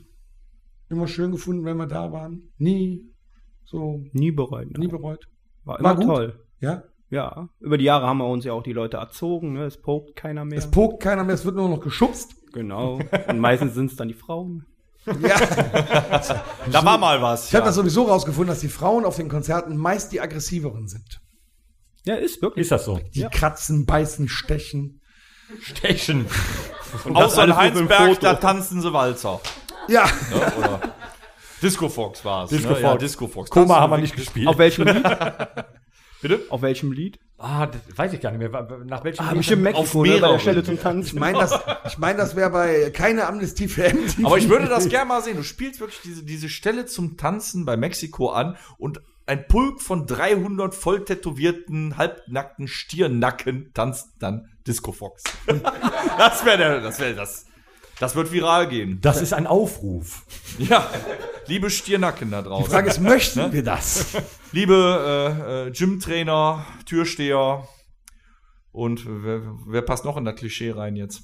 immer 0.89 1.07
schön 1.07 1.31
gefunden, 1.31 1.63
wenn 1.65 1.77
wir 1.77 1.87
da 1.87 2.11
waren. 2.11 2.51
Nie 2.57 3.09
so, 3.63 4.03
Nie 4.11 4.31
bereut. 4.31 4.71
Ne? 4.71 4.79
nie 4.79 4.87
bereut. 4.87 5.25
War 5.63 5.79
immer 5.79 5.89
War 5.89 5.95
gut. 5.95 6.05
toll. 6.05 6.45
Ja? 6.59 6.83
Ja, 7.09 7.47
über 7.59 7.77
die 7.77 7.85
Jahre 7.85 8.07
haben 8.07 8.17
wir 8.17 8.27
uns 8.27 8.43
ja 8.43 8.53
auch 8.53 8.63
die 8.63 8.73
Leute 8.73 8.97
erzogen, 8.97 9.53
ne? 9.53 9.65
Es 9.65 9.79
pokt 9.81 10.15
keiner 10.15 10.45
mehr. 10.45 10.57
Es 10.57 10.69
pokt 10.69 11.01
keiner 11.01 11.23
mehr, 11.23 11.35
es 11.35 11.45
wird 11.45 11.55
nur 11.55 11.69
noch 11.69 11.79
geschubst. 11.79 12.35
genau. 12.53 12.99
Und 13.27 13.39
meistens 13.39 13.73
sind 13.75 13.91
es 13.91 13.95
dann 13.95 14.07
die 14.07 14.13
Frauen. 14.15 14.65
Ja. 15.05 15.35
Da 16.71 16.85
war 16.85 16.97
mal 16.97 17.21
was. 17.21 17.47
Ich 17.47 17.55
habe 17.55 17.63
Ja. 17.63 17.67
das 17.67 17.75
sowieso 17.75 18.03
rausgefunden, 18.05 18.47
dass 18.53 18.61
die 18.61 18.69
Frauen 18.69 19.03
auf 19.05 19.17
den 19.17 19.27
Konzerten 19.29 19.75
meist 19.75 20.11
die 20.11 20.21
aggressiveren 20.21 20.87
sind. 20.87 21.19
Ja, 22.05 22.15
ist 22.15 22.41
wirklich. 22.41 22.63
Ist 22.63 22.71
das 22.71 22.85
so? 22.85 22.99
Die 23.13 23.23
kratzen, 23.23 23.85
beißen, 23.85 24.27
stechen. 24.29 25.01
Stechen. 25.61 26.25
Außer 27.13 27.43
in 27.45 27.55
Heinsberg, 27.55 28.19
da 28.21 28.35
tanzen 28.35 28.81
sie 28.81 28.93
Walzer. 28.93 29.39
Ja, 29.87 30.05
Ne? 30.31 30.53
Oder 30.57 30.79
Disco 31.61 31.89
Fox 31.89 32.23
war 32.25 32.45
es. 32.45 32.49
Disco 32.49 32.69
ne? 32.69 32.75
Fox. 32.75 32.81
Ja, 32.81 32.97
Disco 32.97 33.27
Fox. 33.27 33.49
Koma 33.49 33.79
haben 33.79 33.91
wir 33.91 33.97
nicht 33.97 34.15
gespielt. 34.15 34.47
Auf 34.47 34.57
welchem 34.57 34.83
Lied? 34.87 35.03
Bitte? 36.21 36.41
Auf 36.49 36.61
welchem 36.61 36.91
Lied? 36.93 37.19
Ah, 37.45 37.67
das 37.67 37.81
weiß 37.97 38.13
ich 38.13 38.21
gar 38.21 38.31
nicht 38.31 38.39
mehr. 38.39 38.67
Nach 38.85 39.03
welchem 39.03 39.21
Ah, 39.21 39.33
bestimmt 39.33 39.63
Mexiko, 39.63 39.81
Auf 39.81 39.93
ne, 39.95 40.17
bei 40.17 40.31
der 40.31 40.39
Stelle 40.39 40.63
zum 40.63 40.79
Tanzen. 40.79 41.15
Ich 41.15 41.19
meine, 41.19 41.39
das, 41.39 41.59
ich 41.85 41.97
mein, 41.97 42.15
das 42.15 42.37
wäre 42.37 42.49
bei 42.49 42.89
keine 42.91 43.27
Amnestie 43.27 43.67
für 43.67 43.83
MTV. 43.93 44.25
Aber 44.25 44.37
ich 44.37 44.47
würde 44.47 44.67
das 44.67 44.87
gerne 44.87 45.09
mal 45.09 45.21
sehen. 45.21 45.35
Du 45.35 45.43
spielst 45.43 45.81
wirklich 45.81 45.99
diese, 46.05 46.23
diese 46.23 46.47
Stelle 46.47 46.85
zum 46.85 47.17
Tanzen 47.17 47.65
bei 47.65 47.75
Mexiko 47.75 48.29
an 48.29 48.55
und 48.77 49.01
ein 49.25 49.45
Pulk 49.45 49.81
von 49.81 50.07
300 50.07 50.73
voll 50.73 51.03
tätowierten, 51.03 51.97
halbnackten 51.97 52.69
Stirnacken 52.69 53.71
tanzt 53.73 54.11
dann 54.19 54.49
Disco 54.65 54.93
Fox. 54.93 55.23
das 56.17 56.45
wäre 56.45 56.57
der, 56.57 56.79
das 56.79 56.97
wäre 57.01 57.13
das. 57.13 57.45
Das 57.99 58.15
wird 58.15 58.31
viral 58.31 58.67
gehen. 58.67 58.99
Das 59.01 59.21
ist 59.21 59.33
ein 59.33 59.47
Aufruf. 59.47 60.23
Ja, 60.59 60.87
liebe 61.47 61.71
Stirnacken 61.71 62.29
da 62.29 62.43
Die 62.43 62.47
draußen. 62.49 62.69
Frage 62.71 62.87
ist, 62.89 62.99
möchten 62.99 63.51
wir 63.53 63.63
das? 63.63 64.05
Liebe 64.51 65.65
äh, 65.65 65.67
äh, 65.67 65.71
Gymtrainer, 65.71 66.63
Türsteher 66.85 67.67
und 68.71 69.03
wer, 69.07 69.41
wer 69.65 69.81
passt 69.81 70.05
noch 70.05 70.15
in 70.15 70.25
das 70.25 70.35
Klischee 70.35 70.69
rein 70.71 70.95
jetzt? 70.95 71.23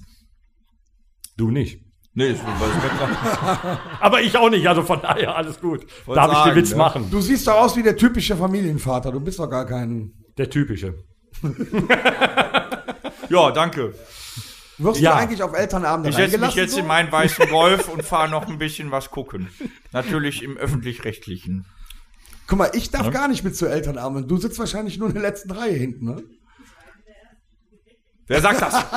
Du 1.38 1.52
nicht. 1.52 1.82
Nee, 2.16 2.30
ich, 2.32 2.40
weil 2.44 2.70
ich 2.70 2.76
mir 2.84 2.90
grad- 2.98 3.80
Aber 4.02 4.22
ich 4.22 4.36
auch 4.36 4.50
nicht, 4.50 4.68
also 4.68 4.82
von 4.82 5.00
daher 5.00 5.36
alles 5.36 5.62
gut. 5.62 5.86
Wollte 6.08 6.22
Darf 6.22 6.32
ich 6.32 6.38
sagen, 6.40 6.50
den 6.50 6.56
Witz 6.58 6.72
ne? 6.72 6.78
machen? 6.78 7.12
Du 7.12 7.22
siehst 7.22 7.48
doch 7.48 7.54
aus 7.60 7.76
wie 7.78 7.84
der 7.84 7.96
typische 7.96 8.36
Familienvater. 8.36 9.12
Du 9.12 9.20
bist 9.20 9.38
doch 9.38 9.50
gar 9.50 9.66
kein. 9.68 10.14
Der 10.40 10.50
typische. 10.50 10.96
ja, 13.30 13.52
danke. 13.52 13.94
Wirst 14.80 15.02
Ja. 15.02 15.12
du 15.12 15.18
eigentlich 15.18 15.44
auf 15.44 15.54
Elternabende 15.54 16.10
Ich 16.10 16.16
setze 16.16 16.38
mich 16.38 16.56
jetzt 16.56 16.74
so? 16.74 16.80
in 16.80 16.88
meinen 16.88 17.12
weißen 17.12 17.50
Golf 17.50 17.90
und 17.90 18.04
fahre 18.04 18.30
noch 18.30 18.48
ein 18.48 18.58
bisschen 18.58 18.92
was 18.92 19.12
gucken. 19.12 19.50
Natürlich 19.92 20.42
im 20.42 20.58
öffentlich-rechtlichen. 20.58 21.66
Guck 22.48 22.58
mal, 22.58 22.72
ich 22.74 22.90
darf 22.90 23.12
gar 23.12 23.28
nicht 23.28 23.44
mit 23.44 23.56
zu 23.56 23.68
Elternabenden. 23.68 24.28
Du 24.28 24.38
sitzt 24.38 24.58
wahrscheinlich 24.58 24.98
nur 24.98 25.10
in 25.10 25.14
der 25.14 25.22
letzten 25.24 25.52
Reihe 25.52 25.74
hinten, 25.76 26.06
ne? 26.06 26.24
Wer 28.28 28.42
sagt 28.42 28.62
das? 28.62 28.86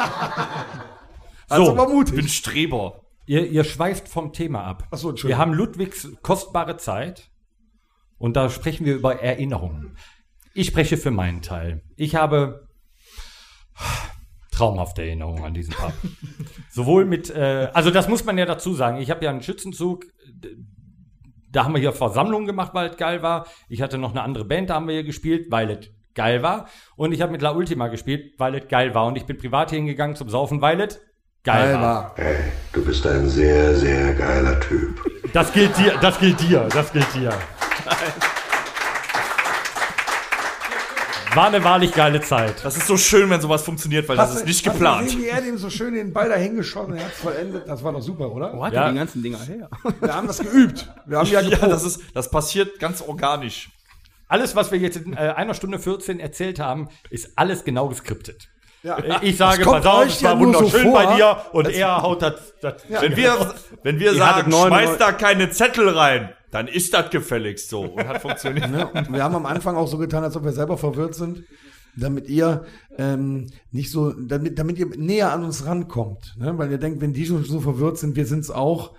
Also 1.49 1.67
So, 1.67 1.71
aber 1.73 1.83
Ich 1.83 1.89
bin 1.89 1.97
mutig. 2.21 2.35
Streber. 2.35 3.03
Ihr, 3.27 3.47
ihr 3.47 3.65
schweift 3.65 4.09
vom 4.09 4.33
Thema 4.33 4.65
ab. 4.65 4.85
Ach 4.91 4.97
so, 4.97 5.11
Entschuldigung. 5.11 5.37
Wir 5.37 5.43
haben 5.43 5.53
Ludwigs 5.53 6.09
kostbare 6.23 6.79
Zeit 6.79 7.31
und 8.17 8.37
da 8.37 8.49
sprechen 8.49 8.87
wir 8.87 8.95
über 8.95 9.21
Erinnerungen. 9.21 9.99
Ich 10.55 10.69
spreche 10.69 10.97
für 10.97 11.11
meinen 11.11 11.43
Teil. 11.43 11.83
Ich 11.97 12.15
habe 12.15 12.69
traumhafte 14.53 15.03
Erinnerungen 15.03 15.43
an 15.43 15.55
diesen 15.55 15.75
Pub. 15.75 15.93
Sowohl 16.71 17.05
mit, 17.05 17.31
äh, 17.31 17.69
also 17.73 17.91
das 17.91 18.09
muss 18.09 18.25
man 18.25 18.39
ja 18.39 18.47
dazu 18.47 18.75
sagen. 18.75 18.99
Ich 18.99 19.11
habe 19.11 19.25
ja 19.25 19.31
einen 19.31 19.43
Schützenzug. 19.43 20.05
Da 21.51 21.65
haben 21.65 21.75
wir 21.75 21.81
hier 21.81 21.93
Versammlungen 21.93 22.47
gemacht, 22.47 22.73
weil 22.75 22.91
es 22.91 22.97
geil 22.97 23.23
war. 23.23 23.47
Ich 23.69 23.83
hatte 23.83 23.99
noch 23.99 24.11
eine 24.13 24.23
andere 24.23 24.45
Band, 24.45 24.71
da 24.71 24.75
haben 24.75 24.87
wir 24.87 24.95
hier 24.95 25.05
gespielt, 25.05 25.47
weil 25.51 25.71
es 25.71 25.91
geil 26.15 26.43
war. 26.43 26.69
Und 26.97 27.13
ich 27.13 27.21
habe 27.21 27.33
mit 27.33 27.43
La 27.43 27.51
Ultima 27.53 27.89
gespielt, 27.89 28.35
weil 28.39 28.55
es 28.55 28.69
geil 28.69 28.95
war. 28.95 29.07
Und 29.07 29.17
ich 29.17 29.25
bin 29.27 29.37
privat 29.37 29.71
hingegangen 29.71 30.17
zum 30.17 30.29
Saufen, 30.29 30.61
weil 30.61 30.81
es 30.81 30.97
geil, 31.43 31.73
Geil 31.73 31.75
war. 31.75 31.81
war. 31.83 32.15
Hey, 32.17 32.37
du 32.73 32.85
bist 32.85 33.07
ein 33.07 33.29
sehr, 33.29 33.75
sehr 33.75 34.15
geiler 34.15 34.61
Typ. 34.61 35.01
Das 35.33 35.53
gilt 35.53 35.77
dir, 35.79 35.95
das 36.01 36.19
gilt 36.19 36.41
dir, 36.41 36.69
das 36.71 36.93
gilt 36.93 37.15
dir. 37.15 37.33
War 41.35 41.47
eine 41.47 41.65
wahrlich 41.65 41.93
geile 41.93 42.21
Zeit. 42.21 42.63
Das 42.63 42.77
ist 42.77 42.87
so 42.87 42.97
schön, 42.99 43.31
wenn 43.31 43.41
sowas 43.41 43.63
funktioniert, 43.63 44.07
weil 44.09 44.17
das 44.17 44.35
ist 44.35 44.45
nicht 44.45 44.59
hast 44.59 44.67
du 44.67 44.71
geplant. 44.73 45.05
gesehen, 45.05 45.23
wie 45.23 45.27
er 45.29 45.41
dem 45.41 45.57
so 45.57 45.71
schön 45.71 45.95
den 45.95 46.13
Ball 46.13 46.29
dahin 46.29 46.57
geschossen 46.57 46.95
er 46.97 47.05
hat 47.07 47.13
es 47.13 47.19
vollendet? 47.21 47.67
Das 47.67 47.83
war 47.83 47.93
doch 47.93 48.03
super, 48.03 48.31
oder? 48.31 48.53
Wo 48.55 48.65
hat 48.65 48.73
Ja. 48.75 48.85
er 48.87 48.93
die 48.93 48.99
ganzen 48.99 49.23
Dinger 49.23 49.39
her? 49.39 49.71
Wir 50.01 50.15
haben 50.15 50.27
das 50.27 50.39
geübt. 50.41 50.93
Wir 51.07 51.19
haben 51.19 51.27
ja 51.31 51.41
Ja, 51.41 51.49
geprobt. 51.49 51.73
das, 51.73 51.85
ist, 51.85 52.01
das 52.13 52.31
passiert 52.31 52.79
ganz 52.79 53.01
organisch. 53.01 53.71
Alles, 54.29 54.57
was 54.57 54.73
wir 54.73 54.79
jetzt 54.79 54.97
in 54.97 55.13
äh, 55.15 55.17
einer 55.37 55.55
Stunde 55.55 55.79
14 55.79 56.19
erzählt 56.21 56.59
haben, 56.59 56.89
ist 57.11 57.31
alles 57.37 57.65
genau 57.65 57.89
geskriptet. 57.89 58.49
ja. 58.83 58.99
Äh, 58.99 59.19
Ich 59.23 59.37
sage, 59.37 59.63
pass 59.65 59.85
auf, 59.87 60.07
es 60.07 60.21
ja 60.21 60.31
war 60.31 60.39
so 60.39 60.45
wunderschön 60.45 60.83
vor. 60.83 60.93
bei 61.05 61.17
dir 61.17 61.37
und 61.53 61.69
er 61.69 62.03
haut 62.03 62.23
das. 62.23 62.35
das 62.63 62.75
Wenn 62.89 63.17
wir, 63.17 63.55
wenn 63.83 63.99
wir 64.01 64.15
sagen, 64.15 64.51
schmeiß 64.53 64.97
da 64.99 65.13
keine 65.13 65.51
Zettel 65.51 65.89
rein, 65.89 66.31
dann 66.53 66.69
ist 66.69 66.93
das 66.93 67.11
gefälligst 67.11 67.71
so. 67.71 67.81
Und 67.81 68.07
hat 68.07 68.23
funktioniert. 68.23 68.63
Ne? 68.73 68.87
Und 68.87 69.13
wir 69.13 69.25
haben 69.25 69.35
am 69.35 69.47
Anfang 69.47 69.75
auch 69.77 69.89
so 69.89 69.99
getan, 69.99 70.23
als 70.23 70.37
ob 70.37 70.45
wir 70.45 70.53
selber 70.53 70.79
verwirrt 70.79 71.15
sind, 71.15 71.43
damit 71.97 72.29
ihr 72.29 72.65
ähm, 72.97 73.49
nicht 73.73 73.91
so, 73.91 74.13
damit, 74.13 74.59
damit 74.59 74.79
ihr 74.79 74.87
näher 74.97 75.33
an 75.33 75.43
uns 75.43 75.67
rankommt. 75.67 76.37
Ne? 76.39 76.57
Weil 76.57 76.71
ihr 76.71 76.79
denkt, 76.79 77.01
wenn 77.01 77.13
die 77.13 77.27
schon 77.27 77.43
so 77.43 77.61
verwirrt 77.61 77.99
sind, 77.99 78.15
wir 78.15 78.27
sind 78.27 78.41
es 78.41 78.51
auch. 78.51 78.93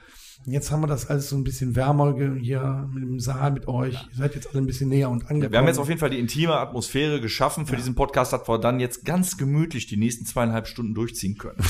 Jetzt 0.46 0.72
haben 0.72 0.82
wir 0.82 0.88
das 0.88 1.10
alles 1.10 1.30
so 1.30 1.38
ein 1.38 1.44
bisschen 1.44 1.76
wärmer 1.76 2.16
hier 2.40 2.90
mit 2.92 3.04
dem 3.04 3.20
Saal 3.20 3.52
mit 3.52 3.68
euch. 3.68 3.94
Ihr 3.94 4.18
seid 4.18 4.36
jetzt 4.36 4.50
alle 4.50 4.60
ein 4.60 4.68
bisschen 4.68 4.90
näher 4.90 5.10
und 5.10 5.22
angekommen. 5.30 5.52
Wir 5.52 5.60
haben 5.60 5.68
jetzt 5.68 5.80
auf 5.80 5.88
jeden 5.88 6.00
Fall 6.00 6.10
die 6.10 6.20
intime 6.20 6.56
Atmosphäre 6.56 7.22
geschaffen 7.22 7.66
für 7.66 7.78
diesen 7.78 7.96
Podcast, 7.96 8.34
dass 8.34 8.48
wir 8.48 8.60
dann 8.60 8.80
jetzt 8.80 9.06
ganz 9.06 9.38
gemütlich 9.38 9.88
die 9.88 9.98
nächsten 9.98 10.26
zweieinhalb 10.26 10.68
Stunden 10.68 10.94
durchziehen 10.94 11.38
können. 11.38 11.64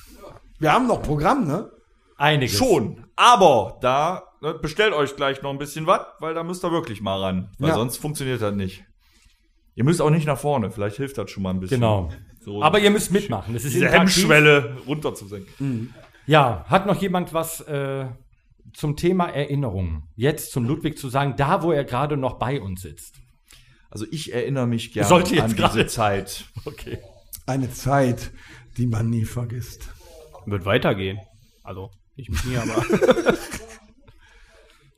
wir 0.58 0.72
haben 0.72 0.86
noch 0.86 1.02
Programm, 1.02 1.46
ne? 1.46 1.70
einiges. 2.16 2.56
Schon. 2.56 3.04
Aber 3.16 3.78
da 3.80 4.33
ne, 4.44 4.54
bestellt 4.54 4.92
euch 4.94 5.16
gleich 5.16 5.42
noch 5.42 5.50
ein 5.50 5.58
bisschen 5.58 5.86
was, 5.86 6.00
weil 6.20 6.34
da 6.34 6.42
müsst 6.44 6.64
ihr 6.64 6.70
wirklich 6.70 7.00
mal 7.00 7.18
ran. 7.20 7.50
Weil 7.58 7.70
Ja. 7.70 7.74
sonst 7.74 7.96
funktioniert 7.96 8.40
das 8.42 8.54
nicht. 8.54 8.84
Ihr 9.74 9.82
müsst 9.84 10.00
auch 10.00 10.10
nicht 10.10 10.26
nach 10.26 10.38
vorne. 10.38 10.70
Vielleicht 10.70 10.96
hilft 10.98 11.18
das 11.18 11.30
schon 11.30 11.42
mal 11.42 11.50
ein 11.50 11.58
bisschen. 11.60 11.80
Genau. 11.80 12.10
So 12.40 12.62
Aber 12.62 12.78
ihr 12.78 12.90
müsst 12.90 13.10
mitmachen. 13.10 13.54
Das 13.54 13.64
ist 13.64 13.74
diese. 13.74 13.88
Hemmschwelle 13.88 14.76
runterzusenken. 14.86 15.92
Ja, 16.26 16.64
hat 16.68 16.86
noch 16.86 17.00
jemand 17.02 17.34
was 17.34 17.60
äh, 17.62 18.06
zum 18.72 18.96
Thema 18.96 19.26
Erinnerung? 19.28 20.04
Jetzt 20.14 20.52
zum 20.52 20.64
Ludwig 20.64 20.96
zu 20.98 21.08
sagen, 21.08 21.34
da 21.36 21.62
wo 21.62 21.72
er 21.72 21.84
gerade 21.84 22.16
noch 22.16 22.38
bei 22.38 22.60
uns 22.60 22.82
sitzt. 22.82 23.16
Also 23.90 24.06
ich 24.10 24.32
erinnere 24.32 24.66
mich 24.66 24.92
gerne 24.92 25.08
Sollte 25.08 25.34
jetzt 25.34 25.44
an 25.44 25.56
gerade- 25.56 25.74
diese 25.74 25.86
Zeit. 25.86 26.44
Okay. 26.64 26.98
Eine 27.46 27.70
Zeit, 27.72 28.30
die 28.78 28.86
man 28.86 29.10
nie 29.10 29.24
vergisst. 29.24 29.88
Wird 30.46 30.64
weitergehen. 30.64 31.18
Also, 31.62 31.90
nicht 32.16 32.30
mit 32.30 32.44
mir, 32.46 32.62
aber. 32.62 32.84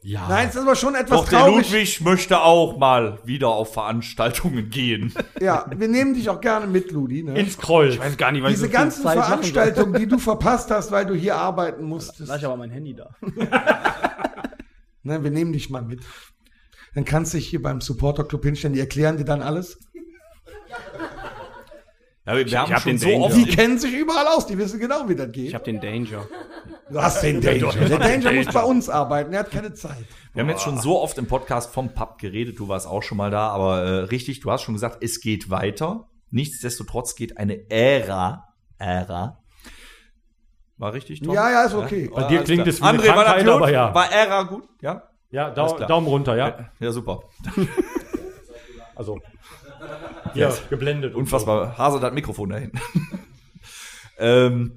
Ja. 0.07 0.29
Nein, 0.29 0.49
es 0.49 0.55
ist 0.55 0.63
aber 0.63 0.77
schon 0.77 0.95
etwas 0.95 1.23
Doch 1.23 1.29
der 1.29 1.41
traurig. 1.41 1.69
Ludwig 1.69 2.01
möchte 2.01 2.41
auch 2.41 2.79
mal 2.79 3.19
wieder 3.25 3.49
auf 3.49 3.73
Veranstaltungen 3.73 4.71
gehen. 4.71 5.13
Ja, 5.41 5.67
wir 5.77 5.89
nehmen 5.89 6.15
dich 6.15 6.29
auch 6.29 6.41
gerne 6.41 6.67
mit, 6.67 6.93
Ludi. 6.93 7.25
Ne? 7.25 7.39
Ins 7.39 7.59
Kroll. 7.59 7.89
Ich 7.89 7.99
weiß 7.99 8.17
gar 8.17 8.31
nicht, 8.31 8.43
was 8.43 8.53
Diese 8.53 8.67
ich 8.67 8.73
so 8.73 8.79
ganzen. 8.79 9.03
Veranstaltungen, 9.03 9.95
die 9.95 10.07
du 10.07 10.19
verpasst 10.19 10.71
hast, 10.71 10.93
weil 10.93 11.07
du 11.07 11.15
hier 11.15 11.35
arbeiten 11.37 11.85
musstest. 11.85 12.29
Lass 12.29 12.39
ich 12.39 12.47
aber 12.47 12.57
mein 12.57 12.71
Handy 12.71 12.95
da. 12.95 13.11
Ne, 15.03 15.23
wir 15.23 15.31
nehmen 15.31 15.53
dich 15.53 15.71
mal 15.71 15.83
mit. 15.83 16.01
Dann 16.97 17.05
kannst 17.05 17.33
du 17.33 17.39
dich 17.39 17.47
hier 17.47 17.63
beim 17.63 17.81
Supporter 17.81 18.25
Club 18.25 18.43
hinstellen, 18.43 18.75
die 18.75 18.81
erklären 18.81 19.17
dir 19.17 19.25
dann 19.25 19.41
alles. 19.41 19.79
Ja, 22.27 22.37
wir, 22.37 22.45
wir 22.51 22.61
haben 22.61 22.73
hab 22.73 22.81
schon 22.83 22.93
den 22.93 22.99
so 22.99 23.09
Danger. 23.09 23.25
oft 23.25 23.37
Die 23.37 23.47
kennen 23.47 23.79
sich 23.79 23.95
überall 23.95 24.27
aus, 24.27 24.47
die 24.47 24.59
wissen 24.59 24.81
genau, 24.81 25.09
wie 25.09 25.15
das 25.15 25.31
geht. 25.31 25.47
Ich 25.49 25.55
habe 25.55 25.65
den 25.65 25.81
Danger. 25.81 26.27
du 26.91 27.01
hast 27.01 27.23
den 27.23 27.41
Danger. 27.43 27.73
Der 27.73 27.99
Danger 27.99 28.33
muss 28.33 28.47
bei 28.53 28.63
uns 28.63 28.89
arbeiten, 28.89 29.33
er 29.33 29.41
hat 29.41 29.51
keine 29.53 29.73
Zeit. 29.75 30.05
wir 30.35 30.43
haben 30.43 30.51
jetzt 30.51 30.63
schon 30.63 30.79
so 30.79 31.01
oft 31.01 31.17
im 31.19 31.29
Podcast 31.29 31.73
vom 31.73 31.95
Pub 31.95 32.19
geredet, 32.19 32.59
du 32.59 32.67
warst 32.67 32.89
auch 32.89 33.03
schon 33.03 33.17
mal 33.17 33.31
da, 33.31 33.49
aber 33.51 33.83
äh, 33.83 33.91
richtig, 34.07 34.41
du 34.41 34.51
hast 34.51 34.63
schon 34.63 34.75
gesagt, 34.75 34.99
es 35.03 35.21
geht 35.21 35.51
weiter. 35.51 36.09
Nichtsdestotrotz 36.31 37.15
geht 37.15 37.39
eine 37.39 37.71
Ära, 37.71 38.49
Ära. 38.79 39.39
War 40.79 40.93
richtig, 40.93 41.21
Tom? 41.23 41.33
Ja, 41.33 41.49
ja, 41.51 41.65
ist 41.65 41.75
okay. 41.75 42.11
Bei 42.13 42.25
dir 42.25 42.39
alles 42.39 42.45
klingt 42.45 42.67
es 42.67 42.81
wie 42.81 42.85
eine 42.85 42.99
André, 42.99 43.09
war 43.09 43.25
das 43.25 43.25
Krankheit, 43.25 43.45
gut? 43.45 43.55
aber 43.55 43.71
ja. 43.71 43.95
War 43.95 44.13
Ära 44.13 44.43
gut? 44.43 44.65
Ja? 44.83 45.03
Ja, 45.31 45.51
Dau. 45.51 45.79
Daumen 45.79 46.07
runter, 46.09 46.37
ja. 46.37 46.71
Ja, 46.81 46.91
super. 46.91 47.21
Also. 48.97 49.21
Ja, 50.39 50.53
geblendet. 50.71 51.15
und 51.15 51.21
Unfassbar. 51.23 51.77
Hase 51.77 52.01
das 52.01 52.13
Mikrofon 52.13 52.51
da 52.51 52.57
hinten. 52.57 52.81
ähm, 54.19 54.77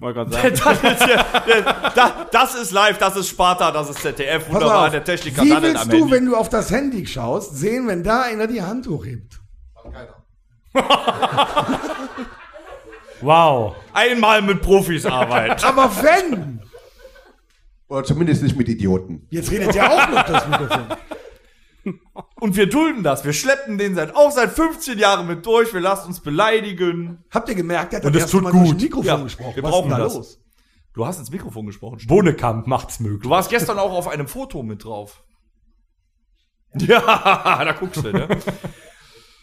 Wollte 0.00 0.30
gerade 0.30 0.30
sagen. 0.30 0.80
das, 0.82 0.92
ist 0.92 1.04
hier, 1.04 1.24
das, 1.94 2.12
das 2.30 2.54
ist 2.54 2.70
live, 2.70 2.98
das 2.98 3.16
ist 3.16 3.28
Sparta, 3.28 3.72
das 3.72 3.90
ist 3.90 4.00
ZDF. 4.00 4.48
Wunderbar, 4.48 4.86
auf. 4.86 4.90
der 4.92 5.02
Techniker 5.02 5.42
Wie 5.42 5.50
willst 5.50 5.82
am 5.82 5.88
du, 5.90 5.96
Handy. 5.96 6.12
wenn 6.12 6.26
du 6.26 6.36
auf 6.36 6.48
das 6.48 6.70
Handy 6.70 7.04
schaust, 7.06 7.56
sehen, 7.56 7.88
wenn 7.88 8.04
da 8.04 8.22
einer 8.22 8.46
die 8.46 8.62
Hand 8.62 8.86
hochhebt? 8.86 9.40
Wow. 13.20 13.74
Einmal 13.92 14.42
mit 14.42 14.62
Profis 14.62 15.04
arbeiten. 15.04 15.64
Aber 15.64 15.90
wenn! 16.02 16.60
Oder 17.88 18.04
zumindest 18.04 18.42
nicht 18.42 18.56
mit 18.56 18.68
Idioten. 18.68 19.26
Jetzt 19.30 19.50
redet 19.50 19.74
ja 19.74 19.90
auch 19.90 20.08
noch 20.08 20.22
das 20.22 20.46
Mikrofon. 20.46 20.86
Und 22.40 22.56
wir 22.56 22.68
dulden 22.68 23.02
das. 23.02 23.24
Wir 23.24 23.32
schleppen 23.32 23.78
den 23.78 23.94
seit 23.94 24.14
auch 24.16 24.30
seit 24.30 24.50
15 24.50 24.98
Jahren 24.98 25.26
mit 25.26 25.44
durch. 25.46 25.72
Wir 25.74 25.80
lassen 25.80 26.08
uns 26.08 26.20
beleidigen. 26.20 27.24
Habt 27.30 27.48
ihr 27.48 27.54
gemerkt, 27.54 27.92
der 27.92 28.00
hat 28.00 28.06
Und 28.06 28.14
das 28.16 28.30
tut 28.30 28.42
Mal 28.42 28.52
durch 28.52 28.64
gut. 28.64 28.74
ein 28.76 28.80
Mikrofon 28.82 29.06
Ja, 29.06 29.16
gesprochen. 29.16 29.56
wir 29.56 29.62
Was 29.62 29.70
brauchen 29.70 29.86
ist 29.90 29.90
denn 29.92 29.98
da 29.98 30.04
das. 30.04 30.14
los? 30.14 30.40
Du 30.94 31.06
hast 31.06 31.18
ins 31.18 31.30
Mikrofon 31.30 31.66
gesprochen. 31.66 31.98
stimmt. 31.98 32.08
Bohnekamp 32.08 32.66
macht's 32.66 32.98
möglich. 33.00 33.22
Du 33.22 33.30
warst 33.30 33.50
gestern 33.50 33.78
auch 33.78 33.92
auf 33.92 34.08
einem 34.08 34.26
Foto 34.26 34.62
mit 34.62 34.84
drauf. 34.84 35.22
Ja, 36.74 37.00
da 37.64 37.72
guckst 37.78 38.04
du, 38.04 38.12
ne? 38.12 38.28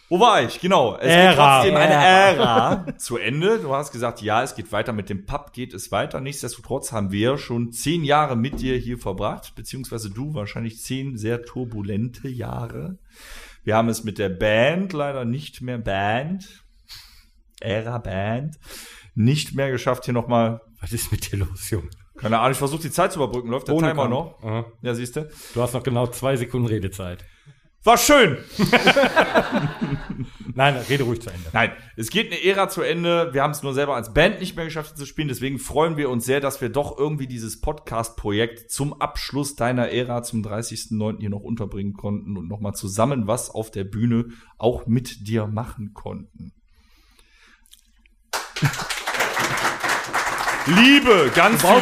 Wo 0.08 0.20
war 0.20 0.42
ich? 0.42 0.60
Genau. 0.60 0.96
Es 0.96 1.06
Ära. 1.08 1.30
geht 1.30 1.72
trotzdem 1.72 1.76
eine 1.76 1.94
Ära. 1.94 2.96
Zu 2.96 3.16
Ende. 3.16 3.58
Du 3.58 3.74
hast 3.74 3.90
gesagt, 3.90 4.22
ja, 4.22 4.42
es 4.42 4.54
geht 4.54 4.70
weiter. 4.70 4.92
Mit 4.92 5.08
dem 5.10 5.26
Pub 5.26 5.52
geht 5.52 5.74
es 5.74 5.90
weiter. 5.90 6.20
Nichtsdestotrotz 6.20 6.92
haben 6.92 7.10
wir 7.10 7.38
schon 7.38 7.72
zehn 7.72 8.04
Jahre 8.04 8.36
mit 8.36 8.60
dir 8.60 8.76
hier 8.76 8.98
verbracht, 8.98 9.54
beziehungsweise 9.56 10.10
du 10.10 10.32
wahrscheinlich 10.34 10.80
zehn 10.80 11.16
sehr 11.16 11.44
turbulente 11.44 12.28
Jahre. 12.28 12.98
Wir 13.64 13.74
haben 13.76 13.88
es 13.88 14.04
mit 14.04 14.18
der 14.18 14.28
Band 14.28 14.92
leider 14.92 15.24
nicht 15.24 15.60
mehr 15.60 15.78
Band, 15.78 16.62
Ära 17.60 17.98
Band, 17.98 18.58
nicht 19.16 19.54
mehr 19.54 19.72
geschafft, 19.72 20.04
hier 20.04 20.14
nochmal. 20.14 20.60
Was 20.80 20.92
ist 20.92 21.10
mit 21.10 21.32
dir 21.32 21.38
los, 21.38 21.70
Junge? 21.70 21.88
Keine 22.16 22.38
Ahnung, 22.38 22.52
ich 22.52 22.58
versuche 22.58 22.82
die 22.82 22.90
Zeit 22.92 23.12
zu 23.12 23.18
überbrücken. 23.18 23.48
Läuft 23.50 23.66
der 23.66 23.74
Ohne 23.74 23.88
Timer 23.88 24.02
Kampf. 24.08 24.10
noch? 24.14 24.42
Aha. 24.44 24.64
Ja, 24.82 24.94
siehst 24.94 25.16
du. 25.16 25.28
Du 25.54 25.62
hast 25.62 25.74
noch 25.74 25.82
genau 25.82 26.06
zwei 26.06 26.36
Sekunden 26.36 26.68
Redezeit. 26.68 27.24
War 27.86 27.96
schön. 27.98 28.38
Nein, 30.56 30.76
rede 30.88 31.04
ruhig 31.04 31.22
zu 31.22 31.30
Ende. 31.30 31.48
Nein, 31.52 31.70
es 31.94 32.10
geht 32.10 32.32
eine 32.32 32.42
Ära 32.42 32.68
zu 32.68 32.82
Ende. 32.82 33.32
Wir 33.32 33.44
haben 33.44 33.52
es 33.52 33.62
nur 33.62 33.74
selber 33.74 33.94
als 33.94 34.12
Band 34.12 34.40
nicht 34.40 34.56
mehr 34.56 34.64
geschafft 34.64 34.98
zu 34.98 35.06
spielen. 35.06 35.28
Deswegen 35.28 35.60
freuen 35.60 35.96
wir 35.96 36.10
uns 36.10 36.24
sehr, 36.24 36.40
dass 36.40 36.60
wir 36.60 36.68
doch 36.68 36.98
irgendwie 36.98 37.28
dieses 37.28 37.60
Podcast-Projekt 37.60 38.72
zum 38.72 39.00
Abschluss 39.00 39.54
deiner 39.54 39.92
Ära 39.92 40.24
zum 40.24 40.42
30.09. 40.42 41.20
hier 41.20 41.30
noch 41.30 41.42
unterbringen 41.42 41.92
konnten 41.92 42.36
und 42.36 42.48
nochmal 42.48 42.74
zusammen 42.74 43.28
was 43.28 43.50
auf 43.50 43.70
der 43.70 43.84
Bühne 43.84 44.30
auch 44.58 44.86
mit 44.86 45.28
dir 45.28 45.46
machen 45.46 45.94
konnten. 45.94 46.54
Liebe, 50.66 51.30
ganz 51.36 51.62
viel 51.62 51.76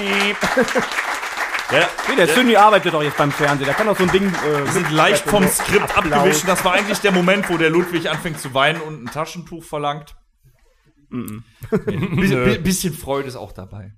Liebe. 0.00 0.36
Ja, 1.72 1.88
Nee, 2.08 2.16
der 2.16 2.28
Sünni 2.28 2.56
arbeitet 2.56 2.92
doch 2.92 3.02
jetzt 3.02 3.16
beim 3.16 3.32
Fernsehen. 3.32 3.64
Der 3.66 3.74
kann 3.74 3.86
doch 3.86 3.96
so 3.96 4.04
ein 4.04 4.10
Ding. 4.12 4.26
Äh, 4.28 4.64
Wir 4.64 4.72
sind 4.72 4.90
leicht 4.92 5.24
vom 5.28 5.46
Skript 5.48 5.96
Applaus. 5.96 6.12
abgewischt. 6.18 6.46
Das 6.46 6.64
war 6.64 6.74
eigentlich 6.74 6.98
der 7.00 7.10
Moment, 7.12 7.48
wo 7.50 7.56
der 7.56 7.70
Ludwig 7.70 8.08
anfängt 8.10 8.38
zu 8.38 8.52
weinen 8.54 8.80
und 8.82 9.02
ein 9.04 9.06
Taschentuch 9.06 9.64
verlangt. 9.64 10.14
Nee, 11.10 11.40
bisschen, 12.16 12.44
bi- 12.44 12.58
bisschen 12.58 12.92
Freude 12.94 13.28
ist 13.28 13.36
auch 13.36 13.52
dabei. 13.52 13.94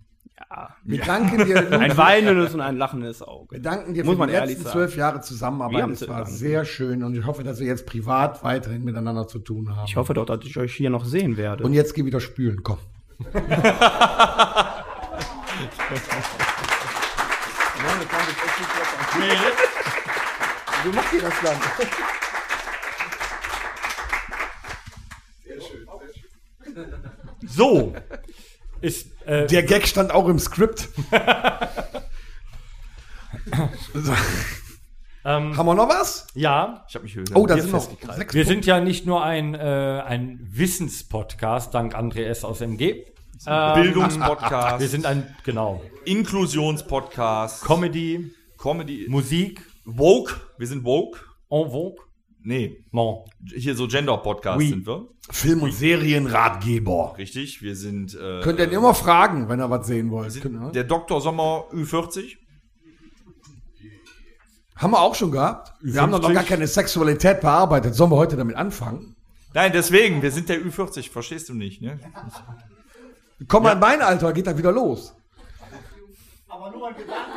Ja. 0.51 0.77
Wir 0.85 1.01
danken 1.01 1.45
dir. 1.47 1.71
Ein 1.81 1.97
weinendes 1.97 2.53
und 2.55 2.61
ein 2.61 2.77
lachendes 2.77 3.23
Auge. 3.23 3.57
Wir 3.57 3.63
danken 3.63 3.95
dir 3.95 4.05
Muss 4.05 4.15
für 4.15 4.19
man 4.19 4.29
die 4.29 4.35
ehrlich 4.35 4.51
letzten 4.51 4.65
sagen. 4.65 4.73
zwölf 4.75 4.97
Jahre 4.97 5.17
Wir 5.17 5.23
Zusammenarbeit. 5.23 5.83
haben 5.83 5.93
Es 5.93 5.99
zu 6.01 6.09
war 6.09 6.17
danken. 6.19 6.33
sehr 6.33 6.65
schön 6.67 7.03
und 7.03 7.17
ich 7.17 7.25
hoffe, 7.27 7.43
dass 7.43 7.59
wir 7.59 7.67
jetzt 7.67 7.87
privat 7.87 8.45
weiterhin 8.45 8.85
miteinander 8.85 9.27
zu 9.27 9.39
tun 9.39 9.75
haben. 9.75 9.87
Ich 9.87 9.97
hoffe 9.97 10.13
doch, 10.15 10.27
dass 10.27 10.45
ich 10.45 10.57
euch 10.59 10.75
hier 10.75 10.91
noch 10.91 11.05
sehen 11.07 11.37
werde. 11.39 11.65
Und 11.65 11.73
jetzt 11.73 11.95
geh 11.95 12.05
wieder 12.05 12.21
spülen, 12.21 12.63
komm. 12.63 12.79
Wie 20.85 20.91
macht 20.95 21.13
ihr 21.13 21.23
das 21.23 21.35
dann? 21.43 21.59
So. 27.47 27.95
Ist, 28.81 29.09
äh, 29.27 29.47
Der 29.47 29.63
Gag 29.63 29.87
stand 29.87 30.13
auch 30.13 30.29
im 30.29 30.39
Skript. 30.39 30.89
So. 33.95 34.13
ähm, 35.25 35.57
Haben 35.57 35.67
wir 35.67 35.75
noch 35.75 35.89
was? 35.89 36.27
ja. 36.35 36.85
Ich 36.89 36.95
habe 36.95 37.05
mich 37.05 37.15
höher. 37.15 37.25
Oh, 37.35 37.47
da 37.47 37.57
sind 37.59 37.73
noch 37.73 37.89
Wir 37.91 37.97
Punkte. 38.09 38.45
sind 38.45 38.67
ja 38.67 38.81
nicht 38.81 39.07
nur 39.07 39.23
ein, 39.25 39.55
äh, 39.55 40.03
ein 40.07 40.39
Wissenspodcast, 40.43 41.73
dank 41.73 41.95
André 41.95 42.25
S. 42.25 42.45
aus 42.45 42.61
MG. 42.61 43.07
Ähm, 43.47 43.83
Bildungspodcast, 43.83 44.81
Wir 44.81 44.89
sind 44.89 45.07
ein, 45.07 45.35
genau, 45.45 45.83
Inklusionspodcast, 46.05 47.63
Comedy, 47.65 48.33
Comedy, 48.59 49.07
Musik, 49.09 49.61
Woke. 49.85 50.35
Wir 50.59 50.67
sind 50.67 50.85
Woke. 50.85 51.19
en 51.49 51.71
vogue. 51.71 51.97
Nee, 52.43 52.85
Non. 52.93 53.25
hier 53.55 53.75
so 53.75 53.87
Gender-Podcast 53.89 54.59
Oui. 54.59 54.69
sind 54.69 54.87
wir. 54.87 55.09
Film- 55.31 55.63
und 55.63 55.73
Serienratgeber. 55.73 57.15
Richtig, 57.19 57.61
wir 57.63 57.75
sind, 57.75 58.15
äh, 58.15 58.41
Könnt 58.43 58.59
ihr 58.61 58.67
ihn 58.67 58.73
immer 58.73 58.95
fragen, 58.95 59.49
wenn 59.49 59.61
ihr 59.61 59.69
was 59.71 59.87
sehen 59.87 60.11
wollt. 60.11 60.41
Genau. 60.41 60.71
der 60.71 60.85
Dr. 60.85 61.21
Sommer 61.21 61.65
Ü40. 61.73 62.37
Haben 64.77 64.93
wir 64.93 65.01
auch 65.01 65.15
schon 65.15 65.31
gehabt. 65.33 65.73
Wir 65.83 66.01
haben 66.03 66.13
doch 66.13 66.21
noch 66.21 66.33
gar 66.33 66.45
keine 66.45 66.67
Sexualität 66.67 67.41
bearbeitet. 67.41 67.95
Sollen 67.95 68.11
wir 68.11 68.17
heute 68.17 68.37
damit 68.37 68.57
anfangen? 68.57 69.17
Nein, 69.55 69.73
deswegen, 69.73 70.21
wir 70.23 70.31
sind 70.31 70.49
der 70.49 70.61
Ü40, 70.61 71.11
verstehst 71.11 71.49
du 71.49 71.55
nicht, 71.55 71.81
ne? 71.81 71.99
Komm 73.49 73.65
mal 73.65 73.73
in 73.73 73.79
mein 73.79 74.01
Alter, 74.01 74.33
geht 74.33 74.47
da 74.47 74.57
wieder 74.57 74.73
los. 74.73 75.15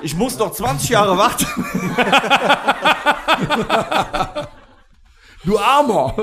Ich 0.01 0.15
muss 0.15 0.37
noch 0.37 0.51
20 0.51 0.89
Jahre 0.89 1.17
warten. 1.17 1.45
Du 5.45 5.57
Armer! 5.57 6.15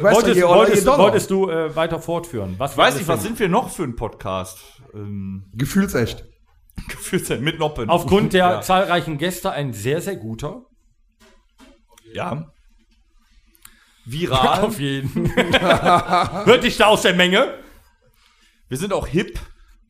Wolltest, 0.00 0.42
oder 0.42 0.48
wolltest, 0.48 0.86
wolltest 0.86 1.30
du 1.30 1.48
äh, 1.48 1.76
weiter 1.76 2.00
fortführen? 2.00 2.54
Was 2.58 2.72
Ich 2.72 2.78
weiß 2.78 2.96
nicht, 2.96 3.08
was 3.08 3.22
sind? 3.22 3.38
wir 3.38 3.48
noch 3.48 3.70
für 3.70 3.84
ein 3.84 3.96
Podcast? 3.96 4.58
Ähm, 4.94 5.44
Gefühlsecht. 5.54 6.24
gefühlt 6.88 7.40
mit 7.40 7.58
Noppen. 7.58 7.90
Aufgrund 7.90 8.32
der 8.32 8.46
ja. 8.46 8.60
zahlreichen 8.60 9.18
Gäste 9.18 9.50
ein 9.50 9.72
sehr, 9.72 10.00
sehr 10.00 10.16
guter. 10.16 10.62
ja. 12.12 12.50
Viral. 14.04 14.64
Auf 14.64 14.80
jeden. 14.80 15.32
Hört 15.36 16.64
dich 16.64 16.76
da 16.76 16.86
aus 16.86 17.02
der 17.02 17.14
Menge? 17.14 17.54
Wir 18.68 18.78
sind 18.78 18.92
auch 18.92 19.06
hip. 19.06 19.38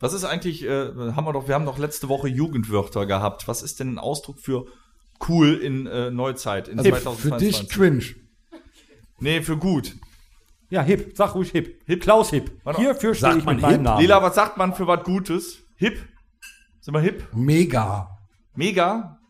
Was 0.01 0.13
ist 0.13 0.25
eigentlich, 0.25 0.65
äh, 0.65 0.87
haben 1.15 1.25
wir 1.25 1.33
doch, 1.33 1.47
wir 1.47 1.55
haben 1.55 1.65
doch 1.65 1.79
letzte 1.79 2.09
Woche 2.09 2.29
Jugendwörter 2.29 3.07
gehabt. 3.07 3.47
Was 3.47 3.63
ist 3.63 3.79
denn 3.81 3.95
ein 3.95 3.99
Ausdruck 3.99 4.41
für 4.41 4.67
cool 5.29 5.55
in 5.55 5.87
äh, 5.87 6.11
Neuzeit, 6.11 6.69
in 6.69 6.79
Also 6.79 6.91
für 6.91 7.01
2022? 7.01 7.61
dich 7.61 7.69
cringe. 7.69 8.05
Nee, 9.21 9.41
für 9.43 9.57
gut. 9.57 9.95
Ja, 10.69 10.83
hip. 10.83 11.17
Sag 11.17 11.35
ruhig 11.35 11.51
hip. 11.53 11.81
hip. 11.87 12.03
Klaus 12.03 12.31
Hip. 12.31 12.51
Warte. 12.65 12.81
Hierfür 12.81 13.15
stehe 13.15 13.37
ich 13.39 13.45
man 13.45 13.57
mit 13.57 13.63
meinem 13.63 13.73
hip? 13.73 13.83
Namen. 13.83 14.01
Lila, 14.01 14.23
was 14.23 14.35
sagt 14.35 14.57
man 14.57 14.75
für 14.75 14.87
was 14.87 15.05
Gutes? 15.05 15.59
Hip? 15.77 16.03
Sind 16.81 16.95
wir 16.95 17.01
hip? 17.01 17.29
Mega. 17.33 18.19
Mega? 18.55 19.21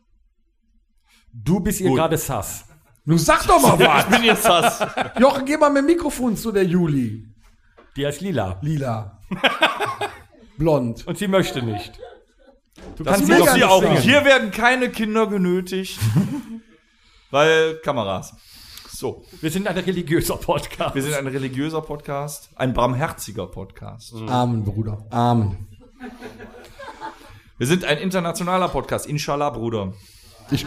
Du 1.32 1.60
bist 1.60 1.80
ihr 1.80 1.90
gerade 1.90 2.16
sass. 2.16 2.64
Nun 3.04 3.18
sag 3.18 3.46
doch 3.46 3.60
mal 3.60 3.74
Ich 3.80 3.86
was. 3.86 4.06
bin 4.08 4.22
jetzt 4.24 4.44
das. 4.44 4.80
Jochen, 5.18 5.44
geh 5.44 5.56
mal 5.56 5.70
mit 5.70 5.78
dem 5.82 5.86
Mikrofon 5.86 6.36
zu 6.36 6.52
der 6.52 6.64
Juli. 6.64 7.26
Die 7.96 8.06
heißt 8.06 8.20
Lila. 8.20 8.58
Lila. 8.62 9.18
Blond. 10.58 11.06
Und 11.06 11.18
sie 11.18 11.28
möchte 11.28 11.62
nicht. 11.62 11.98
Du 12.96 13.04
Das 13.04 13.14
kannst 13.18 13.26
sie 13.32 13.38
nicht 13.54 13.64
auch 13.64 13.80
singen. 13.80 13.94
nicht. 13.94 14.04
Hier 14.04 14.24
werden 14.24 14.50
keine 14.50 14.88
Kinder 14.90 15.26
genötigt. 15.26 15.98
weil 17.30 17.76
Kameras. 17.82 18.34
So. 18.90 19.24
Wir 19.40 19.50
sind 19.50 19.66
ein 19.66 19.76
religiöser 19.78 20.36
Podcast. 20.36 20.94
Wir 20.94 21.02
sind 21.02 21.14
ein 21.14 21.26
religiöser 21.26 21.80
Podcast, 21.82 22.50
ein 22.56 22.72
barmherziger 22.72 23.46
Podcast. 23.46 24.14
Amen, 24.28 24.64
Bruder. 24.64 25.04
Amen. 25.10 25.66
Wir 27.58 27.66
sind 27.66 27.84
ein 27.84 27.98
internationaler 27.98 28.68
Podcast. 28.68 29.06
Inshallah, 29.06 29.50
Bruder. 29.50 29.92
Ich, 30.52 30.66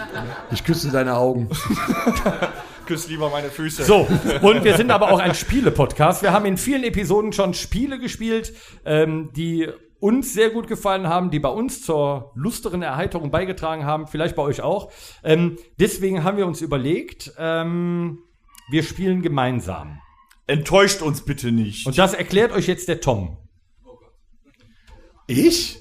ich 0.52 0.64
küsse 0.64 0.92
deine 0.92 1.16
Augen. 1.16 1.50
Küss 2.86 3.08
lieber 3.08 3.30
meine 3.30 3.50
Füße. 3.50 3.84
So, 3.84 4.08
und 4.42 4.64
wir 4.64 4.78
sind 4.78 4.92
aber 4.92 5.12
auch 5.12 5.20
ein 5.20 5.34
Spiele-Podcast. 5.34 6.22
Wir 6.22 6.32
haben 6.32 6.46
in 6.46 6.58
vielen 6.58 6.84
Episoden 6.84 7.34
schon 7.34 7.54
Spiele 7.54 8.00
gespielt, 8.00 8.54
ähm, 8.86 9.32
die 9.36 9.68
uns 10.00 10.34
sehr 10.34 10.52
gut 10.52 10.68
gefallen 10.68 11.08
haben, 11.08 11.32
die 11.32 11.40
bei 11.40 11.50
uns 11.50 11.82
zur 11.82 12.32
lusteren 12.36 12.82
Erheiterung 12.82 13.32
beigetragen 13.32 13.86
haben, 13.86 14.08
vielleicht 14.08 14.36
bei 14.36 14.44
euch 14.44 14.62
auch. 14.62 14.92
Ähm, 15.24 15.58
deswegen 15.80 16.24
haben 16.24 16.38
wir 16.38 16.46
uns 16.46 16.62
überlegt, 16.62 17.34
ähm, 17.40 18.20
wir 18.70 18.84
spielen 18.84 19.22
gemeinsam. 19.22 20.00
Enttäuscht 20.48 21.02
uns 21.02 21.26
bitte 21.26 21.52
nicht. 21.52 21.88
Und 21.88 21.98
das 21.98 22.14
erklärt 22.14 22.52
euch 22.52 22.68
jetzt 22.68 22.88
der 22.88 23.02
Tom. 23.02 23.38
Ich? 25.28 25.80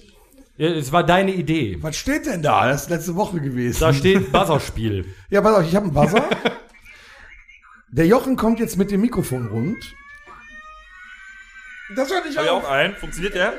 Ja, 0.57 0.69
Es 0.69 0.93
war 0.93 1.05
deine 1.05 1.33
Idee. 1.35 1.79
Was 1.81 1.97
steht 1.97 2.27
denn 2.27 2.43
da? 2.43 2.69
Das 2.69 2.83
ist 2.85 2.91
letzte 2.91 3.15
Woche 3.17 3.41
gewesen. 3.41 3.81
Da 3.81 3.93
steht 3.93 4.31
Buzzerspiel. 4.33 5.05
Ja, 5.31 5.41
pass 5.41 5.57
auf, 5.57 5.67
ich 5.67 5.75
habe 5.75 5.87
einen 5.87 5.95
Buzzer. 5.95 6.29
Der 7.91 8.07
Jochen 8.07 8.37
kommt 8.37 8.61
jetzt 8.61 8.77
mit 8.77 8.91
dem 8.91 9.01
Mikrofon 9.01 9.47
rund. 9.49 9.95
Das 11.97 12.11
hört 12.11 12.25
nicht 12.27 12.37
Hab 12.37 12.45
ich 12.45 12.51
auf. 12.51 12.65
auch 12.65 12.71
einen. 12.71 12.95
Funktioniert 12.95 13.35
der? 13.35 13.53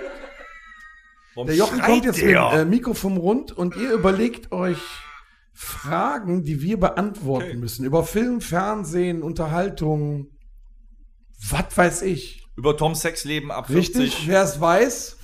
Warum 1.35 1.47
Der 1.47 1.55
Jochen 1.55 1.77
schreit 1.79 1.89
kommt 1.89 2.05
jetzt 2.05 2.21
der? 2.21 2.49
mit 2.51 2.59
äh, 2.59 2.65
Mikrofon 2.65 3.17
rund 3.17 3.51
und 3.51 3.75
ihr 3.75 3.91
überlegt 3.91 4.51
euch 4.51 4.77
Fragen, 5.53 6.43
die 6.43 6.61
wir 6.61 6.79
beantworten 6.79 7.45
Okay. 7.49 7.57
müssen. 7.57 7.85
Über 7.85 8.03
Film, 8.03 8.41
Fernsehen, 8.41 9.21
Unterhaltung, 9.21 10.29
was 11.49 11.65
weiß 11.77 12.01
ich. 12.03 12.45
Über 12.55 12.77
Toms 12.77 13.01
Sexleben 13.01 13.51
ab 13.51 13.67
40. 13.67 13.95
Richtig? 14.01 14.27
Wer 14.27 14.43
es 14.43 14.59
weiß, 14.61 15.17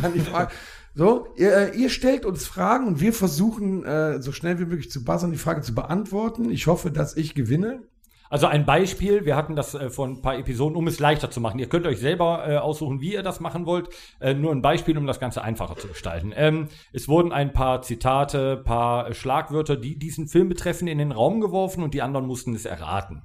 kann 0.00 0.16
ich 0.16 0.22
fragen. 0.24 0.52
So, 0.98 1.28
ihr, 1.36 1.54
äh, 1.54 1.76
ihr 1.76 1.90
stellt 1.90 2.24
uns 2.24 2.46
Fragen 2.46 2.86
und 2.86 3.00
wir 3.00 3.12
versuchen, 3.12 3.84
äh, 3.84 4.22
so 4.22 4.32
schnell 4.32 4.58
wie 4.58 4.64
möglich 4.64 4.90
zu 4.90 5.04
buzzern, 5.04 5.30
die 5.30 5.36
Frage 5.36 5.60
zu 5.60 5.74
beantworten. 5.74 6.50
Ich 6.50 6.66
hoffe, 6.68 6.90
dass 6.90 7.18
ich 7.18 7.34
gewinne. 7.34 7.82
Also 8.30 8.46
ein 8.46 8.64
Beispiel, 8.64 9.26
wir 9.26 9.36
hatten 9.36 9.56
das 9.56 9.74
äh, 9.74 9.90
vor 9.90 10.06
ein 10.06 10.22
paar 10.22 10.38
Episoden, 10.38 10.74
um 10.74 10.86
es 10.86 10.98
leichter 10.98 11.30
zu 11.30 11.38
machen. 11.42 11.58
Ihr 11.58 11.68
könnt 11.68 11.86
euch 11.86 11.98
selber 11.98 12.48
äh, 12.48 12.56
aussuchen, 12.56 13.02
wie 13.02 13.12
ihr 13.12 13.22
das 13.22 13.40
machen 13.40 13.66
wollt. 13.66 13.90
Äh, 14.20 14.32
nur 14.32 14.52
ein 14.52 14.62
Beispiel, 14.62 14.96
um 14.96 15.06
das 15.06 15.20
Ganze 15.20 15.42
einfacher 15.42 15.76
zu 15.76 15.86
gestalten. 15.86 16.32
Ähm, 16.34 16.68
es 16.94 17.08
wurden 17.08 17.30
ein 17.30 17.52
paar 17.52 17.82
Zitate, 17.82 18.56
paar 18.56 19.12
Schlagwörter, 19.12 19.76
die 19.76 19.98
diesen 19.98 20.28
Film 20.28 20.48
betreffen, 20.48 20.88
in 20.88 20.96
den 20.96 21.12
Raum 21.12 21.42
geworfen 21.42 21.84
und 21.84 21.92
die 21.92 22.00
anderen 22.00 22.26
mussten 22.26 22.54
es 22.54 22.64
erraten. 22.64 23.22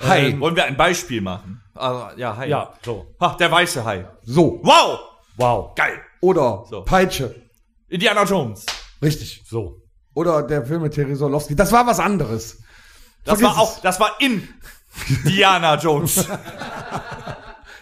Hai, 0.00 0.30
Ähm, 0.30 0.40
wollen 0.40 0.56
wir 0.56 0.64
ein 0.64 0.76
Beispiel 0.76 1.20
machen? 1.20 1.62
Also, 1.72 2.18
ja, 2.18 2.36
Hai. 2.36 2.48
Ja, 2.48 2.72
so. 2.82 3.06
Ha, 3.20 3.36
der 3.38 3.52
weiße 3.52 3.84
Hai. 3.84 4.08
So. 4.22 4.58
Wow! 4.64 4.98
Wow. 5.36 5.74
Geil. 5.76 6.00
Oder 6.22 6.64
So. 6.70 6.82
Peitsche. 6.82 7.34
Indiana 7.88 8.22
Jones. 8.24 8.64
Richtig. 9.02 9.42
So. 9.46 9.82
Oder 10.14 10.42
der 10.44 10.64
Film 10.64 10.82
mit 10.82 10.94
Terry 10.94 11.14
Solowski. 11.14 11.54
Das 11.56 11.72
war 11.72 11.86
was 11.86 12.00
anderes. 12.00 12.62
Das 13.24 13.38
Vergiss 13.38 13.56
war 13.56 13.62
auch, 13.62 13.80
das 13.80 14.00
war 14.00 14.12
in 14.20 14.48
Diana 15.26 15.76
Jones. 15.76 16.26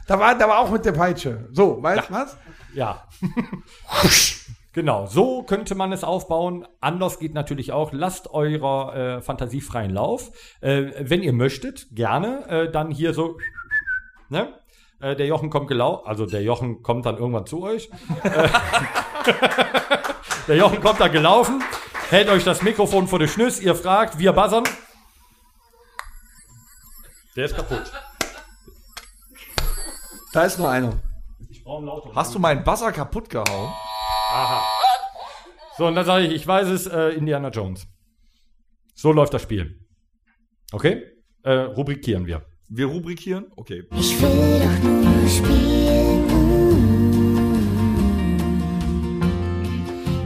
Da 0.06 0.18
war, 0.18 0.36
da 0.36 0.48
war 0.48 0.58
auch 0.58 0.70
mit 0.72 0.84
der 0.84 0.90
Peitsche. 0.90 1.48
So, 1.52 1.80
weißt 1.80 2.08
du 2.08 2.12
was? 2.12 2.36
Ja. 2.74 3.06
genau, 4.72 5.06
so 5.06 5.44
könnte 5.44 5.76
man 5.76 5.92
es 5.92 6.02
aufbauen. 6.02 6.66
Anders 6.80 7.20
geht 7.20 7.32
natürlich 7.32 7.70
auch. 7.70 7.92
Lasst 7.92 8.28
eurer 8.28 8.96
äh, 8.96 9.22
Fantasie 9.22 9.60
freien 9.60 9.92
Lauf. 9.92 10.32
Äh, 10.62 10.90
wenn 10.98 11.22
ihr 11.22 11.32
möchtet, 11.32 11.86
gerne. 11.92 12.44
Äh, 12.48 12.72
dann 12.72 12.90
hier 12.90 13.14
so. 13.14 13.38
Ne? 14.30 14.52
Äh, 15.00 15.16
der 15.16 15.26
Jochen 15.26 15.50
kommt 15.50 15.68
gelau. 15.68 16.02
Also 16.04 16.26
der 16.26 16.42
Jochen 16.42 16.82
kommt 16.82 17.06
dann 17.06 17.16
irgendwann 17.16 17.46
zu 17.46 17.62
euch. 17.62 17.90
Äh, 18.22 18.48
der 20.48 20.56
Jochen 20.56 20.80
kommt 20.80 21.00
da 21.00 21.08
gelaufen, 21.08 21.62
hält 22.10 22.28
euch 22.28 22.44
das 22.44 22.62
Mikrofon 22.62 23.08
vor 23.08 23.18
die 23.18 23.28
Schnüss, 23.28 23.60
ihr 23.60 23.74
fragt, 23.74 24.18
wir 24.18 24.32
buzzern. 24.32 24.64
Der 27.36 27.46
ist 27.46 27.56
kaputt. 27.56 27.90
Da 30.32 30.44
ist 30.44 30.58
nur 30.58 30.70
einer. 30.70 31.00
Hast 32.14 32.34
du 32.34 32.38
meinen 32.38 32.64
Buzzer 32.64 32.92
kaputt 32.92 33.30
gehauen? 33.30 33.72
Aha. 34.32 34.62
So, 35.78 35.86
und 35.86 35.94
dann 35.94 36.04
sage 36.04 36.26
ich, 36.26 36.32
ich 36.32 36.46
weiß 36.46 36.68
es, 36.68 36.86
äh, 36.86 37.10
Indiana 37.10 37.48
Jones. 37.48 37.86
So 38.94 39.12
läuft 39.12 39.32
das 39.32 39.42
Spiel. 39.42 39.80
Okay? 40.72 41.04
Äh, 41.42 41.52
rubrikieren 41.52 42.26
wir. 42.26 42.44
Wir 42.72 42.86
rubrikieren? 42.86 43.46
Okay. 43.56 43.82
Ich 43.98 44.22
will 44.22 44.28
doch 44.60 44.78
nur 44.84 45.28
spielen. 45.28 46.24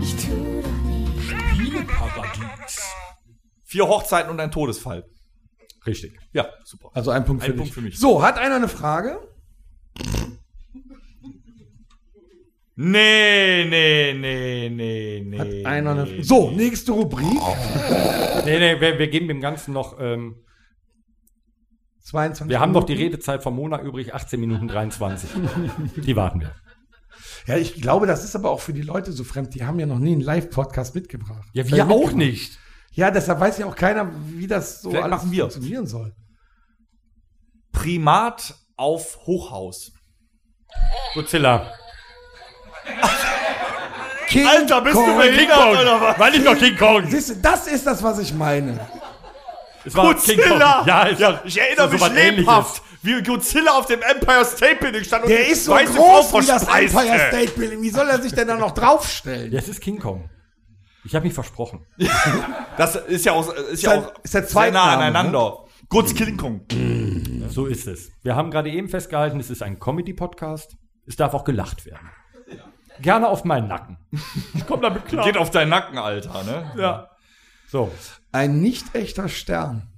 Ich 0.03 0.15
tu 0.17 0.35
doch 2.17 2.39
nicht. 2.61 2.83
Vier 3.65 3.89
Hochzeiten 3.89 4.31
und 4.31 4.39
ein 4.41 4.51
Todesfall. 4.51 5.07
Richtig. 5.87 6.19
Ja, 6.35 6.49
super. 6.65 6.91
Also 6.93 7.13
ein 7.13 7.25
Punkt 7.25 7.45
für, 7.45 7.53
Ein 7.53 7.53
dich. 7.53 7.61
Punkt 7.61 7.75
für 7.75 7.81
mich. 7.81 7.99
So, 7.99 8.23
hat 8.23 8.37
einer 8.37 8.57
eine 8.57 8.69
Frage? 8.69 9.27
Nee, 12.77 13.65
nee, 13.65 14.13
nee, 14.13 14.69
nee, 14.69 15.23
nee. 15.25 15.39
Hat 15.39 15.49
einer 15.65 15.93
eine 15.93 16.23
So, 16.23 16.51
nächste 16.51 16.93
Rubrik. 16.93 17.25
Nee, 18.45 18.59
nee, 18.59 18.79
wir, 18.83 18.99
wir 18.99 19.09
geben 19.09 19.29
dem 19.29 19.41
Ganzen 19.41 19.73
noch. 19.73 19.99
Ähm, 19.99 20.44
22 22.05 22.51
wir 22.51 22.61
haben 22.61 22.73
noch 22.73 22.85
die. 22.85 22.93
Redezeit 22.95 23.43
vom 23.43 23.57
Mona 23.57 23.81
übrig, 23.81 24.15
18 24.15 24.39
Minuten 24.39 24.69
23. 24.69 25.31
die 25.97 26.17
warten 26.17 26.41
wir. 26.41 26.55
Ja, 27.47 27.57
ich 27.57 27.81
glaube, 27.81 28.07
das 28.07 28.25
ist 28.25 28.37
aber 28.37 28.51
auch 28.51 28.61
für 28.61 28.73
die 28.73 28.83
Leute 28.83 29.13
so 29.13 29.25
fremd. 29.25 29.55
Die 29.55 29.65
haben 29.65 29.79
ja 29.79 29.87
noch 29.87 29.99
nie 29.99 30.13
einen 30.13 30.21
Live-Podcast 30.21 30.95
mitgebracht. 30.95 31.49
Ja, 31.53 31.67
wir 31.69 31.91
auch 31.91 32.13
nicht. 32.13 32.59
Ja, 32.93 33.11
deshalb 33.11 33.41
weiß 33.41 33.59
ja 33.59 33.67
auch 33.67 33.75
keiner, 33.75 34.11
wie 34.27 34.47
das 34.47 34.83
so 34.83 34.91
Vielleicht 34.91 35.05
alles 35.05 35.23
funktionieren 35.23 35.87
soll. 35.87 36.15
Primat 37.73 38.55
auf 38.77 39.19
Hochhaus. 39.27 39.93
Godzilla. 41.15 41.73
King 44.29 44.47
Alter, 44.47 44.81
bist 44.81 44.97
du 44.97 45.01
Kong. 45.05 45.19
behindert 45.19 45.81
oder 45.81 46.01
was? 46.01 46.19
Weil 46.19 46.35
ich 46.35 46.45
noch 46.45 46.57
King 46.57 46.77
Kong. 46.77 47.07
Siehst 47.09 47.31
du, 47.31 47.37
das 47.37 47.67
ist 47.67 47.87
das, 47.87 48.03
was 48.03 48.19
ich 48.19 48.33
meine. 48.35 48.81
Es 49.85 49.95
war 49.95 50.15
King 50.15 50.37
Kong. 50.37 50.49
Godzilla! 50.49 50.85
Ja, 50.87 51.03
ist, 51.05 51.41
ich 51.45 51.61
erinnere 51.61 51.99
so 51.99 52.05
mich 52.05 52.15
lebhaft, 52.15 52.83
wie 53.03 53.23
Godzilla 53.23 53.73
auf 53.79 53.87
dem 53.87 54.01
Empire 54.03 54.45
State 54.45 54.77
Building 54.77 55.05
stand 55.05 55.25
und 55.25 55.31
Der 55.31 55.45
die 55.45 55.51
ist 55.51 55.65
so 55.65 55.73
weiße 55.73 55.93
groß 55.93 56.33
wie 56.35 56.47
das. 56.47 56.63
Empire 56.63 57.19
State 57.29 57.53
Building. 57.57 57.83
Wie 57.83 57.91
soll 57.91 58.09
er 58.09 58.21
sich 58.21 58.33
denn 58.33 58.49
da 58.49 58.57
noch 58.57 58.73
draufstellen? 58.73 59.53
Ja, 59.53 59.59
es 59.59 59.69
ist 59.69 59.81
King 59.81 59.99
Kong. 59.99 60.31
Ich 61.05 61.15
habe 61.15 61.25
mich 61.27 61.35
versprochen. 61.35 61.87
Das 62.77 62.97
ist 62.97 63.25
ja 63.25 63.33
auch, 63.33 63.53
ist 63.53 63.85
ja 63.85 63.99
auch 64.01 64.13
ist 64.25 64.35
der 64.35 64.43
sehr 64.43 64.73
nah 64.73 64.97
Name, 64.97 64.97
ne? 64.97 65.05
aneinander. 65.19 65.59
Kurz 65.89 66.13
King 66.13 66.37
Kong. 66.37 66.63
So 67.51 67.67
ist 67.67 67.87
es. 67.87 68.11
Wir 68.23 68.35
haben 68.35 68.51
gerade 68.51 68.69
eben 68.71 68.89
festgehalten, 68.89 69.39
es 69.39 69.49
ist 69.49 69.63
ein 69.63 69.79
Comedy-Podcast. 69.79 70.77
Es 71.07 71.15
darf 71.15 71.35
auch 71.35 71.45
gelacht 71.45 71.87
werden. 71.87 72.11
Gerne 73.01 73.29
auf 73.29 73.45
meinen 73.45 73.69
Nacken. 73.69 73.99
Ich 74.55 74.67
komme 74.67 74.83
damit 74.83 75.05
klar. 75.07 75.25
Geht 75.25 75.37
auf 75.37 75.51
deinen 75.51 75.69
Nacken, 75.69 75.99
Alter, 75.99 76.43
ne? 76.43 76.73
Ja. 76.77 77.11
So. 77.69 77.93
Ein 78.35 78.61
nicht 78.61 78.97
echter 78.97 79.29
Stern. 79.29 79.89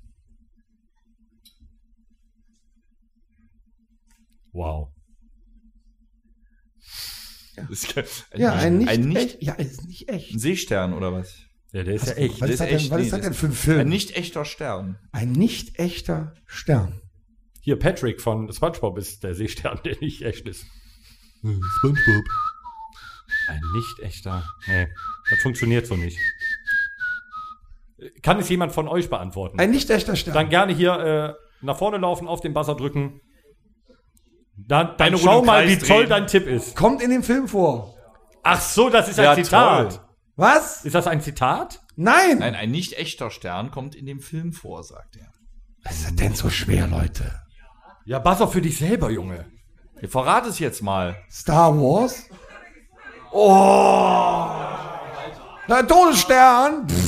Wow. 4.53 4.91
Ja, 8.37 8.53
ein 8.53 8.77
nicht, 8.77 8.91
ein 8.91 9.09
nicht 9.09 9.17
echt. 9.17 9.43
Ja, 9.43 9.55
ist 9.55 9.87
nicht 9.87 10.11
echt. 10.11 10.35
ein 10.35 10.39
Seestern 10.39 10.93
oder 10.93 11.15
was? 11.15 11.35
Ja, 11.73 11.83
der 11.83 11.95
ist 11.95 12.09
ja 12.09 12.13
echt. 12.13 12.39
Was 12.43 12.51
ist 12.51 12.61
das 12.61 12.69
denn, 12.69 12.91
was 12.91 13.01
ist 13.01 13.13
das 13.13 13.21
denn 13.23 13.33
für 13.33 13.47
ein 13.47 13.53
Film? 13.53 13.81
Ein 13.81 13.89
nicht 13.89 14.15
echter 14.15 14.45
Stern. 14.45 14.99
Ein 15.13 15.33
nicht 15.33 15.79
echter 15.79 16.35
Stern. 16.45 17.01
Hier, 17.63 17.79
Patrick 17.79 18.21
von 18.21 18.53
SpongeBob 18.53 18.99
ist 18.99 19.25
der 19.25 19.35
Seestern, 19.35 19.81
der 19.87 19.99
nicht 20.01 20.21
echt 20.21 20.47
ist. 20.47 20.67
SpongeBob. 21.39 22.25
Ein 23.49 23.63
nicht 23.75 24.01
echter. 24.01 24.47
Nee, 24.67 24.89
das 25.31 25.39
funktioniert 25.41 25.87
so 25.87 25.97
nicht. 25.97 26.19
Kann 28.23 28.39
es 28.39 28.49
jemand 28.49 28.73
von 28.73 28.89
euch 28.89 29.09
beantworten? 29.09 29.59
Ein 29.59 29.71
nicht 29.71 29.89
echter 29.91 30.17
Stern. 30.17 30.35
Dann 30.35 30.49
gerne 30.51 30.73
hier 30.75 31.37
äh, 31.41 31.65
nach 31.65 31.79
vorne 31.79 31.97
laufen, 31.99 32.29
auf 32.29 32.41
den 32.41 32.53
Buzzer 32.53 32.75
drücken. 32.75 33.21
Dann, 34.57 34.97
dann 34.97 35.17
schau 35.19 35.43
mal, 35.43 35.69
wie 35.69 35.79
toll 35.79 36.07
dein 36.07 36.27
Tipp 36.27 36.47
ist. 36.47 36.77
Kommt 36.77 37.03
in 37.03 37.11
dem 37.11 37.23
Film 37.23 37.49
vor. 37.49 37.95
Ach 38.43 38.61
so, 38.61 38.91
das 38.91 39.09
ist 39.09 39.19
ein 39.19 39.25
Ja, 39.25 39.35
Zitat. 39.35 39.91
toll. 39.93 40.01
Was? 40.37 40.85
Ist 40.85 40.95
das 40.95 41.07
ein 41.07 41.21
Zitat? 41.21 41.81
Nein. 41.97 42.39
Nein, 42.41 42.55
ein 42.55 42.71
nicht 42.71 42.93
echter 42.99 43.31
Stern 43.31 43.71
kommt 43.71 43.95
in 43.95 44.05
dem 44.07 44.21
Film 44.21 44.53
vor, 44.53 44.83
sagt 44.85 45.17
er. 45.17 45.29
Was 45.83 45.97
ist 45.97 46.05
das 46.07 46.15
denn 46.17 46.35
so 46.35 46.51
schwer, 46.51 46.87
Leute? 46.87 47.41
Ja, 48.05 48.19
Buzzer 48.19 48.49
für 48.49 48.61
dich 48.61 48.79
selber, 48.79 49.11
Junge. 49.11 49.47
Ihr 50.03 50.09
verrat 50.11 50.47
es 50.47 50.59
jetzt 50.59 50.83
mal. 50.83 51.17
Star 51.31 51.75
Wars? 51.75 52.29
Oh! 53.33 54.47
Na, 55.69 55.83
Todesstern! 55.83 56.87
Pff. 56.89 57.06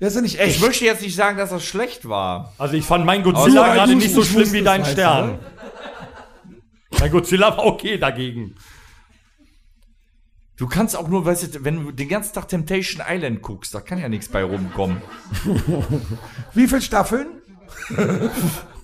Der 0.00 0.08
ist 0.08 0.14
ja 0.14 0.20
nicht 0.20 0.38
echt. 0.38 0.56
Ich 0.56 0.62
möchte 0.62 0.84
jetzt 0.84 1.02
nicht 1.02 1.16
sagen, 1.16 1.38
dass 1.38 1.50
das 1.50 1.64
schlecht 1.64 2.08
war. 2.08 2.52
Also 2.58 2.74
ich 2.74 2.84
fand 2.84 3.04
mein 3.04 3.22
Godzilla 3.22 3.74
gerade 3.74 3.94
nicht 3.96 4.14
so 4.14 4.22
schlimm 4.22 4.52
wie 4.52 4.62
dein 4.62 4.84
Stern. 4.84 5.40
Mein 6.98 7.10
Godzilla 7.10 7.56
war 7.56 7.66
okay 7.66 7.98
dagegen. 7.98 8.54
Du 10.56 10.66
kannst 10.66 10.96
auch 10.96 11.06
nur, 11.06 11.24
weißt 11.24 11.54
du, 11.54 11.64
wenn 11.64 11.84
du 11.84 11.92
den 11.92 12.08
ganzen 12.08 12.34
Tag 12.34 12.48
Temptation 12.48 13.04
Island 13.08 13.42
guckst, 13.42 13.74
da 13.74 13.80
kann 13.80 13.98
ja 13.98 14.08
nichts 14.08 14.28
bei 14.28 14.42
rumkommen. 14.42 15.00
Wie 16.54 16.66
viele 16.66 16.82
Staffeln? 16.82 17.28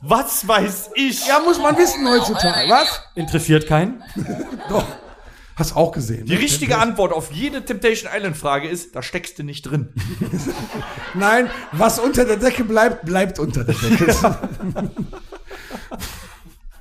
Was 0.01 0.47
weiß 0.47 0.91
ich? 0.95 1.27
Ja, 1.27 1.41
muss 1.41 1.59
man 1.59 1.77
wissen 1.77 2.07
heutzutage. 2.09 2.71
Was? 2.71 3.03
Interessiert 3.17 3.67
keinen? 3.67 4.03
Doch. 4.69 4.85
Hast 5.57 5.77
auch 5.77 5.93
gesehen. 5.93 6.27
Die 6.27 6.35
ne? 6.35 6.41
richtige 6.41 6.79
Antwort 6.79 7.13
auf 7.13 7.31
jede 7.31 7.65
Temptation 7.65 8.11
Island 8.13 8.37
Frage 8.37 8.69
ist, 8.69 8.97
da 8.97 9.03
steckst 9.03 9.39
du 9.39 9.45
nicht 9.45 9.63
drin. 9.63 9.93
Nein, 11.15 11.49
was 11.71 11.99
unter 11.99 12.25
der 12.25 12.37
Decke 12.37 12.65
bleibt, 12.65 13.05
bleibt 13.07 13.39
unter 13.39 13.65
der 13.65 13.75
Decke. 13.75 14.15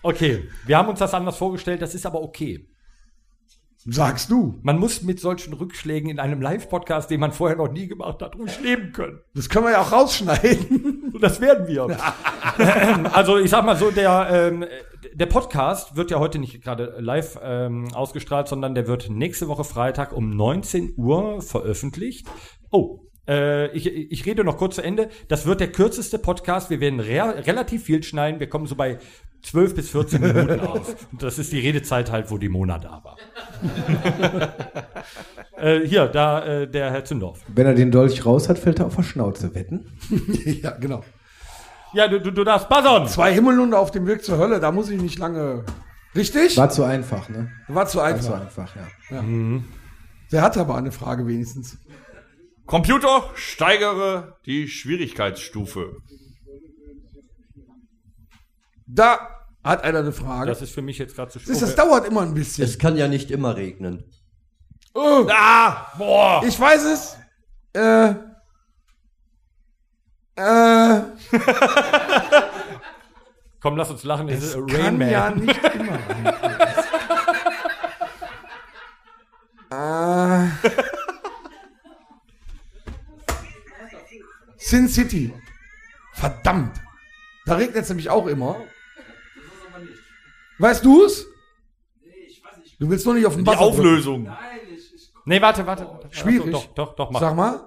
Okay, 0.05 0.49
wir 0.65 0.77
haben 0.77 0.89
uns 0.89 0.99
das 0.99 1.13
anders 1.13 1.37
vorgestellt, 1.37 1.81
das 1.81 1.95
ist 1.95 2.05
aber 2.05 2.21
okay. 2.21 2.67
Sagst 3.85 4.31
du. 4.31 4.60
Man 4.61 4.80
muss 4.80 5.01
mit 5.01 5.19
solchen 5.19 5.53
Rückschlägen 5.53 6.10
in 6.10 6.19
einem 6.19 6.41
Live-Podcast, 6.41 7.10
den 7.10 7.19
man 7.19 7.34
vorher 7.34 7.57
noch 7.57 7.72
nie 7.72 7.88
gemacht 7.88 8.22
hat, 8.22 8.35
ruhig 8.38 8.60
leben 8.61 8.93
können. 8.93 9.19
Das 9.35 9.49
können 9.49 9.65
wir 9.65 9.72
ja 9.72 9.81
auch 9.81 9.91
rausschneiden. 9.91 11.11
Und 11.14 11.22
das 11.23 11.41
werden 11.41 11.68
wir. 11.68 11.88
also 13.14 13.38
ich 13.38 13.49
sag 13.49 13.65
mal 13.65 13.76
so, 13.76 13.91
der, 13.91 14.30
ähm, 14.31 14.65
der 15.14 15.26
Podcast 15.26 15.97
wird 15.97 16.11
ja 16.11 16.19
heute 16.19 16.39
nicht 16.39 16.64
gerade 16.64 16.95
live 16.99 17.38
ähm, 17.43 17.93
ausgestrahlt, 17.93 18.47
sondern 18.47 18.73
der 18.73 18.88
wird 18.88 19.10
nächste 19.10 19.49
Woche 19.49 19.65
Freitag 19.65 20.14
um 20.14 20.30
19 20.30 20.93
Uhr 20.95 21.41
veröffentlicht. 21.41 22.27
Oh, 22.72 23.01
äh, 23.27 23.68
ich, 23.76 23.88
ich 23.88 24.26
rede 24.26 24.45
noch 24.45 24.57
kurz 24.57 24.76
zu 24.76 24.81
Ende. 24.81 25.10
Das 25.27 25.45
wird 25.45 25.60
der 25.60 25.72
kürzeste 25.72 26.19
Podcast. 26.19 26.69
Wir 26.69 26.80
werden 26.80 26.99
re 26.99 27.45
relativ 27.45 27.84
viel 27.84 28.01
schneiden. 28.01 28.39
Wir 28.39 28.47
kommen 28.47 28.65
so 28.65 28.76
bei 28.76 28.99
12 29.43 29.75
bis 29.75 29.89
14 29.89 30.21
Minuten 30.21 30.59
auf. 30.61 30.95
Und 31.11 31.21
das 31.21 31.37
ist 31.37 31.51
die 31.51 31.59
Redezeit 31.59 32.11
halt, 32.11 32.31
wo 32.31 32.37
die 32.37 32.49
Mona 32.49 32.79
da 32.79 33.03
war. 33.03 33.17
äh, 35.57 35.85
hier, 35.85 36.07
da 36.07 36.45
äh, 36.45 36.67
der 36.67 36.91
Herr 36.91 37.03
Zündorf. 37.03 37.41
Wenn 37.47 37.67
er 37.67 37.73
den 37.73 37.91
Dolch 37.91 38.25
raus 38.25 38.47
hat, 38.49 38.57
fällt 38.57 38.79
er 38.79 38.87
auf 38.87 38.95
der 38.95 39.03
Schnauze. 39.03 39.53
Wetten? 39.53 39.85
ja, 40.61 40.71
genau. 40.71 41.03
Ja, 41.93 42.07
du, 42.07 42.19
du, 42.19 42.31
du 42.31 42.43
darfst 42.43 42.69
buzzern. 42.69 43.07
Zwei 43.07 43.33
Himmelhunde 43.33 43.77
auf 43.77 43.91
dem 43.91 44.07
Weg 44.07 44.23
zur 44.23 44.37
Hölle, 44.37 44.59
da 44.59 44.71
muss 44.71 44.89
ich 44.89 44.99
nicht 44.99 45.19
lange. 45.19 45.65
Richtig? 46.15 46.57
War 46.57 46.69
zu 46.69 46.83
einfach, 46.83 47.29
ne? 47.29 47.51
War 47.67 47.85
zu 47.85 47.97
War 47.97 48.05
einfach. 48.05 48.23
zu 48.23 48.33
einfach, 48.33 48.75
ja. 48.75 49.17
Ja. 49.17 49.23
Der 50.31 50.41
hat 50.41 50.57
aber 50.57 50.75
eine 50.75 50.91
Frage 50.91 51.27
wenigstens. 51.27 51.77
Computer, 52.65 53.29
steigere 53.35 54.37
die 54.45 54.67
Schwierigkeitsstufe. 54.67 55.97
Da 58.95 59.29
hat 59.63 59.83
einer 59.83 59.99
eine 59.99 60.11
Frage. 60.11 60.47
Das 60.47 60.61
ist 60.61 60.71
für 60.71 60.81
mich 60.83 60.97
jetzt 60.99 61.15
gerade 61.15 61.31
zu 61.31 61.39
Das, 61.39 61.59
das 61.59 61.75
dauert 61.75 62.05
immer 62.07 62.21
ein 62.21 62.33
bisschen. 62.35 62.63
Es 62.63 62.77
kann 62.77 62.95
ja 62.95 63.07
nicht 63.07 63.31
immer 63.31 63.55
regnen. 63.55 64.03
Oh. 64.93 65.25
Ah, 65.31 65.87
boah. 65.97 66.43
Ich 66.45 66.59
weiß 66.59 66.83
es. 66.83 67.17
Äh. 67.73 68.13
Äh. 70.35 71.01
Komm, 73.61 73.77
lass 73.77 73.89
uns 73.89 74.03
lachen. 74.03 74.29
Es 74.29 74.43
ist 74.43 74.55
Es 74.55 74.57
Rain 74.57 74.67
kann 74.69 74.97
Man. 74.99 75.09
ja 75.09 75.29
nicht 75.31 75.63
immer 75.63 75.97
regnen. 76.09 76.33
äh. 79.71 80.47
Sin 84.57 84.87
City. 84.87 85.33
Verdammt. 86.13 86.79
Da 87.45 87.55
regnet 87.55 87.83
es 87.83 87.89
nämlich 87.89 88.09
auch 88.09 88.27
immer. 88.27 88.57
Weißt 90.59 90.84
du 90.85 91.03
es? 91.03 91.25
Du 92.80 92.89
willst 92.89 93.05
nur 93.05 93.15
nicht 93.15 93.25
auf 93.25 93.35
den 93.35 93.45
Die 93.45 93.51
Buzzer 93.51 93.59
drücken. 93.59 93.80
Auflösung. 93.80 94.30
Nee, 95.25 95.41
warte, 95.41 95.65
warte. 95.65 95.85
warte. 95.85 96.07
Schwierig. 96.11 96.53
Achso, 96.53 96.67
doch, 96.75 96.88
doch, 96.88 96.95
doch, 96.95 97.11
mach. 97.11 97.19
Sag 97.21 97.35
mal. 97.35 97.61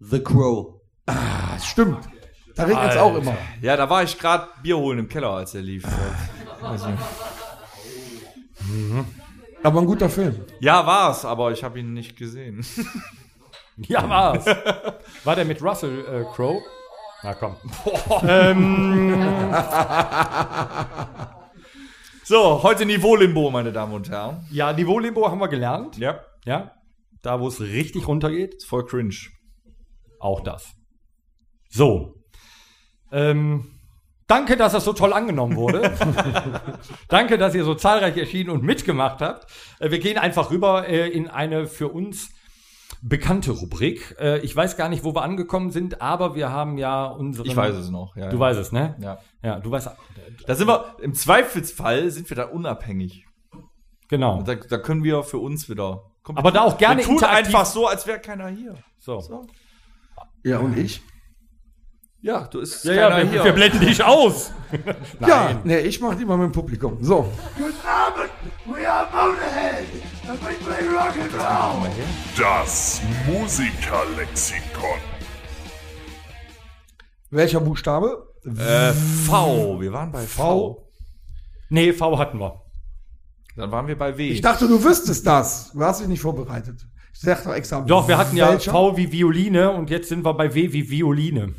The 0.00 0.22
Crow. 0.22 0.80
Ah, 1.06 1.58
stimmt. 1.62 2.08
Da 2.56 2.64
regnet 2.64 2.90
es 2.90 2.96
auch 2.96 3.16
immer. 3.16 3.36
Ja, 3.60 3.76
da 3.76 3.88
war 3.88 4.02
ich 4.02 4.18
gerade 4.18 4.48
Bier 4.62 4.76
holen 4.78 4.98
im 5.00 5.08
Keller, 5.08 5.30
als 5.30 5.54
er 5.54 5.62
lief. 5.62 5.84
Also, 6.62 6.88
Aber 9.62 9.80
ein 9.80 9.86
guter 9.86 10.08
Film. 10.08 10.40
ja, 10.60 10.84
war's, 10.86 11.24
aber 11.24 11.52
ich 11.52 11.62
habe 11.62 11.78
ihn 11.78 11.92
nicht 11.92 12.16
gesehen. 12.16 12.64
Ja, 13.78 14.08
war's. 14.08 14.46
War 15.24 15.36
der 15.36 15.44
mit 15.44 15.62
Russell 15.62 16.00
äh, 16.00 16.24
Crowe? 16.34 16.62
Na 17.22 17.34
komm. 17.34 17.56
ähm, 18.26 19.12
So, 22.28 22.64
heute 22.64 22.86
Niveau-Limbo, 22.86 23.52
meine 23.52 23.70
Damen 23.70 23.94
und 23.94 24.10
Herren. 24.10 24.44
ja, 24.50 24.72
Niveau-Limbo 24.72 25.30
haben 25.30 25.38
wir 25.38 25.46
gelernt. 25.46 25.96
Ja. 25.96 26.24
Ja. 26.44 26.72
Da, 27.22 27.38
wo 27.38 27.46
es 27.46 27.60
richtig 27.60 28.08
runtergeht. 28.08 28.56
Ist 28.56 28.66
voll 28.66 28.84
cringe. 28.84 29.14
Auch 30.18 30.40
das. 30.40 30.72
So. 31.68 32.16
Ähm, 33.12 33.78
danke, 34.26 34.56
dass 34.56 34.72
das 34.72 34.84
so 34.84 34.92
toll 34.92 35.12
angenommen 35.12 35.54
wurde. 35.54 35.94
danke, 37.08 37.38
dass 37.38 37.54
ihr 37.54 37.62
so 37.62 37.76
zahlreich 37.76 38.16
erschienen 38.16 38.50
und 38.50 38.64
mitgemacht 38.64 39.20
habt. 39.20 39.46
Äh, 39.78 39.92
wir 39.92 40.00
gehen 40.00 40.18
einfach 40.18 40.50
rüber 40.50 40.88
äh, 40.88 41.08
in 41.08 41.28
eine 41.28 41.68
für 41.68 41.90
uns 41.90 42.30
bekannte 43.08 43.52
Rubrik. 43.52 44.16
Äh, 44.18 44.38
ich 44.40 44.54
weiß 44.54 44.76
gar 44.76 44.88
nicht, 44.88 45.04
wo 45.04 45.14
wir 45.14 45.22
angekommen 45.22 45.70
sind, 45.70 46.00
aber 46.02 46.34
wir 46.34 46.50
haben 46.50 46.76
ja 46.78 47.06
unseren. 47.06 47.46
Ich 47.46 47.56
weiß 47.56 47.74
es 47.76 47.90
noch. 47.90 48.16
Ja, 48.16 48.28
du 48.28 48.36
ja. 48.36 48.40
weißt 48.40 48.58
es, 48.60 48.72
ne? 48.72 48.96
Ja. 49.00 49.18
Ja, 49.42 49.58
du 49.60 49.70
weißt. 49.70 49.90
Da 50.46 50.54
sind 50.54 50.68
wir, 50.68 50.96
im 51.00 51.14
Zweifelsfall 51.14 52.10
sind 52.10 52.28
wir 52.30 52.36
da 52.36 52.44
unabhängig. 52.44 53.24
Genau. 54.08 54.42
Da, 54.42 54.54
da 54.54 54.78
können 54.78 55.02
wir 55.04 55.22
für 55.22 55.38
uns 55.38 55.68
wieder. 55.68 56.02
Komm, 56.22 56.36
Aber 56.38 56.50
da 56.52 56.62
auch 56.62 56.78
gerne 56.78 57.00
wir 57.00 57.04
tun 57.06 57.14
interaktiv- 57.16 57.46
einfach 57.46 57.66
so, 57.66 57.86
als 57.86 58.06
wäre 58.06 58.18
keiner 58.20 58.48
hier. 58.48 58.74
So. 58.98 59.46
Ja, 60.44 60.58
und 60.58 60.76
ich? 60.76 61.02
Ja, 62.26 62.40
du 62.40 62.58
ist 62.58 62.84
Ja, 62.84 62.92
ja, 63.20 63.32
wir, 63.32 63.44
wir 63.44 63.52
blenden 63.52 63.78
dich 63.78 64.02
aus. 64.02 64.50
Ja, 65.20 65.60
nee, 65.62 65.78
ich 65.78 66.00
mach 66.00 66.16
die 66.16 66.24
mal 66.24 66.36
mit 66.36 66.46
dem 66.46 66.52
Publikum. 66.52 66.98
So. 67.00 67.30
Das 72.36 73.00
Musikerlexikon. 73.28 74.98
Welcher 77.30 77.60
Buchstabe? 77.60 78.26
Äh, 78.44 78.92
V. 78.92 79.80
Wir 79.80 79.92
waren 79.92 80.10
bei 80.10 80.26
V. 80.26 80.90
Nee, 81.68 81.92
V 81.92 82.18
hatten 82.18 82.40
wir. 82.40 82.60
Dann 83.54 83.70
waren 83.70 83.86
wir 83.86 83.96
bei 83.96 84.18
W. 84.18 84.30
Ich 84.30 84.40
dachte, 84.40 84.66
du 84.66 84.82
wüsstest 84.82 85.24
das. 85.24 85.70
Du 85.72 85.80
hast 85.80 86.00
dich 86.00 86.08
nicht 86.08 86.22
vorbereitet. 86.22 86.84
Ich 87.14 87.20
sag 87.20 87.44
doch 87.44 87.54
extra. 87.54 87.82
Doch, 87.82 88.08
wir 88.08 88.18
hatten 88.18 88.36
ja 88.36 88.48
welcher? 88.48 88.72
V 88.72 88.96
wie 88.96 89.12
Violine 89.12 89.70
und 89.70 89.90
jetzt 89.90 90.08
sind 90.08 90.24
wir 90.24 90.34
bei 90.34 90.52
W 90.52 90.72
wie 90.72 90.90
Violine. 90.90 91.54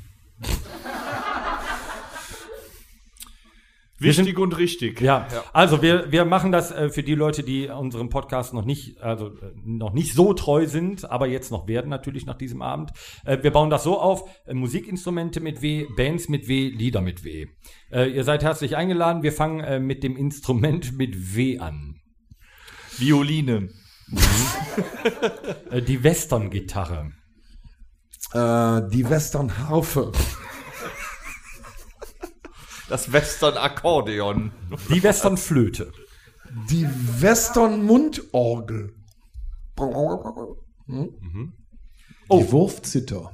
Wichtig 3.99 4.37
und 4.37 4.57
richtig. 4.57 5.01
Ja, 5.01 5.27
also 5.53 5.81
wir, 5.81 6.11
wir 6.11 6.23
machen 6.23 6.51
das 6.51 6.71
äh, 6.71 6.89
für 6.89 7.01
die 7.01 7.15
Leute, 7.15 7.41
die 7.41 7.67
unserem 7.67 8.09
Podcast 8.09 8.53
noch 8.53 8.63
nicht, 8.63 9.01
also 9.01 9.29
äh, 9.29 9.51
noch 9.65 9.91
nicht 9.91 10.13
so 10.13 10.33
treu 10.33 10.67
sind, 10.67 11.09
aber 11.09 11.27
jetzt 11.27 11.51
noch 11.51 11.67
werden 11.67 11.89
natürlich 11.89 12.27
nach 12.27 12.37
diesem 12.37 12.61
Abend. 12.61 12.91
Äh, 13.25 13.39
wir 13.41 13.51
bauen 13.51 13.71
das 13.71 13.83
so 13.83 13.99
auf: 13.99 14.29
äh, 14.45 14.53
Musikinstrumente 14.53 15.39
mit 15.39 15.63
W, 15.63 15.87
Bands 15.95 16.29
mit 16.29 16.47
W, 16.47 16.69
Lieder 16.69 17.01
mit 17.01 17.23
W. 17.23 17.47
Äh, 17.91 18.11
ihr 18.11 18.23
seid 18.23 18.43
herzlich 18.43 18.77
eingeladen. 18.77 19.23
Wir 19.23 19.31
fangen 19.31 19.61
äh, 19.61 19.79
mit 19.79 20.03
dem 20.03 20.15
Instrument 20.15 20.95
mit 20.95 21.35
W 21.35 21.59
an. 21.59 21.95
Violine. 22.97 23.69
Äh, 25.69 25.81
die 25.81 26.01
Western-Gitarre. 26.01 27.11
Äh, 28.37 28.89
die 28.89 29.09
Western-Harfe. 29.09 30.11
Das 32.87 33.11
Western-Akkordeon. 33.11 34.51
Die 34.89 35.01
Western-Flöte. 35.01 35.91
Die 36.69 36.87
Western-Mundorgel. 37.19 38.93
Die 40.87 42.51
Wurfzitter. 42.51 43.31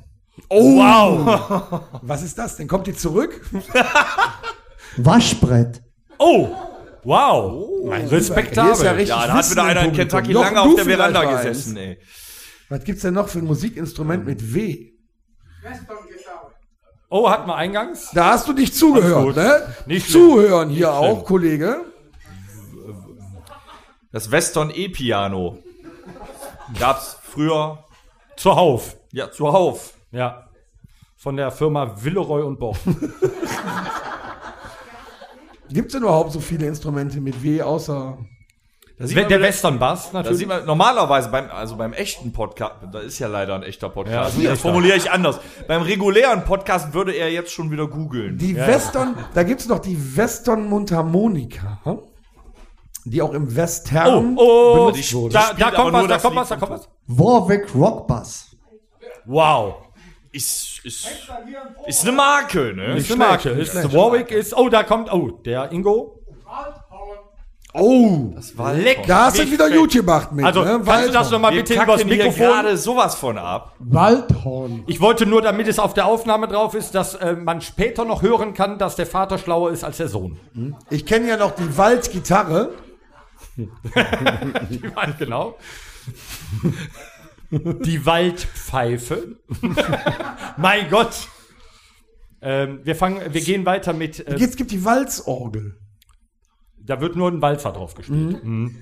Oh, 0.49 0.77
Wow. 0.77 1.81
Was 2.01 2.23
ist 2.23 2.37
das 2.37 2.55
denn? 2.55 2.67
Kommt 2.69 2.87
die 2.87 2.95
zurück? 2.95 3.45
Waschbrett. 4.97 5.83
Oh, 6.17 6.49
wow. 7.03 7.91
Respektabel. 8.09 8.63
Hier 8.63 8.73
ist 8.73 8.83
ja 8.83 8.91
richtig 8.91 9.09
Ja, 9.09 9.27
da 9.27 9.33
hat 9.33 9.51
wieder 9.51 9.63
einer 9.65 9.83
in. 9.83 9.93
Kentucky 9.93 10.31
lange 10.31 10.61
auf 10.61 10.75
der 10.75 10.85
Veranda 10.85 11.35
gesessen, 11.35 11.75
ey. 11.77 11.99
Was 12.69 12.83
gibt's 12.85 13.01
denn 13.01 13.13
noch 13.13 13.27
für 13.27 13.39
ein 13.39 13.45
Musikinstrument 13.45 14.25
mit 14.25 14.53
W? 14.55 14.92
Oh, 17.09 17.29
hatten 17.29 17.47
wir 17.47 17.55
eingangs? 17.55 18.09
Da 18.13 18.31
hast 18.31 18.47
du 18.47 18.53
nicht 18.53 18.75
zugehört, 18.75 19.35
ne? 19.35 19.75
Nicht 19.85 20.09
schlimm. 20.09 20.21
Zuhören 20.29 20.69
hier 20.69 20.87
Nicht 20.87 20.97
auch, 20.97 21.13
schlimm. 21.17 21.25
Kollege. 21.25 21.85
Das 24.11 24.31
Western 24.31 24.71
E-Piano. 24.71 25.59
Gab's 26.79 27.17
früher, 27.21 27.83
Zuhauf. 28.35 28.95
ja, 29.11 29.31
zuhauf. 29.31 29.93
Ja. 30.11 30.49
Von 31.15 31.37
der 31.37 31.51
Firma 31.51 32.03
Villeroy 32.03 32.41
und 32.43 32.59
Boch. 32.59 32.77
Gibt's 35.69 35.93
denn 35.93 36.03
überhaupt 36.03 36.31
so 36.31 36.39
viele 36.39 36.67
Instrumente 36.67 37.21
mit 37.21 37.41
W 37.43 37.61
außer 37.61 38.17
der 38.99 39.07
man 39.07 39.15
der 39.15 39.25
wieder- 39.39 39.47
Western-Bass 39.47 40.11
Da 40.11 40.17
natürlich. 40.19 40.37
sieht 40.39 40.47
man 40.47 40.65
normalerweise 40.65 41.29
beim, 41.29 41.49
also 41.49 41.75
beim 41.75 41.93
echten 41.93 42.31
Podcast, 42.31 42.75
da 42.91 42.99
ist 42.99 43.17
ja 43.19 43.27
leider 43.27 43.55
ein 43.55 43.63
echter 43.63 43.87
Ja, 43.87 43.93
Podcast. 43.93 44.37
ein 44.37 44.43
das 44.45 44.59
formuliere 44.61 44.97
ich 44.97 45.09
anders. 45.11 45.39
Beim 45.67 45.81
regulären 45.81 46.43
Podcast 46.45 46.93
würde 46.93 47.11
er 47.13 47.31
jetzt 47.31 47.51
schon 47.51 47.71
wieder 47.71 47.87
googeln. 47.87 48.37
die 48.37 48.53
Ja, 48.53 48.67
Western, 48.67 49.15
da 49.33 49.43
gibt's 49.43 49.67
noch 49.67 49.79
die 49.79 49.97
Western 50.17 50.67
Mundharmonika, 50.69 51.79
hm? 51.83 51.99
die 53.05 53.21
auch 53.21 53.33
im 53.33 53.53
Western 53.55 54.37
Oh, 54.37 54.41
oh, 54.41 54.85
benutzt 54.91 55.13
wurde. 55.13 55.33
da, 55.33 55.53
da 55.57 55.71
kommt 55.71 55.93
was, 55.93 56.07
da 56.07 56.17
kommt 56.19 56.35
was, 56.37 56.49
da 56.49 56.55
kommt 56.55 56.71
was. 56.71 56.89
Warwick 57.07 57.73
Rockbass. 57.75 58.55
Wow. 59.25 59.75
Ist, 60.31 60.79
ist, 60.83 61.07
ist 61.87 62.01
eine 62.03 62.11
Marke, 62.11 62.73
ne? 62.73 62.95
Ist 62.97 63.11
eine 63.11 63.19
Marke. 63.19 63.49
Ist 63.49 63.75
Warwick 63.93 64.31
ist, 64.31 64.55
oh, 64.57 64.67
da 64.69 64.83
kommt, 64.83 65.11
oh, 65.13 65.29
der 65.45 65.71
Ingo. 65.71 66.19
Oh, 67.75 68.31
Das 68.35 68.55
war 68.57 68.73
Leck. 68.75 69.07
da 69.07 69.25
hast 69.25 69.39
du 69.39 69.49
wieder. 69.51 69.67
YouTube 69.67 70.05
gemacht 70.05 70.31
mit. 70.31 70.45
Also, 70.45 70.63
ne? 70.63 70.79
kannst 70.85 71.09
du 71.09 71.13
das 71.13 71.31
noch 71.31 71.39
mal 71.39 71.51
Wir 71.53 71.63
bitte 71.63 71.73
übers 71.81 72.05
Mikrofon? 72.05 72.45
gerade 72.47 72.77
sowas 72.77 73.15
von 73.15 73.37
ab. 73.39 73.75
Waldhorn. 73.79 74.83
Ich 74.85 75.01
wollte 75.01 75.25
nur, 75.25 75.41
damit 75.41 75.67
es 75.67 75.79
auf 75.79 75.93
der 75.95 76.05
Aufnahme 76.05 76.47
drauf 76.47 76.75
ist, 76.75 76.93
dass 76.93 77.15
äh, 77.15 77.33
man 77.33 77.61
später 77.61 78.05
noch 78.05 78.21
hören 78.21 78.53
kann, 78.53 78.77
dass 78.77 78.95
der 78.95 79.07
Vater 79.07 79.39
schlauer 79.39 79.71
ist 79.71 79.83
als 79.83 79.97
der 79.97 80.07
Sohn. 80.07 80.39
Ich 80.91 81.05
kenne 81.07 81.27
ja 81.27 81.37
noch 81.37 81.51
die 81.55 81.75
Waldgitarre. 81.77 82.69
Die 83.55 84.95
Wald, 84.95 85.17
genau. 85.19 85.57
Die 87.51 88.03
Waldpfeife. 88.05 89.37
mein 90.57 90.89
Gott. 90.89 91.27
Ähm, 92.41 92.79
wir 92.83 92.95
fangen, 92.95 93.21
wir 93.31 93.41
gehen 93.41 93.65
weiter 93.65 93.93
mit. 93.93 94.27
Äh, 94.27 94.37
Jetzt 94.37 94.57
gibt 94.57 94.71
die 94.71 94.83
Walzorgel. 94.83 95.77
Da 96.85 96.99
wird 97.01 97.15
nur 97.15 97.29
ein 97.31 97.41
Walzer 97.41 97.71
drauf 97.71 97.93
gespielt. 97.95 98.43
Mhm. 98.43 98.75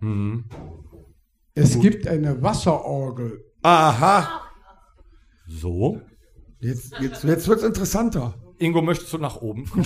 Mhm. 0.00 0.44
Es 1.54 1.78
gibt 1.80 2.06
eine 2.06 2.42
Wasserorgel. 2.42 3.44
Aha. 3.62 4.42
So. 5.46 6.00
Jetzt, 6.60 6.94
jetzt, 7.00 7.24
jetzt 7.24 7.48
wird's 7.48 7.62
interessanter. 7.62 8.34
Ingo, 8.58 8.82
möchtest 8.82 9.12
du 9.12 9.18
nach 9.18 9.36
oben 9.36 9.66
kommen? 9.70 9.84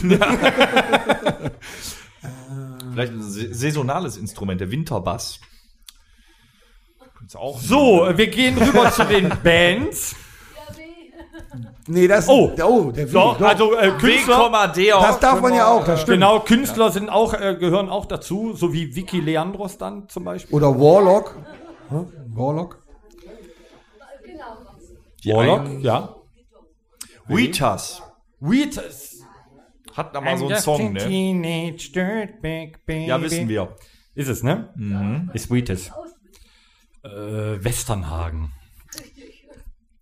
Vielleicht 2.92 3.12
ein 3.12 3.22
sa- 3.22 3.52
saisonales 3.52 4.16
Instrument, 4.16 4.60
der 4.60 4.70
Winterbass. 4.70 5.40
Auch 7.34 7.58
So, 7.58 8.06
wir 8.14 8.26
gehen 8.26 8.58
rüber 8.58 8.90
zu 8.92 9.04
den 9.06 9.28
Bands. 9.42 10.14
Nee, 11.86 12.08
das 12.08 12.28
Oh. 12.28 12.52
oh 12.62 12.90
der 12.90 13.06
Doch, 13.06 13.38
doch. 13.38 13.46
also 13.46 13.76
äh, 13.76 13.90
Künstler. 13.92 14.50
Das 14.74 15.20
darf 15.20 15.40
man 15.40 15.54
ja 15.54 15.66
auch, 15.68 15.84
das 15.84 16.02
stimmt. 16.02 16.16
Genau, 16.16 16.40
Künstler 16.40 16.90
sind 16.90 17.08
auch, 17.08 17.34
äh, 17.34 17.56
gehören 17.58 17.88
auch 17.88 18.06
dazu, 18.06 18.54
so 18.54 18.72
wie 18.72 18.94
Vicky 18.94 19.20
Leandros 19.20 19.78
dann 19.78 20.08
zum 20.08 20.24
Beispiel. 20.24 20.54
Oder 20.54 20.78
Warlock. 20.78 21.36
Hm? 21.90 22.06
Warlock. 22.34 22.82
Warlock, 25.24 25.82
ja. 25.82 26.14
Wheatus. 27.26 28.02
Wheatus. 28.40 29.22
Hat 29.94 30.14
da 30.14 30.20
mal 30.20 30.36
so 30.36 30.48
einen 30.48 30.58
Song, 30.58 30.92
ne? 30.92 30.98
Teenage 30.98 31.92
Dirtbag 31.92 32.84
Baby. 32.84 33.06
Ja, 33.06 33.22
wissen 33.22 33.48
wir. 33.48 33.76
Ist 34.14 34.28
es, 34.28 34.42
ne? 34.42 34.70
Mhm. 34.74 35.30
Ist 35.32 35.50
Wheatus. 35.50 35.90
Äh, 37.02 37.08
Westernhagen. 37.64 38.52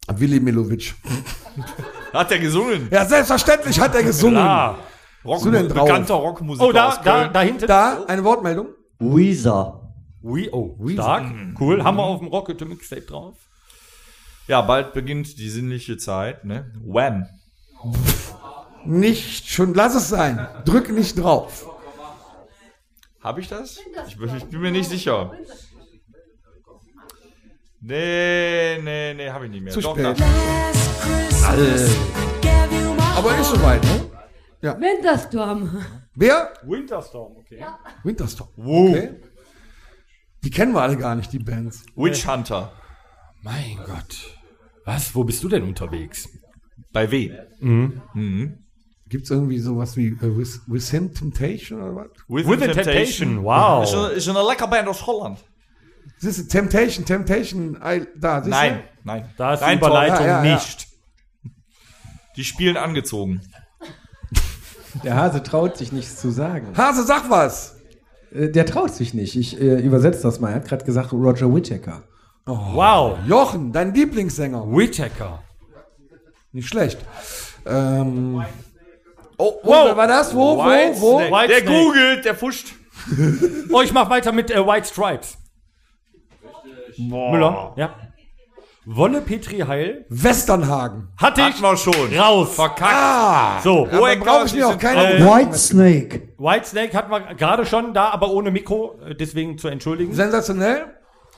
Willi 0.09 0.41
Milovic. 0.41 0.95
Hat 2.13 2.31
er 2.31 2.39
gesungen? 2.39 2.89
Ja, 2.91 3.05
selbstverständlich 3.07 3.81
hat 3.81 3.95
er 3.95 4.03
gesungen. 4.03 4.35
Klar. 4.37 4.79
Rock, 5.25 5.45
denn 5.51 5.69
drauf? 5.69 5.87
bekannter 5.87 6.15
Rockmusiker 6.15 6.67
Oh, 6.69 6.73
da, 6.73 6.89
aus 6.89 7.01
da, 7.03 7.21
Köln. 7.21 7.33
da 7.33 7.41
hinten. 7.41 7.67
Da, 7.67 8.05
eine 8.07 8.25
Wortmeldung. 8.25 8.69
Weezer. 8.99 9.81
We, 10.21 10.53
oh, 10.53 10.77
stark. 10.89 11.33
Cool. 11.59 11.83
Haben 11.83 11.97
wir 11.97 12.03
auf 12.03 12.19
dem 12.19 12.29
Rocket 12.29 12.61
Mixtape 12.69 13.03
drauf. 13.03 13.37
Ja, 14.47 14.61
bald 14.61 14.93
beginnt 14.93 15.39
die 15.39 15.49
sinnliche 15.49 15.97
Zeit, 15.97 16.45
ne? 16.45 16.73
Wham. 16.85 17.27
Nicht 18.85 19.49
schon, 19.49 19.73
lass 19.75 19.95
es 19.95 20.09
sein. 20.09 20.47
Drück 20.65 20.91
nicht 20.91 21.19
drauf. 21.19 21.67
Hab 23.23 23.39
ich 23.39 23.49
das? 23.49 23.79
Ich 24.09 24.17
bin 24.19 24.61
mir 24.61 24.73
nicht 24.73 24.91
sicher. 24.91 25.33
Nee, 27.85 28.79
nee, 28.81 29.13
nee, 29.15 29.29
hab 29.29 29.43
ich 29.43 29.51
nicht 29.51 29.65
mehr. 29.65 29.73
Zu 29.73 29.81
Doch, 29.81 29.99
spät. 29.99 30.05
da. 30.05 30.25
Aber 33.17 33.39
ist 33.39 33.51
soweit, 33.51 33.83
ne? 33.83 34.09
Ja. 34.61 34.81
Winterstorm. 34.81 35.85
Wer? 36.15 36.53
Winterstorm, 36.63 37.39
okay. 37.39 37.65
Winterstorm. 38.05 38.51
Wow. 38.55 38.91
Okay. 38.91 39.21
Die 40.45 40.51
kennen 40.51 40.73
wir 40.75 40.83
alle 40.83 40.97
gar 40.97 41.17
nicht, 41.17 41.33
die 41.33 41.41
Bands. 41.41 41.85
Witch 41.97 42.25
Hunter. 42.25 42.73
Mein 43.43 43.79
Gott. 43.85 44.39
Was? 44.85 45.13
Wo 45.17 45.25
bist 45.25 45.43
du 45.43 45.49
denn 45.49 45.65
unterwegs? 45.65 46.29
Bei 46.93 47.11
W. 47.11 47.33
Mhm. 47.59 48.01
Mhm. 48.15 48.59
Gibt's 49.09 49.31
irgendwie 49.31 49.59
sowas 49.59 49.97
wie 49.97 50.17
With, 50.21 50.61
Within 50.69 51.13
Temptation 51.13 51.83
oder 51.83 51.97
was? 51.97 52.11
Within 52.29 52.71
Temptation, 52.71 53.43
wow. 53.43 53.83
Ist 53.83 53.95
eine, 53.95 54.07
ist 54.11 54.29
eine 54.29 54.47
lecker 54.47 54.69
Band 54.69 54.87
aus 54.87 55.05
Holland. 55.05 55.39
Das 56.23 56.39
ist 56.39 56.49
Temptation, 56.49 57.05
Temptation, 57.05 57.77
I, 57.85 58.07
da, 58.17 58.39
siehst 58.41 58.51
Nein, 58.51 58.75
du? 58.75 58.81
nein. 59.05 59.29
Da 59.37 59.55
ist 59.55 59.61
die 59.65 59.75
Überleitung 59.75 60.27
Ja, 60.27 60.43
ja, 60.43 60.45
ja. 60.45 60.55
nicht. 60.55 60.87
Die 62.37 62.45
spielen 62.45 62.77
angezogen. 62.77 63.41
Der 65.05 65.17
Hase 65.17 65.43
traut 65.43 65.77
sich 65.77 65.91
nichts 65.93 66.21
zu 66.21 66.31
sagen. 66.31 66.69
Hase, 66.77 67.05
sag 67.05 67.29
was! 67.31 67.77
Äh, 68.33 68.49
Der 68.51 68.67
traut 68.67 68.95
sich 68.95 69.15
nicht. 69.15 69.37
Ich 69.37 69.61
äh, 69.61 69.81
übersetze 69.81 70.23
das 70.23 70.39
mal. 70.39 70.51
Er 70.51 70.57
hat 70.57 70.69
gerade 70.69 70.85
gesagt 70.85 71.13
Roger 71.13 71.53
Whittaker. 71.55 72.03
Wow. 72.47 73.19
Jochen, 73.27 73.73
dein 73.73 73.95
Lieblingssänger. 73.95 74.65
Whittaker. 74.71 75.43
Nicht 76.53 76.69
schlecht. 76.69 76.99
Ähm, 77.67 78.45
oh, 79.39 79.53
wo 79.63 79.71
Wow. 79.71 79.87
wer 79.87 79.97
war 79.97 80.07
das? 80.09 80.35
Wo, 80.35 80.57
wo, 80.59 80.65
White 80.65 81.01
wo? 81.01 81.19
Snake. 81.19 81.33
White 81.33 81.49
der 81.49 81.61
Snake. 81.63 81.73
googelt, 81.85 82.25
der 82.25 82.35
fuscht. 82.35 82.75
Oh, 83.73 83.81
ich 83.83 83.93
mach 83.93 84.09
weiter 84.11 84.33
mit 84.33 84.51
äh, 84.51 84.65
White 84.67 84.87
Stripes. 84.89 85.39
Müller, 86.99 87.73
ja. 87.77 87.95
Wolle 88.85 89.21
Petri 89.21 89.59
Heil. 89.61 90.07
Westernhagen. 90.09 91.09
Hatte 91.17 91.41
ich 91.43 91.47
Hatten 91.47 91.63
wir 91.63 91.77
schon. 91.77 92.19
raus. 92.19 92.55
Verkackt. 92.57 92.93
Ah! 92.93 93.61
So, 93.63 93.87
Ja, 93.87 94.01
dann 94.01 94.19
brauche 94.21 94.47
ich 94.47 94.55
mir 94.55 94.67
auch 94.67 94.77
keine. 94.79 95.19
Äh, 95.19 95.25
White 95.25 95.57
Snake. 95.57 96.29
White 96.37 96.67
Snake 96.67 96.97
hatten 96.97 97.11
wir 97.13 97.21
gerade 97.37 97.65
schon 97.65 97.95
da, 97.95 98.09
aber 98.11 98.31
ohne 98.33 98.51
Mikro, 98.51 98.99
äh, 99.07 99.15
deswegen 99.15 99.57
zu 99.57 99.69
entschuldigen. 99.69 100.13
Sensationell. 100.15 100.87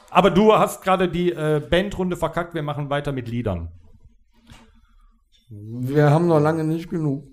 Aber 0.08 0.30
du 0.30 0.54
hast 0.54 0.82
gerade 0.82 1.06
die 1.08 1.32
äh, 1.32 1.60
Bandrunde 1.68 2.16
verkackt. 2.16 2.54
Wir 2.54 2.62
machen 2.62 2.88
weiter 2.88 3.12
mit 3.12 3.28
Liedern. 3.28 3.68
Wir 5.50 6.08
haben 6.10 6.26
noch 6.28 6.40
lange 6.40 6.64
nicht 6.64 6.88
genug. 6.88 7.24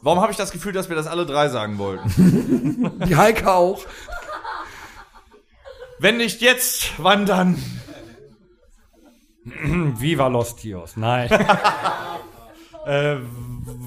Warum 0.00 0.20
habe 0.20 0.32
ich 0.32 0.38
das 0.38 0.52
Gefühl, 0.52 0.72
dass 0.72 0.88
wir 0.88 0.96
das 0.96 1.06
alle 1.06 1.26
drei 1.26 1.48
sagen 1.48 1.78
wollten? 1.78 2.98
Die 3.06 3.16
Heike 3.16 3.52
auch. 3.52 3.80
Wenn 6.04 6.18
nicht 6.18 6.42
jetzt, 6.42 6.92
wann 6.98 7.24
dann? 7.24 7.56
Viva 9.98 10.26
Los 10.26 10.54
Tios. 10.54 10.98
Nein. 10.98 11.30
äh, 12.86 13.16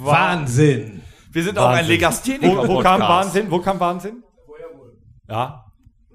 Wahnsinn. 0.01 1.03
Wir 1.31 1.43
sind 1.43 1.59
auch 1.59 1.67
ein 1.67 1.75
Wahnsinn. 1.75 1.87
Legastheniker. 1.91 2.67
Wo, 2.67 2.77
wo 2.77 2.79
kam 2.79 3.01
Wahnsinn? 3.01 3.51
Wo 3.51 3.59
kam 3.59 3.79
Wahnsinn? 3.79 4.23
Ja. 5.29 5.65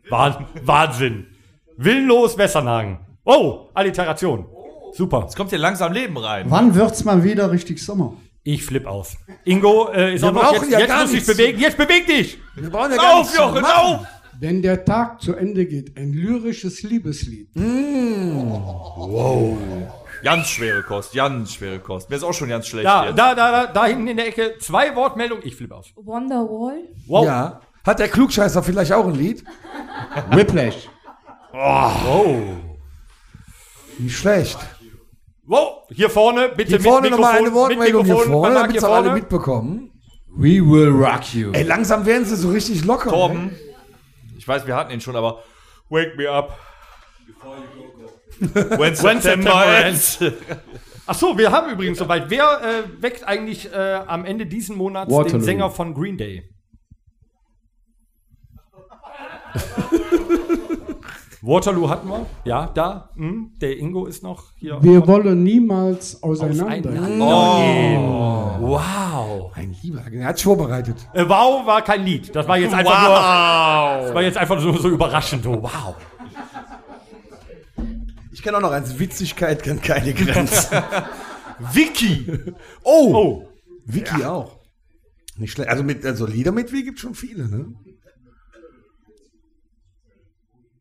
Wahn, 0.08 0.44
Wahnsinn. 0.64 1.28
Willenlos 1.76 2.36
Wessernhagen. 2.36 2.98
Oh, 3.24 3.68
Alliteration. 3.72 4.46
Super. 4.94 5.20
Jetzt 5.20 5.36
kommt 5.36 5.50
hier 5.50 5.60
langsam 5.60 5.92
Leben 5.92 6.16
rein. 6.16 6.46
Wann 6.48 6.74
wird's 6.74 7.04
mal 7.04 7.22
wieder 7.22 7.52
richtig 7.52 7.80
Sommer? 7.80 8.14
Ich 8.42 8.66
flipp 8.66 8.88
aus. 8.88 9.16
Ingo 9.44 9.88
äh, 9.92 10.16
ist 10.16 10.22
Wir 10.22 10.30
auch 10.30 10.32
noch 10.32 10.52
jetzt, 10.54 10.68
ja 10.68 10.80
jetzt 10.80 10.88
gar 10.88 11.02
muss 11.02 11.12
ich 11.12 11.24
bewegen. 11.24 11.60
Jetzt 11.60 11.76
beweg 11.76 12.08
dich. 12.08 12.38
Wir 12.56 12.70
brauchen 12.70 12.90
ja 12.90 12.96
gar 12.96 13.12
Auf, 13.12 13.18
nichts 13.18 13.34
zu 13.34 13.40
Jochen, 13.40 13.62
machen. 13.62 14.06
Wenn 14.42 14.60
der 14.60 14.84
Tag 14.84 15.22
zu 15.22 15.36
Ende 15.36 15.66
geht, 15.66 15.96
ein 15.96 16.12
lyrisches 16.12 16.82
Liebeslied. 16.82 17.48
Ganz 20.24 20.48
schwere 20.48 20.82
Kost, 20.82 21.14
ganz 21.14 21.52
schwere 21.54 21.78
Kost. 21.78 22.10
Mir 22.10 22.16
ist 22.16 22.24
auch 22.24 22.32
schon 22.34 22.48
ganz 22.48 22.66
schlecht 22.66 22.84
Da, 22.86 23.06
jetzt. 23.06 23.16
da, 23.18 23.36
da, 23.36 23.52
da, 23.52 23.72
da 23.72 23.86
hinten 23.86 24.08
in 24.08 24.16
der 24.16 24.26
Ecke. 24.26 24.54
Zwei 24.58 24.96
Wortmeldungen. 24.96 25.46
Ich 25.46 25.54
flipp 25.54 25.70
aus. 25.70 25.92
Wonderwall. 25.94 26.88
Wow. 27.06 27.24
Ja. 27.24 27.60
Hat 27.86 28.00
der 28.00 28.08
Klugscheißer 28.08 28.64
vielleicht 28.64 28.92
auch 28.92 29.06
ein 29.06 29.14
Lied? 29.14 29.44
Whiplash. 30.32 30.88
Wow. 31.52 32.26
Nicht 33.98 34.16
schlecht. 34.16 34.58
Wow. 35.46 35.84
Hier 35.90 36.10
vorne, 36.10 36.48
bitte 36.56 36.70
Hier 36.70 36.80
vorne 36.80 37.02
mit 37.02 37.10
nochmal 37.12 37.42
Mikrofon. 37.42 37.70
eine 37.70 37.78
mit 37.78 37.94
Wortmeldung 37.94 38.04
hier 38.04 38.16
vorne, 38.32 38.54
damit 38.54 38.76
es 38.76 38.82
alle 38.82 39.04
vorne. 39.04 39.20
mitbekommen. 39.20 39.90
We 40.36 40.60
will 40.60 40.88
rock 40.88 41.32
you. 41.32 41.52
Ey, 41.52 41.62
langsam 41.62 42.04
werden 42.06 42.24
sie 42.24 42.34
so 42.34 42.48
richtig 42.50 42.84
locker. 42.84 43.06
ne? 43.06 43.16
Torben. 43.16 43.50
Ich 44.42 44.48
weiß, 44.48 44.66
wir 44.66 44.74
hatten 44.74 44.90
ihn 44.90 45.00
schon, 45.00 45.14
aber 45.14 45.44
Wake 45.88 46.16
me 46.16 46.28
up. 46.28 46.58
When 48.40 48.96
September 48.96 49.64
ends. 49.84 50.18
Ach 51.06 51.14
so, 51.14 51.38
wir 51.38 51.52
haben 51.52 51.70
übrigens 51.70 51.98
soweit. 51.98 52.28
Wer 52.28 52.60
äh, 52.60 52.82
weckt 53.00 53.22
eigentlich 53.22 53.72
äh, 53.72 54.00
am 54.04 54.24
Ende 54.24 54.46
diesen 54.46 54.76
Monats 54.76 55.12
Waterloo. 55.12 55.30
den 55.30 55.42
Sänger 55.42 55.70
von 55.70 55.94
Green 55.94 56.18
Day? 56.18 56.42
Waterloo 61.44 61.88
hatten 61.88 62.08
wir. 62.08 62.24
Ja, 62.44 62.70
da. 62.72 63.10
Hm, 63.16 63.50
der 63.60 63.76
Ingo 63.76 64.06
ist 64.06 64.22
noch 64.22 64.52
hier. 64.56 64.78
Wir 64.80 65.04
wollen 65.08 65.42
niemals 65.42 66.22
auseinander. 66.22 66.90
Auseinandergehen. 66.90 68.02
Wow. 68.60 69.50
Ein 69.56 69.74
Lieber, 69.82 70.02
er 70.10 70.26
hat's 70.26 70.42
vorbereitet. 70.42 70.96
Äh, 71.12 71.24
wow 71.28 71.66
war 71.66 71.82
kein 71.82 72.04
Lied. 72.04 72.34
Das 72.34 72.46
war 72.46 72.58
jetzt 72.58 72.72
einfach 72.74 72.92
Wow. 72.92 73.96
nur. 73.98 74.06
Das 74.06 74.14
war 74.14 74.22
jetzt 74.22 74.38
einfach 74.38 74.60
so, 74.60 74.72
so 74.76 74.88
überraschend. 74.88 75.44
Oh, 75.46 75.60
wow. 75.62 75.96
Ich 78.32 78.42
kenne 78.42 78.56
auch 78.58 78.62
noch 78.62 78.70
eins. 78.72 78.98
Witzigkeit 78.98 79.62
kennt 79.62 79.82
keine 79.82 80.14
Grenzen. 80.14 80.78
Vicky. 81.72 82.26
Oh, 82.84 83.14
Oh. 83.14 83.48
Vicky 83.84 84.24
auch. 84.24 84.58
Nicht 85.36 85.52
schlecht. 85.52 85.70
Also, 85.70 85.82
mit, 85.82 86.04
also 86.06 86.24
Lieder 86.26 86.52
mit 86.52 86.72
W 86.72 86.82
gibt 86.82 87.00
schon 87.00 87.14
viele, 87.14 87.48
ne? 87.48 87.74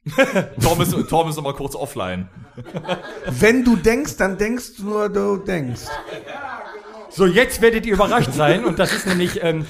Tom 0.61 0.81
ist, 0.81 0.95
Tom 1.09 1.29
ist 1.29 1.37
immer 1.37 1.53
kurz 1.53 1.75
offline. 1.75 2.27
Wenn 3.27 3.63
du 3.63 3.75
denkst, 3.75 4.17
dann 4.17 4.37
denkst 4.37 4.77
du 4.77 4.85
nur, 4.85 5.09
du 5.09 5.37
denkst. 5.37 5.81
So, 7.09 7.27
jetzt 7.27 7.61
werdet 7.61 7.85
ihr 7.85 7.93
überrascht 7.93 8.33
sein. 8.33 8.65
Und 8.65 8.79
das 8.79 8.93
ist 8.93 9.05
nämlich, 9.05 9.43
ähm, 9.43 9.67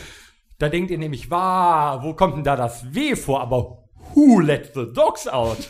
da 0.58 0.70
denkt 0.70 0.92
ihr 0.92 0.98
nämlich, 0.98 1.30
wow, 1.30 2.02
wo 2.02 2.14
kommt 2.14 2.38
denn 2.38 2.44
da 2.44 2.56
das 2.56 2.94
W 2.94 3.16
vor? 3.16 3.42
Aber 3.42 3.80
who 4.14 4.40
let 4.40 4.72
the 4.74 4.86
dogs 4.94 5.28
out? 5.28 5.58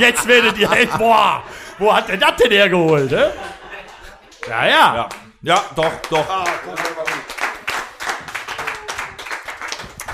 jetzt 0.00 0.26
werdet 0.26 0.58
ihr 0.58 0.68
halt, 0.68 0.98
boah, 0.98 1.42
wo 1.78 1.94
hat 1.94 2.08
der 2.08 2.18
das 2.18 2.36
denn 2.36 2.50
hergeholt, 2.50 3.10
ne? 3.10 3.30
Ja, 4.48 4.66
ja. 4.66 4.94
Ja, 4.94 5.08
ja 5.42 5.64
doch, 5.74 5.92
doch. 6.10 6.26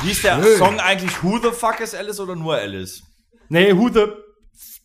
Hieß 0.02 0.22
der 0.22 0.42
Schön. 0.42 0.58
Song 0.58 0.80
eigentlich 0.80 1.22
Who 1.22 1.38
the 1.38 1.50
fuck 1.50 1.80
is 1.80 1.94
Alice 1.94 2.20
oder 2.20 2.36
nur 2.36 2.54
Alice? 2.54 3.02
Nee, 3.48 3.72
who 3.74 3.88
the 3.88 4.06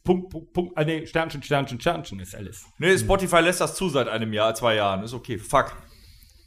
Punkt, 0.03 0.29
Punkt, 0.31 0.53
Punkt, 0.53 0.73
ah, 0.77 0.83
nee, 0.83 1.05
Sternchen, 1.05 1.43
Sternchen, 1.43 1.79
Sternchen 1.79 2.19
ist 2.19 2.33
Alice. 2.35 2.65
Nee, 2.79 2.97
Spotify 2.97 3.39
lässt 3.41 3.61
das 3.61 3.75
zu 3.75 3.87
seit 3.89 4.07
einem 4.07 4.33
Jahr, 4.33 4.55
zwei 4.55 4.75
Jahren. 4.75 5.03
Ist 5.03 5.13
okay. 5.13 5.37
Fuck. 5.37 5.75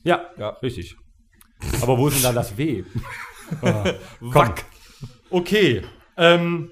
Ja, 0.03 0.29
Ja. 0.39 0.51
richtig. 0.63 0.97
Aber 1.81 1.97
wo 1.97 2.09
ist 2.09 2.17
denn 2.17 2.23
da 2.25 2.33
das 2.33 2.57
W? 2.57 2.85
Ah. 3.61 3.85
Wack. 4.21 4.65
Okay. 5.29 5.83
Ähm, 6.17 6.71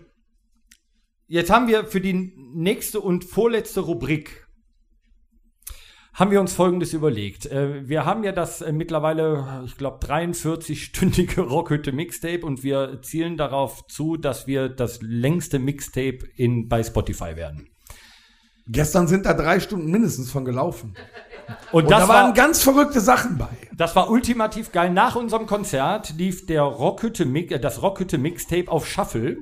jetzt 1.29 1.51
haben 1.51 1.69
wir 1.69 1.85
für 1.85 2.01
die 2.01 2.33
nächste 2.55 2.99
und 2.99 3.25
vorletzte 3.25 3.81
Rubrik 3.81 4.42
haben 6.15 6.31
wir 6.31 6.41
uns 6.41 6.53
Folgendes 6.53 6.93
überlegt. 6.93 7.47
Äh, 7.47 7.89
wir 7.89 8.05
haben 8.05 8.23
ja 8.25 8.33
das 8.33 8.61
äh, 8.61 8.73
mittlerweile, 8.73 9.63
ich 9.65 9.77
glaube, 9.77 10.05
43-stündige 10.07 11.41
Rockhütte 11.49 11.93
Mixtape 11.93 12.45
und 12.45 12.63
wir 12.63 13.01
zielen 13.03 13.37
darauf 13.37 13.87
zu, 13.87 14.17
dass 14.17 14.47
wir 14.47 14.69
das 14.69 15.01
längste 15.01 15.59
Mixtape 15.59 16.19
in, 16.37 16.69
bei 16.69 16.83
Spotify 16.83 17.37
werden. 17.37 17.69
Gestern 18.69 19.09
sind 19.09 19.27
da 19.27 19.35
drei 19.35 19.59
Stunden 19.59 19.91
mindestens 19.91 20.31
von 20.31 20.45
gelaufen. 20.45 20.95
Und, 21.73 21.85
Und 21.85 21.91
das 21.91 22.03
da 22.03 22.09
war, 22.09 22.25
waren 22.25 22.35
ganz 22.35 22.63
verrückte 22.63 23.01
Sachen 23.01 23.37
bei. 23.39 23.49
das 23.73 23.97
war 23.97 24.09
ultimativ 24.11 24.71
geil. 24.71 24.93
Nach 24.93 25.17
unserem 25.17 25.47
Konzert 25.47 26.15
lief 26.17 26.47
der 26.47 26.63
Rockhütte, 26.63 27.25
äh, 27.25 27.59
das 27.59 27.83
Rockhütte 27.83 28.19
Mixtape 28.19 28.71
auf 28.71 28.87
Shuffle. 28.87 29.39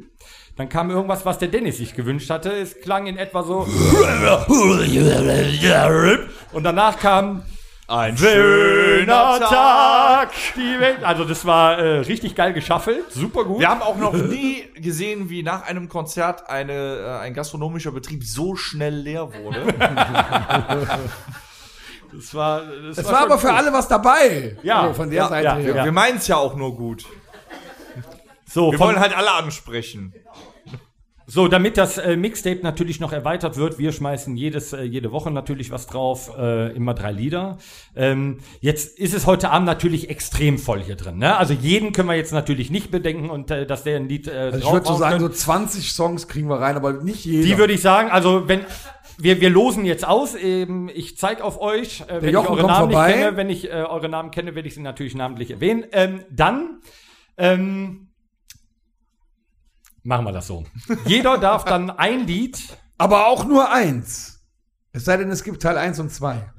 Dann 0.56 0.68
kam 0.68 0.90
irgendwas, 0.90 1.24
was 1.24 1.38
der 1.38 1.48
Dennis 1.48 1.78
sich 1.78 1.94
gewünscht 1.94 2.28
hatte. 2.30 2.50
Es 2.52 2.80
klang 2.80 3.06
in 3.06 3.16
etwa 3.16 3.42
so. 3.42 3.66
Und 6.52 6.64
danach 6.64 6.98
kam 6.98 7.42
Ein 7.88 8.16
schöner 8.16 9.40
Tag. 9.40 10.30
Die 10.56 10.78
Welt. 10.80 11.02
Also 11.02 11.24
das 11.24 11.44
war 11.46 11.78
äh, 11.78 11.98
richtig 12.00 12.34
geil 12.34 12.52
geschaffelt. 12.52 13.10
Super 13.10 13.44
gut. 13.44 13.60
Wir 13.60 13.68
haben 13.68 13.82
auch 13.82 13.96
noch 13.96 14.12
nie 14.12 14.64
gesehen, 14.76 15.30
wie 15.30 15.42
nach 15.42 15.62
einem 15.66 15.88
Konzert 15.88 16.48
eine, 16.48 16.72
äh, 16.72 17.18
ein 17.24 17.34
gastronomischer 17.34 17.92
Betrieb 17.92 18.22
so 18.24 18.54
schnell 18.54 18.94
leer 18.94 19.32
wurde. 19.32 19.64
Das 22.12 22.34
war, 22.34 22.62
das 22.88 22.98
Es 22.98 23.06
war 23.06 23.20
aber 23.20 23.38
für 23.38 23.52
alle 23.52 23.72
was 23.72 23.86
dabei. 23.86 24.56
Ja. 24.64 24.80
Also 24.82 24.94
von 24.94 25.10
der 25.10 25.22
Ja, 25.22 25.28
Seite 25.28 25.44
ja, 25.44 25.54
her. 25.56 25.74
Wir, 25.74 25.84
wir 25.84 25.92
meinen 25.92 26.16
es 26.18 26.26
ja 26.26 26.36
auch 26.38 26.56
nur 26.56 26.74
gut. 26.76 27.04
So, 28.50 28.72
Wir 28.72 28.78
von- 28.78 28.88
wollen 28.88 29.00
halt 29.00 29.16
alle 29.16 29.30
ansprechen. 29.32 30.12
So, 31.26 31.46
damit 31.46 31.76
das 31.76 31.96
äh, 31.96 32.16
Mixtape 32.16 32.58
natürlich 32.64 32.98
noch 32.98 33.12
erweitert 33.12 33.56
wird, 33.56 33.78
wir 33.78 33.92
schmeißen 33.92 34.36
jedes, 34.36 34.72
äh, 34.72 34.82
jede 34.82 35.12
Woche 35.12 35.30
natürlich 35.30 35.70
was 35.70 35.86
drauf, 35.86 36.32
äh, 36.36 36.72
immer 36.74 36.92
drei 36.92 37.12
Lieder. 37.12 37.58
Ähm, 37.94 38.38
jetzt 38.60 38.98
ist 38.98 39.14
es 39.14 39.26
heute 39.26 39.50
Abend 39.50 39.66
natürlich 39.66 40.10
extrem 40.10 40.58
voll 40.58 40.80
hier 40.82 40.96
drin. 40.96 41.18
Ne? 41.18 41.36
Also 41.36 41.54
jeden 41.54 41.92
können 41.92 42.08
wir 42.08 42.16
jetzt 42.16 42.32
natürlich 42.32 42.70
nicht 42.72 42.90
bedenken 42.90 43.30
und 43.30 43.52
äh, 43.52 43.64
dass 43.64 43.84
der 43.84 43.94
ein 43.98 44.08
Lied 44.08 44.26
äh, 44.26 44.32
Also 44.32 44.58
ich 44.58 44.72
würde 44.72 44.86
so 44.88 44.94
sagen, 44.96 45.18
können. 45.18 45.32
so 45.32 45.38
20 45.38 45.92
Songs 45.92 46.26
kriegen 46.26 46.48
wir 46.48 46.56
rein, 46.58 46.74
aber 46.74 46.94
nicht 46.94 47.24
jeder. 47.24 47.46
Die 47.46 47.58
würde 47.58 47.74
ich 47.74 47.80
sagen, 47.82 48.10
also 48.10 48.48
wenn 48.48 48.62
wir, 49.16 49.40
wir 49.40 49.50
losen 49.50 49.84
jetzt 49.84 50.04
aus, 50.04 50.34
eben, 50.34 50.88
ich 50.88 51.16
zeige 51.16 51.44
auf 51.44 51.60
euch, 51.60 52.00
äh, 52.08 52.22
wenn 52.22 52.30
ich 52.30 52.36
eure 52.36 52.66
Namen 52.66 52.90
vorbei. 52.90 53.06
nicht 53.06 53.16
kenne, 53.18 53.36
wenn 53.36 53.50
ich 53.50 53.66
äh, 53.68 53.84
eure 53.88 54.08
Namen 54.08 54.32
kenne, 54.32 54.56
werde 54.56 54.66
ich 54.66 54.74
sie 54.74 54.80
natürlich 54.82 55.14
namentlich 55.14 55.52
erwähnen. 55.52 55.84
Ähm, 55.92 56.24
dann 56.28 56.80
ähm, 57.38 58.08
machen 60.02 60.24
wir 60.24 60.32
das 60.32 60.46
so. 60.46 60.64
Jeder 61.06 61.38
darf 61.38 61.64
dann 61.64 61.90
ein 61.90 62.26
Lied 62.26 62.58
aber 63.00 63.28
auch 63.28 63.46
nur 63.46 63.72
eins. 63.72 64.40
Es 64.92 65.06
sei 65.06 65.16
denn, 65.16 65.30
es 65.30 65.42
gibt 65.42 65.62
Teil 65.62 65.78
1 65.78 66.00
und 66.00 66.10
2. 66.10 66.50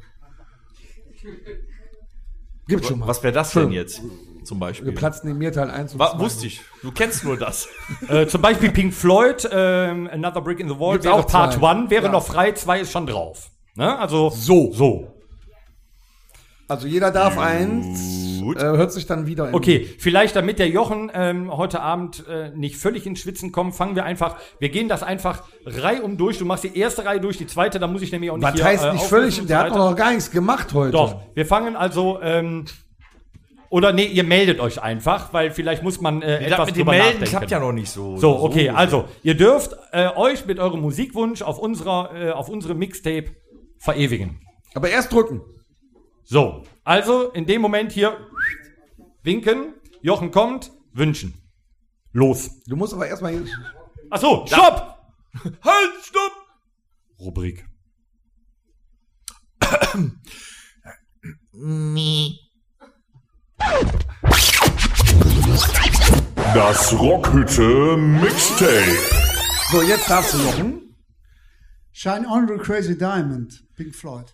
Gibt 2.67 2.85
schon 2.85 2.97
mal. 2.99 3.07
Was 3.07 3.21
wäre 3.21 3.31
das 3.33 3.51
denn 3.51 3.71
jetzt? 3.71 4.01
Zum 4.43 4.59
Beispiel. 4.59 4.87
Geplatzt 4.87 5.23
neben 5.23 5.37
mir 5.37 5.51
Teil 5.51 5.69
1 5.69 5.93
und 5.93 5.99
Wa 5.99 6.11
2. 6.13 6.19
wusste 6.19 6.47
ich. 6.47 6.61
Du 6.81 6.91
kennst 6.91 7.23
nur 7.23 7.37
das. 7.37 7.67
Äh, 8.07 8.25
zum 8.25 8.41
Beispiel 8.41 8.71
Pink 8.71 8.91
Floyd, 8.93 9.47
ähm, 9.51 10.09
Another 10.11 10.41
Brick 10.41 10.59
in 10.59 10.67
the 10.67 10.79
Wall 10.79 10.93
Gibt's 10.93 11.05
wäre 11.05 11.15
auch 11.15 11.27
Part 11.27 11.53
zwei. 11.53 11.69
1, 11.71 11.91
wäre 11.91 12.05
Ja. 12.05 12.11
noch 12.11 12.25
frei, 12.25 12.53
2 12.53 12.79
ist 12.81 12.91
schon 12.91 13.05
drauf. 13.05 13.51
Ne? 13.75 13.97
Also 13.99 14.31
so. 14.31 14.71
So. 14.73 15.13
Also 16.67 16.87
jeder 16.87 17.11
darf 17.11 17.37
eins. 17.37 18.30
Äh, 18.41 18.77
hört 18.77 18.91
sich 18.91 19.05
dann 19.05 19.27
wieder 19.27 19.49
in 19.49 19.55
Okay, 19.55 19.87
vielleicht 19.97 20.35
damit 20.35 20.59
der 20.59 20.67
Jochen 20.69 21.11
ähm, 21.13 21.55
heute 21.55 21.81
Abend 21.81 22.25
äh, 22.27 22.49
nicht 22.55 22.77
völlig 22.77 23.05
ins 23.05 23.19
Schwitzen 23.19 23.51
kommt, 23.51 23.75
fangen 23.75 23.95
wir 23.95 24.05
einfach, 24.05 24.37
wir 24.59 24.69
gehen 24.69 24.87
das 24.89 25.03
einfach 25.03 25.43
reihum 25.65 26.17
durch. 26.17 26.37
Du 26.37 26.45
machst 26.45 26.63
die 26.63 26.77
erste 26.77 27.05
Reihe 27.05 27.19
durch, 27.19 27.37
die 27.37 27.47
zweite, 27.47 27.79
da 27.79 27.87
muss 27.87 28.01
ich 28.01 28.11
nämlich 28.11 28.31
auch 28.31 28.37
nicht 28.37 28.47
Was 28.47 28.53
hier, 28.53 28.63
heißt 28.63 28.85
äh, 28.85 28.93
nicht 28.93 29.05
völlig? 29.05 29.45
Der 29.45 29.57
so 29.59 29.63
hat 29.65 29.75
noch 29.75 29.95
gar 29.95 30.11
nichts 30.11 30.31
gemacht 30.31 30.73
heute. 30.73 30.91
Doch, 30.91 31.21
wir 31.33 31.45
fangen 31.45 31.75
also, 31.75 32.19
ähm, 32.21 32.65
oder 33.69 33.93
nee, 33.93 34.05
ihr 34.05 34.25
meldet 34.25 34.59
euch 34.59 34.81
einfach, 34.81 35.31
weil 35.31 35.49
vielleicht 35.49 35.81
muss 35.81 36.01
man 36.01 36.21
äh, 36.21 36.39
Das 36.39 36.51
etwas 36.51 36.65
mit 36.67 36.75
dem 36.75 36.79
drüber 36.79 36.91
Melden 36.91 37.05
nachdenken. 37.05 37.29
klappt 37.29 37.51
ja 37.51 37.59
noch 37.59 37.71
nicht 37.71 37.89
so. 37.89 38.17
So, 38.17 38.43
okay, 38.43 38.69
also 38.69 39.05
ihr 39.23 39.35
dürft 39.35 39.77
äh, 39.93 40.09
euch 40.15 40.45
mit 40.45 40.59
eurem 40.59 40.81
Musikwunsch 40.81 41.41
auf 41.41 41.57
unserer, 41.57 42.11
äh, 42.13 42.31
auf 42.31 42.49
unserem 42.49 42.79
Mixtape 42.79 43.31
verewigen. 43.79 44.41
Aber 44.73 44.89
erst 44.89 45.13
drücken. 45.13 45.41
So, 46.23 46.63
also 46.83 47.29
in 47.31 47.45
dem 47.45 47.61
Moment 47.61 47.91
hier 47.93 48.17
winken, 49.23 49.73
Jochen 50.01 50.31
kommt, 50.31 50.71
wünschen. 50.93 51.33
Los. 52.11 52.63
Du 52.65 52.75
musst 52.75 52.93
aber 52.93 53.07
erstmal. 53.07 53.43
Ach 54.09 54.19
so, 54.19 54.45
stopp! 54.45 54.97
Halt, 55.63 55.93
stopp! 56.03 56.31
Rubrik. 57.19 57.65
Das 66.53 66.99
Rockhütte 66.99 67.95
Mixtape. 67.97 68.97
So, 69.71 69.81
jetzt 69.83 70.09
darfst 70.09 70.33
du 70.33 70.37
Jochen. 70.39 70.95
Shine 71.91 72.27
On 72.27 72.47
the 72.47 72.57
Crazy 72.57 72.97
Diamond, 72.97 73.63
Pink 73.75 73.95
Floyd. 73.95 74.33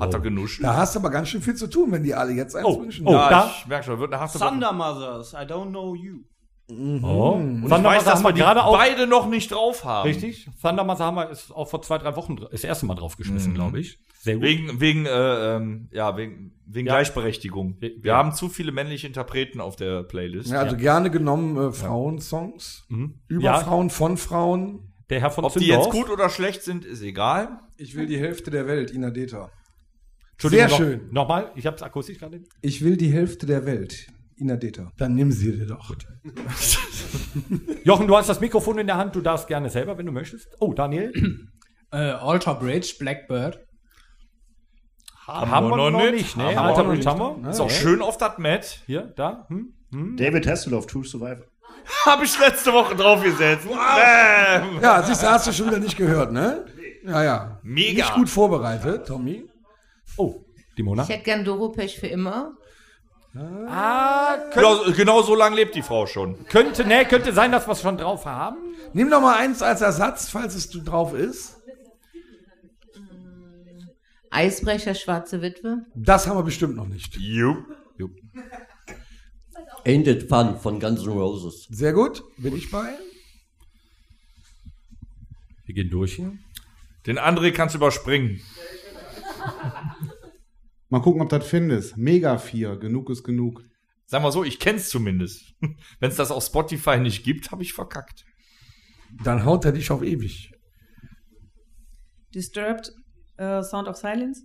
Hat 0.00 0.14
er 0.14 0.20
genuscht. 0.20 0.62
Da 0.62 0.76
hast 0.76 0.94
du 0.94 1.00
aber 1.00 1.10
ganz 1.10 1.28
schön 1.28 1.42
viel 1.42 1.54
zu 1.54 1.66
tun, 1.68 1.92
wenn 1.92 2.02
die 2.02 2.14
alle 2.14 2.32
jetzt 2.32 2.54
eins 2.56 2.66
Oh, 2.66 2.80
wünschen. 2.80 3.06
oh, 3.06 3.12
ja, 3.12 3.28
da- 3.30 3.50
ich 3.60 3.66
merke 3.66 3.84
schon, 3.84 3.98
wird 3.98 4.12
eine 4.12 4.20
Hasse. 4.22 4.38
Thunder 4.38 4.72
Mothers, 4.72 5.32
I 5.32 5.44
don't 5.44 5.70
know 5.70 5.94
you. 5.94 6.18
Oh. 6.68 7.32
Und 7.34 7.62
ich 7.64 7.70
Thunder 7.70 7.90
weiß, 7.90 8.02
Mother 8.02 8.10
dass 8.10 8.22
wir 8.24 8.32
die 8.32 8.40
gerade 8.40 8.64
auch. 8.64 8.76
beide 8.76 9.06
noch 9.06 9.28
nicht 9.28 9.52
drauf 9.52 9.84
haben. 9.84 10.08
Richtig. 10.08 10.48
Thunder 10.60 10.82
Mother 10.82 11.04
haben 11.04 11.16
wir 11.16 11.30
ist 11.30 11.52
auch 11.54 11.68
vor 11.68 11.80
zwei, 11.82 11.98
drei 11.98 12.16
Wochen 12.16 12.36
das 12.50 12.64
erste 12.64 12.86
Mal 12.86 12.96
draufgeschmissen, 12.96 13.54
glaube 13.54 13.78
ich. 13.78 14.00
Sehr 14.18 14.34
gut. 14.34 14.42
Wegen, 14.42 14.80
wegen, 14.80 15.06
äh, 15.06 15.56
ähm, 15.56 15.88
ja, 15.92 16.16
wegen, 16.16 16.52
wegen 16.66 16.88
Ja. 16.88 16.94
Gleichberechtigung. 16.94 17.76
Wir- 17.78 17.92
Wir 18.02 18.16
haben 18.16 18.32
zu 18.32 18.48
viele 18.48 18.72
männliche 18.72 19.06
Interpreten 19.06 19.60
auf 19.60 19.76
der 19.76 20.02
Playlist. 20.02 20.50
Ja, 20.50 20.58
also 20.58 20.76
gerne 20.76 21.08
genommen 21.12 21.56
äh, 21.68 21.72
Frauensongs. 21.72 22.84
Über 23.28 23.42
Ja. 23.44 23.58
Frauen, 23.58 23.88
von 23.90 24.16
Frauen. 24.16 24.92
Der 25.10 25.20
Herr 25.20 25.30
von 25.30 25.44
Ob 25.44 25.52
die 25.52 25.60
Zündorf. 25.60 25.86
jetzt 25.86 25.92
gut 25.94 26.10
oder 26.10 26.28
schlecht 26.28 26.62
sind, 26.62 26.84
ist 26.84 27.02
egal. 27.02 27.60
Ich 27.76 27.94
will 27.96 28.06
die 28.06 28.18
Hälfte 28.18 28.50
der 28.50 28.66
Welt, 28.66 28.92
Ina 28.92 29.10
Deta. 29.10 29.50
Entschuldigung, 30.32 30.68
Sehr 30.68 30.78
noch- 30.78 30.84
schön. 30.84 31.08
Nochmal, 31.12 31.52
ich 31.54 31.66
habe 31.66 31.76
es 31.76 31.82
akustisch 31.82 32.18
gerade. 32.18 32.42
Ich 32.60 32.82
will 32.84 32.96
die 32.96 33.12
Hälfte 33.12 33.46
der 33.46 33.64
Welt, 33.66 34.08
Ina 34.36 34.56
Deta. 34.56 34.90
Dann 34.98 35.14
nimm 35.14 35.30
sie 35.32 35.52
dir 35.52 35.66
doch. 35.66 35.94
Jochen, 37.84 38.06
du 38.08 38.16
hast 38.16 38.28
das 38.28 38.40
Mikrofon 38.40 38.78
in 38.78 38.86
der 38.86 38.96
Hand, 38.96 39.14
du 39.14 39.20
darfst 39.20 39.46
gerne 39.48 39.70
selber, 39.70 39.96
wenn 39.96 40.06
du 40.06 40.12
möchtest. 40.12 40.48
Oh, 40.60 40.72
Daniel. 40.72 41.12
Äh, 41.92 41.98
Alter 41.98 42.56
Bridge, 42.56 42.96
Blackbird. 42.98 43.60
haben, 45.28 45.68
wir 45.70 45.90
noch 45.92 46.10
nicht, 46.10 46.36
ne? 46.36 46.44
Haben 46.46 46.58
Alter 46.58 46.82
noch 46.82 46.90
Bridge 46.90 47.08
haben 47.08 47.44
wir. 47.44 47.50
Ist 47.50 47.60
auch 47.60 47.70
schön 47.70 48.02
auf 48.02 48.18
das 48.18 48.38
Met. 48.38 48.82
Hier, 48.86 49.02
da. 49.16 49.46
Hm? 49.48 49.72
Hm? 49.92 50.16
David 50.16 50.48
Hasselhoff, 50.48 50.88
True 50.88 51.04
Survivor. 51.04 51.44
Habe 52.04 52.24
ich 52.24 52.38
letzte 52.38 52.72
Woche 52.72 52.94
draufgesetzt. 52.94 53.66
Bam. 53.68 54.80
Ja, 54.82 55.02
siehst 55.02 55.22
du, 55.22 55.30
hast 55.30 55.46
du 55.46 55.52
schon 55.52 55.66
wieder 55.66 55.78
nicht 55.78 55.96
gehört, 55.96 56.32
ne? 56.32 56.64
Ja, 57.04 57.22
ja. 57.22 57.60
Mega. 57.62 58.04
Nicht 58.04 58.14
gut 58.14 58.28
vorbereitet, 58.28 59.06
Tommy. 59.06 59.48
Oh, 60.16 60.40
die 60.76 60.82
Mona. 60.82 61.02
Ich 61.04 61.08
hätte 61.08 61.24
gern 61.24 61.44
Doropech 61.44 61.98
für 62.00 62.08
immer. 62.08 62.52
Ah, 63.68 64.36
Genau, 64.54 64.82
genau 64.96 65.22
so 65.22 65.34
lange 65.34 65.56
lebt 65.56 65.74
die 65.74 65.82
Frau 65.82 66.06
schon. 66.06 66.46
Könnte, 66.46 66.86
ne, 66.86 67.04
könnte 67.04 67.32
sein, 67.32 67.52
dass 67.52 67.66
wir 67.68 67.72
es 67.72 67.82
schon 67.82 67.98
drauf 67.98 68.24
haben. 68.24 68.56
Nimm 68.94 69.10
doch 69.10 69.20
mal 69.20 69.36
eins 69.36 69.62
als 69.62 69.82
Ersatz, 69.82 70.30
falls 70.30 70.54
es 70.54 70.70
du 70.70 70.80
drauf 70.80 71.12
ist. 71.14 71.56
Eisbrecher, 74.30 74.94
schwarze 74.94 75.42
Witwe. 75.42 75.84
Das 75.94 76.26
haben 76.26 76.38
wir 76.38 76.42
bestimmt 76.42 76.76
noch 76.76 76.86
nicht. 76.88 77.16
Jupp. 77.16 77.58
Ain't 77.98 78.65
It 79.86 80.28
Fun 80.28 80.58
von 80.58 80.80
Guns 80.80 81.02
N' 81.02 81.12
Roses. 81.12 81.68
Sehr 81.70 81.92
gut, 81.92 82.24
bin 82.38 82.56
ich 82.56 82.72
bei. 82.72 82.98
Wir 85.64 85.74
gehen 85.76 85.90
durch 85.90 86.16
hier. 86.16 86.36
Den 87.06 87.20
André 87.20 87.52
kannst 87.52 87.76
du 87.76 87.78
überspringen. 87.78 88.40
Mal 90.88 91.00
gucken, 91.00 91.22
ob 91.22 91.28
du 91.28 91.38
das 91.38 91.46
findest. 91.46 91.96
Mega 91.96 92.36
4, 92.36 92.78
genug 92.78 93.10
ist 93.10 93.22
genug. 93.22 93.62
Sag 94.06 94.22
mal 94.22 94.32
so, 94.32 94.42
ich 94.42 94.58
kenn's 94.58 94.88
zumindest. 94.88 95.54
Wenn 96.00 96.10
es 96.10 96.16
das 96.16 96.32
auf 96.32 96.44
Spotify 96.44 96.98
nicht 96.98 97.24
gibt, 97.24 97.52
habe 97.52 97.62
ich 97.62 97.72
verkackt. 97.72 98.24
Dann 99.22 99.44
haut 99.44 99.64
er 99.64 99.72
dich 99.72 99.92
auf 99.92 100.02
ewig. 100.02 100.52
Disturbed, 102.34 102.92
äh, 103.36 103.62
Sound 103.62 103.86
of 103.86 103.96
Silence. 103.96 104.42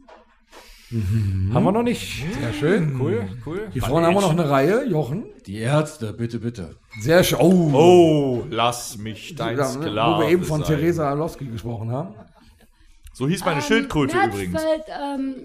Haben 1.54 1.64
wir 1.64 1.72
noch 1.72 1.84
nicht. 1.84 2.26
Sehr 2.40 2.54
schön. 2.54 3.00
Cool, 3.00 3.28
cool. 3.46 3.70
Hier 3.72 3.82
vorne 3.82 4.08
haben 4.08 4.14
wir 4.14 4.22
noch 4.22 4.32
eine 4.32 4.50
Reihe, 4.50 4.86
Jochen. 4.86 5.26
Die 5.46 5.58
Ärzte, 5.58 6.12
bitte, 6.14 6.40
bitte. 6.40 6.76
Sehr 7.00 7.24
schön. 7.24 7.40
Oh, 7.42 7.72
Oh, 7.74 8.46
lass 8.50 8.98
mich 8.98 9.36
dein 9.36 9.58
Ja, 9.58 9.64
ne, 9.64 9.70
Sklave 9.88 10.18
Wo 10.18 10.22
wir 10.26 10.30
eben 10.30 10.44
von 10.44 10.64
sein. 10.64 10.76
Theresa 10.78 11.10
Alowski 11.10 11.46
gesprochen 11.46 11.92
haben. 11.92 12.14
So 13.14 13.28
hieß 13.28 13.46
meine 13.46 13.58
Ähm, 13.62 13.66
Schildkröte 13.66 14.18
übrigens. 14.18 14.52
Märzfeld, 14.54 14.84
ähm, 15.02 15.36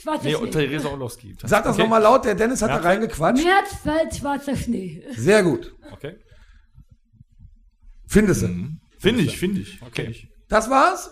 schwarzer 0.00 0.24
Nee, 0.24 0.34
Schnee. 0.36 0.50
Theresa 0.50 0.88
Orlowski. 0.88 1.36
Sag 1.44 1.64
das 1.64 1.74
Okay. 1.74 1.82
nochmal 1.82 2.02
laut, 2.02 2.24
der 2.24 2.34
Dennis 2.34 2.62
hat 2.62 2.70
da 2.70 2.76
Ja. 2.76 2.80
reingequatscht. 2.80 3.44
Märzfeld, 3.44 4.14
schwarzer 4.16 4.56
Schnee. 4.56 5.02
Sehr 5.16 5.42
gut. 5.42 5.74
Okay. 5.92 6.16
Findest 8.06 8.42
du? 8.42 8.48
Finde 8.98 9.22
ich, 9.22 9.36
finde 9.38 9.60
ich. 9.60 9.80
Okay. 9.82 10.28
Das 10.48 10.68
war's? 10.70 11.10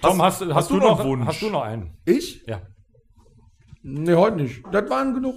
Tom, 0.00 0.22
hast, 0.22 0.40
hast, 0.40 0.54
hast 0.54 0.70
du 0.70 0.74
du 0.78 0.80
noch, 0.86 0.98
noch 0.98 1.04
Wunsch? 1.04 1.26
hast 1.26 1.42
du 1.42 1.50
noch 1.50 1.62
einen? 1.62 1.96
Ich? 2.04 2.44
Ja. 2.46 2.62
Nee, 3.86 4.14
heute 4.14 4.36
nicht. 4.36 4.62
Das 4.72 4.88
waren 4.88 5.14
genug. 5.14 5.36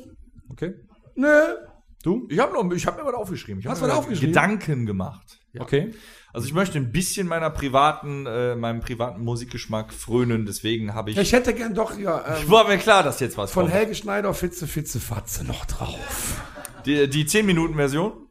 Okay. 0.50 0.74
Nee. 1.16 1.28
Du? 2.02 2.26
Ich 2.30 2.40
habe 2.40 2.54
noch, 2.54 2.72
ich 2.72 2.88
habe 2.88 3.02
mir 3.02 3.08
was 3.08 3.16
aufgeschrieben. 3.16 3.60
Ich 3.60 3.68
Hast 3.68 3.82
habe 3.82 3.82
du 3.82 3.86
mir 3.88 3.92
was 3.92 4.00
aufgeschrieben? 4.00 4.34
Gedanken 4.34 4.86
gemacht. 4.86 5.40
Ja. 5.52 5.62
Okay. 5.62 5.94
Also 6.32 6.48
ich 6.48 6.54
möchte 6.54 6.78
ein 6.78 6.92
bisschen 6.92 7.28
meiner 7.28 7.50
privaten, 7.50 8.26
äh, 8.26 8.56
meinem 8.56 8.80
privaten 8.80 9.22
Musikgeschmack 9.24 9.92
frönen. 9.94 10.46
Deswegen 10.46 10.94
habe 10.94 11.12
ich. 11.12 11.18
Ich 11.18 11.34
hätte 11.34 11.54
gern 11.54 11.74
doch 11.74 11.98
ja, 11.98 12.38
ähm, 12.38 12.50
war 12.50 12.68
mir 12.68 12.78
klar, 12.78 13.04
dass 13.04 13.20
jetzt 13.20 13.38
was 13.38 13.52
von 13.52 13.64
kommt. 13.64 13.74
Helge 13.74 13.96
Schneider 13.96 14.34
Fitze, 14.34 14.66
Fitze, 14.66 15.00
Fatze 15.02 15.44
noch 15.44 15.66
drauf. 15.66 16.42
Die, 16.86 17.10
die 17.10 17.26
10 17.26 17.46
Minuten 17.46 17.76
Version. 17.76 18.28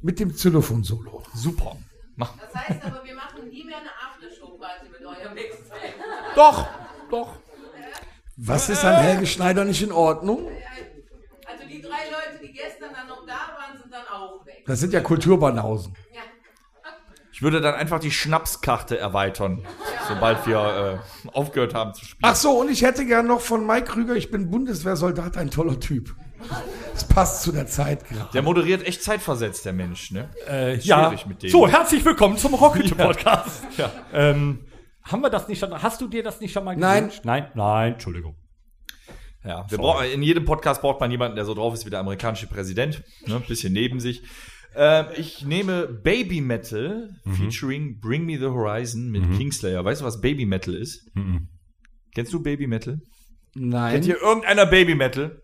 Mit 0.00 0.20
dem 0.20 0.32
Xylophon-Solo. 0.32 1.24
Super. 1.34 1.76
Das 2.16 2.28
heißt 2.54 2.84
aber, 2.84 3.04
wir 3.04 3.14
machen 3.14 3.48
nie 3.48 3.64
mehr 3.64 3.78
eine 3.78 3.90
Aftershow-Party 3.90 4.86
mit 4.90 5.04
eurem 5.04 5.34
Mixtape. 5.34 5.94
Doch, 6.34 6.68
doch. 7.10 7.36
Was 8.40 8.68
ist 8.68 8.84
an 8.84 8.94
Helge 8.94 9.26
Schneider 9.26 9.64
nicht 9.64 9.82
in 9.82 9.90
Ordnung? 9.90 10.46
Also 11.44 11.64
die 11.68 11.82
drei 11.82 11.88
Leute, 12.08 12.40
die 12.40 12.52
gestern 12.52 12.90
dann 12.94 13.08
noch 13.08 13.26
da 13.26 13.32
waren, 13.32 13.76
sind 13.82 13.92
dann 13.92 14.06
auch 14.06 14.46
weg. 14.46 14.62
Das 14.64 14.78
sind 14.78 14.92
ja 14.92 15.00
Kulturbanausen. 15.00 15.92
Ich 17.32 17.42
würde 17.42 17.60
dann 17.60 17.74
einfach 17.74 17.98
die 17.98 18.12
Schnapskarte 18.12 18.96
erweitern, 18.96 19.64
sobald 20.08 20.46
wir 20.46 21.00
äh, 21.26 21.28
aufgehört 21.30 21.74
haben 21.74 21.94
zu 21.94 22.04
spielen. 22.04 22.20
Ach 22.22 22.36
so, 22.36 22.60
und 22.60 22.70
ich 22.70 22.82
hätte 22.82 23.06
gern 23.06 23.26
noch 23.26 23.40
von 23.40 23.66
Mike 23.66 23.86
Krüger, 23.86 24.14
ich 24.14 24.30
bin 24.30 24.50
Bundeswehrsoldat, 24.50 25.36
ein 25.36 25.50
toller 25.50 25.78
Typ. 25.80 26.14
Das 26.94 27.06
passt 27.06 27.42
zu 27.42 27.50
der 27.50 27.66
Zeit 27.66 28.08
gerade. 28.08 28.30
Der 28.32 28.42
moderiert 28.42 28.86
echt 28.86 29.02
zeitversetzt, 29.02 29.64
der 29.64 29.72
Mensch, 29.72 30.12
ne? 30.12 30.30
Äh, 30.46 30.80
Schwierig 30.80 30.84
ja. 30.84 31.12
mit 31.26 31.42
dem. 31.42 31.50
So, 31.50 31.66
herzlich 31.66 32.04
willkommen 32.04 32.36
zum 32.36 32.54
Rocket 32.54 32.96
Podcast. 32.96 33.62
Ja. 33.76 33.90
Ähm, 34.12 34.60
haben 35.10 35.22
wir 35.22 35.30
das 35.30 35.48
nicht 35.48 35.58
schon? 35.58 35.70
Hast 35.82 36.00
du 36.00 36.08
dir 36.08 36.22
das 36.22 36.40
nicht 36.40 36.52
schon 36.52 36.64
mal 36.64 36.76
Nein. 36.76 37.04
gewünscht? 37.04 37.24
Nein, 37.24 37.50
nein, 37.54 37.92
Entschuldigung. 37.94 38.36
Ja, 39.44 39.64
wir 39.68 39.76
Sorry. 39.76 39.82
brauchen, 39.82 40.06
in 40.12 40.22
jedem 40.22 40.44
Podcast 40.44 40.80
braucht 40.82 41.00
man 41.00 41.10
jemanden, 41.10 41.36
der 41.36 41.44
so 41.44 41.54
drauf 41.54 41.72
ist 41.74 41.86
wie 41.86 41.90
der 41.90 42.00
amerikanische 42.00 42.46
Präsident. 42.48 43.02
Ne? 43.26 43.36
Ein 43.36 43.42
bisschen 43.42 43.72
neben 43.72 44.00
sich. 44.00 44.22
Ähm, 44.74 45.06
ich 45.16 45.44
nehme 45.44 45.86
Baby 45.86 46.40
Metal 46.40 47.08
featuring 47.36 48.00
Bring 48.00 48.26
Me 48.26 48.38
the 48.38 48.46
Horizon 48.46 49.10
mit 49.10 49.22
Kingslayer. 49.36 49.84
Weißt 49.84 50.00
du, 50.00 50.04
was 50.04 50.20
Baby 50.20 50.44
Metal 50.44 50.74
ist? 50.74 51.08
Kennst 52.14 52.32
du 52.32 52.42
Baby 52.42 52.66
Metal? 52.66 52.98
Nein. 53.54 53.92
Kennt 53.94 54.04
hier 54.04 54.20
irgendeiner 54.20 54.66
Baby 54.66 54.94
Metal? 54.94 55.40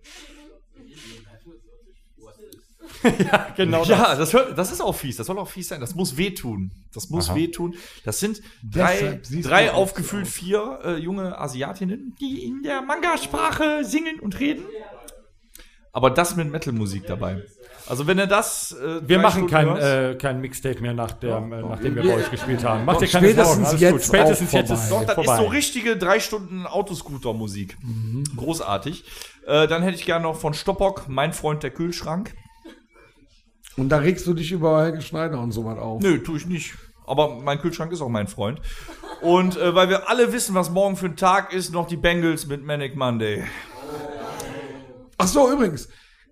ja, 3.18 3.48
genau. 3.56 3.84
Ja, 3.84 4.14
das, 4.14 4.32
hört, 4.32 4.56
das 4.56 4.72
ist 4.72 4.80
auch 4.80 4.94
fies. 4.94 5.16
Das 5.16 5.26
soll 5.26 5.38
auch 5.38 5.48
fies 5.48 5.68
sein. 5.68 5.80
Das 5.80 5.94
muss 5.94 6.16
wehtun. 6.16 6.70
Das 6.92 7.10
muss 7.10 7.28
Aha. 7.28 7.36
wehtun. 7.36 7.74
Das 8.04 8.20
sind 8.20 8.40
drei, 8.62 9.20
drei 9.42 9.72
aufgefüllt 9.72 10.26
vier 10.26 10.80
äh, 10.84 10.96
junge 10.96 11.38
Asiatinnen, 11.38 12.16
die 12.20 12.44
in 12.44 12.62
der 12.62 12.82
Manga-Sprache 12.82 13.84
singen 13.84 14.20
und 14.20 14.40
reden. 14.40 14.64
Aber 15.92 16.10
das 16.10 16.34
mit 16.34 16.50
Metal-Musik 16.50 17.06
dabei. 17.06 17.44
Also 17.86 18.06
wenn 18.06 18.18
er 18.18 18.26
das 18.26 18.72
äh, 18.72 19.06
Wir 19.06 19.18
machen 19.18 19.48
Stunden 19.48 19.76
kein, 19.76 19.76
äh, 19.76 20.16
kein 20.16 20.40
Mixtape 20.40 20.80
mehr, 20.80 20.94
nach 20.94 21.12
der, 21.12 21.36
äh, 21.36 21.40
nachdem 21.40 21.96
wir 21.96 22.02
bei 22.02 22.14
euch 22.14 22.30
gespielt 22.30 22.64
haben. 22.64 22.84
Macht 22.84 22.96
Doch, 22.96 23.02
dir 23.02 23.08
keine 23.08 23.28
spätestens 23.28 23.68
Sorgen. 23.68 23.82
Jetzt 23.82 23.92
gut. 23.92 24.02
Spätestens 24.02 24.52
jetzt 24.52 24.70
ist. 24.70 24.90
Doch, 24.90 25.04
das 25.04 25.14
vorbei. 25.14 25.32
ist 25.32 25.38
so 25.38 25.46
richtige 25.46 25.96
drei 25.96 26.18
Stunden 26.18 26.66
Autoscooter-Musik. 26.66 27.76
Großartig. 28.36 29.04
Äh, 29.46 29.68
dann 29.68 29.82
hätte 29.82 29.96
ich 29.96 30.06
gerne 30.06 30.22
noch 30.22 30.36
von 30.36 30.54
Stoppock, 30.54 31.04
mein 31.08 31.32
Freund 31.32 31.62
der 31.62 31.70
Kühlschrank. 31.70 32.34
Und 33.76 33.88
da 33.88 33.98
regst 33.98 34.26
du 34.26 34.34
dich 34.34 34.52
über 34.52 34.82
Helge 34.82 35.02
Schneider 35.02 35.40
und 35.40 35.52
so 35.52 35.64
was 35.64 35.78
auf. 35.78 36.02
Nö, 36.02 36.18
tue 36.22 36.36
ich 36.38 36.46
nicht. 36.46 36.74
Aber 37.06 37.40
mein 37.40 37.58
Kühlschrank 37.58 37.92
ist 37.92 38.00
auch 38.00 38.08
mein 38.08 38.28
Freund. 38.28 38.60
Und 39.20 39.56
äh, 39.56 39.74
weil 39.74 39.88
wir 39.88 40.08
alle 40.08 40.32
wissen, 40.32 40.54
was 40.54 40.70
morgen 40.70 40.96
für 40.96 41.06
ein 41.06 41.16
Tag 41.16 41.52
ist, 41.52 41.72
noch 41.72 41.86
die 41.86 41.96
Bengals 41.96 42.46
mit 42.46 42.64
Manic 42.64 42.96
Monday. 42.96 43.44
Ach 45.18 45.26
so, 45.26 45.50
übrigens. 45.50 45.88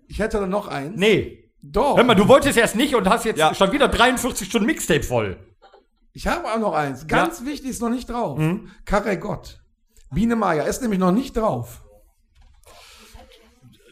Ich 0.07 0.19
hätte 0.19 0.39
da 0.39 0.47
noch 0.47 0.67
eins. 0.67 0.93
Nee. 0.97 1.51
Doch. 1.61 1.97
Hör 1.97 2.03
mal, 2.03 2.15
du 2.15 2.27
wolltest 2.27 2.57
erst 2.57 2.75
nicht 2.75 2.93
und 2.95 3.07
hast 3.09 3.25
jetzt 3.25 3.37
Ja. 3.37 3.53
schon 3.55 3.71
wieder 3.71 3.87
43 3.87 4.47
Stunden 4.47 4.65
Mixtape 4.65 5.03
voll. 5.03 5.37
Ich 6.11 6.27
habe 6.27 6.45
auch 6.51 6.59
noch 6.59 6.73
eins. 6.73 7.07
Ganz 7.07 7.45
wichtig, 7.45 7.71
ist 7.71 7.81
noch 7.81 7.89
nicht 7.89 8.09
drauf. 8.09 8.39
Karre 8.85 9.17
Gott. 9.17 9.59
Biene 10.11 10.35
Maya 10.35 10.63
ist 10.63 10.81
nämlich 10.81 10.99
noch 10.99 11.11
nicht 11.11 11.35
drauf. 11.37 11.83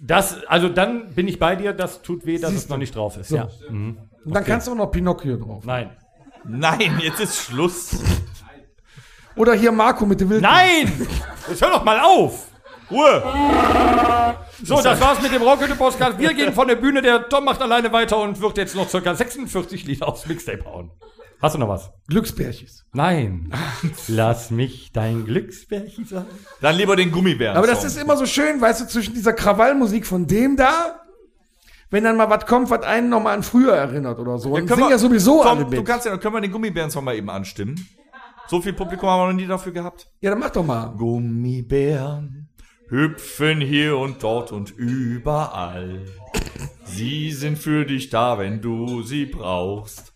Das, 0.04 0.44
also 0.46 0.68
dann 0.68 1.14
bin 1.14 1.28
ich 1.28 1.38
bei 1.38 1.56
dir, 1.56 1.74
das 1.74 2.02
tut 2.02 2.26
weh, 2.26 2.40
dass 2.40 2.50
Siehst 2.50 2.64
es 2.64 2.70
noch 2.70 2.78
du. 2.78 2.80
nicht 2.80 2.96
drauf 2.96 3.18
ist. 3.18 3.30
So. 3.30 3.36
Ja. 3.36 3.48
Mhm. 3.70 3.98
Und 4.26 4.34
dann 4.34 4.42
Okay. 4.44 4.52
kannst 4.52 4.68
du 4.68 4.72
auch 4.72 4.76
noch 4.76 4.88
Pinocchio 4.92 5.38
drauf. 5.38 5.64
Nein. 5.64 5.92
Nein, 6.44 7.00
jetzt 7.04 7.20
ist 7.20 7.38
Schluss. 7.38 8.00
Oder 9.36 9.54
hier 9.54 9.72
Marco 9.72 10.06
mit 10.08 10.20
dem 10.20 10.30
Wild. 10.32 10.42
Nein! 10.42 11.08
Jetzt 11.48 11.62
hör 11.62 11.70
doch 11.70 11.84
mal 11.84 12.00
auf! 12.00 12.48
Ruhe! 12.90 13.24
So, 14.64 14.82
das 14.82 15.00
war's 15.00 15.22
mit 15.22 15.32
dem 15.32 15.42
Rocket 15.44 15.78
Podcast. 15.78 16.18
Wir 16.20 16.34
gehen 16.34 16.52
von 16.54 16.68
der 16.68 16.76
Bühne. 16.76 17.02
Der 17.02 17.30
Tom 17.30 17.46
macht 17.46 17.62
alleine 17.62 17.92
weiter 17.94 18.18
und 18.20 18.42
wird 18.42 18.58
jetzt 18.58 18.76
noch 18.76 18.90
circa 18.90 19.14
46 19.16 19.86
Lieder 19.86 20.08
aufs 20.10 20.26
Mixtape 20.26 20.66
hauen. 20.66 20.92
Hast 21.42 21.56
du 21.56 21.60
noch 21.60 21.70
was? 21.70 21.92
Glücksbärchis. 22.08 22.86
Nein. 22.94 23.52
Lass 24.08 24.52
mich 24.52 24.92
dein 24.92 25.26
Glücksbärchen 25.26 26.06
sein. 26.06 26.26
Dann 26.62 26.76
lieber 26.76 26.96
den 26.96 27.12
Gummibären. 27.12 27.58
Aber 27.58 27.66
das 27.68 27.84
ist 27.84 27.98
immer 28.00 28.16
so 28.16 28.26
schön, 28.28 28.62
weißt 28.62 28.82
du, 28.82 28.88
zwischen 28.88 29.16
dieser 29.16 29.34
Krawallmusik 29.34 30.06
von 30.06 30.28
dem 30.28 30.56
da, 30.56 31.02
wenn 31.90 32.04
dann 32.04 32.16
mal 32.16 32.30
was 32.30 32.46
kommt, 32.46 32.70
was 32.70 32.84
einen 32.84 33.10
nochmal 33.10 33.36
an 33.36 33.44
früher 33.44 33.74
erinnert 33.74 34.20
oder 34.20 34.38
so. 34.38 34.52
Und 34.52 34.68
singen 34.70 34.90
ja 34.90 34.98
sowieso 35.00 35.42
alle 35.42 35.66
Du 35.66 35.72
mit. 35.72 35.86
kannst 35.86 36.06
ja, 36.06 36.12
dann 36.12 36.20
können 36.20 36.36
wir 36.36 36.42
den 36.42 36.52
Gummibären-Song 36.52 37.04
mal 37.04 37.16
eben 37.16 37.30
anstimmen. 37.30 37.88
So 38.48 38.62
viel 38.62 38.74
Publikum 38.74 39.10
haben 39.10 39.22
wir 39.22 39.28
noch 39.34 39.40
nie 39.40 39.48
dafür 39.48 39.72
gehabt. 39.72 40.08
Ja, 40.20 40.30
dann 40.30 40.40
mach 40.40 40.52
doch 40.52 40.66
mal. 40.66 40.94
Gummibären 40.98 42.50
hüpfen 42.90 43.62
hier 43.62 43.98
und 43.98 44.22
dort 44.22 44.52
und 44.52 44.72
überall. 44.72 46.06
Sie 46.84 47.32
sind 47.32 47.58
für 47.58 47.86
dich 47.86 48.10
da, 48.10 48.38
wenn 48.38 48.62
du 48.62 49.02
sie 49.02 49.26
brauchst. 49.26 50.11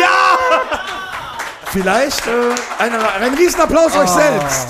Ja! 0.00 0.38
Vielleicht 1.70 2.26
äh, 2.26 2.30
eine, 2.82 3.12
ein 3.12 3.34
Riesenapplaus 3.34 3.96
euch 3.96 4.08
selbst. 4.08 4.68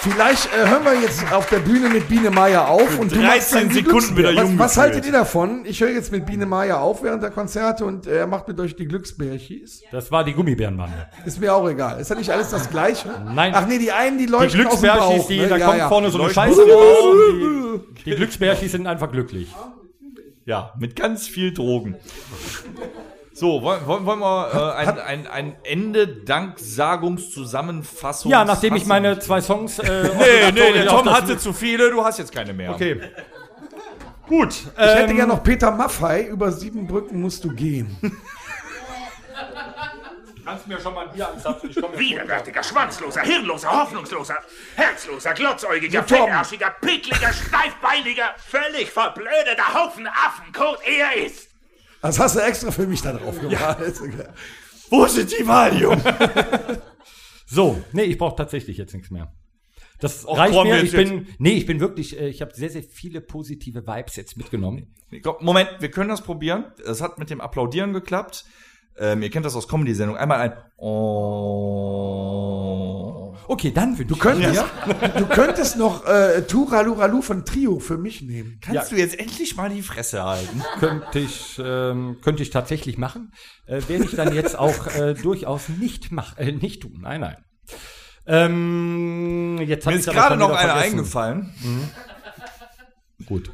Vielleicht 0.00 0.48
äh, 0.54 0.66
hören 0.68 0.84
wir 0.84 0.94
jetzt 1.00 1.30
auf 1.32 1.48
der 1.50 1.58
Bühne 1.58 1.88
mit 1.88 2.08
Biene 2.08 2.30
Meier 2.30 2.68
auf 2.68 2.88
Für 2.88 3.00
und 3.00 3.12
du 3.12 3.16
machst 3.20 3.52
13 3.52 3.58
dann 3.58 3.68
die 3.68 3.74
Sekunden 3.74 4.16
wieder 4.16 4.30
jung 4.30 4.58
Was, 4.58 4.70
was 4.70 4.76
haltet 4.78 5.04
ihr 5.06 5.12
davon? 5.12 5.64
Ich 5.66 5.80
höre 5.80 5.90
jetzt 5.90 6.12
mit 6.12 6.24
Biene 6.24 6.46
Meier 6.46 6.80
auf 6.80 7.02
während 7.02 7.22
der 7.22 7.30
Konzerte 7.30 7.84
und 7.84 8.06
er 8.06 8.26
macht 8.26 8.46
mit 8.48 8.58
euch 8.60 8.76
die 8.76 8.86
Glücksbärchis. 8.86 9.82
Das 9.90 10.10
war 10.12 10.22
die 10.24 10.32
Gummibärenbande. 10.34 11.08
Ist 11.26 11.40
mir 11.40 11.52
auch 11.52 11.68
egal. 11.68 12.00
Ist 12.00 12.10
ja 12.10 12.16
nicht 12.16 12.30
alles 12.30 12.50
das 12.50 12.70
Gleiche? 12.70 13.08
Nein. 13.34 13.52
Ach 13.54 13.66
nee, 13.66 13.78
die 13.78 13.90
einen, 13.92 14.18
die 14.18 14.26
Die 14.26 14.30
leuchten 14.32 14.66
aus 14.66 14.80
dem 14.80 14.80
Glücksbärchis, 14.80 15.18
Bauch. 15.22 15.28
die, 15.28 15.40
ne? 15.40 15.48
da 15.48 15.56
Ja, 15.56 15.66
kommt 15.66 15.78
ja. 15.78 15.88
vorne 15.88 16.10
so 16.10 16.18
eine 16.18 16.24
Leuchten 16.28 16.42
Scheiße 16.44 16.60
raus. 16.62 17.80
Die, 17.98 18.10
die 18.10 18.16
Glücksbärchis 18.16 18.72
sind 18.72 18.86
einfach 18.86 19.10
glücklich. 19.10 19.54
Ja, 20.48 20.72
mit 20.78 20.96
ganz 20.96 21.28
viel 21.28 21.52
Drogen. 21.52 21.96
So, 23.34 23.60
wollen, 23.60 23.86
wollen, 23.86 24.06
wir 24.18 24.50
äh, 24.54 24.72
ein, 24.76 24.98
ein, 24.98 25.26
ein 25.26 25.56
Ende 25.62 26.06
Danksagungszusammenfassung. 26.06 28.32
Ja, 28.32 28.46
nachdem 28.46 28.74
ich 28.74 28.86
meine 28.86 29.18
zwei 29.18 29.42
Songs. 29.42 29.78
Äh, 29.78 30.08
Nee, 30.18 30.52
nee, 30.54 30.72
der 30.72 30.86
Tom 30.86 31.12
hatte 31.12 31.36
zu 31.36 31.52
viele, 31.52 31.90
du 31.90 32.02
hast 32.02 32.18
jetzt 32.18 32.32
keine 32.32 32.54
mehr. 32.54 32.70
Okay. 32.70 32.98
Gut. 34.26 34.54
Ich 34.54 34.66
hätte 34.78 35.10
ähm, 35.10 35.16
gerne 35.16 35.34
noch 35.34 35.42
Peter 35.42 35.70
Maffei. 35.70 36.22
Über 36.22 36.50
sieben 36.50 36.86
Brücken 36.86 37.20
musst 37.20 37.44
du 37.44 37.50
gehen. 37.50 37.94
Kannst 40.48 40.64
du 40.64 40.70
mir 40.70 40.80
schon 40.80 40.94
mal 40.94 41.06
ein 41.06 41.12
Bier 41.12 41.28
anzapfen? 41.28 41.68
Widerwärtiger, 41.68 42.62
schwanzloser, 42.62 43.20
hirnloser, 43.20 43.70
hoffnungsloser, 43.70 44.38
herzloser, 44.76 45.34
glotzäugiger, 45.34 46.02
fettarschiger, 46.02 46.74
pickliger, 46.80 47.30
steifbeiniger, 47.34 48.34
völlig 48.38 48.88
verblödeter 48.88 49.74
Haufen 49.74 50.06
Affenkot 50.06 50.78
er 50.86 51.26
ist. 51.26 51.50
Das 52.00 52.18
hast 52.18 52.36
du 52.36 52.40
extra 52.40 52.70
für 52.70 52.86
mich 52.86 53.02
da 53.02 53.12
drauf 53.12 53.38
gemacht. 53.38 53.78
Egal. 53.78 54.34
Wo 54.88 55.06
sind 55.06 55.30
die 55.38 55.46
Valium? 55.46 56.00
So, 57.50 57.82
nee, 57.92 58.02
ich 58.02 58.18
brauche 58.18 58.36
tatsächlich 58.36 58.76
jetzt 58.76 58.92
nichts 58.92 59.10
mehr. 59.10 59.32
Das 60.00 60.28
Och, 60.28 60.36
reicht 60.36 60.52
komm, 60.52 60.68
mir. 60.68 60.82
Ich 60.82 60.92
bin, 60.92 61.28
nee, 61.38 61.52
ich 61.52 61.64
bin 61.64 61.80
wirklich, 61.80 62.20
äh, 62.20 62.28
ich 62.28 62.42
habe 62.42 62.54
sehr, 62.54 62.68
sehr 62.68 62.82
viele 62.82 63.22
positive 63.22 63.86
Vibes 63.86 64.16
jetzt 64.16 64.36
mitgenommen. 64.36 64.94
Moment, 65.40 65.70
wir 65.78 65.90
können 65.90 66.10
das 66.10 66.20
probieren. 66.20 66.66
Es 66.84 67.00
hat 67.00 67.18
mit 67.18 67.30
dem 67.30 67.40
Applaudieren 67.40 67.94
geklappt. 67.94 68.44
Ähm, 68.98 69.22
ihr 69.22 69.30
kennt 69.30 69.46
das 69.46 69.54
aus 69.56 69.68
Comedy-Sendungen. 69.68 70.20
Einmal 70.20 70.40
ein 70.40 70.52
Oh. 70.76 72.38
Okay, 73.50 73.72
dann 73.72 73.98
wünsche 73.98 74.14
Du 74.14 74.16
könntest, 74.16 74.62
du 75.16 75.26
könntest 75.26 75.78
noch 75.78 76.04
äh, 76.04 76.42
Turaluralu 76.42 77.22
von 77.22 77.46
Trio 77.46 77.78
für 77.78 77.96
mich 77.96 78.20
nehmen. 78.20 78.60
Kannst 78.60 78.92
du 78.92 78.96
jetzt 78.96 79.18
endlich 79.18 79.56
mal 79.56 79.70
die 79.70 79.80
Fresse 79.82 80.22
halten? 80.22 80.62
könnte 80.78 81.18
ich, 81.18 81.58
ähm, 81.64 82.18
könnte 82.22 82.42
ich 82.42 82.50
tatsächlich 82.50 82.98
machen. 82.98 83.32
Äh, 83.66 83.80
werde 83.88 84.04
ich 84.04 84.14
dann 84.14 84.34
jetzt 84.34 84.58
auch 84.58 84.86
äh, 84.94 85.14
durchaus 85.14 85.70
nicht 85.70 86.12
mach, 86.12 86.36
äh, 86.36 86.52
nicht 86.52 86.82
tun. 86.82 86.98
Nein, 87.00 87.22
nein. 87.22 87.36
Ähm, 88.26 89.58
jetzt 89.66 89.86
hab 89.86 89.94
Mir 89.94 90.00
ist 90.00 90.10
gerade 90.10 90.36
noch 90.36 90.54
einer 90.54 90.74
eingefallen. 90.74 91.54
Mhm. 91.62 91.88
Gut. 93.24 93.50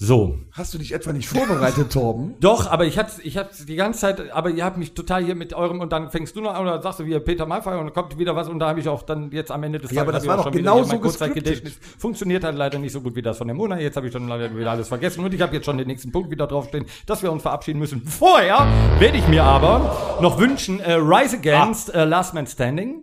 So. 0.00 0.38
Hast 0.52 0.72
du 0.72 0.78
dich 0.78 0.92
etwa 0.92 1.12
nicht 1.12 1.28
vorbereitet, 1.28 1.92
Torben? 1.92 2.36
Doch, 2.40 2.70
aber 2.70 2.86
ich 2.86 2.98
hatte 2.98 3.20
ich 3.22 3.36
hatte 3.36 3.66
die 3.66 3.74
ganze 3.74 3.98
Zeit, 4.00 4.30
aber 4.30 4.50
ihr 4.50 4.64
habt 4.64 4.76
mich 4.76 4.94
total 4.94 5.24
hier 5.24 5.34
mit 5.34 5.54
eurem 5.54 5.80
und 5.80 5.92
dann 5.92 6.10
fängst 6.10 6.36
du 6.36 6.40
noch 6.40 6.54
an 6.54 6.62
oder 6.62 6.80
sagst 6.80 7.00
du 7.00 7.04
wieder 7.04 7.18
Peter 7.18 7.46
Maffay 7.46 7.76
und 7.76 7.86
dann 7.86 7.92
kommt 7.92 8.16
wieder 8.16 8.36
was 8.36 8.48
und 8.48 8.60
da 8.60 8.68
habe 8.68 8.78
ich 8.78 8.88
auch 8.88 9.02
dann 9.02 9.32
jetzt 9.32 9.50
am 9.50 9.60
Ende 9.64 9.80
des 9.80 9.90
Ja, 9.90 10.02
aber 10.02 10.12
Tages 10.12 10.26
das 10.28 10.36
war 10.36 10.44
doch 10.44 10.52
genauso 10.52 10.92
mein 10.92 11.00
Kurzzeitgedächtnis 11.00 11.80
funktioniert 11.98 12.44
halt 12.44 12.56
leider 12.56 12.78
nicht 12.78 12.92
so 12.92 13.00
gut 13.00 13.16
wie 13.16 13.22
das 13.22 13.38
von 13.38 13.48
der 13.48 13.56
Mona. 13.56 13.80
Jetzt 13.80 13.96
habe 13.96 14.06
ich 14.06 14.12
schon 14.12 14.28
leider 14.28 14.56
wieder 14.56 14.70
alles 14.70 14.86
vergessen 14.86 15.24
und 15.24 15.34
ich 15.34 15.40
habe 15.40 15.56
jetzt 15.56 15.64
schon 15.64 15.76
den 15.78 15.88
nächsten 15.88 16.12
Punkt 16.12 16.30
wieder 16.30 16.46
draufstehen, 16.46 16.86
dass 17.06 17.24
wir 17.24 17.32
uns 17.32 17.42
verabschieden 17.42 17.80
müssen. 17.80 18.02
Vorher 18.04 18.68
werde 19.00 19.18
ich 19.18 19.26
mir 19.26 19.42
aber 19.42 20.18
noch 20.20 20.38
wünschen 20.38 20.78
äh, 20.78 20.92
Rise 20.92 21.38
Against 21.38 21.92
äh, 21.92 22.04
Last 22.04 22.34
Man 22.34 22.46
Standing. 22.46 23.02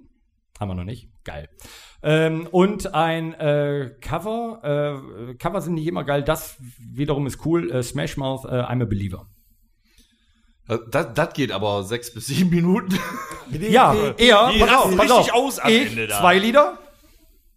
Haben 0.59 0.69
wir 0.69 0.76
noch 0.76 0.85
nicht. 0.85 1.09
Geil. 1.26 1.49
Ähm, 2.07 2.48
und 2.52 2.94
ein 2.94 3.34
äh, 3.34 3.95
Cover. 3.99 4.99
Äh, 5.32 5.34
Cover 5.36 5.60
sind 5.61 5.73
nicht 5.73 5.88
immer 5.88 6.03
geil. 6.03 6.22
Das 6.23 6.56
wiederum 6.80 7.26
ist 7.26 7.44
cool. 7.45 7.72
Äh, 7.72 7.82
Smash 7.82 8.15
Mouth, 8.15 8.45
äh, 8.45 8.49
I'm 8.61 8.84
a 8.84 8.86
Believer. 8.86 9.27
Das, 10.91 11.14
das 11.14 11.34
geht 11.34 11.52
aber 11.52 11.84
sechs 11.84 12.14
bis 12.14 12.27
sieben 12.27 12.49
Minuten. 12.52 12.98
Ja, 13.52 13.94
eher, 14.18 14.52
Die 14.52 14.60
pass 14.60 14.69
auf, 14.73 14.98
pass 14.98 15.10
richtig 15.11 15.34
auf. 15.34 15.44
aus 15.45 15.60
am 15.60 15.72
ich, 15.72 15.90
Ende 15.91 16.07
da. 16.07 16.19
zwei 16.19 16.40
Lieder, 16.40 16.77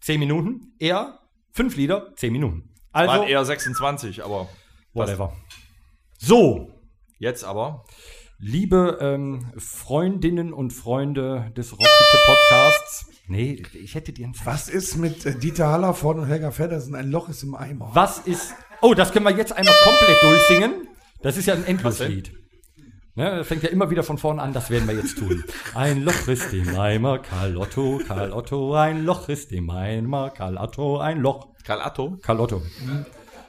zehn 0.01 0.19
Minuten, 0.19 0.73
er, 0.79 1.19
fünf 1.51 1.75
Lieder, 1.75 2.13
zehn 2.15 2.31
Minuten. 2.31 2.71
Also, 2.91 3.13
Waren 3.13 3.27
eher 3.27 3.43
26, 3.45 4.23
aber. 4.23 4.49
whatever. 4.93 5.35
So. 6.19 6.71
Jetzt 7.17 7.43
aber. 7.43 7.83
Liebe 8.41 8.99
ähm, 9.01 9.51
Freundinnen 9.57 10.53
und 10.53 10.71
Freunde 10.71 11.51
des 11.57 11.73
Rockete 11.73 12.19
Podcasts. 12.25 13.07
Nee, 13.27 13.61
ich 13.73 13.95
hätte 13.95 14.13
dir 14.13 14.27
ein 14.27 14.33
Was 14.45 14.69
ist 14.69 14.95
mit 14.95 15.25
äh, 15.25 15.37
Dieter 15.37 15.67
Hallervorden 15.67 16.23
und 16.23 16.29
Helga 16.29 16.51
Feddersen? 16.51 16.95
Ein 16.95 17.11
Loch 17.11 17.27
ist 17.27 17.43
im 17.43 17.53
Eimer. 17.53 17.91
Was 17.93 18.19
ist. 18.19 18.53
Oh, 18.81 18.93
das 18.93 19.11
können 19.11 19.25
wir 19.25 19.35
jetzt 19.35 19.51
einmal 19.51 19.75
komplett 19.83 20.23
durchsingen. 20.23 20.87
Das 21.21 21.35
ist 21.35 21.47
ja 21.47 21.53
ein 21.53 21.65
Endloslied. 21.65 22.31
Ne, 23.15 23.39
das 23.39 23.47
fängt 23.47 23.63
ja 23.63 23.69
immer 23.69 23.89
wieder 23.89 24.03
von 24.03 24.17
vorne 24.17 24.41
an, 24.41 24.53
das 24.53 24.69
werden 24.69 24.87
wir 24.87 24.95
jetzt 24.95 25.17
tun. 25.17 25.43
Ein 25.75 26.03
Loch 26.03 26.29
ist 26.29 26.53
im 26.53 26.79
Eimer, 26.79 27.19
Karl 27.19 27.57
Otto, 27.57 27.99
Karl 28.07 28.31
Otto, 28.31 28.73
ein 28.75 29.03
Loch 29.03 29.27
ist 29.27 29.51
im 29.51 29.69
Eimer, 29.69 30.29
Karl 30.29 30.57
Otto, 30.57 30.99
ein 30.99 31.19
Loch. 31.19 31.49
Karl 31.65 31.81
Otto? 31.85 32.17
Karl 32.21 32.39
Otto. 32.39 32.61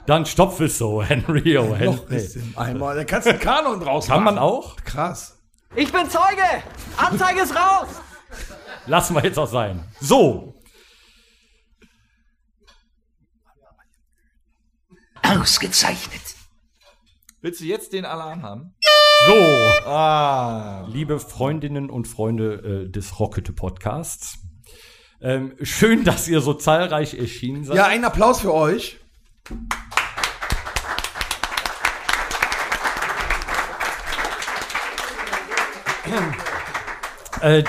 Dann 0.07 0.27
stopf 0.27 0.61
es 0.61 0.79
so, 0.79 1.03
Henry, 1.03 1.57
oh 1.59 1.73
Ein 1.73 1.75
Henry. 1.75 1.85
Loch 1.97 2.11
ist 2.11 2.37
im 2.37 2.57
Eimer. 2.57 2.95
Da 2.95 3.05
kannst 3.05 3.27
du 3.27 3.31
einen 3.31 3.41
Kanon 3.41 3.81
draus 3.81 4.07
Kann 4.07 4.25
man 4.25 4.35
machen. 4.37 4.45
auch? 4.45 4.77
Krass. 4.85 5.39
Ich 5.77 5.93
bin 5.93 6.09
Zeuge! 6.11 6.43
Anzeige 6.97 7.43
ist 7.43 7.55
raus! 7.55 7.89
Lassen 8.87 9.15
wir 9.15 9.23
jetzt 9.23 9.39
auch 9.39 9.47
sein. 9.47 9.85
So. 10.01 10.55
Ausgezeichnet. 15.23 16.21
Willst 17.41 17.61
du 17.61 17.65
jetzt 17.65 17.93
den 17.93 18.05
Alarm 18.05 18.43
haben? 18.43 18.75
So. 19.27 19.35
Ah. 19.89 20.87
Liebe 20.89 21.21
Freundinnen 21.21 21.91
und 21.91 22.09
Freunde 22.09 22.87
äh, 22.87 22.91
des 22.91 23.21
Rockete 23.21 23.53
Podcasts. 23.53 24.39
Ähm, 25.21 25.55
schön, 25.63 26.05
dass 26.05 26.27
ihr 26.29 26.41
so 26.41 26.55
zahlreich 26.55 27.15
erschienen 27.19 27.65
seid. 27.65 27.77
Ja, 27.77 27.87
ein 27.87 28.05
Applaus 28.05 28.41
für 28.41 28.55
euch. 28.55 28.99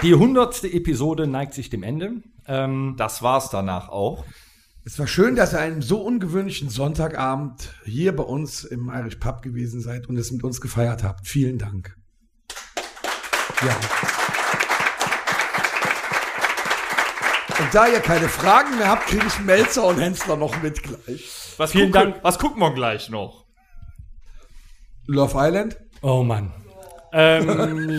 Die 0.03 0.15
hundertste 0.15 0.71
Episode 0.71 1.27
neigt 1.27 1.53
sich 1.53 1.69
dem 1.69 1.83
Ende. 1.83 2.21
Ähm, 2.47 2.95
das 2.97 3.21
war's 3.21 3.49
danach 3.49 3.89
auch. 3.89 4.25
Es 4.83 4.97
war 4.97 5.05
schön, 5.05 5.35
dass 5.35 5.53
ihr 5.53 5.59
an 5.59 5.65
einem 5.65 5.81
so 5.83 6.01
ungewöhnlichen 6.01 6.69
Sonntagabend 6.69 7.75
hier 7.85 8.15
bei 8.15 8.23
uns 8.23 8.63
im 8.63 8.89
Irish 8.89 9.17
Pub 9.17 9.43
gewesen 9.43 9.79
seid 9.79 10.09
und 10.09 10.17
es 10.17 10.31
mit 10.31 10.43
uns 10.43 10.59
gefeiert 10.59 11.03
habt. 11.03 11.27
Vielen 11.27 11.59
Dank. 11.59 11.95
Ja. 13.61 13.75
Und 17.59 17.75
da 17.75 17.87
ihr 17.87 17.99
keine 17.99 18.27
Fragen 18.27 18.75
mehr 18.79 18.89
habt, 18.89 19.05
kriege 19.05 19.27
ich 19.27 19.39
Melzer 19.39 19.85
und 19.85 19.99
Hensler 19.99 20.35
noch 20.35 20.59
mit 20.63 20.81
gleich. 20.81 21.53
Was 21.57 21.71
Vielen 21.73 21.91
gucken, 21.91 22.11
Dank. 22.13 22.23
Was 22.23 22.39
gucken 22.39 22.59
wir 22.59 22.73
gleich 22.73 23.09
noch? 23.09 23.45
Love 25.05 25.33
Island? 25.37 25.77
Oh 26.01 26.23
Mann. 26.23 26.51
Ähm, 27.13 27.97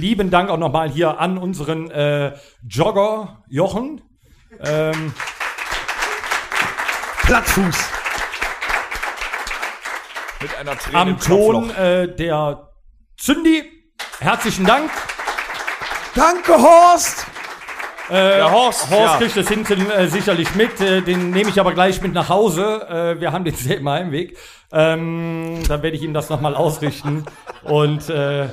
lieben 0.00 0.30
Dank 0.30 0.50
auch 0.50 0.58
nochmal 0.58 0.90
hier 0.90 1.18
an 1.20 1.38
unseren 1.38 1.90
äh, 1.90 2.32
Jogger 2.66 3.42
Jochen. 3.48 4.00
Ähm, 4.60 5.14
Plattfuß. 7.22 7.76
Mit 10.40 10.58
einer 10.58 10.76
Träne 10.76 10.98
am 10.98 11.20
Ton 11.20 11.70
äh, 11.70 12.14
der 12.14 12.72
Zündi. 13.16 13.62
Herzlichen 14.18 14.66
Dank. 14.66 14.90
Danke, 16.14 16.52
Horst! 16.54 17.26
Äh, 18.12 18.36
Der 18.36 18.52
Horst, 18.52 18.90
Horst 18.90 19.14
ja. 19.14 19.18
kriegt 19.18 19.36
das 19.38 19.48
hinten 19.48 19.90
äh, 19.90 20.06
sicherlich 20.06 20.54
mit. 20.54 20.78
Äh, 20.82 21.00
den 21.00 21.30
nehme 21.30 21.48
ich 21.48 21.58
aber 21.58 21.72
gleich 21.72 22.02
mit 22.02 22.12
nach 22.12 22.28
Hause. 22.28 22.86
Äh, 22.86 23.20
wir 23.20 23.32
haben 23.32 23.44
den 23.44 23.54
selben 23.56 23.88
Heimweg. 23.88 24.36
Ähm, 24.70 25.60
dann 25.66 25.82
werde 25.82 25.96
ich 25.96 26.02
ihm 26.02 26.12
das 26.12 26.28
nochmal 26.28 26.54
ausrichten. 26.54 27.24
Und 27.64 28.10
äh, 28.10 28.48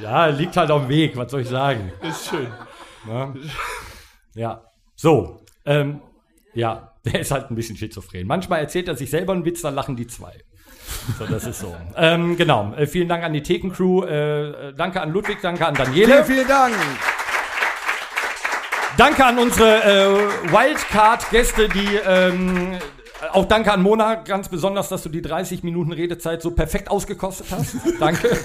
ja, 0.00 0.26
liegt 0.26 0.56
halt 0.56 0.70
auf 0.70 0.82
dem 0.82 0.88
Weg. 0.88 1.14
Was 1.16 1.30
soll 1.30 1.42
ich 1.42 1.48
sagen? 1.48 1.92
Ist 2.00 2.30
schön. 2.30 2.48
Ja. 3.06 3.34
ja. 4.34 4.62
So. 4.96 5.44
Ähm, 5.66 6.00
ja, 6.54 6.94
der 7.04 7.20
ist 7.20 7.32
halt 7.32 7.50
ein 7.50 7.54
bisschen 7.54 7.76
schizophren. 7.76 8.26
Manchmal 8.26 8.60
erzählt 8.60 8.88
er 8.88 8.96
sich 8.96 9.10
selber 9.10 9.34
einen 9.34 9.44
Witz, 9.44 9.60
dann 9.60 9.74
lachen 9.74 9.94
die 9.96 10.06
zwei. 10.06 10.38
So, 11.18 11.26
das 11.26 11.44
ist 11.46 11.60
so. 11.60 11.74
ähm, 11.96 12.36
genau. 12.36 12.72
Äh, 12.76 12.86
vielen 12.86 13.08
Dank 13.08 13.24
an 13.24 13.32
die 13.32 13.42
Thekencrew. 13.42 14.04
Äh, 14.04 14.68
äh, 14.68 14.74
danke 14.74 15.00
an 15.00 15.10
Ludwig, 15.12 15.38
danke 15.42 15.66
an 15.66 15.74
Daniele. 15.74 16.06
Vielen, 16.06 16.24
vielen 16.24 16.48
Dank. 16.48 16.74
Danke 18.96 19.24
an 19.24 19.38
unsere 19.38 19.82
äh, 19.82 20.52
Wildcard-Gäste, 20.52 21.68
die 21.68 21.98
ähm, 22.06 22.78
auch 23.32 23.46
danke 23.46 23.72
an 23.72 23.82
Mona, 23.82 24.16
ganz 24.16 24.48
besonders, 24.48 24.88
dass 24.88 25.02
du 25.02 25.08
die 25.08 25.22
30 25.22 25.64
Minuten 25.64 25.92
Redezeit 25.92 26.42
so 26.42 26.52
perfekt 26.52 26.90
ausgekostet 26.90 27.46
hast. 27.50 27.76
danke. 28.00 28.36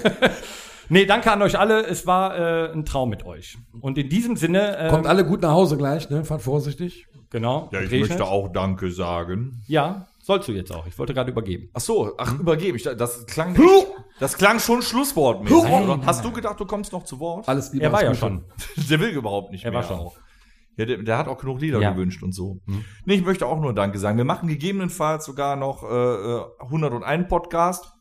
nee, 0.88 1.06
danke 1.06 1.30
an 1.30 1.42
euch 1.42 1.58
alle. 1.58 1.86
Es 1.86 2.06
war 2.06 2.36
äh, 2.36 2.72
ein 2.72 2.84
Traum 2.84 3.10
mit 3.10 3.24
euch. 3.24 3.58
Und 3.80 3.96
in 3.98 4.08
diesem 4.08 4.36
Sinne. 4.36 4.76
Äh, 4.76 4.88
Kommt 4.88 5.06
alle 5.06 5.24
gut 5.24 5.42
nach 5.42 5.52
Hause 5.52 5.76
gleich, 5.76 6.10
ne? 6.10 6.24
Fahrt 6.24 6.42
vorsichtig. 6.42 7.06
Genau. 7.30 7.68
Ja, 7.72 7.80
ich 7.80 7.90
regnet. 7.90 8.10
möchte 8.10 8.24
auch 8.24 8.48
Danke 8.48 8.90
sagen. 8.90 9.62
Ja, 9.68 10.08
sollst 10.30 10.48
du 10.48 10.52
jetzt 10.52 10.70
auch. 10.72 10.86
Ich 10.86 10.96
wollte 10.98 11.12
gerade 11.14 11.30
übergeben. 11.32 11.68
Ach 11.74 11.80
so, 11.80 12.14
ach, 12.16 12.30
Hm? 12.32 12.40
übergeben. 12.40 12.76
Ich, 12.76 12.84
das 12.84 13.26
klang 13.26 13.52
nicht, 13.52 13.86
das 14.20 14.36
klang 14.36 14.60
schon 14.60 14.80
schlusswortmäßig, 14.82 15.62
Nein, 15.64 15.82
oder? 15.84 15.96
nein, 15.96 16.06
Hast 16.06 16.24
du 16.24 16.30
gedacht, 16.30 16.58
du 16.60 16.66
kommst 16.66 16.92
noch 16.92 17.02
zu 17.04 17.18
Wort? 17.18 17.48
Alles 17.48 17.72
Liebe. 17.72 17.84
Er 17.84 17.92
war 17.92 18.04
ja 18.04 18.14
schon. 18.14 18.44
Der 18.88 19.00
will 19.00 19.08
überhaupt 19.10 19.50
nicht 19.50 19.64
Er 19.64 19.72
mehr. 19.72 19.80
war 19.80 19.86
schon. 19.88 19.98
Auch. 19.98 20.16
Ja, 20.76 20.86
der, 20.86 20.98
der 21.02 21.18
hat 21.18 21.26
auch 21.28 21.36
genug 21.38 21.60
Lieder 21.60 21.80
Ja. 21.80 21.90
gewünscht 21.90 22.22
und 22.22 22.32
so. 22.32 22.60
Nee, 23.04 23.14
ich 23.14 23.24
möchte 23.24 23.44
auch 23.46 23.60
nur 23.60 23.74
Danke 23.74 23.98
sagen. 23.98 24.16
Wir 24.16 24.24
machen 24.24 24.48
gegebenenfalls 24.48 25.24
sogar 25.26 25.56
noch 25.56 25.82
äh, 25.82 25.86
äh, 25.86 26.44
101 26.60 27.28
Podcast. 27.28 27.92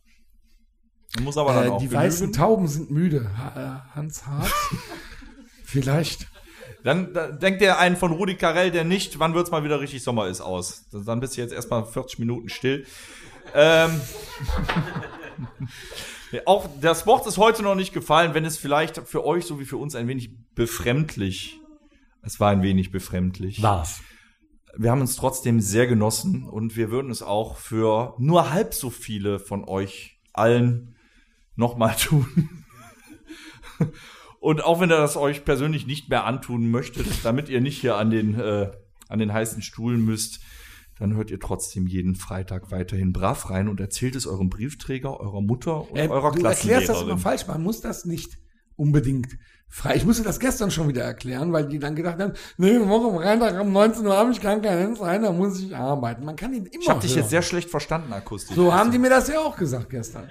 Muss 1.21 1.37
aber 1.37 1.53
dann 1.53 1.65
Äh, 1.65 1.69
auch 1.71 1.77
die 1.79 1.87
genügen. 1.87 2.03
weißen 2.05 2.31
Tauben 2.31 2.67
sind 2.67 2.91
müde. 2.91 3.29
Äh, 3.55 3.95
Hans 3.95 4.25
Hart? 4.27 4.51
Vielleicht. 5.65 6.27
Dann, 6.83 7.13
dann 7.13 7.39
denkt 7.39 7.61
der 7.61 7.79
einen 7.79 7.97
von 7.97 8.11
Rudi 8.11 8.35
Carell, 8.35 8.71
der 8.71 8.83
nicht, 8.83 9.19
wann 9.19 9.33
wird's 9.33 9.51
mal 9.51 9.63
wieder 9.63 9.81
richtig 9.81 10.03
Sommer 10.03 10.27
ist, 10.27 10.41
aus. 10.41 10.87
Dann 10.91 11.19
bist 11.19 11.35
du 11.35 11.41
jetzt 11.41 11.53
erstmal 11.53 11.85
40 11.85 12.19
Minuten 12.19 12.49
still. 12.49 12.85
Ähm, 13.53 13.99
auch 16.45 16.69
das 16.79 17.05
Wort 17.05 17.27
ist 17.27 17.37
heute 17.37 17.63
noch 17.63 17.75
nicht 17.75 17.93
gefallen, 17.93 18.33
wenn 18.33 18.45
es 18.45 18.57
vielleicht 18.57 18.97
für 19.07 19.25
euch 19.25 19.45
so 19.45 19.59
wie 19.59 19.65
für 19.65 19.77
uns 19.77 19.95
ein 19.95 20.07
wenig 20.07 20.31
befremdlich. 20.55 21.59
Es 22.21 22.39
war 22.39 22.51
ein 22.51 22.61
wenig 22.61 22.91
befremdlich. 22.91 23.61
War's. 23.61 24.01
Wir 24.77 24.91
haben 24.91 25.01
uns 25.01 25.15
trotzdem 25.15 25.61
sehr 25.61 25.87
genossen 25.87 26.43
und 26.43 26.75
wir 26.75 26.91
würden 26.91 27.11
es 27.11 27.23
auch 27.23 27.57
für 27.57 28.13
nur 28.17 28.51
halb 28.51 28.73
so 28.73 28.89
viele 28.89 29.39
von 29.39 29.67
euch 29.67 30.19
allen 30.33 30.95
nochmal 31.55 31.95
tun. 31.99 32.65
Und 34.39 34.63
auch 34.63 34.79
wenn 34.79 34.89
ihr 34.89 34.97
das 34.97 35.17
euch 35.17 35.43
persönlich 35.43 35.85
nicht 35.85 36.09
mehr 36.09 36.25
antun 36.25 36.71
möchtet, 36.71 37.07
damit 37.23 37.49
ihr 37.49 37.61
nicht 37.61 37.79
hier 37.79 37.97
an 37.97 38.09
den, 38.09 38.39
äh, 38.39 38.71
an 39.09 39.19
den 39.19 39.33
heißen 39.33 39.61
Stuhlen 39.61 40.03
müsst, 40.05 40.39
dann 40.97 41.15
hört 41.15 41.31
ihr 41.31 41.39
trotzdem 41.39 41.87
jeden 41.87 42.15
Freitag 42.15 42.71
weiterhin 42.71 43.13
brav 43.13 43.49
rein 43.49 43.69
und 43.69 43.79
erzählt 43.79 44.15
es 44.15 44.27
eurem 44.27 44.49
Briefträger, 44.49 45.19
eurer 45.19 45.41
Mutter 45.41 45.89
und 45.89 45.97
Äh, 45.97 46.07
eurer 46.09 46.31
du 46.31 46.43
erklärst 46.43 46.89
das 46.89 47.01
immer 47.01 47.15
Klassenlehrerin. 47.15 47.19
falsch. 47.19 47.47
Man 47.47 47.63
muss 47.63 47.81
das 47.81 48.05
nicht 48.05 48.37
unbedingt 48.75 49.37
frei. 49.67 49.95
Ich 49.95 50.05
musste 50.05 50.23
das 50.23 50.39
gestern 50.39 50.71
schon 50.71 50.87
wieder 50.87 51.03
erklären, 51.03 51.51
weil 51.53 51.67
die 51.67 51.79
dann 51.79 51.95
gedacht 51.95 52.19
haben, 52.19 52.33
nee, 52.57 52.79
morgen 52.79 53.17
Freitag 53.17 53.61
um 53.61 53.71
19 53.71 54.05
Uhr 54.05 54.15
habe 54.15 54.31
ich 54.31 54.41
gar 54.41 54.59
keinen 54.59 54.95
sein, 54.95 55.21
da 55.21 55.31
muss 55.31 55.59
ich 55.61 55.75
arbeiten. 55.75 56.23
Man 56.25 56.35
kann 56.35 56.53
ihn 56.53 56.65
immer 56.65 56.81
Ich 56.81 56.89
habe 56.89 57.01
dich 57.01 57.15
jetzt 57.15 57.29
sehr 57.29 57.41
schlecht 57.41 57.69
verstanden, 57.69 58.11
akustisch. 58.13 58.55
So 58.55 58.73
haben 58.73 58.91
die 58.91 58.97
mir 58.99 59.09
das 59.09 59.27
ja 59.27 59.39
auch 59.39 59.55
gesagt 59.57 59.89
gestern. 59.89 60.29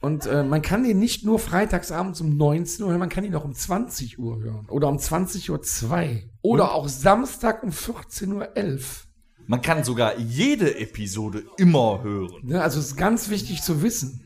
Und 0.00 0.24
äh, 0.26 0.42
man 0.42 0.62
kann 0.62 0.82
den 0.82 0.98
nicht 0.98 1.24
nur 1.24 1.38
freitagsabends 1.38 2.20
um 2.22 2.36
19 2.36 2.84
Uhr 2.84 2.90
hören, 2.90 3.00
man 3.00 3.10
kann 3.10 3.24
ihn 3.24 3.34
auch 3.34 3.44
um 3.44 3.54
20 3.54 4.18
Uhr 4.18 4.40
hören. 4.40 4.66
Oder 4.68 4.88
um 4.88 4.98
20 4.98 5.50
Uhr 5.50 5.60
2. 5.60 6.30
Oder 6.40 6.64
Und? 6.64 6.70
auch 6.70 6.88
Samstag 6.88 7.62
um 7.62 7.70
14 7.70 8.32
Uhr 8.32 8.56
11. 8.56 9.06
Man 9.46 9.60
kann 9.60 9.84
sogar 9.84 10.16
jede 10.18 10.78
Episode 10.78 11.44
immer 11.58 12.02
hören. 12.02 12.48
Ja, 12.48 12.60
also 12.60 12.78
es 12.78 12.86
ist 12.86 12.96
ganz 12.96 13.28
wichtig 13.28 13.62
zu 13.62 13.82
wissen. 13.82 14.22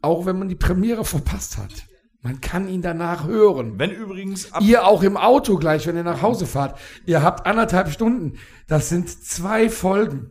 Auch 0.00 0.26
wenn 0.26 0.38
man 0.38 0.48
die 0.48 0.54
Premiere 0.54 1.04
verpasst 1.04 1.58
hat. 1.58 1.86
Man 2.22 2.40
kann 2.40 2.68
ihn 2.68 2.82
danach 2.82 3.26
hören. 3.26 3.78
Wenn 3.78 3.90
übrigens 3.90 4.50
Ihr 4.60 4.86
auch 4.86 5.02
im 5.02 5.16
Auto 5.16 5.56
gleich, 5.56 5.86
wenn 5.86 5.96
ihr 5.96 6.04
nach 6.04 6.22
Hause 6.22 6.46
fahrt. 6.46 6.78
Ihr 7.04 7.22
habt 7.22 7.46
anderthalb 7.46 7.90
Stunden. 7.90 8.38
Das 8.66 8.88
sind 8.88 9.08
zwei 9.10 9.68
Folgen. 9.68 10.30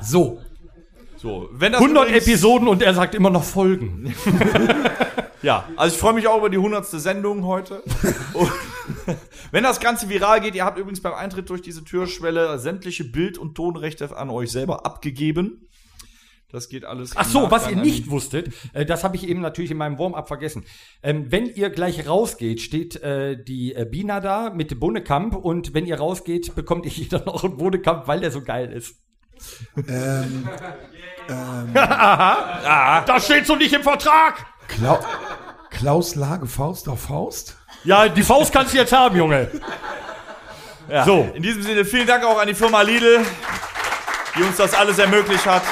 So. 0.00 0.40
So, 1.24 1.48
wenn 1.52 1.72
das 1.72 1.80
100 1.80 2.04
übrigens- 2.08 2.26
Episoden 2.26 2.68
und 2.68 2.82
er 2.82 2.92
sagt 2.92 3.14
immer 3.14 3.30
noch 3.30 3.44
Folgen. 3.44 4.14
Ja, 5.42 5.68
also 5.76 5.94
ich 5.94 6.00
freue 6.00 6.14
mich 6.14 6.26
auch 6.26 6.38
über 6.38 6.48
die 6.48 6.56
100. 6.56 6.86
Sendung 6.86 7.44
heute. 7.44 7.82
Und 8.32 8.50
wenn 9.50 9.62
das 9.62 9.78
Ganze 9.78 10.08
viral 10.08 10.40
geht, 10.40 10.54
ihr 10.54 10.64
habt 10.64 10.78
übrigens 10.78 11.02
beim 11.02 11.12
Eintritt 11.12 11.50
durch 11.50 11.60
diese 11.60 11.84
Türschwelle 11.84 12.58
sämtliche 12.58 13.04
Bild- 13.04 13.36
und 13.36 13.54
Tonrechte 13.54 14.16
an 14.16 14.30
euch 14.30 14.50
selber 14.50 14.86
abgegeben. 14.86 15.68
Das 16.50 16.70
geht 16.70 16.86
alles. 16.86 17.12
Ach 17.14 17.26
so, 17.26 17.50
was 17.50 17.68
ihr 17.68 17.76
nicht 17.76 18.08
wusstet, 18.08 18.54
äh, 18.72 18.86
das 18.86 19.04
habe 19.04 19.16
ich 19.16 19.28
eben 19.28 19.42
natürlich 19.42 19.70
in 19.70 19.76
meinem 19.76 19.98
Warm-up 19.98 20.28
vergessen. 20.28 20.64
Ähm, 21.02 21.26
wenn 21.30 21.44
ihr 21.44 21.68
gleich 21.68 22.08
rausgeht, 22.08 22.62
steht 22.62 22.96
äh, 23.02 23.36
die 23.36 23.74
äh, 23.74 23.84
Bina 23.84 24.20
da 24.20 24.48
mit 24.48 24.70
dem 24.70 24.78
Bohnekamp 24.80 25.34
und 25.34 25.74
wenn 25.74 25.84
ihr 25.84 25.96
rausgeht, 25.98 26.54
bekommt 26.54 26.86
ihr 26.86 26.92
jeder 26.94 27.22
noch 27.26 27.44
einen 27.44 27.58
Bohnekamp, 27.58 28.08
weil 28.08 28.20
der 28.20 28.30
so 28.30 28.40
geil 28.40 28.72
ist. 28.72 29.03
Ähm, 29.88 30.48
ähm, 31.28 31.76
Aha. 31.76 33.02
Das 33.06 33.24
steht 33.24 33.46
so 33.46 33.56
nicht 33.56 33.72
im 33.72 33.82
Vertrag. 33.82 34.44
Klau 34.68 35.00
Klaus 35.70 36.14
Lage 36.14 36.46
Faust 36.46 36.88
auf 36.88 37.02
Faust? 37.02 37.56
Ja, 37.82 38.08
die 38.08 38.22
Faust 38.22 38.52
kannst 38.52 38.72
du 38.72 38.78
jetzt 38.78 38.92
haben, 38.92 39.16
Junge. 39.16 39.50
Ja, 40.88 41.04
So. 41.04 41.28
In 41.34 41.42
diesem 41.42 41.62
Sinne, 41.62 41.84
vielen 41.84 42.06
Dank 42.06 42.24
auch 42.24 42.38
an 42.38 42.46
die 42.46 42.54
Firma 42.54 42.82
Lidl, 42.82 43.20
die 44.36 44.42
uns 44.42 44.56
das 44.56 44.74
alles 44.74 44.98
ermöglicht 44.98 45.44
hat. 45.46 45.62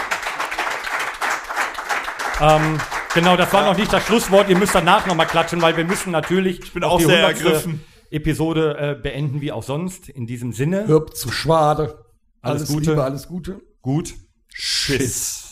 Ähm, 2.41 2.79
genau, 3.15 3.37
das 3.37 3.53
war 3.53 3.65
noch 3.65 3.77
nicht 3.77 3.93
das 3.93 4.05
Schlusswort. 4.05 4.49
Ihr 4.49 4.59
müsst 4.59 4.75
danach 4.75 5.07
nochmal 5.07 5.27
klatschen, 5.27 5.63
weil 5.63 5.77
wir 5.77 5.85
müssen 5.85 6.11
natürlich 6.11 6.61
ich 6.61 6.73
bin 6.73 6.83
auch 6.83 7.01
sehr 7.01 7.23
ergriffen. 7.23 7.85
Episode 8.11 8.77
äh, 8.99 9.01
beenden, 9.01 9.41
wie 9.41 9.53
auch 9.53 9.63
sonst. 9.63 10.09
In 10.09 10.27
diesem 10.27 10.53
Sinne. 10.53 10.87
Hört 10.87 11.17
zu 11.17 11.31
schwade. 11.31 12.02
Alles, 12.43 12.62
Alles 12.62 12.69
Gute. 12.73 12.90
Liebe, 12.90 13.05
alles 13.05 13.28
Gute. 13.28 13.60
Gut. 13.81 14.14
Schiss. 14.52 15.48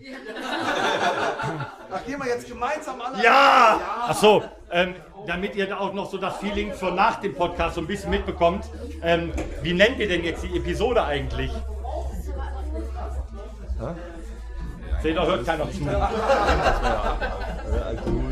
Ach, 1.90 2.04
gehen 2.06 2.18
wir 2.20 2.28
jetzt 2.28 2.46
gemeinsam 2.46 3.00
alle. 3.00 3.22
Ja! 3.22 3.80
Ach 4.08 4.14
so, 4.16 4.44
ähm, 4.70 4.94
damit 5.26 5.56
ihr 5.56 5.66
da 5.66 5.78
auch 5.78 5.92
noch 5.92 6.10
so 6.10 6.18
das 6.18 6.36
Feeling 6.38 6.72
für 6.72 6.92
nach 6.92 7.20
dem 7.20 7.34
Podcast 7.34 7.74
so 7.74 7.80
ein 7.80 7.86
bisschen 7.86 8.10
mitbekommt. 8.10 8.64
Ähm, 9.02 9.32
wie 9.62 9.72
nennt 9.72 9.98
ihr 9.98 10.08
denn 10.08 10.24
jetzt 10.24 10.44
die 10.44 10.56
Episode 10.56 11.02
eigentlich? 11.04 11.50
Seht 15.04 15.18
doch, 15.18 15.26
hört 15.26 15.44
keiner 15.44 15.70
zu. 15.70 15.80